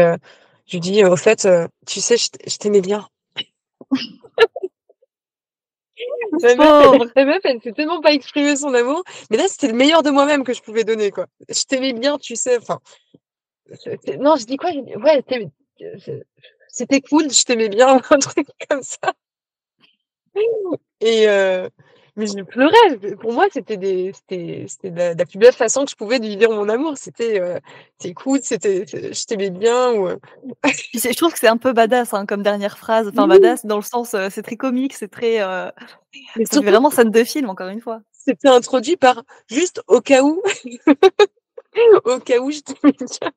je 0.68 0.74
lui 0.74 0.82
dis: 0.82 1.06
«Au 1.06 1.16
fait, 1.18 1.48
tu 1.88 2.02
sais, 2.02 2.18
je 2.18 2.58
t'aimais 2.58 2.82
bien». 2.82 3.08
La 6.41 6.56
meuf, 6.56 7.11
la 7.16 7.26
meuf, 7.26 7.40
elle 7.44 7.61
sait 7.61 7.74
tellement 7.74 8.02
pas 8.02 8.14
exprimer 8.14 8.56
son 8.56 8.74
amour, 8.74 9.03
mais 9.30 9.38
là, 9.38 9.48
c'était 9.48 9.68
le 9.68 9.74
meilleur 9.74 10.03
de 10.03 10.10
moi-même 10.10 10.44
que 10.44 10.53
je 10.53 10.61
pouvais 10.61 10.84
donner, 10.84 11.11
quoi. 11.11 11.26
«Je 11.49 11.64
t'aimais 11.64 11.94
bien, 11.94 12.18
tu 12.18 12.36
sais», 12.36 12.57
enfin, 12.57 12.80
non, 14.18 14.36
je 14.38 14.45
dis 14.45 14.57
quoi? 14.57 14.72
«Ouais, 14.72 15.24
c'était 16.70 17.02
cool, 17.02 17.32
je 17.32 17.44
t'aimais 17.44 17.70
bien», 17.70 17.99
un 18.10 18.20
truc 18.20 18.48
comme 18.70 18.84
ça 18.84 19.14
et 21.02 21.28
heu, 21.28 21.70
mais 22.20 22.28
je 22.28 22.44
pleurais. 22.44 23.16
Pour 23.20 23.34
moi, 23.34 23.48
c'était 23.52 23.78
des 23.78 24.12
c'était 24.14 24.66
c'était 24.68 24.91
de 24.91 24.98
la 24.98 25.14
de 25.16 25.20
la 25.20 25.26
plus 25.26 25.40
belle 25.40 25.54
façon 25.54 25.86
que 25.86 25.91
je 25.91 25.96
pouvais 25.96 26.20
lui 26.20 26.36
dire 26.38 26.52
mon 26.52 26.70
amour. 26.70 26.98
C'était, 26.98 27.41
«Tu 28.00 28.14
cool, 28.14 28.40
c'était 28.44 28.86
c'est 28.86 29.14
je 29.14 29.26
t'aimais 29.26 29.50
bien» 29.50 29.94
ou 29.94 30.10
c'est 30.96 31.12
je 31.14 31.18
trouve 31.18 31.34
que 31.34 31.40
c'est 31.40 31.48
un 31.48 31.58
peu 31.58 31.74
badass, 31.74 32.14
hein, 32.14 32.26
comme 32.26 32.44
dernière 32.44 32.78
phrase. 32.78 33.08
Enfin 33.08 33.28
badass 33.28 33.66
dans 33.66 33.78
le 33.78 33.82
sens, 33.82 34.14
heu, 34.14 34.28
c'est 34.30 34.44
très 34.44 34.58
comique, 34.58 34.94
c'est 34.94 35.08
très, 35.08 35.40
Mais 35.40 36.46
fait 36.46 36.54
surtout 36.54 36.68
vraiment 36.68 36.90
scène 36.91 37.12
de 37.12 37.24
film, 37.24 37.50
encore 37.50 37.70
une 37.70 37.82
fois. 37.82 38.02
c'était 38.12 38.50
introduit 38.50 38.98
par: 38.98 39.24
«Juste 39.50 39.82
au 39.88 40.02
cas 40.02 40.22
où, 40.24 40.41
au 42.06 42.20
cas 42.20 42.40
où 42.40 42.52
je 42.52 42.60
t'aimais 42.60 42.94
bien» 42.94 43.32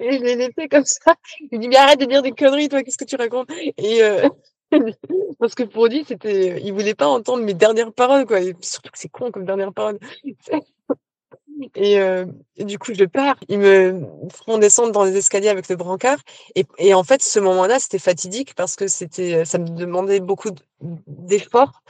et 0.00 0.18
je 0.18 0.22
l'ai 0.24 0.34
laissé 0.36 0.68
comme 0.68 0.84
ça. 0.84 1.14
Il 1.52 1.58
dit: 1.60 1.68
«Mais 1.68 1.76
arrête 1.76 2.00
de 2.00 2.06
dire 2.06 2.22
des 2.22 2.32
conneries, 2.32 2.68
toi, 2.68 2.82
qu'est-ce 2.82 2.98
que 2.98 3.04
tu 3.04 3.16
racontes?» 3.16 3.48
et 3.78 4.02
heu, 4.02 4.22
parce 5.38 5.54
que 5.54 5.62
pour 5.64 5.86
lui, 5.86 6.04
c'était 6.06 6.60
il 6.62 6.72
voulait 6.72 6.94
pas 6.94 7.06
entendre 7.08 7.42
mes 7.44 7.54
dernières 7.54 7.92
paroles, 7.92 8.26
quoi 8.26 8.38
surtout 8.60 8.90
que 8.90 8.98
c'est 8.98 9.08
con 9.08 9.30
comme 9.30 9.44
dernière 9.44 9.72
parole, 9.72 9.98
sais? 10.40 10.60
Et 11.76 12.64
du 12.64 12.78
coup, 12.78 12.92
je 12.94 13.04
pars. 13.04 13.36
Ils 13.48 13.58
me 13.58 14.02
font 14.32 14.58
descendre 14.58 14.92
dans 14.92 15.04
les 15.04 15.16
escaliers 15.16 15.48
avec 15.50 15.68
le 15.68 15.76
brancard 15.76 16.18
et 16.78 16.94
en 16.94 17.04
fait, 17.04 17.22
ce 17.22 17.40
moment-là, 17.40 17.78
c'était 17.80 17.98
fatidique 18.00 18.54
parce 18.56 18.76
que 18.76 18.88
c'était, 18.88 19.44
ça 19.44 19.58
me 19.58 19.68
demandait 19.68 20.20
beaucoup 20.20 20.50
d'efforts, 21.06 21.82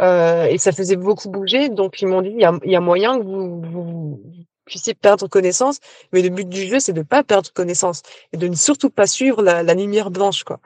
heu 0.00 0.48
et 0.50 0.58
ça 0.58 0.72
faisait 0.72 0.96
beaucoup 0.96 1.30
bouger 1.30 1.68
donc 1.70 2.02
ils 2.02 2.06
m'ont 2.08 2.22
dit: 2.22 2.30
«Il 2.30 2.40
y 2.40 2.46
a 2.46 2.52
y 2.64 2.78
moyen 2.80 3.18
que 3.18 3.24
vous 3.24 4.20
puissiez 4.66 4.94
perdre 4.94 5.28
connaissance, 5.28 5.78
mais 6.12 6.22
le 6.22 6.30
but 6.30 6.48
du 6.48 6.66
jeu, 6.68 6.80
c'est 6.80 6.92
de 6.94 7.02
pas 7.02 7.24
perdre 7.24 7.52
connaissance 7.54 8.02
et 8.32 8.36
de 8.38 8.48
ne 8.48 8.56
surtout 8.56 8.90
pas 8.90 9.06
suivre 9.08 9.42
la 9.42 9.62
la 9.64 9.74
lumière 9.74 10.10
blanche, 10.10 10.44
quoi». 10.44 10.60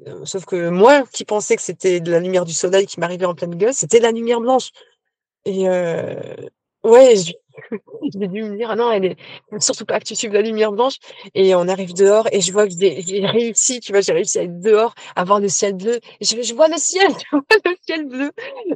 Heu, 0.00 0.24
sauf 0.24 0.44
que 0.46 0.68
moi, 0.70 1.04
qui 1.12 1.24
pensais 1.24 1.56
que 1.56 1.62
c'était 1.62 2.00
de 2.00 2.10
la 2.10 2.20
lumière 2.20 2.44
du 2.44 2.52
soleil 2.52 2.86
qui 2.86 2.98
m'arrivait 3.00 3.26
en 3.26 3.34
pleine 3.34 3.54
gueule, 3.54 3.74
c'était 3.74 4.00
la 4.00 4.10
lumière 4.10 4.40
blanche 4.40 4.70
et 5.46 5.68
heu, 5.68 6.16
ouais, 6.84 7.14
j'ai 8.14 8.28
dû 8.28 8.44
me 8.44 8.56
dire: 8.56 8.70
«Ah 8.70 8.76
non, 8.76 8.92
elle 8.92 9.04
est 9.06 9.16
surtout 9.60 9.86
pas 9.86 10.00
que 10.00 10.04
tu 10.06 10.16
suives 10.16 10.32
la 10.32 10.42
lumière 10.42 10.72
blanche» 10.72 10.96
et 11.34 11.54
on 11.54 11.68
arrive 11.68 11.94
dehors 11.94 12.28
et 12.32 12.40
je 12.42 12.52
vois 12.52 12.66
que 12.68 12.74
j'ai 12.78 13.26
réussi, 13.26 13.80
tu 13.80 13.92
vois? 13.92 14.02
J'ai 14.02 14.12
réussi 14.14 14.38
à 14.40 14.44
être 14.44 14.60
dehors, 14.60 14.94
à 15.16 15.24
voir 15.24 15.40
le 15.40 15.48
ciel 15.48 15.74
bleu 15.76 16.00
je 16.20 16.36
fais: 16.36 16.42
«Je 16.44 16.54
vois 16.54 16.68
le 16.68 16.78
ciel, 16.78 17.08
je 17.32 17.36
vois 17.36 17.44
le 17.66 17.76
ciel 17.86 18.06
bleu» 18.08 18.32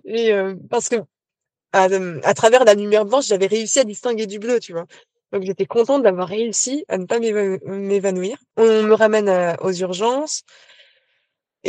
et 0.06 0.32
heu, 0.32 0.58
parce 0.70 0.88
que 0.90 0.96
à, 1.72 2.34
travers 2.34 2.64
la 2.64 2.74
lumière 2.74 3.04
blanche, 3.04 3.26
j'avais 3.28 3.46
réussi 3.46 3.80
à 3.80 3.84
distinguer 3.84 4.26
du 4.26 4.38
bleu, 4.38 4.60
tu 4.60 4.72
vois? 4.72 4.86
Donc 5.32 5.42
j'étais 5.44 5.66
contente 5.66 6.02
d'avoir 6.04 6.28
réussi 6.28 6.84
à 6.88 6.98
ne 6.98 7.06
pas 7.06 7.18
m'éva 7.20 7.58
m'évanouir. 7.66 8.38
On 8.56 8.82
me 8.84 8.94
ramène, 8.94 9.28
heu, 9.28 9.54
aux 9.62 9.72
urgences 9.72 10.42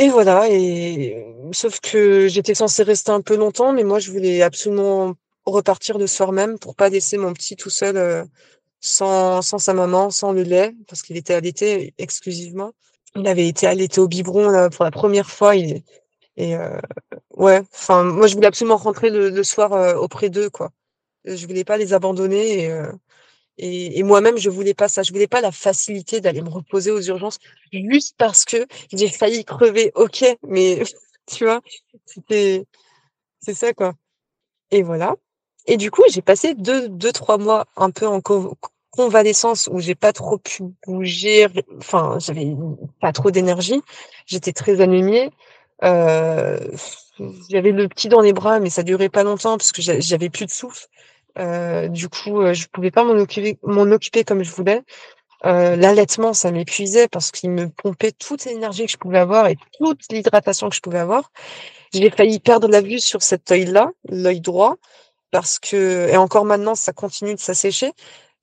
et 0.06 0.10
voilà 0.10 0.48
et 0.50 1.24
sauf 1.52 1.80
que 1.80 2.28
j'étais 2.28 2.54
censée 2.54 2.82
rester 2.84 3.10
un 3.12 3.20
peu 3.22 3.36
longtemps, 3.36 3.72
mais 3.72 3.84
moi, 3.84 3.98
je 4.00 4.10
voulais 4.12 4.42
absolument 4.42 5.14
repartir 5.46 5.98
le 5.98 6.06
soir 6.06 6.32
même 6.32 6.58
pour 6.58 6.74
pas 6.76 6.88
laisser 6.90 7.18
mon 7.18 7.32
petit 7.34 7.56
tout 7.56 7.70
seul, 7.70 7.96
heu, 7.96 8.24
sans 8.80 9.42
sans 9.42 9.58
sa 9.58 9.74
maman, 9.74 10.10
sans 10.10 10.32
le 10.32 10.42
lait, 10.44 10.74
parce 10.88 11.02
qu'il 11.02 11.16
était 11.18 11.34
allaité 11.34 11.94
exclusivement. 11.98 12.72
Il 13.16 13.28
avait 13.28 13.48
été 13.48 13.66
allaité 13.68 14.00
au 14.00 14.08
biberon, 14.08 14.48
là, 14.50 14.70
pour 14.70 14.84
la 14.84 14.92
première 14.92 15.30
fois 15.30 15.56
et 15.56 15.84
et 16.38 16.56
heu, 16.56 16.80
ouais, 17.36 17.62
enfin, 17.74 18.04
moi, 18.04 18.26
je 18.28 18.34
voulais 18.36 18.48
absolument 18.48 18.76
rentrer 18.78 19.10
le 19.10 19.30
le 19.30 19.44
soir, 19.44 19.74
heu, 19.74 19.96
auprès 19.98 20.30
d'eux, 20.30 20.50
quoi. 20.50 20.70
Je 21.26 21.46
voulais 21.46 21.64
pas 21.64 21.78
les 21.78 21.94
abandonner 21.94 22.70
heu 22.70 22.92
et 23.58 24.02
moi-même, 24.04 24.38
je 24.38 24.50
voulais 24.50 24.74
pas 24.74 24.88
ça. 24.88 25.02
Je 25.02 25.12
voulais 25.12 25.26
pas 25.28 25.40
la 25.40 25.52
facilité 25.52 26.20
d'aller 26.20 26.42
me 26.42 26.50
reposer 26.50 26.90
aux 26.92 27.00
urgences 27.02 27.38
juste 27.72 28.14
parce 28.18 28.44
que 28.44 28.66
j'ai 28.92 29.08
failli 29.08 29.44
crever. 29.44 29.92
OK, 29.96 30.24
mais 30.46 30.82
tu 31.26 31.44
vois? 31.44 31.60
C'était 32.06 32.64
c'est 33.40 33.54
ça, 33.54 33.72
quoi 33.74 33.94
et 34.70 34.82
voilà 34.82 35.16
et 35.66 35.76
du 35.76 35.90
coup, 35.90 36.02
j'ai 36.10 36.22
passé 36.22 36.54
deux 36.54 36.88
2-3 36.88 37.38
mois 37.38 37.66
un 37.76 37.90
peu 37.90 38.06
en 38.06 38.20
conv 38.22 38.54
convalescence 38.90 39.68
où 39.72 39.80
j'ai 39.80 39.94
pas 39.94 40.12
trop 40.14 40.38
pu 40.38 40.64
bouger, 40.86 41.46
enfin, 41.78 42.18
j'avais 42.20 42.48
pas 43.00 43.12
trop 43.12 43.30
d'énergie. 43.30 43.82
J'étais 44.26 44.52
très 44.54 44.80
anémiée, 44.80 45.30
heu, 45.84 46.58
j'avais 47.50 47.72
le 47.72 47.88
petit 47.88 48.08
dans 48.08 48.20
les 48.20 48.32
bras, 48.32 48.60
mais 48.60 48.70
ça 48.70 48.82
durait 48.82 49.08
pas 49.08 49.24
longtemps 49.24 49.56
parce 49.58 49.72
que 49.72 49.82
j'a 49.82 50.00
j'avais 50.00 50.30
plus 50.30 50.46
de 50.46 50.50
souffle. 50.50 50.86
Heu, 51.38 51.88
du 51.90 52.08
coup, 52.08 52.40
heu, 52.42 52.52
je 52.54 52.66
pouvais 52.68 52.90
pas 52.90 53.04
m'en 53.04 53.12
occuper 53.12 53.58
m'en 53.62 53.82
occuper 53.92 54.24
comme 54.24 54.42
je 54.42 54.50
voulais. 54.52 54.82
Heu, 55.46 55.76
l'allaitement, 55.76 56.34
ça 56.34 56.50
m'épuisait 56.52 57.08
parce 57.08 57.30
qu'il 57.32 57.50
me 57.50 57.68
pompait 57.70 58.12
toute 58.12 58.44
l'énergie 58.46 58.86
que 58.86 58.92
je 58.92 58.98
pouvais 58.98 59.18
avoir 59.18 59.48
et 59.48 59.56
toute 59.78 60.02
l'hydratation 60.12 60.68
que 60.70 60.76
je 60.76 60.80
pouvais 60.82 60.98
avoir. 61.00 61.32
J'ai 61.94 62.10
failli 62.10 62.40
perdre 62.40 62.68
la 62.68 62.80
vue 62.82 63.00
sur 63.00 63.22
cet 63.22 63.50
œil-là, 63.52 63.90
l'œil 64.10 64.40
droit, 64.42 64.76
parce 65.32 65.58
que 65.60 66.08
et 66.10 66.16
encore 66.18 66.44
maintenant, 66.46 66.74
ça 66.76 66.92
continue 66.92 67.34
de 67.34 67.40
s'assécher, 67.40 67.92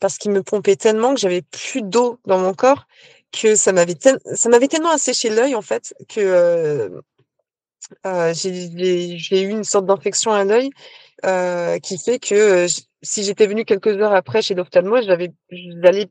parce 0.02 0.18
qu'il 0.20 0.32
me 0.32 0.44
pompait 0.44 0.78
tellement 0.78 1.14
que 1.16 1.22
j'avais 1.22 1.44
plus 1.44 1.82
d'eau 1.84 2.20
dans 2.28 2.40
mon 2.40 2.54
corps, 2.56 2.86
que 3.34 3.56
ça 3.56 3.74
m'avait 3.74 3.96
ça 4.36 4.50
m'avait 4.50 4.68
tellement 4.70 4.92
asséché 4.92 5.30
l'œil, 5.32 5.56
en 5.56 5.62
fait, 5.64 5.94
que, 6.10 6.92
j'ai 8.34 9.42
eu 9.44 9.50
une 9.50 9.64
sorte 9.66 9.86
d'infection 9.88 10.32
à 10.34 10.44
l'œil, 10.46 10.72
heu, 11.26 11.80
qui 11.84 11.98
fait 11.98 12.20
que, 12.20 12.36
heu, 12.66 12.68
j 12.68 12.82
si 13.04 13.24
j'étais 13.24 13.48
venue 13.48 13.66
quelques 13.66 13.88
heures 14.00 14.14
après 14.14 14.42
chez 14.42 14.56
l'ophtalmo, 14.56 15.02
j'avais 15.02 15.34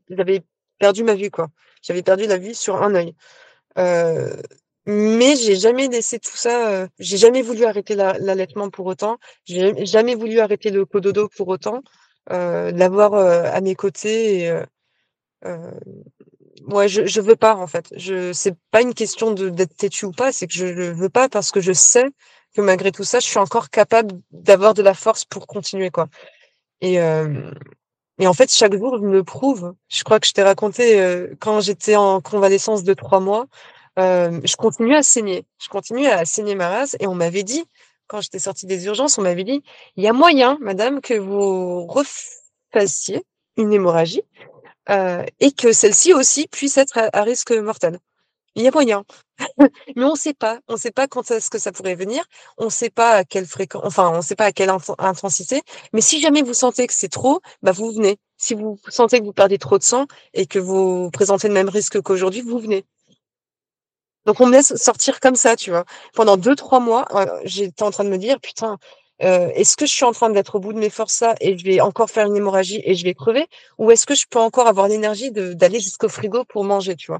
j'avais 0.09 0.43
perdu 0.79 1.03
ma 1.03 1.15
vue, 1.15 1.31
quoi. 1.31 1.49
J'avais 1.83 2.03
perdu 2.03 2.25
la 2.27 2.37
vue 2.37 2.53
sur 2.55 2.81
un 2.83 2.95
œil. 2.95 3.15
Heu, 3.79 4.37
mais 4.87 5.35
j'ai 5.37 5.55
jamais 5.57 5.87
laissé 5.89 6.19
tout 6.19 6.37
ça, 6.37 6.83
heu, 6.85 6.89
j'ai 6.99 7.17
jamais 7.17 7.41
voulu 7.43 7.65
arrêter 7.65 7.95
l'a 7.95 8.17
l'allaitement 8.19 8.69
pour 8.71 8.85
autant. 8.87 9.17
J'ai 9.45 9.85
jamais 9.85 10.15
voulu 10.15 10.39
arrêter 10.39 10.71
le 10.71 10.85
cododo 10.85 11.29
pour 11.37 11.47
autant. 11.49 11.81
heu, 12.31 12.71
l'avoir, 12.73 13.13
à 13.15 13.61
mes 13.61 13.75
côtés 13.75 14.41
et 14.45 14.51
ouais, 16.67 16.87
je 16.87 17.05
je 17.05 17.21
veux 17.21 17.35
pas, 17.35 17.55
en 17.55 17.67
fait. 17.67 17.87
Je 17.97 18.33
c'est 18.33 18.55
pas 18.71 18.81
une 18.81 18.93
question 18.93 19.31
d'être 19.33 19.75
têtue 19.75 20.05
ou 20.05 20.11
pas, 20.11 20.31
c'est 20.31 20.47
que 20.47 20.53
je 20.53 20.65
le 20.65 20.91
veux 20.91 21.09
pas 21.09 21.29
parce 21.29 21.51
que 21.51 21.61
je 21.61 21.73
sais 21.73 22.05
que 22.55 22.61
malgré 22.61 22.91
tout 22.91 23.03
ça, 23.05 23.19
je 23.19 23.25
suis 23.27 23.39
encore 23.39 23.69
capable 23.69 24.11
d'avoir 24.31 24.73
de 24.75 24.81
la 24.83 24.93
force 24.95 25.25
pour 25.25 25.47
continuer, 25.47 25.91
quoi 25.91 26.07
et 26.81 26.95
hem 26.95 27.53
et 28.19 28.27
en 28.27 28.33
fait, 28.33 28.51
chaque 28.53 28.75
jour, 28.77 28.97
je 28.99 29.03
me 29.07 29.23
prouve. 29.25 29.73
Je 29.89 30.03
crois 30.03 30.19
que 30.21 30.27
je 30.27 30.33
t'ai 30.33 30.43
raconté, 30.43 30.99
heu, 31.01 31.35
quand 31.41 31.61
j'étais 31.61 31.95
en 31.97 32.21
convalescence 32.21 32.83
de 32.83 32.93
3 32.93 33.19
mois, 33.21 33.47
hem, 33.97 34.41
je 34.45 34.55
continuais 34.57 34.97
à 34.97 35.03
saigner. 35.03 35.45
Je 35.63 35.69
continuais 35.69 36.07
à 36.11 36.25
saigner 36.25 36.55
ma 36.55 36.69
race 36.69 36.95
et 37.01 37.07
on 37.07 37.15
m'avait 37.15 37.43
dit, 37.43 37.65
quand 38.07 38.21
j'étais 38.21 38.39
sortie 38.39 38.67
des 38.67 38.85
urgences, 38.87 39.17
on 39.19 39.23
m'avait 39.23 39.43
dit: 39.45 39.63
«Il 39.97 40.03
y 40.03 40.07
a 40.07 40.13
moyen, 40.13 40.57
madame, 40.61 41.01
que 41.01 41.15
vous 41.15 41.87
refassiez 41.87 43.23
une 43.57 43.73
hémorragie, 43.73 44.23
heu 44.89 45.25
et 45.41 45.51
que 45.53 45.73
celle-ci 45.73 46.13
aussi 46.13 46.47
puisse 46.49 46.77
être 46.77 46.97
à 46.99 47.09
à 47.13 47.23
risque 47.23 47.51
mortel. 47.53 47.99
Il 48.55 48.63
y 48.63 48.67
a 48.69 48.71
moyen». 48.71 49.03
Mais 49.95 50.03
on 50.05 50.15
sait 50.15 50.33
pas. 50.33 50.59
On 50.67 50.77
sait 50.77 50.91
pas 50.91 51.07
quand 51.07 51.31
est-ce 51.31 51.49
que 51.49 51.57
ça 51.59 51.71
pourrait 51.71 51.95
venir. 51.95 52.23
On 52.57 52.69
sait 52.69 52.89
pas 52.89 53.11
à 53.11 53.23
quelle 53.25 53.45
fréquence 53.45 53.83
enfin, 53.85 54.11
on 54.13 54.21
sait 54.21 54.35
pas 54.35 54.45
à 54.45 54.51
quelle 54.51 54.69
inten 54.69 54.95
intensité. 54.99 55.61
Mais 55.93 56.01
si 56.01 56.19
jamais 56.21 56.41
vous 56.41 56.53
sentez 56.53 56.87
que 56.87 56.93
c'est 56.93 57.09
trop, 57.09 57.41
bah, 57.61 57.71
vous 57.71 57.91
venez. 57.91 58.17
Si 58.37 58.53
vous 58.53 58.79
sentez 58.89 59.19
que 59.19 59.25
vous 59.25 59.33
perdez 59.33 59.57
trop 59.57 59.77
de 59.77 59.83
sang 59.83 60.07
et 60.33 60.45
que 60.45 60.59
vous 60.59 61.09
présentez 61.11 61.47
le 61.47 61.53
même 61.53 61.69
risque 61.69 62.01
qu'aujourd'hui, 62.01 62.41
vous 62.41 62.59
venez. 62.59 62.85
Donc 64.25 64.39
on 64.41 64.47
me 64.47 64.51
laisse 64.53 64.75
sortir 64.75 65.19
comme 65.19 65.35
ça, 65.35 65.55
tu 65.55 65.69
vois? 65.69 65.85
Pendant 66.13 66.35
2-3 66.37 66.79
mois, 66.79 67.05
heu, 67.13 67.27
j'étais 67.43 67.83
en 67.83 67.91
train 67.91 68.03
de 68.03 68.09
me 68.09 68.17
dire: 68.17 68.39
«Putain, 68.41 68.77
heu, 69.23 69.51
est-ce 69.53 69.77
que 69.77 69.85
je 69.85 69.93
suis 69.93 70.03
en 70.03 70.11
train 70.13 70.29
d'être 70.31 70.55
au 70.55 70.59
bout 70.59 70.73
de 70.73 70.79
mes 70.79 70.89
forces 70.89 71.23
et 71.39 71.57
je 71.57 71.63
vais 71.63 71.79
encore 71.79 72.09
faire 72.09 72.25
une 72.25 72.35
hémorragie 72.35 72.81
et 72.85 72.95
je 72.95 73.03
vais 73.03 73.13
crever? 73.13 73.45
Ou 73.77 73.91
est-ce 73.91 74.05
que 74.07 74.15
je 74.15 74.25
peux 74.29 74.39
encore 74.39 74.67
avoir 74.67 74.87
l'énergie 74.87 75.31
d'aller 75.31 75.79
jusqu'au 75.79 76.09
frigo 76.09 76.43
pour 76.45 76.63
manger?» 76.63 76.95
tu 76.95 77.07
vois? 77.11 77.19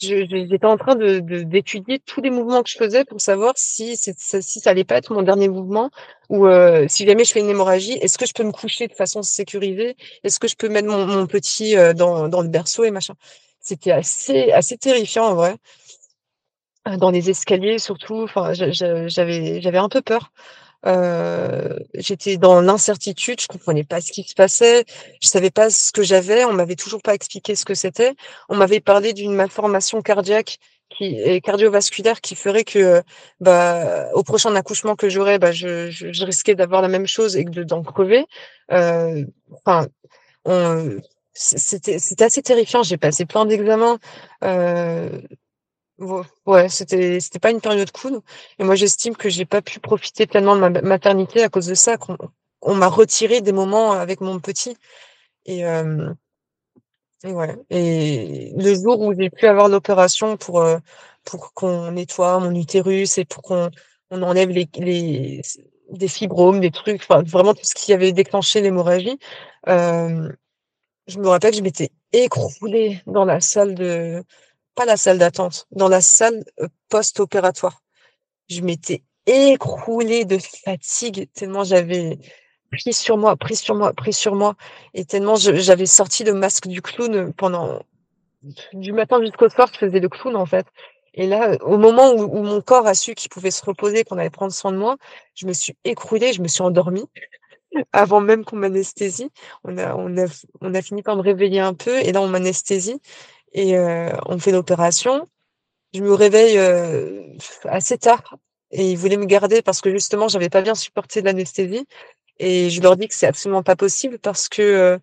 J'étais 0.00 0.64
en 0.66 0.78
train 0.78 0.94
de 0.96 1.18
d'étudier 1.20 1.98
tous 1.98 2.22
les 2.22 2.30
mouvements 2.30 2.62
que 2.62 2.70
je 2.70 2.78
faisais 2.78 3.04
pour 3.04 3.20
savoir 3.20 3.52
si 3.56 3.96
ça 3.98 4.40
si 4.40 4.58
ça 4.60 4.70
allait 4.70 4.84
pas 4.84 4.96
être 4.96 5.12
mon 5.12 5.20
dernier 5.22 5.48
mouvement 5.48 5.90
ou 6.30 6.46
heu, 6.46 6.86
si 6.88 7.04
jamais 7.06 7.24
je 7.24 7.32
fais 7.32 7.40
une 7.40 7.50
hémorragie, 7.50 7.92
est-ce 8.00 8.16
que 8.16 8.24
je 8.26 8.32
peux 8.32 8.44
me 8.44 8.50
coucher 8.52 8.88
de 8.88 8.94
façon 8.94 9.22
sécurisée? 9.22 9.96
Est-ce 10.24 10.40
que 10.40 10.48
je 10.48 10.56
peux 10.56 10.70
mettre 10.70 10.88
mon 10.88 11.04
mon 11.06 11.26
petit, 11.26 11.76
heu, 11.76 11.92
dans 11.92 12.28
dans 12.28 12.40
le 12.40 12.48
berceau 12.48 12.84
et 12.84 12.90
machin? 12.90 13.14
C'était 13.60 13.90
assez 13.92 14.50
assez 14.52 14.78
terrifiant 14.78 15.26
en 15.26 15.34
vrai. 15.34 15.56
Heu, 16.86 16.96
dans 16.96 17.10
les 17.10 17.28
escaliers 17.30 17.78
surtout, 17.78 18.22
enfin 18.22 18.52
j'avais 18.54 19.08
j'avais 19.60 19.78
un 19.78 19.88
peu 19.88 20.00
peur. 20.02 20.32
Heu, 20.86 21.78
j'étais 21.94 22.36
dans 22.38 22.60
l'incertitude, 22.62 23.40
je 23.40 23.46
comprenais 23.48 23.84
pas 23.84 24.00
ce 24.00 24.12
qui 24.12 24.22
se 24.24 24.34
passait, 24.34 24.84
je 25.22 25.28
savais 25.28 25.50
pas 25.50 25.68
ce 25.70 25.92
que 25.92 26.02
j'avais, 26.02 26.44
on 26.44 26.52
m'avait 26.54 26.76
toujours 26.76 27.02
pas 27.02 27.14
expliqué 27.14 27.54
ce 27.54 27.64
que 27.66 27.74
c'était. 27.74 28.14
On 28.48 28.56
m'avait 28.56 28.80
parlé 28.80 29.12
d'une 29.12 29.34
malformation 29.34 30.00
cardiaque 30.02 30.58
qui 30.90 31.04
et 31.20 31.40
cardiovasculaire 31.42 32.20
qui 32.20 32.34
ferait 32.34 32.64
que, 32.64 33.02
bah, 33.40 34.08
au 34.14 34.22
prochain 34.24 34.54
accouchement 34.56 34.96
que 34.96 35.08
j'aurais, 35.10 35.38
bah, 35.38 35.52
je 35.52 35.90
je 35.90 36.24
risquais 36.24 36.54
d'avoir 36.54 36.82
la 36.82 36.88
même 36.88 37.06
chose 37.06 37.36
et 37.36 37.44
de 37.44 37.62
d'en 37.62 37.82
crever. 37.82 38.24
Enfin, 38.70 39.86
on 40.46 40.98
c'était 41.34 41.98
c'était 42.00 42.24
assez 42.24 42.42
terrifiant. 42.42 42.82
J'ai 42.84 42.98
passé 42.98 43.26
plein 43.26 43.46
d'examens, 43.46 43.98
Vo 44.42 44.48
ouais, 46.46 46.68
c'était 46.68 47.20
c'était 47.20 47.38
pas 47.38 47.50
une 47.50 47.60
période 47.60 47.90
cool. 47.92 48.20
Et 48.58 48.64
moi 48.64 48.74
j'estime 48.74 49.16
que 49.16 49.28
j'ai 49.28 49.44
pas 49.44 49.62
pu 49.62 49.80
profiter 49.80 50.26
pleinement 50.26 50.56
de 50.56 50.60
ma 50.60 50.70
maternité 50.82 51.42
à 51.42 51.48
cause 51.48 51.66
de 51.66 51.74
ça, 51.74 51.96
qu'on 51.98 52.16
on 52.62 52.74
m'a 52.74 52.88
retiré 52.88 53.40
des 53.40 53.52
moments 53.52 53.92
avec 53.92 54.20
mon 54.20 54.40
petit. 54.40 54.76
Et 55.46 55.60
hem 55.60 56.16
et 57.24 57.32
ouais. 57.32 57.56
Et 57.70 58.52
le 58.56 58.74
jour 58.74 59.00
où 59.00 59.12
j'ai 59.14 59.28
pu 59.30 59.46
avoir 59.46 59.68
l'opération 59.68 60.36
pour, 60.36 60.60
heu, 60.62 60.78
pour 61.24 61.52
qu'on 61.52 61.90
nettoie 61.92 62.38
mon 62.38 62.54
utérus 62.54 63.18
et 63.18 63.24
pour 63.26 63.42
qu'on 63.42 63.70
on 64.10 64.22
enlève 64.22 64.48
les 64.50 64.68
les 64.78 65.42
des 65.90 66.08
fibromes, 66.08 66.60
des 66.60 66.70
trucs, 66.70 67.06
vraiment 67.08 67.52
tout 67.54 67.64
ce 67.64 67.74
qui 67.74 67.92
avait 67.92 68.12
déclenché 68.12 68.60
l'hémorragie, 68.60 69.18
hem, 69.66 70.34
je 71.08 71.18
me 71.18 71.28
rappelle 71.28 71.52
que 71.52 71.58
je 71.58 71.62
m'étais 71.62 71.90
écroulée 72.12 73.02
dans 73.06 73.24
la 73.26 73.40
salle 73.40 73.74
de 73.74 74.24
pas 74.80 74.86
la 74.86 74.96
salle 74.96 75.18
d'attente, 75.18 75.66
dans 75.72 75.88
la 75.88 76.00
salle, 76.00 76.42
heu, 76.58 76.68
post-opératoire. 76.88 77.82
Je 78.48 78.62
m'étais 78.62 79.02
écroulée 79.26 80.24
de 80.24 80.38
fatigue 80.38 81.28
tellement 81.34 81.64
j'avais 81.64 82.18
pris 82.72 82.94
sur 82.94 83.18
moi, 83.18 83.36
pris 83.36 83.56
sur 83.56 83.74
moi, 83.74 83.92
pris 83.92 84.14
sur 84.14 84.34
moi. 84.34 84.54
Et 84.94 85.04
tellement 85.04 85.36
j'avais 85.36 85.84
sorti 85.84 86.24
le 86.24 86.32
masque 86.32 86.66
du 86.66 86.80
clown, 86.80 87.30
pendant 87.34 87.82
du 88.72 88.94
matin 88.94 89.20
jusqu'au 89.20 89.50
soir, 89.50 89.68
je 89.70 89.78
faisais 89.80 90.00
le 90.00 90.08
clown, 90.08 90.34
en 90.34 90.46
fait. 90.46 90.66
Et 91.12 91.26
là, 91.26 91.58
au 91.60 91.76
moment 91.76 92.12
où 92.14 92.22
où 92.38 92.42
mon 92.42 92.62
corps 92.62 92.86
a 92.86 92.94
su 92.94 93.14
qu'il 93.14 93.28
pouvait 93.28 93.50
se 93.50 93.62
reposer, 93.62 94.04
qu'on 94.04 94.16
allait 94.16 94.30
prendre 94.30 94.52
soin 94.52 94.72
de 94.72 94.78
moi, 94.78 94.96
je 95.34 95.46
me 95.46 95.52
suis 95.52 95.76
écroulée, 95.84 96.32
je 96.32 96.40
me 96.40 96.48
suis 96.48 96.62
endormie. 96.62 97.04
Avant 97.92 98.22
même 98.22 98.46
qu'on 98.46 98.56
m'anesthésie. 98.56 99.30
On 99.62 99.76
a 99.76 99.94
on 99.94 100.16
a 100.16 100.26
on 100.62 100.74
a 100.74 100.80
fini 100.80 101.02
par 101.02 101.16
me 101.16 101.22
réveiller 101.22 101.60
un 101.60 101.74
peu. 101.74 101.98
Et 101.98 102.12
là, 102.12 102.22
on 102.22 102.28
m'anesthésie 102.28 102.98
et 103.52 103.76
heu, 103.76 104.10
on 104.26 104.38
fait 104.38 104.52
l'opération. 104.52 105.28
Je 105.94 106.02
me 106.02 106.12
réveille, 106.14 106.58
heu, 106.58 107.24
assez 107.64 107.98
tard 107.98 108.36
et 108.72 108.90
ils 108.92 108.96
voulaient 108.98 109.16
me 109.18 109.26
garder 109.26 109.62
parce 109.62 109.80
que 109.80 109.90
justement 109.92 110.28
j'avais 110.28 110.48
pas 110.50 110.62
bien 110.62 110.74
supporté 110.76 111.22
l'anesthésie 111.22 111.86
et 112.38 112.70
je 112.70 112.82
leur 112.82 112.96
dis 112.96 113.08
que 113.08 113.14
c'est 113.14 113.26
absolument 113.28 113.62
pas 113.64 113.76
possible 113.76 114.18
parce 114.20 114.48
que, 114.48 114.62
heu 114.62 115.00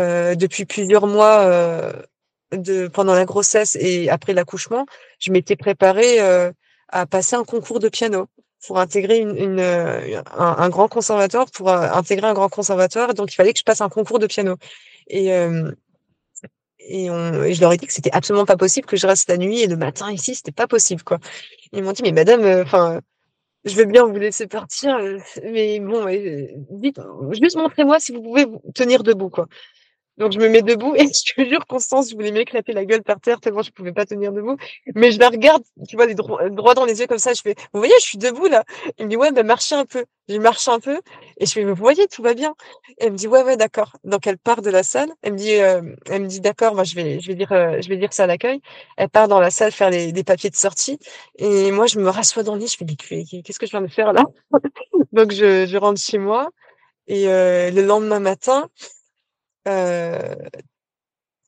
heu, 0.00 0.36
depuis 0.36 0.64
plusieurs 0.66 1.06
mois, 1.08 1.46
heu, 1.46 1.92
de 2.58 2.88
pendant 2.88 3.14
la 3.14 3.24
grossesse 3.26 3.76
et 3.80 4.10
après 4.10 4.34
l'accouchement, 4.34 4.86
je 5.20 5.32
m'étais 5.32 5.56
préparée, 5.56 6.20
heu, 6.22 6.52
à 6.88 7.06
passer 7.06 7.36
un 7.36 7.44
concours 7.44 7.80
de 7.80 7.88
piano 7.90 8.26
pour 8.66 8.78
intégrer 8.80 9.18
une 9.18 9.36
une, 9.38 9.60
un 9.60 10.56
un 10.58 10.68
grand 10.70 10.88
conservatoire 10.88 11.46
pour, 11.52 11.70
intégrer 11.72 12.26
un 12.28 12.34
grand 12.34 12.48
conservatoire 12.48 13.14
donc 13.14 13.32
il 13.32 13.36
fallait 13.36 13.52
que 13.52 13.58
je 13.60 13.64
passe 13.64 13.80
un 13.82 13.88
concours 13.90 14.18
de 14.18 14.26
piano 14.26 14.56
et 15.08 15.32
et 16.88 17.06
je 17.54 17.60
leur 17.60 17.72
ai 17.72 17.76
dit 17.78 17.86
que 17.86 17.92
c'était 17.92 18.12
absolument 18.12 18.46
pas 18.46 18.56
possible 18.56 18.86
que 18.86 18.96
je 18.96 19.06
reste 19.06 19.28
la 19.30 19.36
nuit 19.38 19.60
et 19.62 19.66
le 19.68 19.76
matin 19.76 20.10
ici, 20.12 20.34
c'était 20.34 20.52
pas 20.52 20.66
possible, 20.68 21.02
quoi. 21.04 21.18
Ils 21.72 21.82
m'ont 21.84 21.92
dit: 21.92 22.02
«Mais 22.04 22.12
madame, 22.12 22.42
heu, 22.44 22.62
enfin, 22.62 23.00
je 23.64 23.74
veux 23.76 23.86
bien 23.86 24.06
vous 24.06 24.16
laisser 24.18 24.46
partir, 24.48 24.98
heu, 25.00 25.18
mais 25.44 25.80
bon, 25.80 26.08
heu, 26.08 26.48
dites 26.72 27.00
juste 27.42 27.56
montrez-moi 27.56 28.00
si 28.00 28.12
vous 28.12 28.22
pouvez 28.22 28.46
tenir 28.74 29.02
debout, 29.04 29.30
quoi». 29.30 29.46
Donc 30.18 30.32
je 30.32 30.38
me 30.38 30.48
mets 30.48 30.62
debout 30.62 30.94
et 30.96 31.04
je 31.26 31.34
te 31.34 31.48
jure 31.48 31.66
Constance, 31.66 32.10
je 32.10 32.14
voulais 32.16 32.32
m'éclater 32.32 32.72
la 32.72 32.84
gueule 32.84 33.02
par 33.02 33.20
terre 33.20 33.40
tellement 33.40 33.62
je 33.62 33.70
pouvais 33.70 33.92
pas 33.92 34.04
tenir 34.06 34.32
debout. 34.32 34.56
Mais 34.94 35.12
je 35.12 35.18
la 35.20 35.28
regarde, 35.28 35.62
tu 35.88 35.96
vois, 35.96 36.06
dro 36.14 36.38
droit 36.50 36.74
dans 36.74 36.84
les 36.84 37.00
yeux 37.00 37.06
comme 37.06 37.18
ça, 37.18 37.32
je 37.34 37.42
fais: 37.42 37.54
«Vous 37.72 37.80
voyez, 37.80 37.94
je 38.00 38.04
suis 38.06 38.18
debout 38.18 38.46
là?» 38.48 38.64
elle 38.98 39.06
me 39.06 39.10
dit: 39.10 39.16
«Ouais, 39.16 39.32
bah 39.32 39.42
marchez 39.44 39.74
un 39.74 39.84
peu». 39.86 40.04
Je 40.28 40.36
marche 40.38 40.68
un 40.68 40.78
peu 40.80 41.00
et 41.38 41.46
je 41.46 41.52
fais: 41.52 41.64
«Mais 41.64 41.70
vous 41.72 41.76
voyez, 41.82 42.06
tout 42.08 42.22
va 42.22 42.34
bien?» 42.34 42.54
elle 42.98 43.12
me 43.12 43.16
dit: 43.16 43.28
«Ouais, 43.28 43.42
ouais, 43.44 43.56
d'accord». 43.56 43.92
Donc 44.04 44.26
elle 44.26 44.38
part 44.38 44.62
de 44.62 44.70
la 44.70 44.82
salle, 44.82 45.10
elle 45.22 45.32
me 45.34 45.38
dit, 45.38 45.52
hem, 45.52 45.96
elle 46.10 46.22
me 46.22 46.26
dit: 46.28 46.40
«D'accord, 46.40 46.74
moi 46.74 46.84
je 46.84 46.94
vais 46.96 47.20
je 47.20 47.28
vais 47.28 47.34
dire, 47.34 47.52
heu, 47.52 47.80
je 47.80 47.88
vais 47.88 47.96
dire 47.96 48.12
ça 48.12 48.24
à 48.24 48.26
l'accueil». 48.26 48.60
Elle 48.96 49.08
part 49.08 49.28
dans 49.28 49.40
la 49.40 49.50
salle 49.50 49.72
faire 49.72 49.90
les 49.90 50.12
les 50.12 50.24
papiers 50.24 50.50
de 50.50 50.56
sortie 50.56 50.98
et 51.38 51.70
moi 51.72 51.86
je 51.86 51.98
me 52.00 52.08
rassois 52.10 52.42
dans 52.42 52.54
le 52.54 52.60
lit, 52.60 52.68
je 52.68 52.76
fais: 52.76 52.84
«Mais 53.10 53.42
qu'est-ce 53.42 53.58
que 53.58 53.66
je 53.66 53.70
viens 53.72 53.82
de 53.82 53.88
faire 53.88 54.12
là?» 54.12 54.24
Donc 55.12 55.32
je 55.32 55.66
je 55.66 55.76
rentre 55.78 56.00
chez 56.00 56.18
moi 56.18 56.50
et 57.08 57.28
heu, 57.28 57.70
le 57.72 57.82
lendemain 57.82 58.20
matin, 58.20 58.68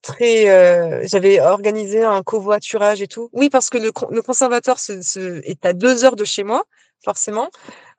Très, 0.02 0.48
heu, 0.48 1.06
j'avais 1.06 1.40
organisé 1.40 2.02
un 2.04 2.22
covoiturage 2.22 3.02
et 3.02 3.08
tout. 3.08 3.28
Oui, 3.34 3.50
parce 3.50 3.70
que 3.70 3.78
le 3.78 3.92
con 3.92 4.08
le 4.10 4.22
conservatoire 4.22 4.78
se 4.80 5.40
est 5.44 5.66
à 5.66 5.74
2 5.74 6.04
heures 6.04 6.16
de 6.16 6.24
chez 6.24 6.44
moi, 6.44 6.64
forcément. 7.04 7.50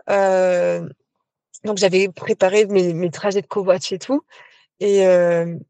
Heu, 0.10 0.90
donc 1.66 1.78
j'avais 1.80 2.10
préparé 2.10 2.66
mes 2.68 3.12
trajets 3.12 3.42
de 3.44 3.48
covoiturage 3.48 3.94
et 3.94 4.00
tout 4.00 4.22
et 4.82 5.00
hem, 5.00 5.62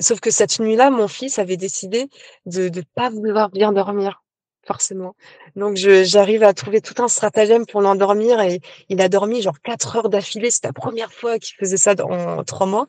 sauf 0.00 0.20
que 0.20 0.32
cette 0.32 0.60
nuit-là, 0.60 0.90
mon 0.90 1.08
fils 1.08 1.38
avait 1.40 1.58
décidé 1.58 2.08
de 2.46 2.70
de 2.70 2.84
pas 2.96 3.10
vouloir 3.10 3.50
bien 3.50 3.72
dormir, 3.72 4.23
forcément. 4.66 5.14
Donc 5.56 5.76
j'arrive 5.76 6.42
à 6.42 6.52
trouver 6.54 6.80
tout 6.80 7.02
un 7.02 7.08
stratagème 7.08 7.66
pour 7.66 7.80
l'endormir 7.80 8.40
et 8.40 8.60
il 8.88 9.00
a 9.00 9.08
dormi 9.08 9.42
genre 9.42 9.60
4 9.62 9.96
heures 9.96 10.08
d'affilée. 10.08 10.50
C'est 10.50 10.64
la 10.64 10.72
première 10.72 11.12
fois 11.12 11.38
qu'il 11.38 11.54
faisait 11.56 11.76
ça 11.76 11.94
dans 11.94 12.42
3 12.44 12.66
mois. 12.66 12.86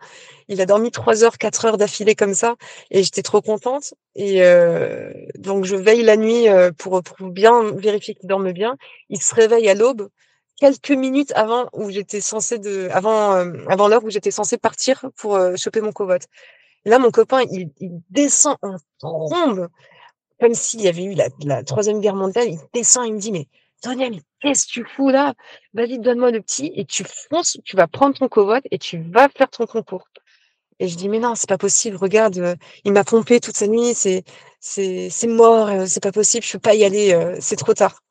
Il 0.48 0.62
a 0.62 0.66
dormi 0.66 0.92
3 0.92 1.24
heures, 1.24 1.38
4 1.38 1.66
heures 1.66 1.78
d'affilée 1.78 2.16
comme 2.16 2.34
ça 2.34 2.56
et 2.92 3.04
j'étais 3.04 3.22
trop 3.24 3.42
contente 3.42 3.94
et 4.16 4.42
heu, 4.44 5.14
donc 5.38 5.66
je 5.66 5.76
veille 5.76 6.04
la 6.04 6.18
nuit, 6.18 6.48
heu, 6.50 6.72
pour, 6.72 7.02
pour 7.04 7.30
bien 7.30 7.72
vérifier 7.76 8.16
qu'il 8.16 8.28
dorme 8.30 8.52
bien. 8.52 8.76
Il 9.10 9.22
se 9.22 9.34
réveille 9.36 9.68
à 9.70 9.74
l'aube, 9.74 10.08
quelques 10.58 10.92
minutes 10.92 11.32
avant 11.36 11.68
où 11.74 11.90
j'étais 11.90 12.22
censée 12.22 12.60
de 12.60 12.88
avant, 12.92 13.38
hem, 13.38 13.66
avant 13.70 13.88
l'heure 13.88 14.04
où 14.04 14.10
j'étais 14.10 14.32
censée 14.32 14.58
partir 14.58 15.06
pour, 15.18 15.36
heu, 15.38 15.56
choper 15.58 15.82
mon 15.82 15.92
covoit. 15.92 16.20
Là, 16.86 17.00
mon 17.00 17.12
copain, 17.12 17.42
il 17.52 17.70
il 17.80 17.92
descend 18.12 18.58
en 18.62 18.76
trombe, 19.00 19.70
comme 20.40 20.54
s'il 20.54 20.82
y 20.82 20.88
avait 20.88 21.04
eu 21.06 21.16
la 21.46 21.64
3 21.64 21.84
guerre 22.02 22.16
mondiale. 22.16 22.48
Il 22.50 22.60
descend, 22.74 23.08
il 23.08 23.14
me 23.14 23.20
dit: 23.20 23.32
«Mais 23.32 23.48
Sonia, 23.84 24.10
mais 24.10 24.22
qu'est-ce 24.42 24.68
que 24.68 24.72
tu 24.74 24.86
fous 24.96 25.10
là? 25.10 25.34
Vas-y, 25.74 26.00
donne-moi 26.00 26.32
le 26.32 26.42
petit 26.42 26.72
et 26.76 26.86
tu 26.86 27.04
fonces, 27.30 27.58
tu 27.66 27.76
vas 27.78 27.88
prendre 27.88 28.18
ton 28.18 28.28
covoit 28.30 28.62
et 28.72 28.78
tu 28.80 29.00
vas 29.12 29.30
faire 29.30 29.50
ton 29.50 29.66
concours». 29.66 30.08
et 30.80 30.88
je 30.90 30.98
dis: 30.98 31.10
«Mais 31.10 31.20
non, 31.20 31.36
c'est 31.36 31.50
pas 31.50 31.58
possible, 31.60 31.98
regarde, 31.98 32.38
heu, 32.40 32.56
il 32.86 32.94
m'a 32.94 33.04
pompé 33.06 33.40
toute 33.42 33.58
cette 33.58 33.72
nuit, 33.72 33.94
c'est 33.96 34.24
mort, 35.28 35.70
heu, 35.70 35.88
c'est 35.88 36.04
pas 36.04 36.12
possible, 36.14 36.46
je 36.46 36.54
peux 36.54 36.60
pas 36.60 36.76
y 36.76 36.86
aller, 36.86 37.14
heu, 37.14 37.38
c'est 37.42 37.58
trop 37.58 37.74
tard». 37.76 38.02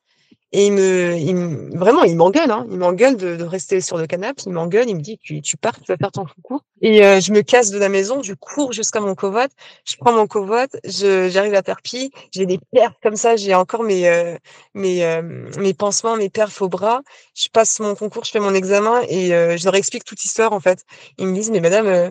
Et 0.56 0.66
il 0.66 0.72
me 0.72 1.16
il 1.18 1.34
me 1.34 1.76
vraiment, 1.76 2.04
il 2.04 2.16
m'engueule, 2.16 2.50
hein, 2.52 2.64
il 2.70 2.78
m'engueule 2.78 3.16
de 3.16 3.34
de 3.34 3.42
rester 3.44 3.80
sur 3.80 3.98
le 3.98 4.06
canapé, 4.06 4.44
il 4.46 4.52
m'engueule, 4.52 4.88
il 4.88 4.94
me 4.94 5.00
dit: 5.00 5.18
«Tu 5.20 5.42
tu 5.42 5.56
pars, 5.56 5.74
tu 5.80 5.90
vas 5.92 5.96
faire 5.98 6.12
ton 6.12 6.26
concours» 6.26 6.62
et 6.80 7.04
heu, 7.04 7.20
je 7.20 7.32
me 7.32 7.42
casse 7.42 7.70
de 7.70 7.78
la 7.78 7.88
maison, 7.88 8.22
je 8.22 8.34
cours 8.34 8.72
jusqu'à 8.72 9.00
mon 9.00 9.16
covoit, 9.16 9.48
je 9.84 9.96
prends 9.96 10.12
mon 10.12 10.28
covoit, 10.28 10.66
je 10.84 11.28
j'arrive 11.28 11.54
à 11.54 11.62
Perpignan, 11.64 12.08
j'ai 12.32 12.46
des 12.46 12.60
pertes 12.72 12.94
comme 13.02 13.16
ça, 13.16 13.34
j'ai 13.36 13.52
encore 13.54 13.82
mes, 13.82 14.08
heu, 14.08 14.38
mes, 14.74 14.98
hem, 14.98 15.50
mes 15.58 15.74
pansements, 15.74 16.16
mes 16.16 16.30
perfs 16.30 16.62
au 16.62 16.68
bras. 16.68 17.02
Je 17.34 17.48
passe 17.52 17.80
mon 17.80 17.96
concours, 17.96 18.24
je 18.24 18.30
fais 18.30 18.40
mon 18.40 18.54
examen 18.54 19.02
et 19.08 19.32
heu, 19.34 19.56
je 19.56 19.64
leur 19.64 19.74
explique 19.74 20.04
toute 20.04 20.22
l'histoire, 20.22 20.52
en 20.52 20.60
fait. 20.60 20.84
Ils 21.18 21.26
me 21.26 21.34
disent: 21.34 21.50
«Mais 21.50 21.60
madame, 21.60 21.86
heu, 21.88 22.10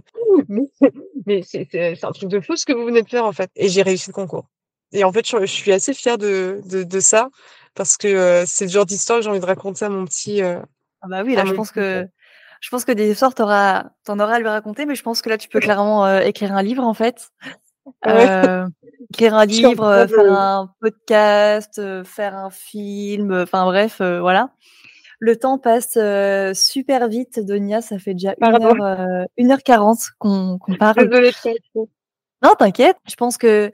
mais 1.26 1.42
c'est 1.44 2.04
un 2.04 2.12
truc 2.12 2.30
de 2.30 2.42
fou 2.42 2.56
ce 2.58 2.66
que 2.66 2.74
vous 2.74 2.86
venez 2.86 3.02
de 3.04 3.10
faire, 3.10 3.26
en 3.26 3.32
fait» 3.34 3.50
et 3.56 3.70
j'ai 3.70 3.84
réussi 3.84 4.10
le 4.10 4.14
concours. 4.14 4.48
Et 4.92 5.04
en 5.04 5.12
fait, 5.14 5.28
je 5.28 5.38
je 5.42 5.46
suis 5.46 5.72
assez 5.72 5.94
fière 5.94 6.18
de 6.18 6.62
de 6.66 6.84
de 6.84 7.00
ça 7.00 7.30
parce 7.76 7.98
que, 7.98 8.42
heu, 8.44 8.46
c'est 8.48 8.66
le 8.66 8.72
genre 8.72 8.86
d'histoire 8.86 9.20
que 9.20 9.24
j'ai 9.24 9.30
envie 9.30 9.40
de 9.40 9.46
raconter 9.46 9.86
à 9.86 9.90
mon 9.90 10.06
petit, 10.06 10.42
heu, 10.42 10.62
Ah 11.02 11.08
bah 11.10 11.24
oui, 11.24 11.36
là, 11.36 11.44
je 11.46 11.54
pense 11.54 11.72
petit, 11.72 11.80
quoi. 11.92 12.02
que 12.02 12.08
je 12.62 12.70
pense 12.70 12.86
que 12.86 12.92
des 12.94 13.12
histoires, 13.12 13.36
tu 13.36 13.42
auras 13.42 13.90
tu 14.06 14.12
en 14.12 14.20
auras 14.20 14.36
à 14.36 14.40
lui 14.40 14.48
raconter, 14.48 14.86
mais 14.86 14.96
je 14.96 15.04
pense 15.04 15.22
que 15.22 15.30
là, 15.30 15.38
tu 15.38 15.50
peux 15.50 15.60
clairement, 15.60 16.18
écrire 16.20 16.54
un 16.56 16.64
livre, 16.64 16.84
en 16.84 16.94
fait. 16.94 17.30
Heu, 18.08 18.66
écrire 19.12 19.36
un 19.36 19.46
livre, 19.46 20.08
faire 20.08 20.32
un 20.32 20.74
podcast, 20.80 21.82
faire 22.06 22.36
un 22.38 22.50
film, 22.50 23.34
enfin 23.34 23.66
bref, 23.66 23.98
voilà. 24.00 24.52
Le 25.20 25.38
temps 25.38 25.58
passe, 25.58 25.98
super 26.58 27.08
vite, 27.10 27.40
Donia, 27.40 27.82
ça 27.82 28.00
fait 28.00 28.14
déjà 28.14 28.34
1 28.42 28.52
Pardon. 28.52 28.76
heure, 28.80 29.00
heu, 29.00 29.26
1 29.38 29.52
heure 29.52 29.64
40 29.64 30.00
qu'on 30.20 30.58
qu'on 30.58 30.76
parle. 30.76 31.10
Désolée 31.10 31.32
Non, 32.44 32.56
t'inquiète, 32.58 32.98
je 33.10 33.16
pense 33.16 33.38
que 33.38 33.72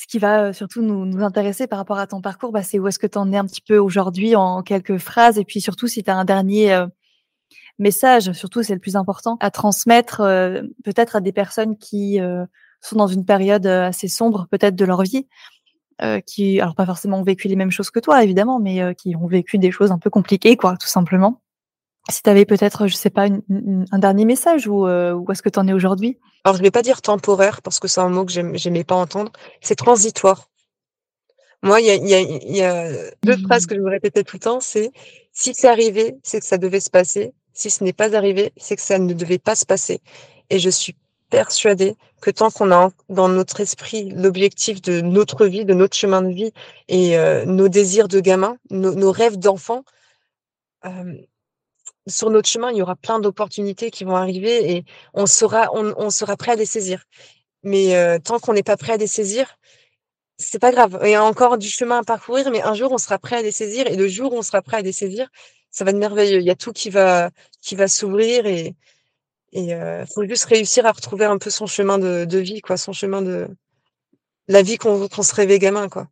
ce 0.00 0.06
qui 0.06 0.18
va, 0.18 0.48
heu, 0.48 0.52
surtout 0.54 0.80
nous 0.82 1.22
intéresser 1.22 1.66
par 1.66 1.78
rapport 1.78 1.98
à 1.98 2.06
ton 2.06 2.22
parcours, 2.22 2.52
bah, 2.52 2.62
c'est 2.62 2.78
où 2.78 2.88
est-ce 2.88 2.98
que 2.98 3.06
tu 3.06 3.18
en 3.18 3.30
es 3.32 3.36
un 3.36 3.44
petit 3.44 3.60
peu 3.60 3.76
aujourd'hui 3.76 4.34
en 4.34 4.62
quelques 4.62 4.96
phrases 4.98 5.38
et 5.38 5.44
puis 5.44 5.60
surtout 5.60 5.88
si 5.88 6.02
tu 6.02 6.10
as 6.10 6.16
un 6.16 6.24
dernier, 6.24 6.72
heu, 6.74 6.86
message, 7.78 8.32
surtout 8.32 8.62
c'est 8.62 8.74
le 8.74 8.80
plus 8.80 8.96
important, 8.96 9.38
à 9.40 9.50
transmettre, 9.50 10.22
heu, 10.22 10.74
peut-être 10.84 11.16
à 11.16 11.20
des 11.20 11.32
personnes 11.32 11.76
qui, 11.78 12.20
sont 12.82 12.96
dans 12.96 13.08
une 13.08 13.26
période, 13.26 13.66
assez 13.66 14.08
sombre 14.08 14.46
peut-être 14.50 14.76
de 14.76 14.84
leur 14.86 15.02
vie, 15.02 15.28
qui 16.26 16.60
alors 16.60 16.74
pas 16.76 16.86
forcément 16.86 17.20
ont 17.20 17.24
vécu 17.24 17.48
les 17.48 17.56
mêmes 17.56 17.70
choses 17.72 17.90
que 17.90 18.00
toi 18.00 18.24
évidemment, 18.24 18.60
mais, 18.60 18.94
qui 18.96 19.16
ont 19.16 19.26
vécu 19.28 19.58
des 19.58 19.70
choses 19.72 19.92
un 19.92 19.98
peu 19.98 20.10
compliquées 20.10 20.56
quoi, 20.56 20.76
tout 20.78 20.88
simplement. 20.88 21.40
Si 22.10 22.22
tu 22.22 22.30
avais 22.30 22.44
peut-être, 22.44 22.86
je 22.88 22.94
sais 22.94 23.10
pas, 23.10 23.26
une 23.26 23.42
une 23.48 23.84
un 23.92 23.98
dernier 23.98 24.24
message 24.24 24.66
ou, 24.68 24.86
heu, 24.86 25.14
où 25.14 25.30
est-ce 25.32 25.42
que 25.42 25.48
tu 25.48 25.58
en 25.58 25.66
es 25.68 25.72
aujourd'hui? 25.72 26.18
alors 26.44 26.56
je 26.56 26.62
vais 26.62 26.70
pas 26.70 26.82
dire 26.82 27.00
temporaire 27.02 27.62
parce 27.62 27.78
que 27.80 27.88
c'est 27.88 28.00
un 28.02 28.10
mot 28.10 28.24
que 28.26 28.32
j'aimais 28.32 28.84
pas 28.84 28.94
entendre, 28.94 29.32
c'est 29.62 29.74
transitoire. 29.74 30.48
Moi, 31.62 31.80
il 31.80 31.86
y 31.86 31.90
a 31.90 31.94
il 31.94 32.08
y 32.08 32.14
a 32.14 32.20
il 32.20 32.56
y 32.56 32.62
a 32.62 32.90
2 33.22 33.36
phrases 33.36 33.64
Mmh. 33.64 33.66
que 33.66 33.74
je 33.74 33.80
me 33.80 33.90
répétais 33.90 34.24
tout 34.24 34.36
le 34.36 34.40
temps, 34.40 34.60
c'est: 34.60 34.90
«Si 35.32 35.52
c'est 35.54 35.68
arrivé, 35.68 36.16
c'est 36.22 36.40
que 36.40 36.46
ça 36.46 36.56
devait 36.58 36.80
se 36.80 36.90
passer. 36.90 37.32
Si 37.52 37.70
ce 37.70 37.84
n'est 37.84 37.92
pas 37.92 38.14
arrivé, 38.16 38.52
c'est 38.56 38.76
que 38.76 38.82
ça 38.82 38.98
ne 38.98 39.12
devait 39.12 39.38
pas 39.38 39.54
se 39.56 39.66
passer» 39.66 40.00
et 40.52 40.58
je 40.58 40.70
suis 40.70 40.96
persuadée 41.30 41.94
que 42.20 42.30
tant 42.32 42.50
qu'on 42.50 42.72
a 42.72 42.90
dans 43.08 43.28
notre 43.28 43.60
esprit 43.60 44.10
l'objectif 44.10 44.82
de 44.82 45.00
notre 45.00 45.46
vie, 45.46 45.64
de 45.64 45.74
notre 45.74 45.96
chemin 45.96 46.22
de 46.22 46.30
vie 46.34 46.50
et 46.88 47.16
heu, 47.16 47.44
nos 47.44 47.68
désirs 47.68 48.08
de 48.08 48.18
gamin, 48.20 48.56
nos 48.70 48.94
nos 48.94 49.12
rêves 49.12 49.38
d'enfant, 49.38 49.84
hem, 50.84 51.18
sur 52.08 52.30
notre 52.30 52.48
chemin, 52.48 52.70
il 52.72 52.78
y 52.78 52.82
aura 52.82 52.96
plein 52.96 53.20
d'opportunités 53.20 53.90
qui 53.90 54.04
vont 54.04 54.16
arriver 54.16 54.72
et 54.72 54.84
on 55.14 55.26
sera 55.26 55.68
on 55.74 56.10
sera 56.10 56.36
prêt 56.36 56.52
à 56.52 56.56
les 56.56 56.66
saisir. 56.66 57.04
Mais 57.64 57.96
heu, 57.96 58.20
tant 58.20 58.38
qu'on 58.40 58.54
n'est 58.54 58.62
pas 58.64 58.76
prêt 58.78 58.94
à 58.94 58.96
les 58.98 59.06
saisir, 59.08 59.56
c'est 60.38 60.58
pas 60.60 60.72
grave. 60.72 61.00
Il 61.04 61.10
y 61.10 61.14
a 61.14 61.24
encore 61.24 61.58
du 61.58 61.68
chemin 61.68 61.98
à 62.00 62.04
parcourir, 62.04 62.50
mais 62.50 62.62
un 62.62 62.74
jour, 62.74 62.92
on 62.92 62.98
sera 62.98 63.18
prêt 63.18 63.36
à 63.38 63.42
les 63.42 63.52
saisir 63.52 63.86
et 63.88 63.96
le 63.96 64.08
jour 64.08 64.32
où 64.34 64.38
on 64.38 64.42
sera 64.42 64.62
prêt 64.62 64.78
à 64.78 64.82
les 64.82 64.92
saisir, 64.92 65.28
ça 65.70 65.84
va 65.84 65.90
être 65.92 65.98
merveilleux. 65.98 66.40
Il 66.40 66.46
y 66.46 66.50
a 66.50 66.56
tout 66.56 66.72
qui 66.72 66.90
va 66.90 67.30
qui 67.62 67.76
va 67.76 67.88
s'ouvrir 67.88 68.46
et 68.46 68.74
et 69.52 69.74
heu, 69.74 70.04
faut 70.14 70.24
juste 70.26 70.46
réussir 70.46 70.86
à 70.86 70.92
retrouver 70.92 71.26
un 71.26 71.38
peu 71.38 71.50
son 71.50 71.66
chemin 71.66 71.98
de 71.98 72.38
vie, 72.38 72.60
quoi, 72.62 72.76
son 72.78 72.92
chemin 72.94 73.22
de 73.22 73.48
la 74.48 74.62
vie 74.62 74.78
qu'on 74.78 75.08
qu'on 75.08 75.22
se 75.24 75.34
rêvait 75.34 75.58
gamin, 75.60 75.88
quoi. 75.88 76.08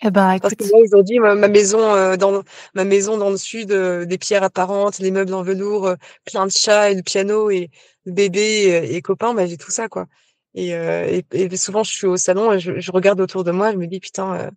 Eh 0.00 0.10
ben, 0.12 0.38
Parce 0.38 0.54
que 0.54 0.62
moi, 0.64 0.78
aujourd'hui, 0.80 1.18
ma 1.18 1.34
ma 1.34 1.48
maison, 1.48 1.80
heu, 1.96 2.16
dans 2.16 2.42
ma 2.74 2.84
maison 2.84 3.16
dans 3.18 3.30
le 3.30 3.36
sud, 3.36 3.72
heu, 3.72 4.06
des 4.06 4.16
pierres 4.18 4.44
apparentes, 4.44 4.98
les 5.00 5.10
meubles 5.10 5.34
en 5.34 5.42
velours, 5.42 5.88
heu, 5.88 5.96
plein 6.24 6.46
de 6.46 6.52
chats 6.52 6.90
et 6.90 6.94
le 6.94 7.02
piano 7.02 7.50
et 7.50 7.68
le 8.04 8.12
bébé 8.12 8.40
et 8.40 8.94
et 8.96 9.02
copain, 9.02 9.34
bah, 9.34 9.46
j'ai 9.46 9.56
tout 9.56 9.70
ça, 9.72 9.88
quoi 9.88 10.06
et 10.54 10.72
heu 10.74 11.04
et 11.08 11.24
et 11.32 11.56
souvent, 11.56 11.82
je 11.82 11.90
suis 11.92 12.06
au 12.06 12.16
salon 12.16 12.52
et 12.52 12.60
je 12.60 12.78
je 12.78 12.92
regarde 12.92 13.20
autour 13.20 13.42
de 13.44 13.50
moi, 13.50 13.72
je 13.72 13.76
me 13.76 13.86
dis: 13.86 13.98
«Putain, 14.00 14.50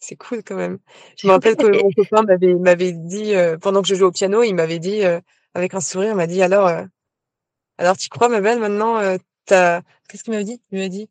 c'est 0.00 0.16
cool 0.16 0.42
quand 0.44 0.56
même». 0.56 0.78
Je 1.18 1.26
me 1.28 1.32
rappelle 1.32 1.56
que 1.56 1.66
mon 1.66 1.92
copain 1.92 2.22
m'avait 2.24 2.54
m'avait 2.54 2.92
dit, 2.92 3.34
pendant 3.62 3.82
que 3.82 3.88
je 3.88 3.94
jouais 3.96 4.06
au 4.08 4.12
piano, 4.12 4.42
il 4.44 4.54
m'avait 4.54 4.78
dit, 4.80 5.02
avec 5.54 5.74
un 5.74 5.80
sourire, 5.80 6.10
il 6.12 6.16
m'a 6.16 6.26
dit: 6.28 6.42
«Alors, 6.42 6.70
alors 7.78 7.96
tu 7.98 8.08
crois 8.10 8.28
ma 8.30 8.40
belle 8.42 8.60
maintenant, 8.60 9.00
tu 9.18 9.54
qu'est-ce 10.08 10.24
qu'il 10.24 10.32
m'avait 10.34 10.44
dit? 10.44 10.62
Il 10.72 10.80
m'a 10.80 10.88
dit: 10.88 11.10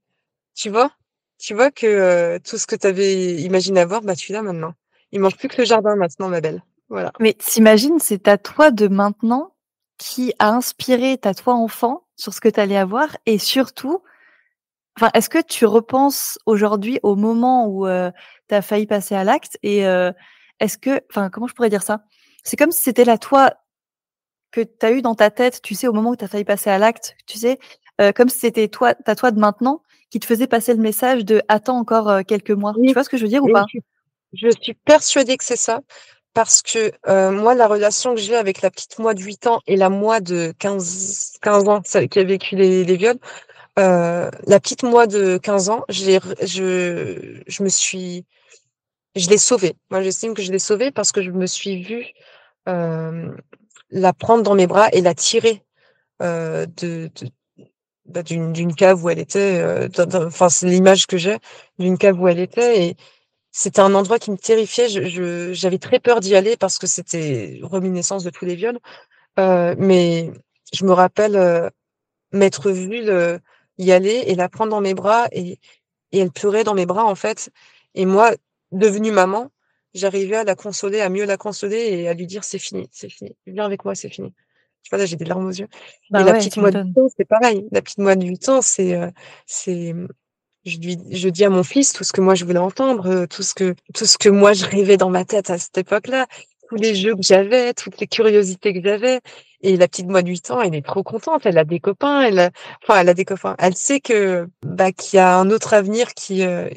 «Tu 0.56 0.69
vois? 0.72 0.91
Tu 1.40 1.53
vois 1.53 1.72
que, 1.72 2.36
heu, 2.36 2.40
tout 2.40 2.57
ce 2.57 2.66
que 2.68 2.76
tu 2.76 2.88
avais 2.88 3.36
imaginé 3.41 3.80
avoir, 3.82 4.02
bah, 4.02 4.16
tu 4.16 4.32
l'as 4.32 4.41
maintenant. 4.41 4.74
Il 5.12 5.20
manque 5.20 5.38
plus 5.38 5.48
que 5.48 5.57
le 5.62 5.66
jardin 5.66 5.95
maintenant 5.95 6.30
ma 6.30 6.41
belle». 6.41 6.64
Voilà. 6.90 7.12
Mais 7.20 7.34
tu 7.34 7.62
c'est 7.99 8.20
ta 8.24 8.38
toi 8.38 8.72
de 8.72 8.88
maintenant 8.88 9.53
qui 9.98 10.34
a 10.40 10.49
inspiré 10.49 11.18
ta 11.18 11.34
toi 11.34 11.56
enfant 11.56 12.03
sur 12.16 12.34
ce 12.34 12.40
que 12.41 12.49
tu 12.49 12.60
allais 12.60 12.78
avoir 12.78 13.18
et 13.26 13.38
surtout, 13.40 14.02
enfin, 14.98 15.12
est-ce 15.16 15.30
que 15.30 15.41
tu 15.41 15.66
repenses 15.66 16.40
aujourd'hui 16.48 16.99
au 17.03 17.16
moment 17.16 17.68
où, 17.68 17.88
heu, 17.88 18.12
tu 18.49 18.56
as 18.56 18.62
failli 18.64 18.88
passer 18.88 19.16
à 19.16 19.24
l'acte 19.26 19.57
et 19.64 19.86
heu, 19.86 20.14
est-ce 20.60 20.78
que 20.78 21.02
enfin, 21.12 21.30
comment 21.32 21.48
je 21.48 21.56
pourrais 21.56 21.70
dire 21.70 21.84
ça? 21.84 22.03
C'est 22.44 22.57
comme 22.57 22.72
si 22.72 22.84
c'était 22.84 23.06
la 23.06 23.18
toi 23.20 23.52
que 24.52 24.62
tu 24.62 24.86
as 24.88 24.91
eue 24.94 25.02
dans 25.03 25.16
ta 25.16 25.32
tête, 25.32 25.62
tu 25.64 25.76
sais, 25.76 25.88
au 25.88 25.94
moment 25.94 26.12
où 26.12 26.18
tu 26.18 26.26
as 26.26 26.30
failli 26.30 26.45
passer 26.45 26.70
à 26.72 26.80
l'acte, 26.80 27.18
tu 27.28 27.40
sais? 27.40 27.60
Heu, 28.02 28.14
comme 28.14 28.30
si 28.30 28.40
c'était 28.40 28.70
toi 28.70 28.95
ta 28.95 29.16
toi 29.16 29.32
de 29.32 29.40
maintenant 29.40 29.84
qui 30.16 30.20
te 30.22 30.26
faisait 30.28 30.48
passer 30.48 30.74
le 30.74 30.80
message 30.82 31.26
de: 31.26 31.42
«Attends 31.50 31.78
encore, 31.78 32.10
heu, 32.10 32.24
quelques 32.24 32.52
mois». 32.52 32.74
Tu 32.88 32.94
vois 32.94 33.04
ce 33.04 33.10
que 33.10 33.18
je 33.18 33.24
veux 33.24 33.28
dire 33.28 33.44
ou 33.44 33.50
pas? 33.50 33.66
je 34.34 34.50
suis 34.50 34.74
je 34.74 34.74
persuadée 34.86 35.38
que 35.38 35.44
c'est 35.44 35.58
ça 35.58 35.82
parce 36.34 36.62
que, 36.62 36.92
heu, 37.10 37.32
moi 37.32 37.54
la 37.56 37.68
relation 37.68 38.16
que 38.16 38.22
j'ai 38.22 38.36
avec 38.38 38.62
la 38.62 38.72
petite 38.72 39.00
moi 39.00 39.14
de 39.14 39.22
8 39.22 39.48
ans 39.48 39.60
et 39.68 39.76
la 39.78 39.90
moi 39.90 40.22
de 40.22 40.54
15-15 40.60 41.68
ans, 41.70 41.82
celle 41.86 42.08
qui 42.10 42.20
a 42.20 42.24
vécu 42.26 42.56
les 42.56 42.86
les 42.86 42.98
viols, 42.98 43.18
heu, 43.80 44.32
la 44.48 44.60
petite 44.62 44.84
moi 44.84 45.08
de 45.08 45.38
15 45.38 45.70
ans, 45.70 45.84
j'ai 45.90 46.18
r 46.20 46.36
je 46.44 47.42
je 47.48 47.64
me 47.64 47.70
suis 47.70 48.26
je 49.16 49.30
l'ai 49.30 49.38
sauvée. 49.40 49.76
Moi, 49.92 50.02
j'estime 50.04 50.34
que 50.36 50.42
je 50.44 50.52
l'ai 50.54 50.60
sauvée 50.60 50.92
parce 50.92 51.12
que 51.14 51.24
je 51.24 51.32
me 51.32 51.48
suis 51.48 51.84
vue, 51.84 52.06
la 52.68 54.14
prendre 54.14 54.44
dans 54.44 54.56
mes 54.56 54.68
bras 54.68 54.90
et 54.94 55.02
la 55.02 55.16
tirer, 55.16 55.64
de 56.22 57.10
bah, 58.06 58.23
d'une 58.23 58.76
cave 58.76 59.03
où 59.03 59.10
elle 59.10 59.19
était, 59.19 59.90
dans 59.90 60.26
enfin, 60.27 60.49
c'est 60.49 60.68
l'image 60.68 61.07
que 61.07 61.18
j'ai 61.18 61.38
d'une 61.80 61.98
cave 61.98 62.19
où 62.22 62.27
elle 62.27 62.40
était 62.40 62.88
et 62.90 62.95
c'était 63.52 63.82
un 63.82 63.95
endroit 63.95 64.19
qui 64.19 64.32
me 64.32 64.38
terrifiait. 64.38 64.90
Je 64.90 65.53
j'avais 65.53 65.80
très 65.80 65.99
peur 65.99 66.19
d'y 66.22 66.36
aller 66.36 66.57
parce 66.57 66.80
que 66.80 66.88
c'était 66.88 67.60
reminiscence 67.64 68.23
de 68.26 68.30
tous 68.32 68.45
les 68.45 68.56
viols, 68.56 68.80
heu, 69.40 69.76
mais 69.80 70.32
je 70.73 70.86
me 70.86 70.94
rappelle, 70.94 71.36
heu, 71.38 71.69
m'être 72.34 72.72
vue 72.72 73.03
y 73.80 73.91
aller 73.94 74.23
et 74.27 74.36
la 74.36 74.49
prendre 74.49 74.72
dans 74.72 74.82
mes 74.82 74.94
bras 74.95 75.27
et 75.34 75.60
et 76.14 76.19
elle 76.19 76.32
pleurait 76.32 76.64
dans 76.65 76.76
mes 76.76 76.86
bras, 76.88 77.06
en 77.06 77.15
fait 77.15 77.49
et 77.95 78.06
moi, 78.07 78.32
devenue 78.73 79.11
maman, 79.11 79.52
j'arrivais 79.95 80.38
à 80.38 80.44
la 80.45 80.56
consoler, 80.56 81.02
à 81.02 81.10
mieux 81.10 81.26
la 81.26 81.38
consoler 81.38 81.77
et 81.77 82.10
à 82.10 82.14
lui 82.15 82.27
dire: 82.27 82.44
«C'est 82.45 82.60
fini, 82.60 82.90
c'est 82.94 83.10
fini. 83.10 83.36
Viens 83.48 83.65
avec 83.65 83.86
moi, 83.86 83.95
c'est 83.95 84.10
fini». 84.10 84.34
Tu 84.86 84.91
vois, 84.91 84.99
là, 84.99 85.06
j'ai 85.07 85.16
des 85.16 85.26
larmes 85.26 85.48
aux 85.48 85.52
yeux 85.52 85.66
et 85.66 86.12
Bah 86.12 86.24
la 86.24 86.34
petite 86.34 86.57
moi 86.57 86.70
de 86.72 86.78
m'étonnes. 86.78 86.94
8 86.95 87.02
ans, 87.02 87.07
c'est 87.18 87.26
pareil. 87.26 87.68
La 87.72 87.82
petite 87.82 87.98
moi 87.98 88.16
de 88.16 88.26
8 88.26 88.49
ans, 88.49 88.62
c'est, 88.62 88.94
mmh, 89.94 90.07
je 90.66 90.78
lui 90.80 90.98
je 91.12 91.30
dis 91.30 91.45
à 91.45 91.49
mon 91.49 91.64
fils 91.64 91.94
tout 91.94 92.03
ce 92.03 92.14
que 92.14 92.22
moi 92.22 92.36
je 92.36 92.45
voulais 92.45 92.60
entendre, 92.60 93.07
heu, 93.10 93.28
tout 93.28 93.44
ce 93.44 93.53
que 93.56 93.76
tout 93.95 94.06
ce 94.06 94.18
que 94.20 94.30
moi 94.30 94.53
je 94.53 94.66
rêvais 94.66 94.98
dans 94.98 95.10
ma 95.10 95.26
tête 95.26 95.49
à 95.49 95.57
cette 95.57 95.78
époque-là, 95.80 96.28
tous 96.70 96.76
les 96.76 96.95
jeux 96.95 97.16
que 97.16 97.24
j'avais, 97.24 97.74
toutes 97.74 97.99
les 97.99 98.07
curiosités 98.07 98.74
que 98.74 98.82
j'avais 98.88 99.22
et 99.62 99.78
la 99.78 99.88
petite 99.88 100.07
moi 100.07 100.22
de 100.24 100.30
8 100.30 100.52
ans, 100.52 100.62
elle 100.62 100.76
est 100.76 100.86
trop 100.86 101.03
contente, 101.03 101.45
elle 101.45 101.57
a 101.57 101.66
des 101.66 101.80
copains, 101.80 102.22
elle 102.24 102.40
a 102.40 102.52
enfin, 102.84 103.02
elle 103.02 103.10
a 103.10 103.14
des 103.16 103.26
copains. 103.26 103.56
Elle 103.60 103.76
sait 103.78 103.99
que, 104.02 104.48
bah, 104.64 104.91
qu'il 104.91 105.18
y 105.18 105.20
a 105.22 105.38
un 105.40 105.49
autre 105.52 105.74
avenir 105.74 106.14
qui, 106.16 106.44
heu, 106.44 106.70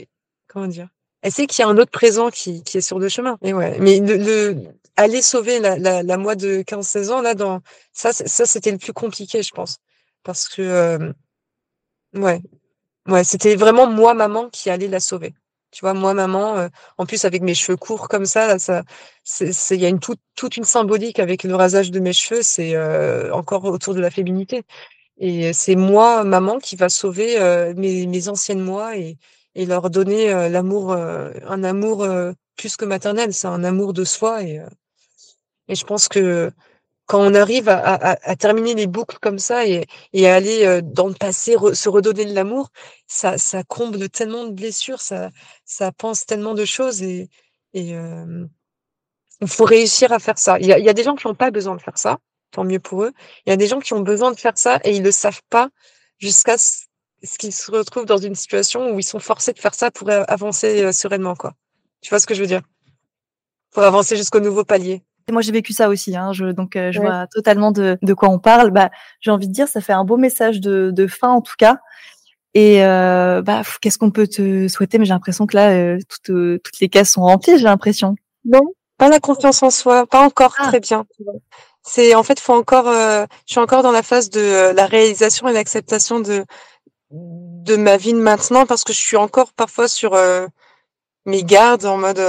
comment 0.48 0.66
dire? 0.68 0.89
Elle 1.22 1.32
sait 1.32 1.47
qu'il 1.47 1.62
y 1.62 1.66
a 1.66 1.68
un 1.70 1.78
autre 1.78 1.90
présent 1.90 2.30
qui 2.30 2.62
qui 2.64 2.78
est 2.78 2.80
sur 2.82 2.98
le 2.98 3.09
chemin 3.09 3.39
et 3.43 3.52
ouais, 3.55 3.76
mais 3.80 4.01
le 4.01 4.16
le 4.16 4.56
aller 4.98 5.22
sauver 5.22 5.60
la 5.60 6.18
moi 6.18 6.34
de 6.36 6.62
15-16 6.62 7.10
ans 7.12 7.22
là 7.22 7.34
dans 7.34 7.60
ça 7.92 8.12
ça 8.12 8.46
c'était 8.46 8.72
le 8.72 8.78
plus 8.78 8.92
compliqué 8.94 9.42
je 9.44 9.52
pense. 9.52 9.78
Parce 10.24 10.48
que, 10.48 10.62
hem, 10.62 11.14
ouais, 12.14 12.42
ouais, 13.08 13.24
c'était 13.24 13.56
vraiment 13.56 13.86
moi 13.88 14.14
maman 14.14 14.50
qui 14.50 14.70
allait 14.70 14.88
la 14.88 15.00
sauver. 15.00 15.34
Tu 15.72 15.80
vois? 15.82 15.94
Moi 15.94 16.14
maman, 16.14 16.58
heu, 16.58 16.70
en 16.98 17.06
plus 17.06 17.24
avec 17.26 17.42
mes 17.42 17.54
cheveux 17.54 17.76
courts 17.78 18.08
comme 18.08 18.26
ça 18.26 18.56
il 19.40 19.80
y 19.80 19.86
a 19.86 19.88
une 19.90 20.00
toute 20.00 20.20
toute 20.36 20.56
une 20.58 20.64
symbolique 20.64 21.18
avec 21.20 21.44
le 21.44 21.54
rasage 21.56 21.90
de 21.92 22.00
mes 22.00 22.12
cheveux, 22.14 22.42
c'est, 22.42 22.74
heu, 22.76 23.32
encore 23.34 23.64
autour 23.66 23.94
de 23.94 24.00
la 24.00 24.10
féminité 24.10 24.62
et 25.18 25.52
c'est 25.54 25.76
moi, 25.76 26.24
maman, 26.24 26.58
qui 26.60 26.76
va 26.76 26.88
sauver 26.90 27.38
mes, 27.76 28.06
mes 28.06 28.28
anciennes 28.28 28.60
moi 28.62 28.96
et, 28.98 29.18
et 29.54 29.66
leur 29.66 29.90
donner 29.90 30.28
l'amour, 30.50 30.92
un 30.94 31.64
amour 31.64 32.06
plus 32.56 32.76
que 32.76 32.84
maternel, 32.86 33.32
c'est 33.34 33.48
un 33.48 33.64
amour 33.64 33.92
de 33.94 34.04
soi 34.04 34.42
et 35.69 35.74
je 35.74 35.85
pense 35.85 36.09
que 36.09 36.51
quand 37.07 37.20
on 37.20 37.35
arrive 37.35 37.70
à, 37.70 37.78
à, 37.78 38.31
à, 38.31 38.36
terminer 38.36 38.74
les 38.74 38.86
boucles 38.86 39.16
comme 39.20 39.39
ça 39.39 39.66
et, 39.66 39.86
et 40.12 40.28
à 40.28 40.35
aller 40.35 40.82
dans 40.82 41.09
le 41.09 41.15
passé, 41.15 41.57
se 41.73 41.89
redonner 41.89 42.27
de 42.27 42.35
l'amour, 42.35 42.69
ça, 43.07 43.39
ça 43.39 43.65
comble 43.65 44.11
tellement 44.11 44.45
de 44.45 44.53
blessures, 44.53 45.01
ça, 45.01 45.31
ça 45.65 45.90
pense 45.90 46.27
tellement 46.27 46.53
de 46.53 46.66
choses 46.66 47.03
et, 47.03 47.31
et 47.73 47.95
euh, 47.95 48.45
il 49.40 49.49
faut 49.49 49.65
réussir 49.65 50.12
à 50.12 50.19
faire 50.19 50.39
ça. 50.39 50.59
Il 50.59 50.66
y 50.66 50.73
a, 50.73 50.78
il 50.78 50.85
y 50.85 50.89
a 50.89 50.93
des 50.93 51.03
gens 51.03 51.15
qui 51.15 51.27
n'ont 51.27 51.35
pas 51.35 51.51
besoin 51.51 51.77
de 51.77 51.81
faire 51.81 51.97
ça, 51.97 52.19
tant 52.51 52.65
mieux 52.65 52.81
pour 52.81 53.05
eux. 53.05 53.12
Il 53.47 53.51
y 53.51 53.53
a 53.53 53.57
des 53.57 53.66
gens 53.69 53.81
qui 53.81 53.95
ont 53.95 54.01
besoin 54.01 54.31
de 54.32 54.39
faire 54.39 54.59
ça 54.59 54.78
et 54.85 54.95
ils 54.95 55.03
le 55.03 55.12
savent 55.12 55.43
pas 55.49 55.70
jusqu'à 56.19 56.59
ce, 56.59 56.85
qu'ils 57.39 57.55
se 57.55 57.70
retrouvent 57.70 58.07
dans 58.07 58.19
une 58.19 58.35
situation 58.35 58.93
où 58.93 58.99
ils 58.99 59.05
sont 59.05 59.19
forcés 59.19 59.55
de 59.55 59.59
faire 59.59 59.74
ça 59.74 59.90
pour 59.90 60.11
avancer 60.11 60.93
sereinement, 60.93 61.36
quoi. 61.36 61.55
Tu 62.01 62.11
vois 62.11 62.20
ce 62.20 62.27
que 62.27 62.35
je 62.35 62.40
veux 62.40 62.47
dire? 62.47 62.62
Pour 63.70 63.82
avancer 63.82 64.16
jusqu'au 64.16 64.40
nouveau 64.40 64.65
palier 64.65 65.03
moi, 65.32 65.42
j'ai 65.42 65.52
vécu 65.52 65.72
ça 65.72 65.88
aussi, 65.88 66.16
hein, 66.16 66.32
je, 66.32 66.46
donc 66.46 66.76
euh, 66.76 66.92
je 66.92 67.00
vois 67.00 67.26
totalement 67.26 67.72
de, 67.72 67.98
de, 68.02 68.14
quoi 68.14 68.28
on 68.28 68.38
parle. 68.38 68.70
Bah, 68.70 68.90
j'ai 69.20 69.30
envie 69.30 69.48
de 69.48 69.52
dire, 69.52 69.68
ça 69.68 69.80
fait 69.80 69.92
un 69.92 70.05
beau 70.05 70.16
message 70.16 70.60
de, 70.60 70.90
de 70.90 71.06
fin 71.06 71.30
en 71.30 71.40
tout 71.40 71.55
cas. 71.59 71.78
Et 72.55 72.84
euh, 72.84 73.42
bah, 73.42 73.62
qu'est-ce 73.80 73.98
qu'on 73.98 74.10
peut 74.10 74.26
te 74.26 74.68
souhaiter? 74.68 74.98
Mais 74.98 75.05
j'ai 75.05 75.12
l'impression 75.12 75.46
que 75.46 75.56
là, 75.56 75.70
euh, 75.70 75.98
toutes, 76.09 76.30
euh, 76.30 76.59
toutes 76.64 76.80
les 76.80 76.88
cases 76.88 77.12
sont 77.12 77.22
remplies. 77.22 77.59
J'ai 77.59 77.64
l'impression. 77.64 78.16
Non, 78.44 78.62
pas 78.96 79.09
la 79.09 79.20
confiance 79.20 79.62
en 79.62 79.70
soi, 79.70 80.06
pas 80.06 80.22
encore 80.24 80.55
ah. 80.59 80.68
très 80.68 80.80
bien. 80.80 81.05
C'est 81.82 82.14
en 82.14 82.22
fait, 82.22 82.40
faut 82.40 82.55
encore. 82.55 82.86
je 82.86 83.26
suis 83.46 83.60
encore 83.60 83.82
dans 83.82 83.92
la 83.92 84.02
phase 84.02 84.30
de 84.30 84.72
la 84.74 84.86
réalisation 84.86 85.48
et 85.48 85.52
l'acceptation 85.52 86.20
de 86.20 86.44
de 87.10 87.76
ma 87.76 87.96
vie 87.96 88.12
de 88.12 88.18
maintenant 88.18 88.66
parce 88.66 88.84
que 88.84 88.92
je 88.92 88.98
suis 88.98 89.16
encore 89.16 89.52
parfois 89.52 89.88
sur 89.88 90.16
mes 91.24 91.44
gardes 91.44 91.84
en 91.84 91.96
mode 91.96 92.20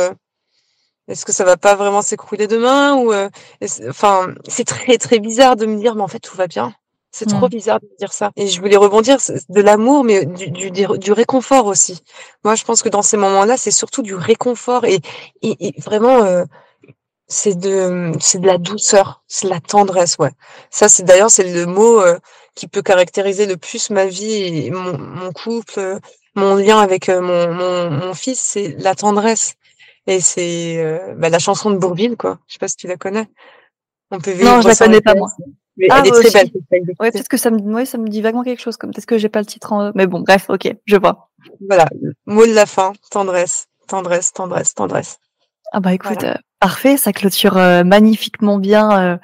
est-ce 1.10 1.26
que 1.26 1.34
ça 1.34 1.44
va 1.44 1.57
pas 1.57 1.76
vraiment 1.76 2.02
s'écrouler 2.02 2.48
demain 2.48 2.95
ou 2.95 3.11
euh, 3.11 3.30
enfin 3.90 4.34
c'est 4.48 4.64
très 4.65 4.98
très 4.98 5.19
bizarre 5.19 5.56
de 5.56 5.65
me 5.65 5.77
dire 5.77 5.95
mais 5.95 6.03
en 6.03 6.07
fait 6.07 6.19
tout 6.19 6.38
va 6.38 6.48
bien. 6.48 6.73
C'est 7.11 7.26
trop 7.26 7.49
bizarre 7.49 7.80
de 7.80 7.88
me 7.88 7.98
dire 7.98 8.14
ça. 8.14 8.31
Et 8.36 8.48
je 8.48 8.61
voulais 8.61 8.77
rebondir 8.77 9.18
de 9.49 9.61
l'amour, 9.61 10.03
mais 10.03 10.26
du, 10.26 10.52
du, 10.52 10.69
du, 10.69 11.11
réconfort 11.11 11.65
aussi. 11.65 12.03
Moi, 12.44 12.53
je 12.53 12.64
pense 12.64 12.84
que 12.84 12.90
dans 12.90 13.02
ces 13.02 13.18
moments-là, 13.18 13.57
c'est 13.57 13.72
surtout 13.72 14.03
du 14.03 14.14
réconfort 14.14 14.86
et, 14.86 14.99
et, 15.41 15.73
vraiment, 15.80 16.23
euh, 16.23 16.45
c'est 17.27 17.57
de, 17.57 18.11
c'est 18.19 18.40
de 18.40 18.45
la 18.45 18.60
douceur, 18.60 19.23
c'est 19.27 19.48
de 19.48 19.52
la 19.52 19.60
tendresse, 19.60 20.18
ouais. 20.19 20.30
Ça, 20.69 20.88
c'est 20.88 21.03
d'ailleurs, 21.03 21.31
c'est 21.31 21.52
le 21.52 21.65
mot 21.65 21.99
euh, 21.99 22.19
qui 22.53 22.68
peut 22.68 22.84
caractériser 22.84 23.48
le 23.48 23.57
plus 23.57 23.90
ma 23.90 24.06
vie 24.06 24.68
et 24.68 24.69
mon, 24.69 24.98
mon 24.98 25.31
couple, 25.31 25.99
mon 26.36 26.56
lien 26.56 26.77
avec 26.77 27.10
mon, 27.10 27.53
mon, 27.53 27.90
mon 27.90 28.14
fils, 28.14 28.40
c'est 28.40 28.76
la 28.77 28.94
tendresse. 28.94 29.56
Et 30.10 30.22
c'est 30.22 30.84
euh, 30.84 31.14
bah, 31.15 31.30
la 31.30 31.38
chanson 31.38 31.69
de 31.69 31.77
Bourville, 31.77 32.18
quoi. 32.18 32.40
Je 32.48 32.53
sais 32.53 32.60
pas 32.60 32.68
si 32.68 32.76
tu 32.76 32.88
la 32.88 32.98
connais. 32.98 33.27
On 34.10 34.18
peut 34.18 34.31
non, 34.44 34.60
je 34.60 34.68
la 34.68 34.76
connais 34.76 35.02
pas 35.02 35.14
moi. 35.14 35.30
Mais 35.77 35.86
ah, 35.91 36.02
elle 36.03 36.07
est 36.07 36.30
très 36.30 36.31
belle. 36.31 36.52
Ouais, 36.99 37.11
peut-être 37.11 37.27
que 37.27 37.38
ça 37.38 37.52
me, 37.52 37.60
ouais, 37.60 37.86
ça 37.86 37.99
me 37.99 38.07
dit 38.07 38.19
vaguement 38.23 38.41
quelque 38.41 38.60
chose. 38.60 38.76
Comme 38.76 38.90
peut-être 38.90 39.06
que 39.06 39.19
j'ai 39.19 39.30
pas 39.30 39.40
le 39.40 39.45
titre 39.45 39.72
en. 39.72 39.91
Mais 39.94 40.07
bon, 40.07 40.22
bref, 40.22 40.49
ok, 40.49 40.76
je 40.86 40.95
vois. 40.95 41.30
Voilà, 41.68 41.86
mot 42.26 42.48
de 42.48 42.53
la 42.53 42.65
fin, 42.65 42.94
tendresse, 43.11 43.68
tendresse, 43.88 44.34
tendresse, 44.34 44.73
tendresse. 44.73 45.19
Ah 45.73 45.80
bah 45.80 45.94
écoute, 45.94 46.23
euh, 46.23 46.34
parfait, 46.60 46.98
ça 46.98 47.14
clôture 47.14 47.57
euh, 47.57 47.84
magnifiquement 47.84 48.57
bien 48.57 49.19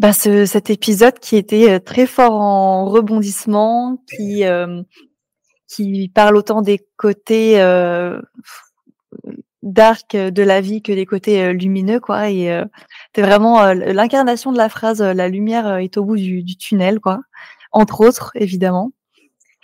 bah, 0.00 0.12
ce, 0.12 0.44
cet 0.44 0.70
épisode 0.70 1.20
qui 1.20 1.36
était 1.36 1.78
très 1.78 2.06
fort 2.08 2.32
en 2.32 2.86
rebondissement, 2.86 4.02
qui 4.08 4.42
qui 5.68 6.08
parle 6.12 6.36
autant 6.36 6.62
des 6.62 6.84
côtés 6.96 7.60
dark 9.62 10.14
euh, 10.14 10.30
de 10.30 10.42
la 10.42 10.60
vie 10.60 10.82
que 10.82 10.92
des 10.92 11.06
côtés 11.06 11.42
euh, 11.42 11.52
lumineux, 11.52 12.00
quoi. 12.00 12.30
Et 12.30 12.50
euh, 12.52 12.64
c'est 13.14 13.22
vraiment 13.22 13.72
l'incarnation 13.72 14.52
de 14.52 14.56
la 14.56 14.68
phrase 14.68 15.00
"la 15.00 15.28
lumière 15.28 15.76
est 15.76 15.96
au 15.96 16.04
bout 16.04 16.16
du, 16.16 16.56
tunnel", 16.56 17.00
quoi. 17.00 17.20
Entre 17.72 18.00
autres, 18.00 18.32
évidemment. 18.34 18.92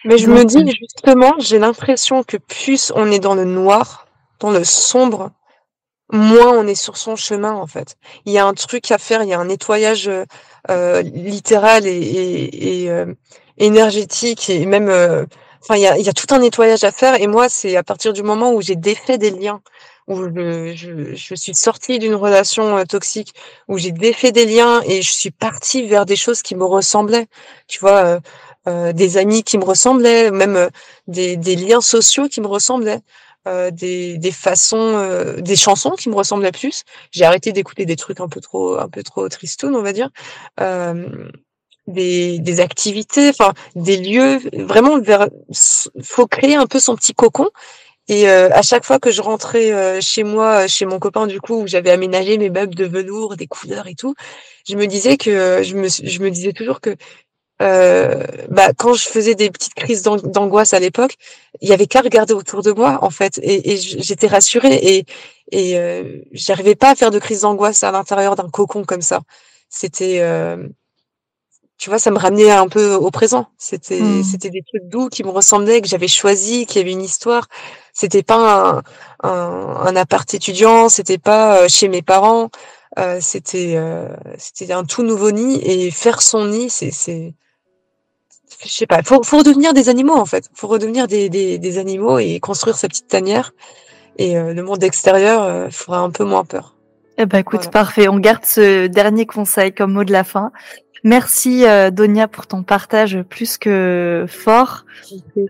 Mais 0.04 0.18
je 0.18 0.28
me 0.28 0.44
dis 0.44 0.64
justement, 0.78 1.34
j'ai 1.38 1.58
l'impression 1.58 2.22
que 2.22 2.36
plus 2.36 2.92
on 2.94 3.10
est 3.10 3.18
dans 3.18 3.34
le 3.34 3.44
noir, 3.44 4.06
dans 4.38 4.50
le 4.50 4.62
sombre, 4.62 5.32
moins 6.12 6.52
on 6.52 6.66
est 6.66 6.76
sur 6.76 6.96
son 6.96 7.16
chemin 7.16 7.52
en 7.52 7.66
fait. 7.66 7.96
Il 8.24 8.32
y 8.32 8.38
a 8.38 8.46
un 8.46 8.54
truc 8.54 8.90
à 8.92 8.98
faire, 8.98 9.24
il 9.24 9.28
y 9.28 9.34
a 9.34 9.40
un 9.40 9.46
nettoyage 9.46 10.08
littéral 10.68 11.86
et, 11.86 12.88
énergétique 13.58 14.48
et 14.50 14.66
même 14.66 15.26
Enfin, 15.68 15.78
il 15.78 15.82
y 15.82 15.86
a, 15.88 15.98
y 15.98 16.08
a, 16.08 16.12
tout 16.12 16.32
un 16.32 16.38
nettoyage 16.38 16.84
à 16.84 16.92
faire. 16.92 17.20
Et 17.20 17.26
moi, 17.26 17.48
c'est 17.48 17.76
à 17.76 17.82
partir 17.82 18.12
du 18.12 18.22
moment 18.22 18.52
où 18.52 18.62
j'ai 18.62 18.76
défait 18.76 19.18
des 19.18 19.30
liens, 19.30 19.60
où 20.06 20.22
je, 20.22 20.74
je, 20.76 21.14
je 21.16 21.34
suis 21.34 21.56
sortie 21.56 21.98
d'une 21.98 22.14
relation 22.14 22.76
euh, 22.78 22.84
toxique, 22.84 23.34
où 23.66 23.76
j'ai 23.76 23.90
défait 23.90 24.30
des 24.30 24.46
liens 24.46 24.80
et 24.86 25.02
je 25.02 25.10
suis 25.10 25.32
partie 25.32 25.82
vers 25.82 26.06
des 26.06 26.14
choses 26.14 26.42
qui 26.42 26.54
me 26.54 26.64
ressemblaient. 26.64 27.26
Tu 27.66 27.80
vois, 27.80 28.04
euh, 28.04 28.20
euh 28.68 28.92
des 28.92 29.16
amis 29.16 29.42
qui 29.42 29.58
me 29.58 29.64
ressemblaient, 29.64 30.30
même 30.30 30.54
euh, 30.56 30.68
des, 31.08 31.36
des, 31.36 31.56
liens 31.56 31.80
sociaux 31.80 32.28
qui 32.28 32.40
me 32.40 32.46
ressemblaient. 32.46 33.00
des, 33.72 34.18
des 34.18 34.32
façons, 34.32 34.88
des 35.38 35.56
chansons 35.56 35.92
qui 35.92 36.08
me 36.08 36.16
ressemblaient 36.16 36.52
plus. 36.52 36.82
J'ai 37.12 37.24
arrêté 37.24 37.52
d'écouter 37.52 37.86
des 37.86 37.96
trucs 37.96 38.20
un 38.20 38.28
peu 38.28 38.40
trop, 38.40 38.76
un 38.78 38.88
peu 38.88 39.02
trop 39.04 39.28
tristounes, 39.28 39.76
on 39.76 39.82
va 39.82 39.92
dire 39.92 40.10
des, 41.86 42.38
des 42.38 42.60
activités, 42.60 43.28
enfin 43.30 43.52
des 43.74 43.96
lieux. 43.96 44.40
Vraiment, 44.52 45.00
vers, 45.00 45.28
faut 46.02 46.26
créer 46.26 46.56
un 46.56 46.66
peu 46.66 46.80
son 46.80 46.96
petit 46.96 47.14
cocon. 47.14 47.48
Et 48.08 48.28
euh, 48.28 48.48
à 48.52 48.62
chaque 48.62 48.84
fois 48.84 49.00
que 49.00 49.10
je 49.10 49.20
rentrais 49.20 49.72
euh, 49.72 50.00
chez 50.00 50.22
moi, 50.22 50.68
chez 50.68 50.86
mon 50.86 51.00
copain 51.00 51.26
du 51.26 51.40
coup, 51.40 51.62
où 51.62 51.66
j'avais 51.66 51.90
aménagé 51.90 52.38
mes 52.38 52.50
meubles 52.50 52.74
de 52.74 52.84
velours, 52.84 53.36
des 53.36 53.48
couleurs 53.48 53.88
et 53.88 53.94
tout, 53.94 54.14
je 54.68 54.76
me 54.76 54.86
disais 54.86 55.16
que 55.16 55.62
je 55.64 55.74
me, 55.74 55.88
je 55.88 56.20
me 56.20 56.30
disais 56.30 56.52
toujours 56.52 56.80
que 56.80 56.94
euh, 57.62 58.22
bah, 58.50 58.72
quand 58.76 58.94
je 58.94 59.08
faisais 59.08 59.34
des 59.34 59.50
petites 59.50 59.74
crises 59.74 60.02
d'angoisse 60.02 60.74
à 60.74 60.78
l'époque, 60.78 61.16
il 61.62 61.68
y 61.68 61.72
avait 61.72 61.86
qu'à 61.86 62.02
regarder 62.02 62.34
autour 62.34 62.62
de 62.62 62.70
moi 62.72 62.98
en 63.02 63.10
fait, 63.10 63.38
et, 63.42 63.72
et 63.72 63.76
j'étais 63.76 64.26
rassurée 64.26 64.74
et, 64.74 65.06
et 65.52 65.78
euh, 65.78 66.20
j'arrivais 66.32 66.74
pas 66.74 66.90
à 66.90 66.94
faire 66.94 67.10
de 67.10 67.18
crise 67.18 67.40
d'angoisse 67.40 67.82
à 67.82 67.92
l'intérieur 67.92 68.36
d'un 68.36 68.50
cocon 68.50 68.84
comme 68.84 69.02
ça. 69.02 69.22
C'était 69.70 70.18
euh, 70.20 70.68
tu 71.78 71.90
vois, 71.90 71.98
ça 71.98 72.10
me 72.10 72.18
ramenait 72.18 72.50
un 72.50 72.68
peu 72.68 72.94
au 72.94 73.10
présent. 73.10 73.48
C'était, 73.58 74.00
mmh. 74.00 74.24
c'était 74.24 74.50
des 74.50 74.62
trucs 74.66 74.88
doux 74.88 75.08
qui 75.08 75.24
me 75.24 75.30
ressemblaient, 75.30 75.80
que 75.80 75.88
j'avais 75.88 76.08
choisi, 76.08 76.66
qui 76.66 76.78
avaient 76.78 76.92
une 76.92 77.02
histoire. 77.02 77.48
C'était 77.92 78.22
pas 78.22 78.82
un, 79.22 79.28
un, 79.28 79.76
un 79.86 79.96
appart 79.96 80.32
étudiant, 80.32 80.88
c'était 80.88 81.18
pas 81.18 81.58
euh, 81.58 81.68
chez 81.68 81.88
mes 81.88 82.02
parents. 82.02 82.50
Euh, 82.98 83.18
c'était, 83.20 83.74
euh, 83.76 84.08
c'était 84.38 84.72
un 84.72 84.84
tout 84.84 85.02
nouveau 85.02 85.30
nid 85.30 85.60
et 85.62 85.90
faire 85.90 86.22
son 86.22 86.46
nid, 86.46 86.70
c'est, 86.70 86.90
c'est, 86.90 87.34
je 88.64 88.70
sais 88.70 88.86
pas. 88.86 89.02
Faut, 89.02 89.22
faut 89.22 89.38
redevenir 89.38 89.74
des 89.74 89.90
animaux 89.90 90.16
en 90.16 90.24
fait. 90.24 90.48
Faut 90.54 90.68
redevenir 90.68 91.06
des, 91.06 91.28
des, 91.28 91.58
des 91.58 91.78
animaux 91.78 92.18
et 92.18 92.40
construire 92.40 92.76
sa 92.76 92.88
petite 92.88 93.08
tanière. 93.08 93.52
Et 94.16 94.38
euh, 94.38 94.54
le 94.54 94.62
monde 94.62 94.82
extérieur 94.82 95.42
euh, 95.42 95.68
fera 95.68 95.98
un 95.98 96.08
peu 96.08 96.24
moins 96.24 96.46
peur. 96.46 96.74
Eh 97.18 97.26
ben 97.26 97.38
écoute, 97.38 97.70
parfait. 97.70 98.08
On 98.08 98.18
garde 98.18 98.44
ce 98.44 98.86
dernier 98.86 99.26
conseil 99.26 99.72
comme 99.72 99.92
mot 99.92 100.04
de 100.04 100.12
la 100.12 100.24
fin. 100.24 100.52
Merci 101.04 101.64
euh, 101.66 101.90
Donia 101.90 102.28
pour 102.28 102.46
ton 102.46 102.62
partage 102.62 103.22
plus 103.22 103.58
que 103.58 104.26
fort. 104.28 104.84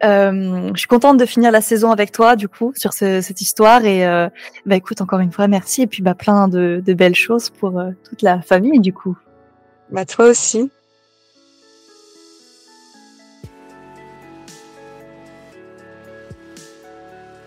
Euh, 0.04 0.70
je 0.74 0.78
suis 0.78 0.88
contente 0.88 1.16
de 1.18 1.26
finir 1.26 1.50
la 1.50 1.60
saison 1.60 1.90
avec 1.90 2.12
toi 2.12 2.36
du 2.36 2.48
coup 2.48 2.72
sur 2.76 2.92
cette 2.92 3.40
histoire 3.40 3.84
et 3.84 4.06
euh, 4.06 4.28
bah 4.66 4.76
écoute 4.76 5.00
encore 5.00 5.20
une 5.20 5.32
fois 5.32 5.48
merci 5.48 5.82
et 5.82 5.86
puis 5.86 6.02
bah 6.02 6.14
plein 6.14 6.48
de, 6.48 6.82
de 6.84 6.94
belles 6.94 7.14
choses 7.14 7.50
pour 7.50 7.78
euh, 7.78 7.90
toute 8.08 8.22
la 8.22 8.42
famille 8.42 8.80
du 8.80 8.92
coup. 8.92 9.16
Bah 9.90 10.04
toi 10.04 10.26
aussi. 10.26 10.70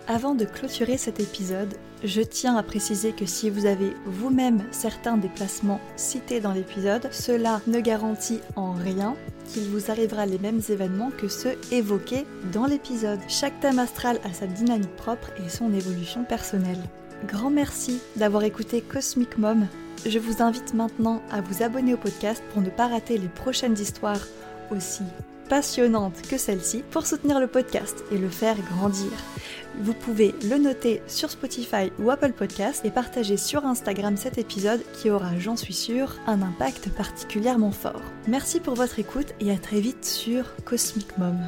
Avant 0.08 0.34
de 0.34 0.44
clôturer 0.44 0.96
cet 0.96 1.20
épisode, 1.20 1.74
je 2.02 2.22
tiens 2.22 2.56
à 2.56 2.62
préciser 2.62 3.12
que 3.12 3.26
si 3.26 3.50
vous 3.50 3.66
avez 3.66 3.94
vous-même 4.06 4.62
certains 4.70 5.16
des 5.16 5.28
placements 5.28 5.80
cités 5.96 6.40
dans 6.40 6.52
l'épisode, 6.52 7.08
cela 7.12 7.60
ne 7.66 7.80
garantit 7.80 8.40
en 8.56 8.72
rien 8.72 9.16
qu'il 9.46 9.64
vous 9.64 9.90
arrivera 9.90 10.26
les 10.26 10.38
mêmes 10.38 10.60
événements 10.68 11.10
que 11.10 11.28
ceux 11.28 11.56
évoqués 11.70 12.24
dans 12.52 12.66
l'épisode. 12.66 13.20
Chaque 13.28 13.58
thème 13.60 13.78
astral 13.78 14.18
a 14.24 14.32
sa 14.32 14.46
dynamique 14.46 14.96
propre 14.96 15.30
et 15.44 15.48
son 15.48 15.72
évolution 15.72 16.24
personnelle. 16.24 16.82
Grand 17.26 17.50
merci 17.50 18.00
d'avoir 18.16 18.44
écouté 18.44 18.80
Cosmic 18.80 19.36
Mom. 19.36 19.66
Je 20.06 20.18
vous 20.18 20.42
invite 20.42 20.72
maintenant 20.72 21.20
à 21.30 21.42
vous 21.42 21.62
abonner 21.62 21.92
au 21.92 21.98
podcast 21.98 22.42
pour 22.52 22.62
ne 22.62 22.70
pas 22.70 22.86
rater 22.86 23.18
les 23.18 23.28
prochaines 23.28 23.78
histoires 23.78 24.26
aussi 24.70 25.02
passionnantes 25.50 26.22
que 26.30 26.38
celle-ci 26.38 26.84
pour 26.90 27.06
soutenir 27.06 27.40
le 27.40 27.48
podcast 27.48 28.04
et 28.12 28.18
le 28.18 28.28
faire 28.28 28.56
grandir. 28.72 29.10
Vous 29.78 29.94
pouvez 29.94 30.34
le 30.42 30.58
noter 30.58 31.02
sur 31.06 31.30
Spotify 31.30 31.92
ou 31.98 32.10
Apple 32.10 32.32
Podcast 32.32 32.84
et 32.84 32.90
partager 32.90 33.36
sur 33.36 33.64
Instagram 33.64 34.16
cet 34.16 34.38
épisode 34.38 34.82
qui 34.92 35.10
aura, 35.10 35.38
j'en 35.38 35.56
suis 35.56 35.74
sûre, 35.74 36.16
un 36.26 36.42
impact 36.42 36.90
particulièrement 36.90 37.72
fort. 37.72 38.02
Merci 38.26 38.60
pour 38.60 38.74
votre 38.74 38.98
écoute 38.98 39.34
et 39.40 39.50
à 39.50 39.56
très 39.56 39.80
vite 39.80 40.04
sur 40.04 40.44
Cosmic 40.64 41.16
Mom. 41.18 41.38